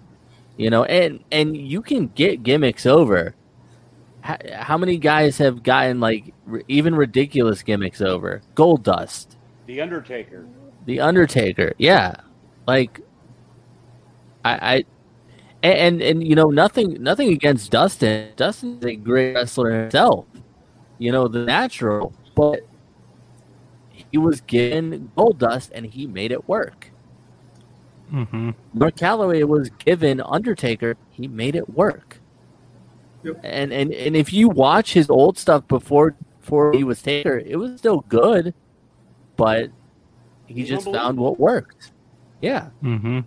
you 0.57 0.69
know, 0.69 0.83
and 0.83 1.23
and 1.31 1.55
you 1.55 1.81
can 1.81 2.07
get 2.07 2.43
gimmicks 2.43 2.85
over. 2.85 3.35
How, 4.21 4.37
how 4.53 4.77
many 4.77 4.97
guys 4.97 5.37
have 5.37 5.61
gotten 5.61 5.99
like 5.99 6.33
r- 6.51 6.63
even 6.67 6.95
ridiculous 6.95 7.61
gimmicks 7.61 8.01
over? 8.01 8.41
Goldust, 8.55 9.35
The 9.67 9.81
Undertaker. 9.81 10.47
The 10.85 10.99
Undertaker, 10.99 11.73
yeah, 11.77 12.15
like 12.67 13.01
I, 14.43 14.53
I 14.53 14.85
and, 15.63 15.79
and 15.79 16.01
and 16.01 16.27
you 16.27 16.35
know 16.35 16.49
nothing 16.49 17.01
nothing 17.01 17.29
against 17.29 17.71
Dustin. 17.71 18.31
Dustin's 18.35 18.85
a 18.85 18.95
great 18.95 19.33
wrestler 19.33 19.81
himself, 19.81 20.25
you 20.99 21.11
know 21.11 21.27
the 21.27 21.39
natural, 21.39 22.13
but 22.35 22.67
he 23.91 24.17
was 24.17 24.41
given 24.41 25.11
Goldust 25.17 25.71
and 25.73 25.85
he 25.87 26.05
made 26.05 26.31
it 26.31 26.47
work. 26.47 26.91
Mm-hmm. 28.13 28.51
Mark 28.73 28.95
Calaway 28.95 29.43
was 29.45 29.69
given 29.71 30.21
Undertaker, 30.21 30.95
he 31.09 31.27
made 31.27 31.55
it 31.55 31.73
work. 31.73 32.21
Yep. 33.23 33.39
And 33.43 33.73
and 33.73 33.91
and 33.91 34.15
if 34.15 34.31
you 34.31 34.49
watch 34.49 34.93
his 34.93 35.09
old 35.09 35.39
stuff 35.39 35.67
before 35.67 36.15
before 36.41 36.73
he 36.73 36.83
was 36.83 37.01
Taker, 37.01 37.39
it 37.39 37.55
was 37.55 37.79
still 37.79 38.01
good, 38.07 38.53
but 39.35 39.71
he 40.47 40.53
He's 40.55 40.69
just 40.69 40.85
found 40.91 41.17
what 41.19 41.39
worked. 41.39 41.91
Yeah. 42.41 42.69
Mm-hmm. 42.83 43.21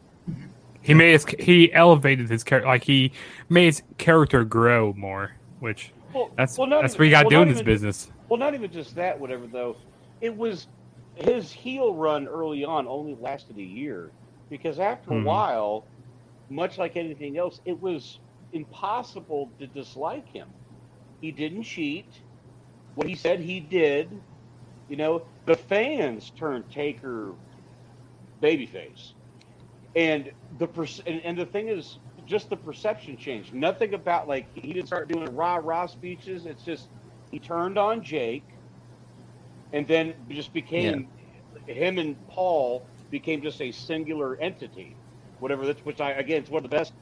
He 0.82 0.94
made 0.94 1.12
his 1.12 1.26
he 1.38 1.72
elevated 1.72 2.30
his 2.30 2.44
character 2.44 2.68
like 2.68 2.84
he 2.84 3.12
made 3.48 3.66
his 3.66 3.82
character 3.98 4.44
grow 4.44 4.92
more, 4.94 5.32
which 5.60 5.92
Well, 6.14 6.30
that's 6.36 6.56
well, 6.56 6.68
that's 6.68 6.94
even- 6.94 6.98
what 7.00 7.04
you 7.06 7.10
got 7.10 7.22
to 7.22 7.24
well, 7.26 7.30
do 7.30 7.42
in 7.42 7.48
not 7.48 7.52
this 7.54 7.60
even- 7.62 7.72
business. 7.74 8.12
Well, 8.28 8.38
not 8.38 8.54
even 8.54 8.70
just 8.70 8.94
that, 8.96 9.18
whatever 9.18 9.46
though. 9.46 9.76
It 10.20 10.36
was 10.36 10.68
his 11.14 11.50
heel 11.52 11.94
run 11.94 12.28
early 12.28 12.64
on 12.64 12.86
only 12.86 13.16
lasted 13.20 13.56
a 13.58 13.62
year 13.62 14.10
because 14.50 14.78
after 14.78 15.10
Mhm. 15.10 15.22
a 15.22 15.24
while, 15.24 15.84
much 16.50 16.78
like 16.78 16.96
anything 16.96 17.36
else, 17.38 17.60
it 17.64 17.80
was 17.82 18.20
impossible 18.52 19.50
to 19.58 19.66
dislike 19.66 20.28
him. 20.28 20.48
He 21.20 21.32
didn't 21.32 21.64
cheat. 21.64 22.06
What 22.94 23.06
he 23.08 23.14
said 23.14 23.40
he 23.40 23.60
did. 23.60 24.08
You 24.88 24.96
know, 24.96 25.26
the 25.46 25.56
fans 25.56 26.32
turned 26.32 26.70
Taker 26.70 27.36
babyface, 28.42 29.14
and 29.96 30.32
the 30.58 30.68
pers- 30.68 31.00
and, 31.06 31.22
and 31.24 31.38
the 31.38 31.46
thing 31.46 31.68
is, 31.68 31.98
just 32.26 32.50
the 32.50 32.56
perception 32.58 33.16
changed. 33.18 33.54
Nothing 33.54 33.94
about 33.94 34.28
like 34.28 34.48
he 34.54 34.74
didn't 34.74 34.88
start 34.88 35.08
doing 35.10 35.34
rah 35.34 35.60
rah 35.62 35.86
speeches. 35.86 36.46
It's 36.46 36.64
just 36.64 36.90
he 37.30 37.40
turned 37.40 37.78
on 37.78 38.02
Jake, 38.02 38.48
and 39.72 39.88
then 39.88 40.14
just 40.30 40.52
became 40.54 41.08
him 41.66 41.98
and 41.98 42.16
Paul 42.28 42.88
became 43.10 43.42
just 43.42 43.60
a 43.62 43.72
singular 43.72 44.40
entity. 44.40 44.98
Whatever 45.38 45.66
that's 45.66 45.84
which 45.84 46.00
I 46.00 46.12
again 46.12 46.42
it's 46.42 46.50
one 46.50 46.64
of 46.64 46.70
the 46.70 46.76
best 46.76 46.94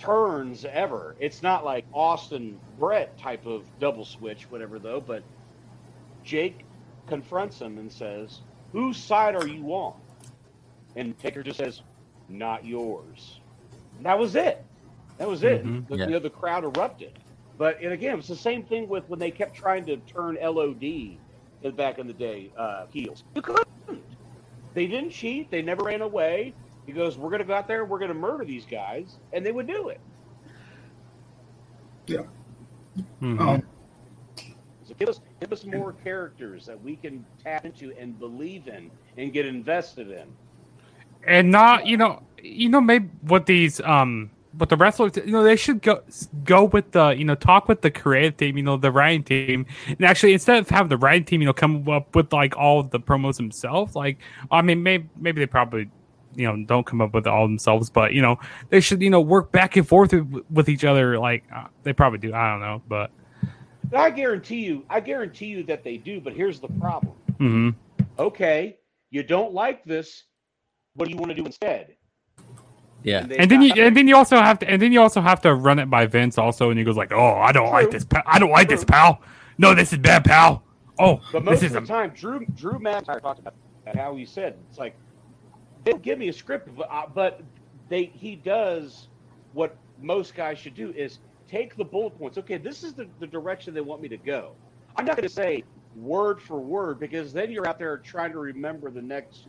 turns 0.00 0.64
ever. 0.66 1.16
It's 1.20 1.42
not 1.42 1.64
like 1.64 1.86
Austin 1.92 2.60
Brett 2.78 3.18
type 3.18 3.46
of 3.46 3.70
double 3.78 4.06
switch, 4.06 4.50
whatever 4.50 4.80
though, 4.80 5.00
but 5.00 5.24
Jake 6.24 6.67
confronts 7.08 7.60
him 7.60 7.78
and 7.78 7.90
says, 7.90 8.40
Whose 8.72 8.96
side 8.96 9.34
are 9.34 9.46
you 9.46 9.66
on? 9.72 9.94
And 10.96 11.18
Taker 11.18 11.42
just 11.42 11.58
says, 11.58 11.82
Not 12.28 12.64
yours. 12.64 13.40
And 13.96 14.06
that 14.06 14.18
was 14.18 14.36
it. 14.36 14.64
That 15.18 15.28
was 15.28 15.42
it. 15.42 15.64
Mhm. 15.64 15.88
The, 15.88 15.96
Yeah. 15.96 16.04
You 16.06 16.10
know, 16.12 16.18
the 16.20 16.30
crowd 16.30 16.64
erupted. 16.64 17.18
But 17.56 17.80
and 17.82 17.92
again, 17.92 18.18
it's 18.18 18.28
the 18.28 18.36
same 18.36 18.62
thing 18.62 18.88
with 18.88 19.08
when 19.08 19.18
they 19.18 19.30
kept 19.32 19.54
trying 19.56 19.84
to 19.86 19.96
turn 19.98 20.36
LOD 20.40 21.18
back 21.76 21.98
in 21.98 22.06
the 22.06 22.12
day 22.12 22.52
uh, 22.56 22.86
heels. 22.90 23.24
You 23.34 23.42
couldn't. 23.42 23.66
They 24.74 24.86
didn't 24.86 25.10
cheat. 25.10 25.50
They 25.50 25.60
never 25.62 25.82
ran 25.84 26.02
away. 26.02 26.54
He 26.86 26.92
goes, 26.92 27.18
"We're 27.18 27.30
going 27.30 27.40
to 27.40 27.44
go 27.44 27.54
out 27.54 27.66
there. 27.66 27.84
We're 27.84 27.98
going 27.98 28.10
to 28.12 28.14
murder 28.14 28.44
these 28.44 28.64
guys," 28.64 29.16
and 29.32 29.44
they 29.44 29.50
would 29.50 29.66
do 29.66 29.88
it. 29.88 30.00
Mhm. 33.20 33.40
Um, 33.40 33.62
So 33.62 33.77
give 34.98 35.08
us 35.08 35.20
give 35.40 35.52
us 35.52 35.64
more 35.64 35.92
characters 36.04 36.66
that 36.66 36.82
we 36.82 36.96
can 36.96 37.24
tap 37.42 37.64
into 37.64 37.92
and 37.98 38.18
believe 38.18 38.68
in 38.68 38.90
and 39.16 39.32
get 39.32 39.46
invested 39.46 40.10
in. 40.10 40.26
and 41.26 41.50
not 41.50 41.86
you 41.86 41.96
know 41.96 42.22
you 42.42 42.68
know 42.68 42.80
maybe 42.80 43.08
what 43.22 43.46
these 43.46 43.80
um 43.80 44.30
what 44.52 44.68
the 44.68 44.76
wrestlers 44.76 45.12
you 45.16 45.30
know 45.30 45.42
they 45.42 45.56
should 45.56 45.82
go 45.82 46.02
go 46.44 46.64
with 46.64 46.90
the 46.92 47.10
you 47.10 47.24
know 47.24 47.34
talk 47.34 47.68
with 47.68 47.82
the 47.82 47.90
creative 47.90 48.36
team 48.36 48.56
you 48.56 48.62
know 48.62 48.76
the 48.76 48.90
writing 48.90 49.22
team 49.22 49.66
and 49.86 50.04
actually 50.04 50.32
instead 50.32 50.58
of 50.58 50.68
having 50.68 50.88
the 50.88 50.96
writing 50.96 51.24
team 51.24 51.40
you 51.40 51.46
know 51.46 51.52
come 51.52 51.88
up 51.88 52.14
with 52.16 52.32
like 52.32 52.56
all 52.56 52.82
the 52.82 52.98
promos 52.98 53.36
themselves 53.36 53.94
like 53.94 54.18
i 54.50 54.62
mean 54.62 54.82
maybe 54.82 55.08
maybe 55.16 55.40
they 55.40 55.46
probably 55.46 55.88
you 56.34 56.46
know 56.46 56.64
don't 56.66 56.86
come 56.86 57.00
up 57.00 57.12
with 57.14 57.26
it 57.26 57.30
all 57.30 57.46
themselves 57.46 57.90
but 57.90 58.12
you 58.12 58.22
know 58.22 58.38
they 58.70 58.80
should 58.80 59.02
you 59.02 59.10
know 59.10 59.20
work 59.20 59.52
back 59.52 59.76
and 59.76 59.86
forth 59.86 60.12
with, 60.12 60.44
with 60.50 60.68
each 60.68 60.84
other 60.84 61.18
like 61.18 61.44
uh, 61.54 61.66
they 61.82 61.92
probably 61.92 62.18
do 62.18 62.32
i 62.32 62.50
don't 62.50 62.60
know 62.60 62.82
but 62.88 63.10
But 63.90 64.00
I 64.00 64.10
guarantee 64.10 64.60
you, 64.64 64.84
I 64.90 65.00
guarantee 65.00 65.46
you 65.46 65.62
that 65.64 65.84
they 65.84 65.96
do. 65.98 66.20
But 66.20 66.34
here's 66.34 66.60
the 66.60 66.68
problem. 66.68 67.14
mhm. 67.40 67.74
Okay, 68.18 68.78
you 69.10 69.22
don't 69.22 69.52
like 69.54 69.84
this. 69.84 70.24
What 70.94 71.06
do 71.06 71.12
you 71.12 71.18
want 71.18 71.30
to 71.30 71.36
do 71.36 71.46
instead? 71.46 71.94
Yeah. 73.04 73.22
they 73.26 73.36
and 73.38 73.50
then 73.50 73.62
you 73.62 73.72
and 73.74 73.96
then 73.96 74.08
you 74.08 74.16
also 74.16 74.36
have 74.38 74.58
to 74.60 74.68
and 74.68 74.82
then 74.82 74.92
you 74.92 75.00
also 75.00 75.20
have 75.20 75.40
to 75.42 75.54
run 75.54 75.78
it 75.78 75.88
by 75.88 76.06
Vince 76.06 76.36
also 76.36 76.70
and 76.70 76.78
he 76.78 76.84
goes 76.84 76.96
like 76.96 77.12
oh 77.12 77.34
I 77.34 77.52
don't 77.52 77.70
like 77.70 77.90
this 77.90 78.04
pal. 78.04 78.22
I 78.26 78.38
don't 78.40 78.50
like 78.50 78.68
this 78.68 78.84
pal 78.84 79.20
no 79.56 79.74
this 79.74 79.92
is 79.92 79.98
bad 80.00 80.24
pal 80.24 80.64
oh 80.98 81.20
But 81.32 81.44
this 81.48 81.62
most 81.62 81.62
is 81.62 81.74
of 81.76 81.76
a 81.76 81.80
the 81.82 81.86
time, 81.86 82.10
Drew 82.10 82.44
Drew 82.56 82.78
McIntyre 82.80 83.20
talked 83.22 83.38
about 83.38 83.54
that, 83.84 83.96
how 83.96 84.16
he 84.16 84.26
said 84.26 84.56
it's 84.68 84.78
like 84.78 84.96
they'll 85.84 85.96
give 85.98 86.18
me 86.18 86.28
a 86.28 86.32
script, 86.32 86.68
but, 86.76 86.88
uh, 86.90 87.06
but 87.14 87.40
they 87.88 88.06
he 88.06 88.34
does 88.34 89.08
what 89.52 89.76
most 90.00 90.34
guys 90.34 90.58
should 90.58 90.74
do 90.74 90.92
is 90.96 91.20
take 91.48 91.76
the 91.76 91.84
bullet 91.84 92.18
points. 92.18 92.38
Okay, 92.38 92.58
this 92.58 92.84
is 92.84 92.92
the, 92.94 93.08
the 93.20 93.26
direction 93.26 93.74
they 93.74 93.80
want 93.80 94.02
me 94.02 94.08
to 94.08 94.16
go. 94.18 94.52
I'm 94.96 95.04
not 95.04 95.16
going 95.16 95.28
to 95.28 95.34
say 95.34 95.64
word 95.96 96.40
for 96.40 96.58
word 96.60 97.00
because 97.00 97.32
then 97.32 97.50
you're 97.50 97.66
out 97.66 97.78
there 97.78 97.96
trying 97.98 98.32
to 98.32 98.38
remember 98.38 98.90
the 98.90 99.02
next. 99.02 99.46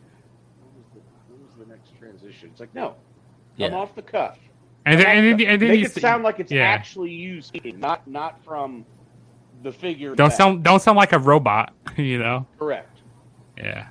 What 0.61 0.76
was 0.76 0.85
the, 0.93 0.99
what 1.34 1.45
was 1.47 1.67
the 1.67 1.73
next 1.73 1.97
transition? 1.99 2.49
It's 2.51 2.59
like 2.59 2.73
no, 2.73 2.89
come 2.89 2.95
Yeah. 3.57 3.73
off 3.76 3.95
the 3.95 4.01
cuff. 4.01 4.38
and 4.85 4.99
then 4.99 5.07
and 5.07 5.26
then, 5.27 5.38
the- 5.38 5.47
and 5.47 5.61
then 5.61 5.69
make 5.69 5.81
it 5.85 5.95
s- 5.95 6.01
sound 6.01 6.23
like 6.23 6.39
it's 6.39 6.51
yeah. 6.51 6.61
actually 6.61 7.11
you 7.11 7.41
speaking, 7.41 7.80
not 7.80 8.07
not 8.07 8.43
from 8.43 8.85
the 9.63 9.71
figure. 9.71 10.15
don't 10.15 10.30
back. 10.30 10.38
sound 10.38 10.63
don't 10.63 10.81
sound 10.81 10.97
like 10.97 11.11
a 11.13 11.19
robot 11.19 11.73
you 11.97 12.17
know 12.17 12.45
correct. 12.57 13.01
yeah 13.57 13.88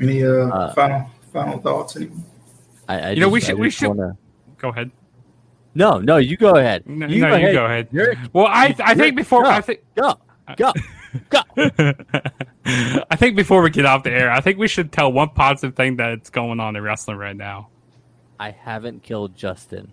any 0.00 0.24
uh, 0.24 0.30
Uh, 0.48 0.72
final 0.74 1.10
final 1.32 1.58
thoughts? 1.58 1.96
Anyone? 1.96 2.24
I, 2.88 2.98
I 2.98 3.10
You 3.10 3.20
know, 3.20 3.28
we 3.28 3.40
should- 3.40 3.58
we 3.58 3.70
should- 3.70 3.88
wanna- 3.88 4.16
go 4.58 4.70
ahead 4.70 4.90
No, 5.74 5.98
no, 5.98 6.16
you 6.18 6.36
go 6.36 6.56
ahead. 6.56 6.86
no, 6.86 7.06
you, 7.06 7.20
no, 7.20 7.30
go, 7.30 7.36
you 7.36 7.42
ahead. 7.44 7.54
go 7.54 7.64
ahead 7.64 7.88
You're, 7.92 8.14
well 8.32 8.46
I 8.46 8.74
I 8.78 8.94
think 8.94 9.16
before 9.16 9.44
go, 9.44 9.50
I 9.50 9.60
think 9.60 9.80
go, 9.94 10.18
go, 10.56 10.72
go. 11.30 11.40
I 13.10 13.16
think 13.16 13.36
before 13.36 13.62
we 13.62 13.70
get 13.70 13.86
off 13.86 14.02
the 14.02 14.10
air 14.12 14.30
I 14.30 14.40
think 14.40 14.58
we 14.58 14.68
should 14.68 14.92
tell 14.92 15.12
one 15.12 15.30
positive 15.30 15.74
thing 15.74 15.96
that's 15.96 16.30
going 16.30 16.60
on 16.60 16.76
in 16.76 16.82
wrestling 16.82 17.16
right 17.16 17.36
now 17.36 17.68
I 18.38 18.50
haven't 18.50 19.02
killed 19.02 19.36
Justin. 19.36 19.92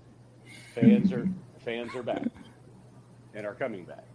Fans 0.74 1.14
are 1.14 1.28
fans 1.60 1.94
are 1.96 2.04
back 2.04 2.24
and 3.36 3.46
are 3.46 3.54
coming 3.54 3.86
back. 3.86 4.06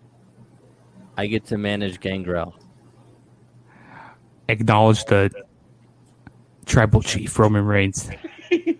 I 1.17 1.27
get 1.29 1.47
to 1.47 1.57
manage 1.59 2.01
Gangrel. 2.01 2.55
acknowledge 4.49 5.05
the 5.05 5.31
tribal 6.67 7.01
chief 7.03 7.39
Roman 7.39 7.65
Reigns. 7.65 8.11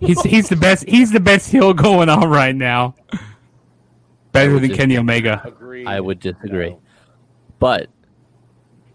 He's 0.01 0.23
he's 0.23 0.49
the 0.49 0.57
best. 0.57 0.89
He's 0.89 1.11
the 1.11 1.21
best 1.21 1.51
heel 1.51 1.73
going 1.75 2.09
on 2.09 2.29
right 2.29 2.55
now. 2.55 2.95
Better 4.33 4.59
than 4.59 4.75
Kenny 4.75 4.97
Omega. 4.99 5.43
Agreed. 5.45 5.87
I 5.87 6.01
would 6.01 6.19
disagree. 6.21 6.71
No. 6.71 6.81
But 7.59 7.89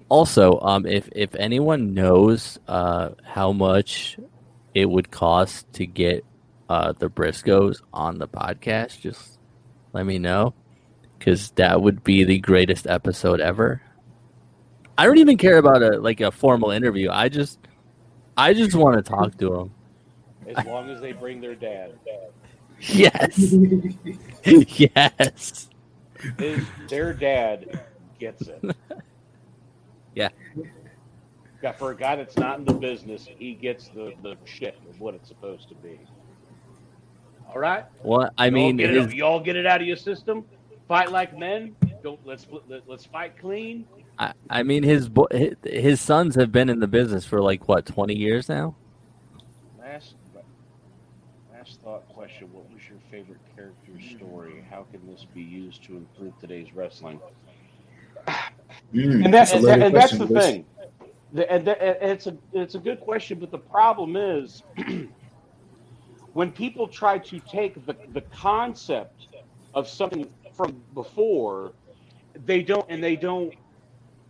Also, 0.10 0.60
um, 0.62 0.86
if 0.86 1.08
if 1.16 1.36
anyone 1.36 1.94
knows 1.94 2.58
uh, 2.68 3.10
how 3.24 3.52
much 3.52 4.18
it 4.74 4.86
would 4.86 5.12
cost 5.12 5.72
to 5.74 5.86
get 5.86 6.26
uh, 6.68 6.94
the 6.98 7.10
Briscoes 7.10 7.82
on 7.94 8.18
the 8.18 8.28
podcast, 8.28 9.00
just 9.02 9.40
let 9.94 10.06
me 10.06 10.18
know 10.20 10.54
because 11.18 11.52
that 11.52 11.82
would 11.82 12.04
be 12.04 12.24
the 12.24 12.40
greatest 12.40 12.88
episode 12.88 13.40
ever. 13.40 13.82
I 14.98 15.06
don't 15.06 15.18
even 15.20 15.38
care 15.38 15.58
about 15.58 15.82
a 15.82 16.00
like 16.00 16.22
a 16.22 16.32
formal 16.32 16.72
interview. 16.72 17.10
I 17.12 17.30
just 17.30 17.60
I 18.36 18.54
just 18.54 18.76
want 18.76 18.98
to 18.98 19.02
talk 19.10 19.38
to 19.38 19.50
them. 19.50 19.72
As 20.50 20.66
long 20.66 20.90
as 20.90 21.00
they 21.02 21.12
bring 21.12 21.42
their 21.42 21.56
dad. 21.56 21.94
Yes, 22.82 23.54
yes. 24.46 25.70
His, 26.38 26.66
their 26.90 27.14
dad 27.14 27.82
gets 28.20 28.48
it. 28.48 28.64
Yeah. 30.16 30.30
Yeah, 31.62 31.74
for 31.74 31.92
a 31.92 31.96
guy 31.96 32.16
that's 32.16 32.38
not 32.38 32.60
in 32.60 32.66
the 32.66 32.74
business, 32.74 33.28
he 33.38 33.54
gets 33.54 33.90
the, 33.90 34.14
the 34.24 34.38
shit 34.46 34.80
of 34.90 35.00
what 35.00 35.14
it's 35.14 35.28
supposed 35.28 35.68
to 35.70 35.76
be. 35.76 36.00
All 37.54 37.60
right? 37.60 37.86
Well, 38.04 38.30
I 38.38 38.50
Y'all 38.50 38.54
mean, 38.54 38.78
get 38.78 38.92
it 38.92 38.96
it, 38.96 38.98
is, 38.98 39.14
y'all 39.14 39.40
get 39.40 39.56
it 39.56 39.66
out 39.66 39.82
of 39.82 39.88
your 39.88 39.98
system. 39.98 40.46
Fight 40.88 41.12
like 41.12 41.38
men. 41.38 41.76
Don't 42.02 42.20
let's 42.26 42.48
let, 42.68 42.88
let's 42.88 43.06
fight 43.06 43.38
clean. 43.38 43.86
I, 44.18 44.34
I 44.50 44.64
mean, 44.64 44.84
his, 44.84 45.10
bo- 45.10 45.28
his 45.32 45.56
his 45.64 46.02
sons 46.02 46.36
have 46.36 46.52
been 46.52 46.70
in 46.70 46.80
the 46.80 46.88
business 46.88 47.26
for 47.26 47.42
like 47.42 47.68
what 47.68 47.86
twenty 47.86 48.16
years 48.16 48.50
now. 48.50 48.76
Last 49.80 50.16
last 51.54 51.80
thought 51.82 52.08
question: 52.10 52.52
What 52.54 52.72
was 52.72 52.82
your 52.88 52.98
favorite 53.11 53.41
character 53.56 53.99
story? 53.99 54.65
How 54.69 54.84
can 54.91 55.07
this 55.07 55.26
be 55.34 55.41
used 55.41 55.84
to 55.86 55.98
improve 55.98 56.38
today's 56.40 56.73
wrestling? 56.76 57.22
Mm, 58.94 59.26
and, 59.26 59.34
that, 59.34 59.53
a 59.53 59.56
and, 59.56 59.84
and 59.84 59.95
that's 59.95 60.18
the 60.18 60.27
Bruce. 60.27 60.44
thing. 60.44 60.65
The, 61.34 61.52
and 61.52 61.65
the, 61.68 61.81
and 62.03 62.11
it's 62.11 62.27
a 62.27 62.38
it's 62.53 62.76
a 62.76 62.80
good 62.80 62.99
question, 63.02 63.40
but 63.40 63.52
the 63.52 63.60
problem 63.60 64.15
is 64.15 64.64
when 66.34 66.52
people 66.52 66.88
try 66.88 67.19
to 67.19 67.40
take 67.40 67.86
the, 67.86 67.95
the 68.14 68.22
concept 68.34 69.27
of 69.73 69.88
something 69.88 70.30
from 70.56 70.84
before, 70.94 71.76
they 72.36 72.64
don't 72.64 72.86
and 72.90 73.03
they 73.03 73.15
don't 73.15 73.53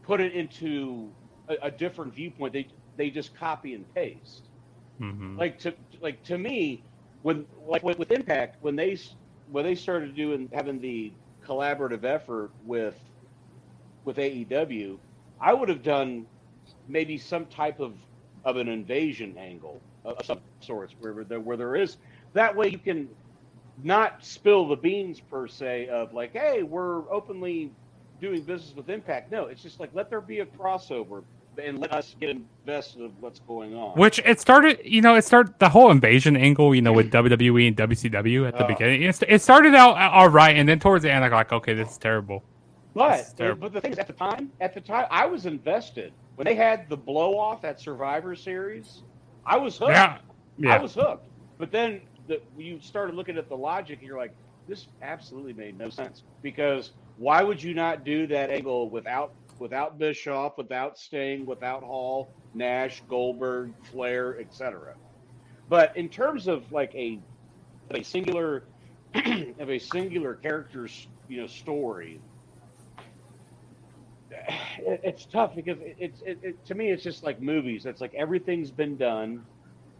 put 0.03 0.21
it 0.21 0.33
into 0.33 1.15
a, 1.49 1.55
a 1.63 1.71
different 1.71 2.13
viewpoint. 2.15 2.53
They 2.53 2.69
they 2.97 3.09
just 3.11 3.35
copy 3.35 3.73
and 3.75 3.85
paste 3.93 4.49
Mhm. 5.01 5.37
like 5.37 5.59
to 5.59 5.75
like 6.01 6.23
to 6.25 6.37
me 6.37 6.85
when 7.21 7.45
like 7.67 7.83
with, 7.83 7.99
with 7.99 8.11
impact 8.11 8.57
when 8.61 8.75
they 8.75 8.97
when 9.51 9.65
they 9.65 9.75
started 9.75 10.15
doing 10.15 10.49
having 10.53 10.79
the 10.79 11.11
collaborative 11.45 12.03
effort 12.03 12.51
with 12.65 12.95
with 14.05 14.17
AEW 14.17 14.97
I 15.41 15.53
would 15.53 15.69
have 15.69 15.83
done 15.83 16.25
maybe 16.87 17.17
some 17.17 17.45
type 17.47 17.79
of 17.79 17.95
of 18.45 18.57
an 18.57 18.67
invasion 18.67 19.37
angle 19.37 19.81
of 20.05 20.25
some 20.25 20.39
sorts 20.61 20.95
where 20.99 21.23
there 21.23 21.39
where 21.39 21.57
there 21.57 21.75
is 21.75 21.97
that 22.33 22.55
way 22.55 22.69
you 22.69 22.77
can 22.77 23.09
not 23.83 24.23
spill 24.23 24.67
the 24.67 24.75
beans 24.75 25.19
per 25.19 25.47
se 25.47 25.87
of 25.87 26.13
like 26.13 26.33
hey 26.33 26.63
we're 26.63 27.11
openly 27.11 27.71
doing 28.19 28.41
business 28.41 28.75
with 28.75 28.89
impact. 28.89 29.31
No 29.31 29.45
it's 29.45 29.61
just 29.63 29.79
like 29.79 29.91
let 29.93 30.09
there 30.09 30.21
be 30.21 30.39
a 30.39 30.45
crossover 30.45 31.23
and 31.57 31.79
let 31.79 31.91
us 31.93 32.15
get 32.19 32.29
invested 32.29 33.01
of 33.01 33.11
what's 33.21 33.39
going 33.39 33.75
on 33.75 33.97
Which 33.97 34.19
it 34.25 34.39
started, 34.39 34.79
you 34.85 35.01
know, 35.01 35.15
it 35.15 35.23
started 35.23 35.53
the 35.59 35.69
whole 35.69 35.91
invasion 35.91 36.37
angle, 36.37 36.73
you 36.73 36.81
know, 36.81 36.93
with 36.93 37.11
WWE 37.11 37.67
and 37.67 37.75
WCW 37.75 38.47
at 38.47 38.57
the 38.57 38.63
Oh. 38.65 38.67
beginning. 38.67 39.03
It, 39.03 39.21
it 39.27 39.41
started 39.41 39.75
out 39.75 39.97
uh, 39.97 40.09
all 40.13 40.29
right, 40.29 40.55
and 40.55 40.67
then 40.69 40.79
towards 40.79 41.03
the 41.03 41.11
end, 41.11 41.23
I'm 41.25 41.31
like, 41.31 41.51
okay, 41.51 41.73
this 41.73 41.91
is 41.91 41.97
terrible. 41.97 42.43
But 42.93 43.33
terrible. 43.37 43.61
but 43.69 43.73
the 43.73 43.81
thing 43.81 43.91
is, 43.93 43.99
at 43.99 44.07
the 44.07 44.13
time, 44.13 44.51
at 44.61 44.73
the 44.73 44.81
time, 44.81 45.05
I 45.11 45.25
was 45.25 45.45
invested 45.45 46.11
when 46.35 46.45
they 46.45 46.55
had 46.55 46.89
the 46.89 46.97
blow 46.97 47.37
off 47.37 47.63
at 47.65 47.79
Survivor 47.79 48.35
Series. 48.35 49.03
I 49.45 49.57
was 49.57 49.77
hooked. 49.77 49.91
Yeah, 49.91 50.17
I 50.67 50.77
was 50.79 50.93
hooked. 50.95 51.25
But 51.57 51.71
then 51.71 52.01
the, 52.27 52.41
you 52.57 52.79
started 52.81 53.15
looking 53.15 53.37
at 53.37 53.47
the 53.49 53.55
logic, 53.57 53.99
and 53.99 54.07
you're 54.07 54.17
like, 54.17 54.33
this 54.67 54.87
absolutely 55.01 55.53
made 55.53 55.77
no 55.77 55.89
sense. 55.89 56.23
Because 56.41 56.91
why 57.17 57.43
would 57.43 57.61
you 57.61 57.73
not 57.73 58.03
do 58.03 58.27
that 58.27 58.49
angle 58.49 58.89
without 58.89 59.33
without 59.59 59.97
Bischoff, 59.99 60.57
without 60.57 60.97
Sting, 60.97 61.45
without 61.45 61.83
Hall, 61.83 62.33
Nash, 62.53 63.01
Goldberg, 63.07 63.73
Flair, 63.91 64.39
etc. 64.39 64.95
But 65.67 65.95
in 65.95 66.09
terms 66.09 66.47
of 66.47 66.71
like 66.71 66.93
a 66.95 67.19
a 67.91 68.03
singular 68.03 68.63
of 69.15 69.69
a 69.69 69.79
singular 69.79 70.35
character's 70.35 71.07
you 71.27 71.41
know 71.41 71.47
story, 71.47 72.21
it, 74.31 75.01
it's 75.03 75.25
tough 75.25 75.55
because 75.55 75.79
it, 75.79 75.95
it's 75.99 76.21
it, 76.21 76.39
it, 76.41 76.65
to 76.65 76.75
me 76.75 76.89
it's 76.89 77.03
just 77.03 77.23
like 77.23 77.41
movies. 77.41 77.85
It's 77.85 78.01
like 78.01 78.13
everything's 78.15 78.71
been 78.71 78.97
done. 78.97 79.45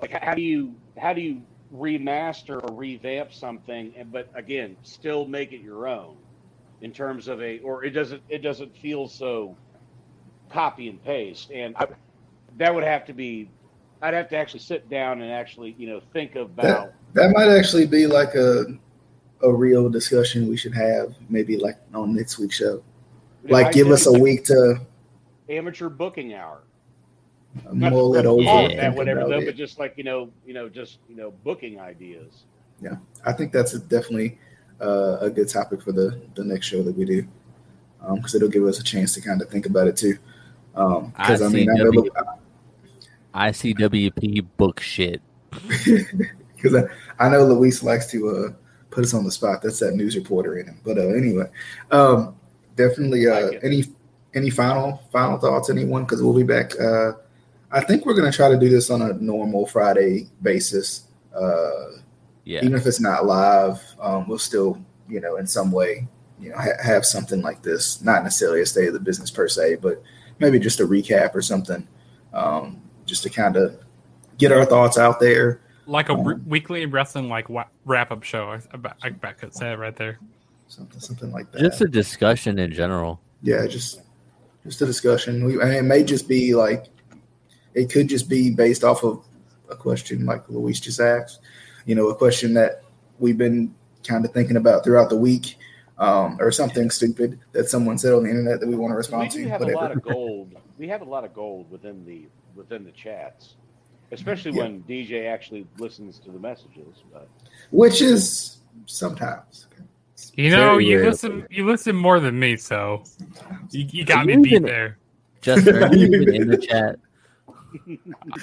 Like 0.01 0.11
how 0.11 0.33
do 0.33 0.41
you 0.41 0.75
how 0.97 1.13
do 1.13 1.21
you 1.21 1.41
remaster 1.75 2.63
or 2.63 2.75
revamp 2.75 3.31
something, 3.33 3.93
and 3.95 4.11
but 4.11 4.29
again 4.33 4.75
still 4.81 5.25
make 5.27 5.51
it 5.51 5.61
your 5.61 5.87
own 5.87 6.17
in 6.81 6.91
terms 6.91 7.27
of 7.27 7.41
a 7.41 7.59
or 7.59 7.83
it 7.83 7.91
doesn't 7.91 8.21
it 8.29 8.39
doesn't 8.39 8.75
feel 8.77 9.07
so 9.07 9.55
copy 10.49 10.89
and 10.89 11.03
paste. 11.03 11.51
And 11.51 11.75
I, 11.77 11.87
that 12.57 12.73
would 12.73 12.83
have 12.83 13.05
to 13.05 13.13
be 13.13 13.49
I'd 14.01 14.13
have 14.13 14.29
to 14.29 14.37
actually 14.37 14.61
sit 14.61 14.89
down 14.89 15.21
and 15.21 15.31
actually 15.31 15.75
you 15.77 15.87
know 15.87 16.01
think 16.13 16.35
about. 16.35 16.93
That 17.13 17.31
might 17.31 17.49
actually 17.49 17.85
be 17.87 18.07
like 18.07 18.35
a 18.35 18.65
a 19.41 19.51
real 19.51 19.89
discussion 19.89 20.49
we 20.49 20.57
should 20.57 20.73
have, 20.73 21.15
maybe 21.29 21.57
like 21.57 21.77
on 21.93 22.13
next 22.13 22.39
week's 22.39 22.55
show. 22.55 22.83
Like, 23.43 23.67
I 23.67 23.71
give 23.71 23.89
us 23.89 24.05
a 24.05 24.11
week 24.11 24.43
to 24.45 24.81
amateur 25.47 25.87
booking 25.87 26.33
hour. 26.33 26.63
mull 27.71 28.15
it 28.15 28.25
over. 28.25 28.43
that, 28.43 28.93
whatever, 28.93 29.21
though, 29.21 29.39
it. 29.39 29.45
but 29.45 29.55
just 29.55 29.79
like 29.79 29.93
you 29.95 30.03
know, 30.03 30.29
you 30.45 30.53
know, 30.53 30.67
just 30.67 30.99
you 31.09 31.15
know, 31.15 31.31
booking 31.43 31.79
ideas. 31.79 32.43
Yeah 32.81 32.95
i 33.25 33.33
think 33.33 33.51
that's 33.51 33.73
definitely 33.73 34.37
uh, 34.81 35.17
a 35.21 35.29
good 35.29 35.49
topic 35.49 35.81
for 35.81 35.91
the 35.91 36.19
the 36.35 36.43
next 36.43 36.67
show 36.67 36.83
that 36.83 36.95
we 36.95 37.05
do, 37.05 37.27
because 38.15 38.35
it'll 38.35 38.49
give 38.49 38.65
us 38.65 38.79
a 38.79 38.83
chance 38.83 39.13
to 39.13 39.21
kind 39.21 39.41
of 39.41 39.49
think 39.49 39.65
about 39.65 39.87
it 39.87 39.97
too. 39.97 40.17
Because 40.73 41.41
I, 41.41 41.49
mean, 41.49 41.69
I 41.69 41.75
know 41.75 41.91
ICW. 41.91 42.37
ICWP 43.33 44.45
book 44.57 44.79
shit. 44.79 45.21
because 45.51 46.75
I, 46.75 47.25
I 47.25 47.29
know 47.29 47.45
Luis 47.45 47.83
likes 47.83 48.09
to 48.11 48.29
uh, 48.29 48.53
put 48.91 49.03
us 49.03 49.13
on 49.13 49.23
the 49.23 49.31
spot. 49.31 49.61
That's 49.61 49.79
that 49.79 49.95
news 49.95 50.15
reporter 50.15 50.57
in 50.57 50.67
him. 50.67 50.79
But 50.83 50.97
uh, 50.97 51.07
anyway, 51.09 51.45
um, 51.91 52.35
definitely. 52.75 53.27
Uh, 53.27 53.51
any 53.63 53.85
any 54.33 54.49
final 54.49 55.01
final 55.11 55.37
thoughts, 55.37 55.69
anyone? 55.69 56.03
Because 56.03 56.21
we'll 56.21 56.33
be 56.33 56.43
back. 56.43 56.79
Uh, 56.79 57.13
I 57.71 57.81
think 57.81 58.05
we're 58.05 58.15
going 58.15 58.31
to 58.31 58.35
try 58.35 58.49
to 58.49 58.57
do 58.57 58.69
this 58.69 58.89
on 58.89 59.01
a 59.01 59.13
normal 59.13 59.65
Friday 59.67 60.27
basis. 60.41 61.03
Uh, 61.35 61.99
Yeah. 62.49 62.61
even 62.63 62.73
if 62.73 62.87
it's 62.87 62.99
not 62.99 63.25
live, 63.27 63.79
um, 64.01 64.27
we'll 64.27 64.39
still, 64.39 64.83
you 65.07 65.19
know, 65.21 65.35
in 65.37 65.45
some 65.45 65.71
way, 65.71 66.07
you 66.39 66.49
know, 66.49 66.57
ha- 66.57 66.81
have 66.83 67.05
something 67.05 67.41
like 67.43 67.61
this. 67.61 68.01
Not 68.01 68.23
necessarily 68.23 68.61
a 68.61 68.65
state 68.65 68.87
of 68.87 68.93
the 68.95 68.99
business 68.99 69.29
per 69.29 69.47
se, 69.47 69.75
but 69.75 70.01
maybe 70.39 70.57
just 70.59 70.79
a 70.79 70.83
recap 70.87 71.35
or 71.35 71.43
something, 71.43 71.87
um, 72.33 72.81
just 73.05 73.21
to 73.23 73.29
kind 73.29 73.55
of 73.55 73.77
get 74.39 74.51
our 74.51 74.65
thoughts 74.65 74.97
out 74.97 75.19
there. 75.19 75.61
Like 75.85 76.09
a 76.09 76.15
re- 76.15 76.33
Um, 76.33 76.43
weekly 76.47 76.85
wrestling 76.87 77.29
like 77.29 77.49
wa- 77.49 77.67
wrap 77.85 78.11
up 78.11 78.23
show. 78.23 78.49
I, 78.49 78.59
I, 79.03 79.13
I 79.21 79.31
could 79.33 79.53
say 79.53 79.71
it 79.73 79.77
right 79.77 79.95
there. 79.95 80.17
Something, 80.69 80.99
something 80.99 81.31
like 81.31 81.51
that. 81.51 81.61
Just 81.61 81.81
a 81.81 81.87
discussion 81.87 82.57
in 82.57 82.71
general. 82.73 83.19
yeah, 83.43 83.67
just 83.67 84.01
just 84.65 84.81
a 84.81 84.85
discussion. 84.87 85.45
We, 85.45 85.61
and 85.61 85.71
it 85.71 85.83
may 85.83 86.03
just 86.03 86.27
be 86.27 86.53
like, 86.55 86.85
it 87.75 87.91
could 87.91 88.07
just 88.09 88.27
be 88.27 88.49
based 88.51 88.83
off 88.83 89.03
of 89.03 89.23
a 89.69 89.75
question 89.75 90.25
like 90.25 90.49
Luis 90.49 90.79
just 90.79 90.99
asked. 90.99 91.39
You 91.89 91.95
know, 91.95 92.09
a 92.09 92.15
question 92.15 92.53
that 92.53 92.83
we've 93.17 93.37
been 93.37 93.73
kind 94.07 94.23
of 94.23 94.31
thinking 94.31 94.57
about 94.57 94.83
throughout 94.83 95.09
the 95.09 95.17
week. 95.17 95.55
Um, 95.97 96.37
or 96.39 96.49
something 96.49 96.89
stupid 96.91 97.37
that 97.51 97.67
someone 97.67 97.97
said 97.97 98.13
on 98.13 98.23
the 98.23 98.29
internet 98.29 98.61
that 98.61 98.67
we 98.69 98.75
want 98.77 98.91
to 98.91 98.95
respond 98.95 99.31
do 99.31 99.43
to. 99.43 99.49
have 99.49 99.61
a 99.61 99.65
lot 99.65 99.91
of 99.91 100.01
gold. 100.13 100.53
We 100.77 100.87
have 100.87 101.01
a 101.01 101.03
lot 101.03 101.25
of 101.25 101.33
gold 101.33 101.69
within 101.69 102.05
the 102.05 102.27
within 102.55 102.85
the 102.85 102.91
chats, 102.91 103.55
especially 104.13 104.51
Yeah. 104.53 104.63
when 104.63 104.83
DJ 104.83 105.27
actually 105.27 105.67
listens 105.77 106.17
to 106.19 106.31
the 106.31 106.39
messages. 106.39 107.03
But 107.11 107.27
which 107.71 108.01
is 108.01 108.59
sometimes. 108.85 109.67
You 110.35 110.51
know, 110.51 110.71
Very 110.75 110.85
you 110.85 110.99
rare. 111.01 111.09
listen. 111.09 111.45
You 111.49 111.65
listen 111.67 111.97
more 111.97 112.21
than 112.21 112.39
me, 112.39 112.55
so 112.55 113.03
you, 113.71 113.85
you 113.91 114.05
got 114.05 114.25
me 114.25 114.37
beat 114.37 114.53
even- 114.53 114.63
there. 114.63 114.97
Jester, 115.41 115.83
are 115.83 115.93
you 115.93 116.05
even 116.21 116.33
in 116.33 116.47
the 116.47 116.57
chat? 116.69 116.97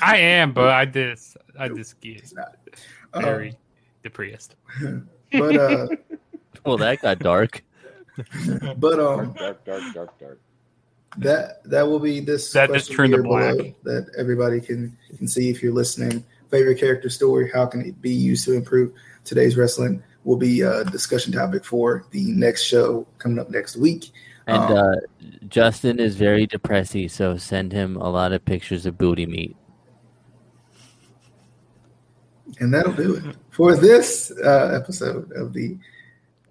I 0.02 0.18
am, 0.18 0.52
but 0.52 0.68
I 0.68 0.84
just, 0.84 1.38
I 1.58 1.68
just 1.68 1.98
get 2.00 2.18
It's 2.18 2.34
not. 2.34 2.54
Um, 3.16 3.22
very 3.24 3.56
depressed. 4.02 4.54
but 5.32 5.56
uh, 5.56 5.86
Well, 6.64 6.76
that 6.78 7.00
got 7.02 7.18
dark. 7.20 7.62
but 8.76 8.98
um, 8.98 9.32
dark, 9.32 9.64
dark, 9.64 9.82
dark, 9.94 10.18
dark. 10.18 10.40
that 11.18 11.62
that 11.64 11.82
will 11.86 12.00
be 12.00 12.20
this. 12.20 12.52
That 12.52 12.72
just 12.72 12.86
question 12.88 12.96
turned 12.96 13.12
to 13.14 13.22
below 13.22 13.54
black. 13.54 13.74
That 13.84 14.10
everybody 14.18 14.60
can 14.60 14.96
can 15.16 15.28
see 15.28 15.50
if 15.50 15.62
you're 15.62 15.74
listening. 15.74 16.24
Favorite 16.50 16.78
character 16.78 17.08
story? 17.10 17.50
How 17.52 17.66
can 17.66 17.82
it 17.82 18.00
be 18.00 18.12
used 18.12 18.44
to 18.46 18.52
improve 18.54 18.92
today's 19.24 19.56
wrestling? 19.56 20.02
Will 20.24 20.36
be 20.36 20.62
a 20.62 20.84
discussion 20.84 21.32
topic 21.32 21.64
for 21.64 22.04
the 22.10 22.32
next 22.32 22.62
show 22.62 23.06
coming 23.18 23.38
up 23.38 23.50
next 23.50 23.76
week. 23.76 24.10
And 24.46 24.56
Um, 24.58 24.76
uh, 24.76 24.94
Justin 25.48 25.98
is 26.00 26.16
very 26.16 26.46
depressing, 26.46 27.08
so 27.08 27.36
send 27.36 27.72
him 27.72 27.96
a 27.96 28.08
lot 28.08 28.32
of 28.32 28.44
pictures 28.44 28.86
of 28.86 28.96
booty 28.96 29.26
meat. 29.26 29.56
And 32.60 32.72
that'll 32.72 32.92
do 32.92 33.14
it 33.16 33.36
for 33.50 33.76
this 33.76 34.32
uh, 34.44 34.78
episode 34.80 35.30
of 35.32 35.52
the. 35.52 35.76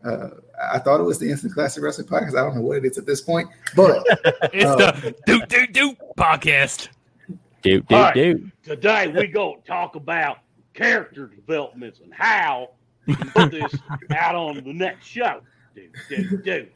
Uh, 0.04 0.30
I 0.72 0.78
thought 0.80 1.00
it 1.00 1.04
was 1.04 1.18
the 1.20 1.30
Instant 1.30 1.54
Classic 1.54 1.84
Wrestling 1.84 2.08
Podcast. 2.08 2.30
I 2.38 2.44
don't 2.44 2.56
know 2.56 2.62
what 2.62 2.78
it 2.78 2.86
is 2.86 2.98
at 2.98 3.06
this 3.06 3.22
point, 3.22 3.50
but 3.76 4.04
It's 4.54 4.66
Oh. 4.66 4.76
the 4.78 5.16
do 5.26 5.46
do 5.48 5.68
do 5.68 5.96
podcast. 6.18 6.90
Do 7.64 7.82
do 7.82 7.96
All 7.96 8.02
right. 8.04 8.14
do. 8.14 8.52
Today 8.64 9.08
we 9.08 9.28
go 9.28 9.62
talk 9.66 9.96
about 9.96 10.38
character 10.74 11.28
developments 11.28 12.00
and 12.02 12.14
how 12.14 12.70
we 13.08 13.16
can 13.16 13.30
put 13.32 13.52
this 13.52 13.74
out 14.16 14.36
on 14.36 14.64
the 14.64 14.74
next 14.74 15.08
show. 15.08 15.42
Do, 15.76 15.90
do, 16.10 16.38
do, 16.38 16.68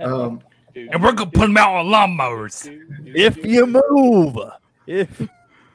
um, 0.00 0.42
do, 0.74 0.88
And 0.92 1.02
we're 1.02 1.12
gonna 1.12 1.30
put 1.30 1.46
them 1.46 1.56
out 1.56 1.76
on 1.76 1.86
lawnmowers. 1.86 2.64
do, 2.64 2.84
do, 3.04 3.12
if 3.14 3.36
you 3.44 3.66
move, 3.66 4.36
if 4.86 5.22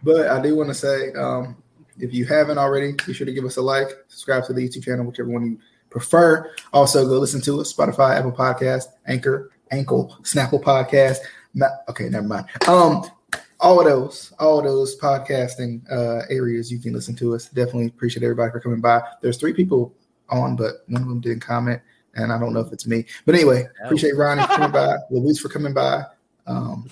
But 0.04 0.28
I 0.28 0.42
do 0.42 0.56
want 0.56 0.70
to 0.70 0.76
say, 0.76 1.14
um, 1.14 1.56
if 2.04 2.14
you 2.14 2.26
haven't 2.26 2.58
already, 2.58 2.94
be 3.08 3.14
sure 3.14 3.26
to 3.26 3.34
give 3.34 3.46
us 3.46 3.56
a 3.56 3.62
like, 3.62 3.88
subscribe 4.10 4.46
to 4.46 4.54
the 4.54 4.68
YouTube 4.68 4.84
channel, 4.84 5.06
whichever 5.06 5.30
one 5.30 5.46
you 5.46 5.60
prefer. 5.90 6.52
Also, 6.74 7.08
go 7.08 7.18
listen 7.18 7.42
to 7.42 7.62
us 7.62 7.74
Spotify, 7.74 8.18
Apple 8.18 8.32
Podcast, 8.32 8.88
Anchor, 9.08 9.52
Ankle, 9.72 10.18
Snapple 10.24 10.62
Podcast. 10.62 11.20
Not, 11.54 11.72
okay, 11.88 12.10
never 12.10 12.28
mind. 12.28 12.48
Um, 12.68 13.06
all 13.62 13.80
of 13.80 13.86
those, 13.86 14.34
all 14.38 14.60
of 14.60 14.66
those 14.66 15.00
podcasting 15.00 15.90
uh, 15.90 16.26
areas, 16.30 16.70
you 16.70 16.80
can 16.80 16.92
listen 16.92 17.16
to 17.16 17.34
us. 17.36 17.48
Definitely 17.48 17.88
appreciate 17.88 18.24
everybody 18.24 18.52
for 18.52 18.60
coming 18.60 18.82
by. 18.82 19.02
There's 19.22 19.38
three 19.38 19.54
people 19.54 19.94
on, 20.30 20.58
but 20.58 20.84
one 20.88 21.02
of 21.02 21.08
them 21.08 21.22
didn't 21.22 21.40
comment, 21.40 21.82
and 22.16 22.34
I 22.34 22.38
don't 22.38 22.54
know 22.54 22.60
if 22.60 22.74
it's 22.74 22.86
me. 22.86 23.06
But 23.26 23.36
anyway, 23.36 23.66
appreciate 23.86 24.18
Ronnie 24.18 24.42
for 24.42 24.50
coming 24.50 24.72
by, 24.72 24.98
Luis 25.10 25.40
for 25.40 25.48
coming 25.48 25.74
by. 25.74 26.04
Um, 26.46 26.90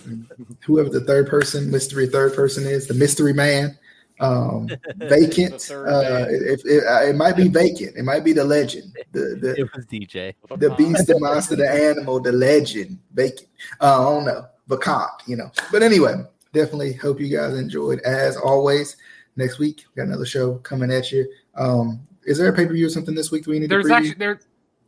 whoever 0.62 0.88
the 0.88 1.02
third 1.02 1.28
person, 1.28 1.70
mystery 1.70 2.08
third 2.08 2.34
person 2.34 2.66
is, 2.66 2.88
the 2.88 2.94
mystery 2.94 3.34
man. 3.34 3.78
Um, 4.22 4.70
vacant. 4.98 5.70
Uh, 5.72 5.84
man. 5.84 6.28
if 6.30 6.62
it, 6.66 6.84
uh, 6.86 7.02
it 7.10 7.16
might 7.16 7.36
be 7.36 7.48
vacant, 7.62 7.98
it 7.98 8.04
might 8.04 8.24
be 8.24 8.34
the 8.34 8.44
legend, 8.44 8.96
the 9.12 9.38
the, 9.42 9.56
it 9.58 9.70
was 9.76 9.86
DJ. 9.88 10.34
the 10.58 10.70
beast, 10.76 11.08
the 11.08 11.20
monster, 11.20 11.56
the 11.56 11.70
animal, 11.70 12.20
the 12.20 12.32
legend, 12.32 13.00
vacant. 13.14 13.48
Uh, 13.80 14.00
I 14.00 14.14
don't 14.16 14.26
know, 14.26 14.46
vacant, 14.68 15.10
you 15.28 15.36
know. 15.36 15.52
But 15.72 15.84
anyway, 15.84 16.14
definitely 16.54 16.94
hope 16.94 17.20
you 17.20 17.36
guys 17.36 17.58
enjoyed. 17.58 18.00
As 18.02 18.38
always, 18.38 18.96
next 19.36 19.60
week 19.60 19.86
we 19.96 20.00
got 20.02 20.08
another 20.08 20.26
show 20.26 20.56
coming 20.60 20.92
at 20.92 21.12
you. 21.12 21.28
Um, 21.56 22.02
is 22.26 22.38
there 22.38 22.50
a 22.50 22.54
pay 22.54 22.66
per 22.68 22.74
view 22.74 22.86
or 22.86 22.90
something 22.90 23.16
this 23.16 23.32
week 23.32 23.44
that 23.46 23.50
we 23.50 23.60
need 23.60 23.70
There's 23.70 23.86
to 23.86 23.92
preview? 23.92 23.98
actually 23.98 24.14
there. 24.16 24.40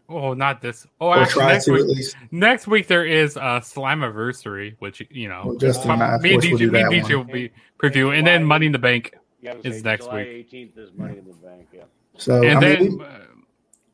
Oh, 0.10 0.34
not 0.34 0.62
this. 0.62 0.86
Oh, 1.02 1.08
or 1.08 1.18
actually, 1.18 1.42
try 1.42 1.54
next 1.54 1.66
to 1.66 1.72
week. 1.72 1.82
at 1.82 1.88
least. 1.88 2.16
Next 2.30 2.68
week 2.68 2.88
there 2.88 3.06
is 3.06 3.36
a 3.38 3.62
Slammiversary, 3.64 4.76
which 4.80 5.02
you 5.10 5.30
know, 5.30 5.44
Well, 5.46 5.56
Justin 5.56 5.92
and 5.92 6.04
I, 6.04 6.18
me 6.20 6.34
and 6.34 6.42
course, 6.42 6.52
will 6.52 6.60
DJ, 6.60 6.72
me 6.72 6.82
and 6.82 7.06
DJ 7.08 7.16
will 7.16 7.24
be 7.24 7.52
preview, 7.82 8.16
and 8.16 8.28
then 8.28 8.44
Money 8.44 8.68
in 8.68 8.72
the 8.74 8.80
Bank, 8.80 9.16
Yeah, 9.44 9.52
I 9.52 9.56
was 9.58 9.66
is 9.66 9.74
saying 9.74 9.84
next 9.84 10.06
July 10.06 10.18
week. 10.18 10.52
18th 10.52 10.78
is 10.78 10.90
Money 10.96 11.18
in 11.20 11.26
the 11.26 11.34
Bank. 11.34 11.68
Yeah. 11.74 11.84
So 12.18 12.42
and 12.44 12.58
I 12.58 12.62
then 12.62 12.80
mean, 12.80 12.98
we, 12.98 13.04
uh, 13.06 13.08
we 13.10 13.44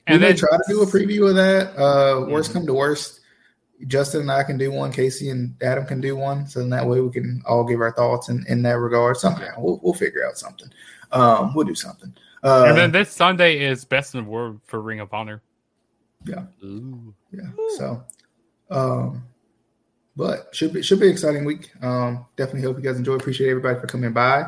and 0.07 0.21
may 0.21 0.27
then 0.27 0.37
try 0.37 0.49
to 0.55 0.63
do 0.67 0.81
a 0.81 0.85
preview 0.85 1.29
of 1.29 1.35
that. 1.35 1.75
Uh, 1.77 2.25
worst 2.27 2.51
Mhm. 2.51 2.53
come 2.53 2.65
to 2.67 2.73
worst, 2.73 3.21
Justin 3.87 4.21
and 4.21 4.31
I 4.31 4.43
can 4.43 4.57
do 4.57 4.71
one. 4.71 4.91
Casey 4.91 5.29
and 5.29 5.55
Adam 5.61 5.85
can 5.85 6.01
do 6.01 6.15
one. 6.15 6.45
So 6.47 6.59
in 6.59 6.69
that 6.69 6.85
way, 6.85 6.99
we 7.01 7.09
can 7.11 7.41
all 7.45 7.63
give 7.63 7.79
our 7.79 7.91
thoughts 7.93 8.29
in, 8.29 8.45
in 8.47 8.61
that 8.63 8.77
regard. 8.77 9.17
Somehow 9.17 9.53
we'll, 9.57 9.79
we'll 9.83 9.93
figure 9.93 10.25
out 10.27 10.37
something. 10.37 10.69
Um, 11.11 11.53
we'll 11.55 11.65
do 11.65 11.75
something. 11.75 12.13
Uh, 12.43 12.65
and 12.67 12.77
then 12.77 12.91
this 12.91 13.11
Sunday 13.11 13.59
is 13.59 13.83
Best 13.85 14.15
in 14.15 14.23
the 14.23 14.29
World 14.29 14.59
for 14.65 14.81
Ring 14.81 14.99
of 14.99 15.13
Honor. 15.13 15.41
Ooh. 16.63 17.13
yeah. 17.31 17.49
So, 17.77 18.03
um, 18.69 19.23
but 20.15 20.53
should 20.53 20.73
be 20.73 20.81
should 20.81 20.99
be 20.99 21.07
an 21.07 21.13
exciting 21.13 21.45
week. 21.45 21.71
Um, 21.81 22.25
definitely 22.35 22.63
hope 22.63 22.77
you 22.77 22.83
guys 22.83 22.97
enjoy. 22.97 23.13
Appreciate 23.13 23.49
everybody 23.49 23.79
for 23.79 23.87
coming 23.87 24.11
by, 24.11 24.43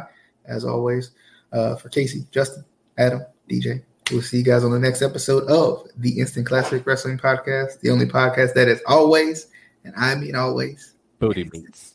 as 0.52 0.66
always. 0.66 1.12
Uh, 1.52 1.76
for 1.76 1.90
Casey, 1.90 2.26
Justin, 2.32 2.64
Adam, 2.98 3.26
DJ. 3.50 3.84
We'll 4.12 4.22
see 4.22 4.38
you 4.38 4.44
guys 4.44 4.64
on 4.64 4.72
the 4.72 4.80
next 4.80 5.02
episode 5.02 5.50
of 5.50 5.88
the 5.98 6.20
Instant 6.20 6.46
Classic 6.46 6.86
Wrestling 6.86 7.18
Podcast, 7.18 7.80
the 7.80 7.90
only 7.90 8.06
podcast 8.06 8.54
that 8.54 8.68
is 8.68 8.82
always, 8.86 9.48
and 9.84 9.94
I 9.98 10.16
mean 10.16 10.36
always, 10.36 10.96
Booty 11.20 11.50
meats. 11.54 11.91